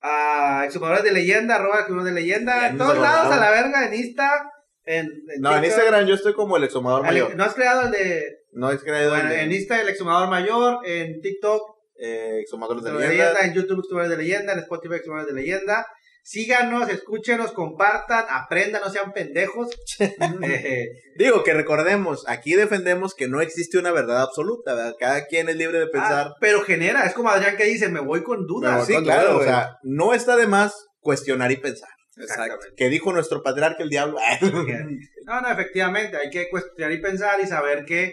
a 0.00 0.62
exhumadores 0.66 1.02
de 1.02 1.10
leyenda, 1.12 1.56
arroba 1.56 1.80
exhumadores 1.80 2.14
de 2.14 2.20
leyenda, 2.20 2.68
en 2.68 2.78
todos 2.78 2.96
lados 2.98 3.32
a 3.32 3.40
la 3.40 3.50
verga, 3.50 3.86
en 3.86 3.94
Insta, 3.94 4.50
en, 4.84 5.06
en 5.06 5.40
No, 5.40 5.56
en. 5.56 5.64
Instagram 5.64 6.06
yo 6.06 6.14
estoy 6.14 6.34
como 6.34 6.56
el 6.56 6.64
exhumador 6.64 7.02
mayor. 7.02 7.34
¿No 7.34 7.42
has 7.44 7.54
creado 7.54 7.86
el 7.86 7.90
de, 7.90 8.24
No 8.52 8.68
creído 8.78 9.10
bueno, 9.10 9.24
el 9.30 9.36
de, 9.36 9.42
en 9.42 9.52
Insta 9.52 9.80
el 9.80 9.88
exhumador 9.88 10.28
mayor, 10.28 10.86
en 10.86 11.20
TikTok 11.22 11.62
eh, 11.96 12.38
exhumadores 12.42 12.84
de 12.84 12.90
exhumadores 12.90 13.08
de 13.08 13.16
leyenda. 13.16 13.32
leyenda, 13.32 13.46
en 13.46 13.54
YouTube 13.54 13.78
exhumadores 13.80 14.10
de 14.16 14.22
leyenda, 14.22 14.52
en 14.52 14.58
Spotify 14.60 14.94
exhumadores 14.94 15.34
de 15.34 15.40
leyenda. 15.40 15.86
Síganos, 16.24 16.88
escúchenos, 16.88 17.52
compartan, 17.52 18.24
aprendan, 18.28 18.80
no 18.82 18.90
sean 18.90 19.12
pendejos. 19.12 19.68
Eh, 20.42 20.88
Digo 21.16 21.44
que 21.44 21.54
recordemos, 21.54 22.24
aquí 22.28 22.54
defendemos 22.54 23.14
que 23.14 23.28
no 23.28 23.40
existe 23.40 23.78
una 23.78 23.92
verdad 23.92 24.22
absoluta, 24.22 24.74
¿verdad? 24.74 24.94
Cada 24.98 25.26
quien 25.26 25.48
es 25.48 25.56
libre 25.56 25.78
de 25.78 25.86
pensar. 25.86 26.28
ah, 26.28 26.34
pero 26.40 26.62
genera, 26.62 27.04
es 27.06 27.14
como 27.14 27.28
Adrián 27.28 27.56
que 27.56 27.64
dice, 27.64 27.88
me 27.88 28.00
voy 28.00 28.22
con 28.22 28.46
dudas. 28.46 28.86
sí, 28.86 28.94
con 28.94 29.04
claro, 29.04 29.34
duda, 29.34 29.40
o 29.40 29.44
sea, 29.44 29.78
no 29.82 30.14
está 30.14 30.36
de 30.36 30.46
más 30.46 30.74
cuestionar 31.00 31.52
y 31.52 31.56
pensar. 31.58 31.88
Exacto. 32.16 32.66
Que 32.76 32.88
dijo 32.88 33.12
nuestro 33.12 33.42
patriarca 33.42 33.82
el 33.82 33.90
diablo. 33.90 34.18
No, 35.26 35.40
no, 35.40 35.50
efectivamente, 35.50 36.18
hay 36.18 36.28
que 36.28 36.50
cuestionar 36.50 36.92
y 36.92 37.00
pensar 37.00 37.40
y 37.42 37.46
saber 37.46 37.86
que 37.86 38.12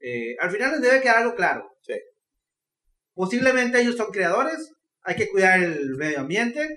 eh, 0.00 0.34
al 0.40 0.50
final 0.50 0.72
les 0.72 0.80
debe 0.80 1.00
quedar 1.00 1.18
algo 1.18 1.36
claro. 1.36 1.70
Sí. 1.82 1.94
Posiblemente 3.14 3.80
ellos 3.80 3.96
son 3.96 4.10
creadores, 4.10 4.72
hay 5.02 5.14
que 5.14 5.28
cuidar 5.28 5.60
el 5.60 5.94
medio 5.96 6.18
ambiente 6.18 6.68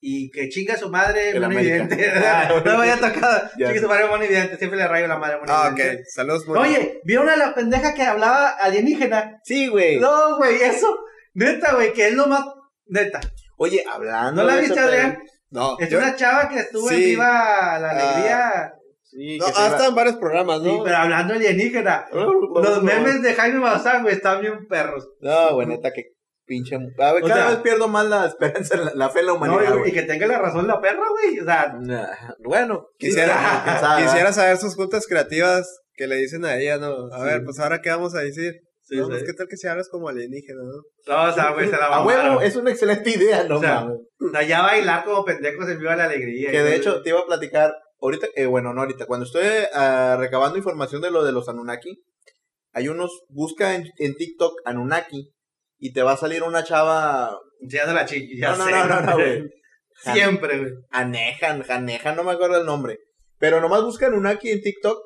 y 0.00 0.30
que 0.30 0.48
chinga 0.48 0.76
su 0.76 0.88
madre 0.90 1.30
El 1.30 1.40
Moni 1.40 1.56
América. 1.56 1.84
Vidente. 1.96 2.12
Ah, 2.26 2.48
no 2.64 2.72
me 2.72 2.76
vaya 2.78 2.96
tocado. 2.96 3.48
Chinga 3.56 3.80
su 3.80 3.88
madre 3.88 4.06
Moni 4.08 4.26
Vidente, 4.28 4.56
siempre 4.58 4.78
le 4.78 4.86
rayo 4.88 5.06
la 5.06 5.18
madre 5.18 5.36
Moni 5.38 5.50
Ah, 5.52 5.70
ok. 5.72 5.80
Saludos, 6.08 6.46
Moni. 6.46 6.60
Oye, 6.60 7.00
¿vieron 7.04 7.28
a 7.28 7.36
la 7.36 7.54
pendeja 7.54 7.94
que 7.94 8.02
hablaba 8.02 8.50
alienígena? 8.50 9.40
sí, 9.44 9.68
güey. 9.68 9.98
No, 9.98 10.36
güey, 10.36 10.56
eso, 10.62 10.86
neta, 11.34 11.74
güey, 11.74 11.92
que 11.92 12.08
es 12.08 12.14
lo 12.14 12.26
más, 12.26 12.44
neta. 12.86 13.20
Oye, 13.58 13.82
hablando. 13.90 14.42
¿No 14.42 14.48
la 14.48 14.56
viste, 14.56 14.78
Adrián? 14.78 15.18
No, 15.50 15.78
Es 15.78 15.88
yo- 15.88 15.98
una 15.98 16.14
chava 16.16 16.48
que 16.48 16.58
estuvo 16.58 16.90
en 16.90 16.96
Sí. 16.96 17.04
Viva 17.06 17.78
la 17.78 17.88
Ah. 17.88 17.90
Alegría. 17.90 18.72
Sí, 19.02 19.38
no, 19.38 19.46
estado 19.46 19.88
en 19.88 19.94
varios 19.94 20.16
programas, 20.16 20.60
Sí, 20.60 20.66
¿no? 20.66 20.82
pero 20.84 20.96
hablando 20.96 21.32
alienígena. 21.34 22.06
Los 22.12 22.82
memes 22.82 23.22
de 23.22 23.32
Jaime 23.34 23.60
Maussan, 23.60 24.02
güey, 24.02 24.16
están 24.16 24.40
bien 24.42 24.66
perros. 24.68 25.08
No, 25.20 25.54
güey, 25.54 25.66
neta, 25.68 25.90
que 25.92 26.12
pinche. 26.46 26.76
A 26.76 27.12
ver, 27.12 27.24
O 27.24 27.26
cada 27.26 27.42
sea- 27.42 27.50
vez 27.50 27.58
pierdo 27.60 27.88
más 27.88 28.06
la 28.06 28.26
esperanza, 28.26 28.76
la, 28.76 28.92
la 28.94 29.10
fe 29.10 29.20
en 29.20 29.26
la 29.26 29.32
No, 29.32 29.38
humanidad, 29.38 29.76
y, 29.84 29.92
que 29.92 30.02
tenga 30.02 30.26
la 30.26 30.38
razón 30.38 30.66
la 30.66 30.80
perra, 30.80 31.02
güey. 31.10 31.40
O 31.40 31.44
sea, 31.44 31.74
Nah, 31.80 32.06
Bueno, 32.44 32.86
Quisiera, 32.98 33.98
quisiera 34.02 34.32
saber 34.32 34.56
sus 34.56 34.74
juntas 34.74 35.06
creativas 35.06 35.66
que 35.94 36.06
le 36.06 36.16
dicen 36.16 36.44
a 36.44 36.56
ella, 36.58 36.78
¿no? 36.78 37.06
A 37.12 37.18
Sí. 37.20 37.24
ver, 37.24 37.44
pues 37.44 37.58
ahora 37.58 37.80
qué 37.80 37.90
vamos 37.90 38.14
a 38.14 38.20
decir. 38.20 38.54
Sí, 38.82 38.96
no, 38.96 39.06
sí. 39.06 39.10
pues 39.10 39.24
qué 39.24 39.32
tal 39.32 39.48
que 39.48 39.56
si 39.56 39.66
hablas 39.66 39.88
como 39.88 40.08
alienígena, 40.08 40.60
¿no? 40.62 40.82
no, 41.24 41.30
o 41.30 41.32
sea, 41.34 41.50
güey, 41.50 41.66
se 41.68 41.72
la 41.76 41.86
A 41.86 41.90
mamaron. 42.04 42.28
huevo, 42.36 42.40
es 42.42 42.54
una 42.54 42.70
excelente 42.70 43.10
idea, 43.10 43.42
no 43.42 43.56
O 43.56 43.60
sea, 43.60 43.80
mames. 43.80 43.98
O 44.20 44.28
sea, 44.30 44.42
ya 44.44 44.62
bailar 44.62 45.04
como 45.04 45.24
pendejos 45.24 45.68
en 45.68 45.78
Viva 45.80 45.96
la 45.96 46.04
Alegría. 46.04 46.52
Que 46.52 46.62
de 46.62 46.76
hecho 46.76 47.02
te 47.02 47.08
iba 47.10 47.18
a 47.18 47.26
platicar 47.26 47.74
ahorita, 48.00 48.28
eh, 48.36 48.46
bueno, 48.46 48.72
no 48.72 48.82
ahorita, 48.82 49.06
cuando 49.06 49.26
estoy 49.26 49.42
ah, 49.74 50.16
recabando 50.20 50.56
información 50.56 51.02
de 51.02 51.10
lo 51.10 51.24
de 51.24 51.32
los 51.32 51.48
Anunnaki, 51.48 52.00
hay 52.74 52.86
unos, 52.86 53.10
busca 53.28 53.74
en, 53.74 53.88
en 53.98 54.14
TikTok 54.14 54.52
Anunnaki 54.64 55.32
y 55.78 55.92
te 55.92 56.02
va 56.02 56.12
a 56.12 56.16
salir 56.16 56.42
una 56.42 56.64
chava, 56.64 57.38
Enseñando 57.60 57.94
la 57.94 58.04
chiqui, 58.06 58.38
ya 58.38 58.50
no, 58.52 58.58
no, 58.58 58.64
sé. 58.66 58.70
no, 58.72 58.86
no, 58.86 59.00
no, 59.02 59.14
güey, 59.14 59.42
Siempre, 60.12 60.58
güey. 60.58 60.72
Anejan, 60.90 61.62
Janeja, 61.62 62.14
no 62.14 62.22
me 62.24 62.32
acuerdo 62.32 62.58
el 62.60 62.66
nombre, 62.66 62.98
pero 63.38 63.60
nomás 63.60 63.82
busca 63.82 64.06
Anunnaki 64.06 64.50
en 64.50 64.60
TikTok 64.60 64.98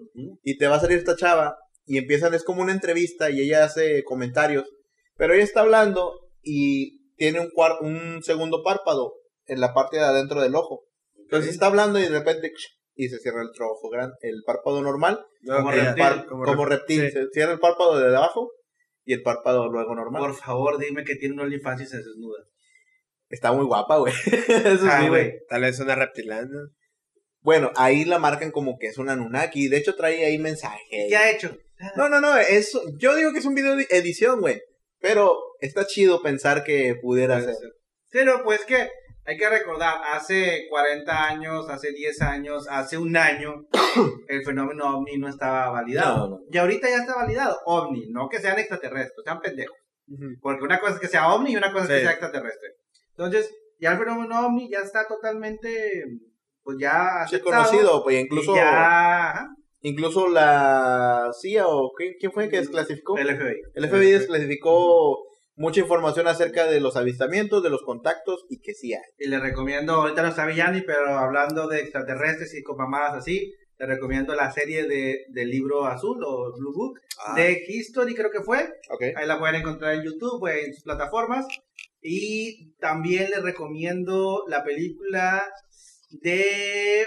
y 0.43 0.59
te 0.59 0.67
va 0.67 0.77
a 0.77 0.81
salir 0.81 0.99
esta 0.99 1.17
chava 1.17 1.57
y 1.87 1.99
empiezan, 1.99 2.35
es 2.35 2.45
como 2.45 2.63
una 2.63 2.73
entrevista 2.73 3.31
y 3.31 3.41
ella 3.41 3.65
hace 3.65 4.03
comentarios, 4.05 4.65
pero 5.17 5.35
ella 5.35 5.45
está 5.45 5.61
hablando 5.61 6.13
y 6.43 7.15
tiene 7.17 7.41
un, 7.41 7.51
cuar- 7.51 7.79
un 7.81 8.23
segundo 8.23 8.63
párpado 8.65 9.15
en 9.47 9.61
la 9.61 9.73
parte 9.75 9.97
de 9.97 10.03
adentro 10.05 10.41
del 10.41 10.55
ojo. 10.55 10.85
Entonces 11.19 11.51
está 11.53 11.67
hablando 11.67 11.99
y 11.99 12.03
de 12.03 12.09
repente 12.09 12.53
y 12.95 13.09
se 13.09 13.19
cierra 13.19 13.43
el 13.43 13.49
ojo 13.63 13.89
grande, 13.91 14.15
el 14.23 14.43
párpado 14.45 14.83
normal, 14.83 15.25
Como 15.47 15.73
el 15.73 15.81
reptil, 15.81 16.03
par- 16.05 16.27
como 16.27 16.45
como, 16.45 16.65
reptil, 16.65 17.01
reptil, 17.03 17.21
sí. 17.23 17.27
se 17.29 17.33
cierra 17.33 17.53
el 17.53 17.61
párpado 17.61 17.99
de 17.99 18.17
abajo 18.17 18.51
y 19.11 19.13
el 19.13 19.23
párpado 19.23 19.69
luego 19.69 19.97
normal. 19.97 20.23
Por 20.23 20.35
favor, 20.37 20.79
dime 20.79 21.03
que 21.03 21.17
tiene 21.17 21.35
un 21.35 21.41
OnlyFans 21.41 21.83
y 21.83 21.87
se 21.87 21.97
desnuda. 21.97 22.45
Está 23.29 23.53
muy 23.53 23.65
guapa, 23.65 23.99
güey. 23.99 24.13
Eso 24.25 24.87
Ah, 24.89 25.01
sí, 25.03 25.09
güey. 25.09 25.35
Tal 25.49 25.63
vez 25.63 25.81
una 25.81 25.97
reptilana. 25.97 26.71
Bueno, 27.41 27.73
ahí 27.75 28.05
la 28.05 28.21
marcan 28.21 28.53
como 28.53 28.79
que 28.79 28.87
es 28.87 28.99
una 28.99 29.15
Anunnaki. 29.15 29.67
De 29.67 29.79
hecho, 29.79 29.97
trae 29.97 30.25
ahí 30.25 30.39
mensaje. 30.39 30.79
¿Qué 31.09 31.17
ha 31.17 31.29
hecho? 31.29 31.59
No, 31.97 32.09
no, 32.09 32.21
no. 32.21 32.39
Es, 32.39 32.79
yo 32.99 33.17
digo 33.17 33.33
que 33.33 33.41
es 33.41 33.45
un 33.47 33.57
video 33.57 33.75
de 33.75 33.89
edición, 33.91 34.41
güey. 34.41 34.63
Pero 35.01 35.37
está 35.61 35.85
chido 35.89 36.23
pensar 36.23 36.63
que 36.63 36.95
pudiera 36.95 37.41
ser. 37.41 37.57
Pero 38.11 38.45
pues 38.45 38.65
que 38.65 38.91
hay 39.31 39.37
que 39.37 39.49
recordar, 39.49 39.95
hace 40.13 40.67
40 40.69 41.25
años, 41.29 41.69
hace 41.71 41.93
10 41.93 42.21
años, 42.23 42.67
hace 42.69 42.99
un 42.99 43.17
año, 43.17 43.67
el 44.29 44.43
fenómeno 44.45 44.97
ovni 44.99 45.19
no 45.19 45.29
estaba 45.29 45.71
validado. 45.71 46.17
No, 46.29 46.37
no. 46.37 46.41
Y 46.51 46.59
ahorita 46.59 46.89
ya 46.89 46.97
está 46.97 47.15
validado. 47.15 47.57
OVNI, 47.65 48.09
no 48.11 48.29
que 48.29 48.41
sean 48.41 48.59
extraterrestres, 48.59 49.23
sean 49.25 49.41
pendejos. 49.41 49.77
Porque 50.43 50.65
una 50.65 50.81
cosa 50.81 50.95
es 50.95 51.01
que 51.01 51.07
sea 51.07 51.33
OVNI 51.33 51.53
y 51.53 51.57
una 51.57 51.73
cosa 51.73 51.85
es 51.85 51.89
Sí. 51.91 51.95
que 51.95 52.01
sea 52.01 52.11
extraterrestre. 52.11 52.69
Entonces, 53.11 53.55
ya 53.79 53.93
el 53.93 53.99
fenómeno 53.99 54.47
OVNI 54.47 54.69
ya 54.69 54.81
está 54.81 55.07
totalmente, 55.07 55.71
pues 56.65 56.79
ya 56.81 57.25
Sí, 57.29 57.37
aceptado. 57.37 57.63
conocido, 57.65 58.03
pues 58.03 58.21
incluso, 58.21 58.57
ya, 58.57 59.31
ajá, 59.31 59.49
incluso 59.83 60.27
la 60.29 61.31
CIA 61.41 61.69
o 61.69 61.93
¿qué- 61.97 62.17
quién 62.19 62.33
fue 62.33 62.49
que 62.49 62.59
desclasificó? 62.59 63.17
el 63.17 63.29
FBI. 63.29 63.61
El 63.75 63.85
FBI 63.89 64.11
desclasificó 64.11 65.17
mucha 65.61 65.81
información 65.81 66.27
acerca 66.27 66.67
de 66.67 66.81
los 66.81 66.97
avistamientos, 66.97 67.63
de 67.63 67.71
los 67.71 67.83
contactos 67.83 68.47
y 68.49 68.61
que 68.61 68.73
sí 68.73 68.95
hay. 68.95 69.03
Y 69.19 69.29
le 69.29 69.39
recomiendo, 69.39 69.93
ahorita 69.93 70.23
no 70.23 70.29
está 70.29 70.47
Villani, 70.47 70.81
pero 70.81 71.19
hablando 71.19 71.69
de 71.69 71.81
extraterrestres 71.81 72.55
y 72.55 72.63
con 72.63 72.79
mamadas 72.79 73.15
así, 73.15 73.53
le 73.79 73.87
recomiendo 73.87 74.35
la 74.35 74.51
serie 74.51 74.87
de, 74.89 75.27
del 75.29 75.51
libro 75.51 75.87
azul 75.87 76.19
o 76.25 76.53
Blue 76.57 76.73
Book 76.75 77.01
Ah, 77.23 77.35
de 77.35 77.63
History, 77.69 78.15
creo 78.15 78.31
que 78.31 78.41
fue. 78.41 78.63
Ok. 78.89 79.03
Ahí 79.15 79.27
la 79.27 79.39
pueden 79.39 79.57
encontrar 79.57 79.95
en 79.95 80.03
YouTube, 80.03 80.39
güey, 80.39 80.65
en 80.65 80.75
sus 80.75 80.85
plataformas. 80.85 81.47
Y 82.01 82.73
también 82.79 83.29
les 83.29 83.43
recomiendo 83.43 84.45
la 84.49 84.65
película 84.65 85.43
de. 86.11 87.05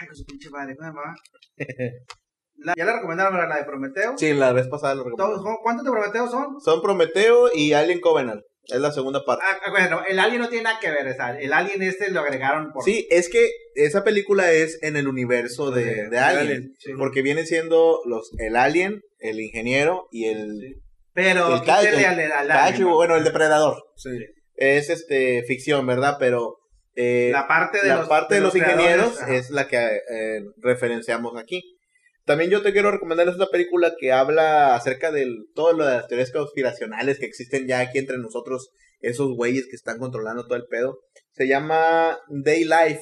Ay, 0.00 0.06
con 0.08 0.16
su 0.16 0.24
pinche 0.24 0.50
madre, 0.50 0.76
¿cómo 0.76 0.90
se 0.90 0.96
llama? 0.96 1.16
La- 2.58 2.74
ya 2.76 2.84
la 2.84 2.94
recomendaron. 2.96 3.48
La 3.48 3.56
de 3.56 3.64
Prometeo. 3.64 4.18
Sí, 4.18 4.34
la 4.34 4.52
vez 4.52 4.66
pasada 4.68 4.94
lo 4.94 5.04
recomendé. 5.04 5.36
Todos- 5.42 5.58
¿Cuántos 5.62 5.84
de 5.84 5.90
Prometeo 5.92 6.28
son? 6.28 6.60
Son 6.60 6.82
Prometeo 6.82 7.50
y 7.54 7.72
Alien 7.72 8.00
Covenant. 8.00 8.42
Es 8.64 8.80
la 8.80 8.92
segunda 8.92 9.24
parte. 9.24 9.42
Ah, 9.48 9.58
ah, 9.64 9.70
bueno, 9.70 10.02
el 10.06 10.18
Alien 10.18 10.42
no 10.42 10.48
tiene 10.50 10.64
nada 10.64 10.78
que 10.78 10.90
ver, 10.90 11.06
el 11.40 11.52
Alien 11.54 11.82
este 11.82 12.10
lo 12.10 12.20
agregaron 12.20 12.70
por. 12.72 12.84
Sí, 12.84 13.06
es 13.10 13.30
que 13.30 13.48
esa 13.74 14.04
película 14.04 14.52
es 14.52 14.78
en 14.82 14.96
el 14.96 15.08
universo 15.08 15.70
de, 15.70 15.84
de- 15.84 16.08
de 16.10 16.18
Alien. 16.18 16.40
Alien, 16.46 16.74
sí. 16.78 16.92
Porque 16.98 17.22
vienen 17.22 17.46
siendo 17.46 18.00
los 18.04 18.30
el 18.38 18.56
Alien, 18.56 19.00
el 19.20 19.40
ingeniero 19.40 20.06
y 20.10 20.26
el 20.26 20.76
Pero 21.14 21.54
el 21.54 21.62
ca- 21.64 21.80
el 21.80 22.04
al, 22.04 22.20
al 22.20 22.48
Cacho, 22.48 22.60
Alien, 22.66 22.82
¿no? 22.88 22.94
bueno, 22.96 23.16
el 23.16 23.24
depredador. 23.24 23.82
sí. 23.96 24.10
Es 24.60 24.90
este 24.90 25.44
ficción, 25.44 25.86
¿verdad? 25.86 26.16
Pero 26.18 26.56
eh, 26.96 27.30
La 27.32 27.46
parte 27.46 27.80
de 27.80 27.88
la 27.88 27.96
los, 27.98 28.08
parte 28.08 28.34
de 28.34 28.40
los, 28.40 28.54
ingenieros 28.56 29.22
ajá. 29.22 29.32
es 29.34 29.50
la 29.50 29.68
que 29.68 29.76
eh, 29.78 30.40
referenciamos 30.60 31.36
aquí. 31.40 31.77
También 32.28 32.50
yo 32.50 32.60
te 32.60 32.72
quiero 32.72 32.90
recomendar 32.90 33.26
esta 33.26 33.48
película 33.48 33.94
que 33.98 34.12
habla 34.12 34.76
acerca 34.76 35.10
de 35.10 35.26
todo 35.54 35.72
lo 35.72 35.86
de 35.86 35.94
las 35.94 36.08
teorías 36.08 36.30
conspiracionales 36.30 37.18
que 37.18 37.24
existen 37.24 37.66
ya 37.66 37.80
aquí 37.80 37.96
entre 37.96 38.18
nosotros, 38.18 38.68
esos 39.00 39.34
güeyes 39.34 39.66
que 39.66 39.76
están 39.76 39.98
controlando 39.98 40.44
todo 40.44 40.56
el 40.56 40.66
pedo. 40.66 40.98
Se 41.32 41.48
llama 41.48 42.18
Day 42.28 42.64
Life. 42.64 43.00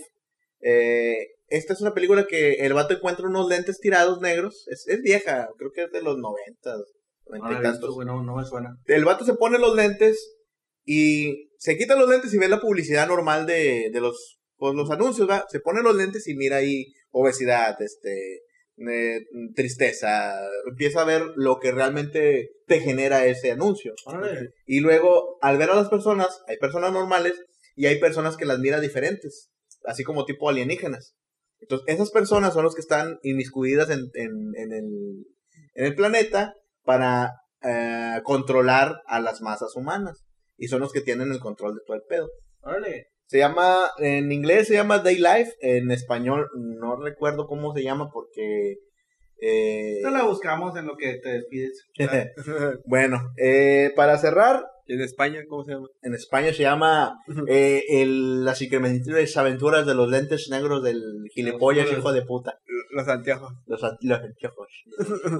Eh, 0.61 1.17
esta 1.49 1.73
es 1.73 1.81
una 1.81 1.93
película 1.93 2.25
que 2.29 2.53
el 2.65 2.73
vato 2.73 2.95
encuentra 2.95 3.27
unos 3.27 3.49
lentes 3.49 3.81
tirados 3.81 4.21
negros. 4.21 4.65
Es, 4.69 4.87
es 4.87 5.03
vieja, 5.03 5.49
creo 5.59 5.73
que 5.75 5.83
es 5.83 5.91
de 5.91 6.03
los 6.03 6.19
noventas, 6.19 6.79
No 7.27 7.39
noventa 7.39 7.51
la 7.51 7.57
y 7.57 7.59
he 7.59 7.63
tantos 7.63 7.97
no 8.07 8.37
me 8.37 8.45
suena. 8.45 8.77
el 8.85 9.05
vato 9.05 9.25
se 9.25 9.35
pone 9.35 9.59
los 9.59 9.75
lentes 9.75 10.37
y 10.85 11.51
se 11.59 11.77
quita 11.77 11.97
los 11.97 12.09
lentes 12.09 12.33
y 12.33 12.39
ve 12.39 12.47
la 12.49 12.61
publicidad 12.61 13.09
normal 13.09 13.45
de, 13.45 13.91
de 13.93 14.01
los, 14.01 14.39
pues, 14.57 14.73
los 14.77 14.89
anuncios, 14.93 15.29
¿va? 15.29 15.45
Se 15.49 15.59
pone 15.59 15.83
los 15.83 15.97
lentes 15.97 16.29
y 16.29 16.37
mira 16.37 16.59
ahí 16.59 16.93
obesidad, 17.11 17.77
este, 17.83 18.43
eh, 18.79 19.21
tristeza, 19.55 20.39
empieza 20.69 21.03
a 21.03 21.07
ver 21.07 21.23
lo 21.37 21.59
que 21.59 21.73
realmente 21.73 22.51
te 22.67 22.81
genera 22.81 23.25
ese 23.27 23.53
anuncio. 23.53 23.95
Y 24.67 24.81
luego, 24.81 25.39
al 25.41 25.59
ver 25.59 25.71
a 25.71 25.77
las 25.77 25.89
personas, 25.89 26.43
hay 26.47 26.59
personas 26.59 26.93
normales 26.93 27.35
y 27.75 27.87
hay 27.87 27.99
personas 27.99 28.37
que 28.37 28.45
las 28.45 28.59
mira 28.59 28.81
diferentes, 28.81 29.51
así 29.85 30.05
como 30.05 30.25
tipo 30.25 30.49
alienígenas. 30.49 31.15
Entonces, 31.61 31.87
esas 31.95 32.11
personas 32.11 32.53
son 32.55 32.65
los 32.65 32.75
que 32.75 32.83
están 32.83 33.19
inmiscuidas 33.23 33.89
en, 33.91 34.01
en, 34.15 34.53
en 34.57 34.73
el, 34.73 35.27
en 35.75 35.85
el 35.87 35.95
planeta 35.95 36.55
para 36.85 37.33
eh, 37.63 38.21
controlar 38.25 39.03
a 39.07 39.21
las 39.21 39.41
masas 39.41 39.75
humanas. 39.75 40.25
Y 40.59 40.69
son 40.69 40.81
los 40.81 40.93
que 40.93 41.01
tienen 41.01 41.33
el 41.33 41.41
control 41.41 41.75
de 41.75 41.81
todo 41.87 41.97
el 41.97 42.03
pedo. 42.09 42.29
Órale. 42.61 43.09
Se 43.27 43.39
llama, 43.39 43.91
en 43.99 44.31
inglés 44.33 44.69
se 44.69 44.75
llama 44.75 44.99
Day 45.01 45.17
Life, 45.17 45.53
en 45.61 45.91
español 45.91 46.49
no 46.81 46.97
recuerdo 47.03 47.47
cómo 47.47 47.75
se 47.75 47.83
llama 47.83 48.09
porque... 48.13 48.77
eh, 49.41 49.97
Esto 49.97 50.11
la 50.11 50.25
buscamos 50.25 50.77
en 50.77 50.87
lo 50.87 50.97
que 50.97 51.19
te 51.23 51.31
despides. 51.31 51.85
bueno, 52.87 53.21
eh, 53.37 53.93
para 53.97 54.17
cerrar, 54.19 54.65
¿Y 54.89 54.95
en 54.95 55.01
España 55.01 55.41
cómo 55.49 55.65
se 55.65 55.73
llama? 55.73 55.89
en 56.03 56.15
España 56.15 56.53
se 56.53 56.63
llama 56.63 57.17
eh, 57.49 57.83
el, 57.89 58.45
Las 58.45 58.63
increíbles 58.63 59.37
aventuras 59.37 59.85
de 59.85 59.97
los 59.97 60.09
lentes 60.09 60.47
negros 60.49 60.85
del 60.85 61.03
gilipollas 61.35 61.89
Los- 61.91 61.99
hijo 61.99 62.13
de 62.13 62.23
puta. 62.23 62.61
Los 62.93 63.09
anteojos. 63.09 63.53
Los, 63.67 63.83
an- 63.83 63.99
los 64.03 64.21
anteojos. 64.21 64.69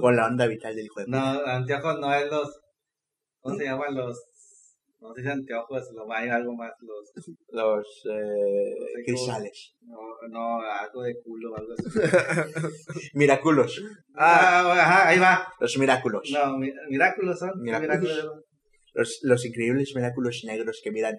Con 0.01 0.17
la 0.17 0.27
onda 0.27 0.45
vital 0.47 0.75
del 0.75 0.85
hijo 0.87 0.99
de 0.99 1.05
puta. 1.05 1.17
No, 1.35 1.45
anteojos 1.45 1.97
no 2.01 2.13
es 2.13 2.29
los. 2.29 2.59
¿Cómo 3.39 3.55
se 3.57 3.63
llaman 3.63 3.95
los? 3.95 4.19
No 4.99 5.13
sé 5.13 5.21
si 5.21 5.27
anteojos, 5.29 5.83
lo 5.93 6.11
hay 6.11 6.27
algo 6.29 6.55
más, 6.55 6.71
los... 6.81 7.35
Los 7.49 7.87
eh, 8.11 8.75
cómo- 8.95 9.03
cristales. 9.05 9.75
No, 9.81 9.97
no, 10.29 10.61
algo 10.61 11.03
de 11.03 11.15
culo, 11.23 11.55
algo 11.55 11.73
así. 11.73 11.99
Miraculos. 13.13 13.81
Ah, 14.15 14.71
ajá, 14.73 15.07
ahí 15.09 15.19
va. 15.19 15.47
Los 15.59 15.77
miraculos. 15.77 16.29
No, 16.33 16.57
mi- 16.57 16.71
Miraculos 16.89 17.37
son. 17.39 17.51
Miraculos. 17.61 17.99
Miraculos. 17.99 18.43
Los, 18.93 19.19
los 19.23 19.45
increíbles 19.45 19.93
miraculos 19.95 20.41
negros 20.45 20.81
que 20.83 20.91
miran 20.91 21.15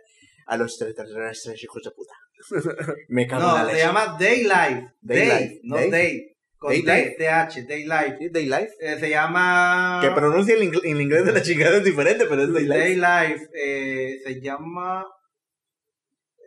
a 0.46 0.56
los 0.56 0.72
extraterrestres 0.82 1.62
hijos 1.62 1.82
de 1.82 1.90
puta. 1.92 2.12
Me 3.09 3.26
cago 3.26 3.42
en 3.42 3.55
la 3.55 3.62
No, 3.64 3.70
se 3.70 3.78
llama 3.78 4.16
Day 4.18 4.42
Life. 4.42 4.86
Day 5.00 5.28
Day, 5.28 5.60
no 5.62 5.76
Day. 5.76 5.90
Day. 5.90 6.36
Con 6.59 6.70
Day 6.72 6.82
D, 6.82 6.93
Life. 6.93 7.16
TH, 7.18 7.66
Day 7.68 7.85
Life. 7.85 8.16
¿Sí? 8.18 8.28
Day 8.30 8.47
Life. 8.47 8.70
Eh, 8.80 8.97
se 8.98 9.09
llama... 9.10 10.01
Que 10.02 10.10
pronuncia 10.10 10.55
en, 10.56 10.70
ingl- 10.72 10.80
en 10.85 11.01
inglés 11.01 11.24
de 11.24 11.32
la 11.32 11.43
chingada 11.43 11.76
es 11.78 11.85
diferente, 11.85 12.26
pero 12.28 12.43
es 12.43 12.52
Day 12.52 12.64
Life. 12.64 12.78
Day 12.78 12.94
Life. 12.97 13.47
eh, 13.55 14.18
se 14.24 14.40
llama... 14.40 15.06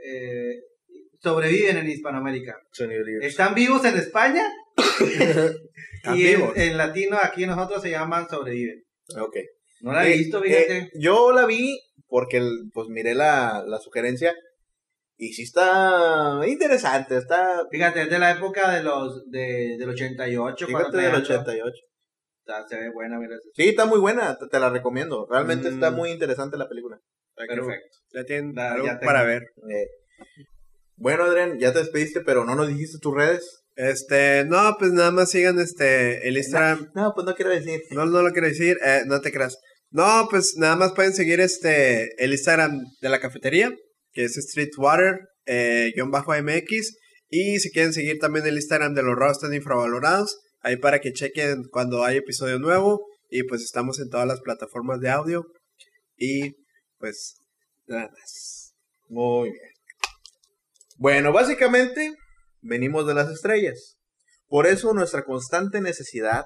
eh, 0.06 0.56
sobreviven 1.22 1.78
en 1.78 1.90
Hispanoamérica. 1.90 2.58
Están 3.22 3.54
vivos 3.56 3.86
en 3.86 3.96
España 3.96 4.44
y 6.16 6.28
en, 6.28 6.78
latino 6.78 7.18
aquí 7.22 7.46
nosotros 7.46 7.82
se 7.82 7.92
llaman 7.92 8.28
sobreviven. 8.30 8.84
Ok. 9.20 9.38
No 9.82 9.94
la 9.94 10.08
he 10.08 10.14
Eh, 10.14 10.18
visto, 10.18 10.42
fíjate. 10.42 10.78
eh, 10.78 10.90
yo 11.00 11.32
la 11.32 11.46
vi 11.46 11.80
porque 12.08 12.38
el- 12.38 12.70
pues 12.74 12.88
miré 12.90 13.14
la, 13.16 13.64
la 13.66 13.78
sugerencia 13.80 14.34
y 15.24 15.34
sí 15.34 15.44
está 15.44 16.42
interesante, 16.48 17.16
está 17.18 17.66
Fíjate, 17.72 18.02
es 18.04 18.10
de 18.10 18.20
la 18.20 18.32
época 18.32 18.72
de 18.76 18.84
los 18.84 19.30
de, 19.30 19.78
del 19.80 19.90
88. 19.90 20.66
cuando 20.72 20.90
fíjate 20.90 20.98
del 20.98 21.12
traían- 21.12 21.22
88. 21.42 21.76
Está- 22.46 22.68
se 22.68 22.76
ve 22.78 22.90
buena, 22.92 23.20
mira. 23.20 23.36
Sí, 23.54 23.70
está 23.70 23.86
muy 23.86 24.00
buena, 24.00 24.36
te, 24.38 24.48
te 24.48 24.60
la 24.60 24.70
recomiendo. 24.70 25.28
Realmente 25.30 25.70
Mm. 25.70 25.74
está 25.76 25.92
muy 25.92 26.10
interesante 26.12 26.58
la 26.58 26.68
película. 26.68 27.00
Perfecto. 27.36 27.98
Ya 28.14 28.24
tienen 28.26 28.58
algo 28.60 28.86
ya 28.86 29.00
para 29.00 29.24
ver. 29.24 29.44
Eh, 29.70 29.88
bueno, 30.96 31.24
Adrián, 31.26 31.58
ya 31.60 31.72
te 31.74 31.80
despediste, 31.80 32.22
pero 32.22 32.46
no 32.46 32.56
nos 32.56 32.68
dijiste 32.68 32.98
tus 33.00 33.16
redes. 33.16 33.64
Este, 33.76 34.44
no, 34.46 34.76
pues 34.78 34.92
nada 34.92 35.12
más 35.12 35.32
sigan 35.32 35.60
este 35.60 36.28
el 36.28 36.38
Instagram. 36.38 36.92
No, 36.94 37.14
pues 37.16 37.26
no 37.26 37.34
quiero 37.36 37.52
decir. 37.52 37.80
No, 37.92 38.06
no 38.06 38.22
lo 38.22 38.32
quiero 38.32 38.48
decir, 38.48 38.78
eh, 38.86 39.02
no 39.06 39.22
te 39.22 39.32
creas. 39.32 39.58
No, 39.92 40.28
pues 40.30 40.56
nada 40.58 40.76
más 40.76 40.92
pueden 40.94 41.14
seguir 41.14 41.40
este 41.40 42.10
el 42.24 42.32
Instagram 42.34 42.80
de 43.02 43.10
la 43.10 43.20
cafetería, 43.20 43.72
que 44.12 44.24
es 44.26 44.36
Streetwater, 44.36 45.30
eh, 45.46 45.92
guion 45.96 46.12
bajo 46.12 46.34
MX. 46.34 46.98
Y 47.30 47.60
si 47.60 47.72
quieren 47.72 47.94
seguir 47.94 48.20
también 48.20 48.46
el 48.46 48.56
Instagram 48.56 48.94
de 48.94 49.04
los 49.04 49.16
Rostan 49.16 49.54
Infravalorados, 49.54 50.40
ahí 50.62 50.78
para 50.78 51.00
que 51.00 51.14
chequen 51.14 51.64
cuando 51.72 52.04
hay 52.04 52.18
episodio 52.18 52.60
nuevo. 52.60 53.06
Y 53.30 53.44
pues 53.44 53.62
estamos 53.62 54.00
en 54.00 54.10
todas 54.10 54.28
las 54.28 54.42
plataformas 54.42 55.00
de 55.00 55.10
audio. 55.10 55.46
Y 56.18 56.56
pues 56.98 57.36
nada 57.88 58.10
más. 58.10 58.74
Muy 59.08 59.50
bien. 59.52 59.72
Bueno, 60.98 61.32
básicamente 61.32 62.14
venimos 62.62 63.08
de 63.08 63.14
las 63.14 63.32
estrellas. 63.32 63.98
Por 64.48 64.68
eso 64.68 64.94
nuestra 64.94 65.24
constante 65.24 65.82
necesidad 65.82 66.46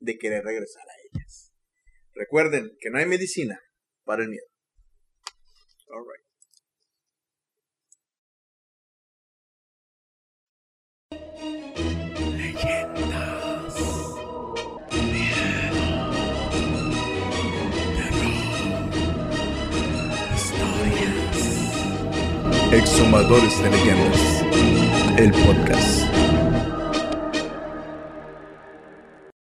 de 0.00 0.18
querer 0.18 0.44
regresar 0.44 0.82
a 0.82 1.18
ellas. 1.18 1.52
Recuerden 2.14 2.72
que 2.80 2.90
no 2.90 2.98
hay 2.98 3.06
medicina 3.06 3.60
para 4.04 4.22
el 4.22 4.30
miedo. 4.30 4.46
All 5.88 6.02
right. 6.02 6.25
Exhumadores 22.76 23.62
de 23.62 23.70
leyendas. 23.70 24.44
El 25.16 25.32
podcast. 25.32 26.25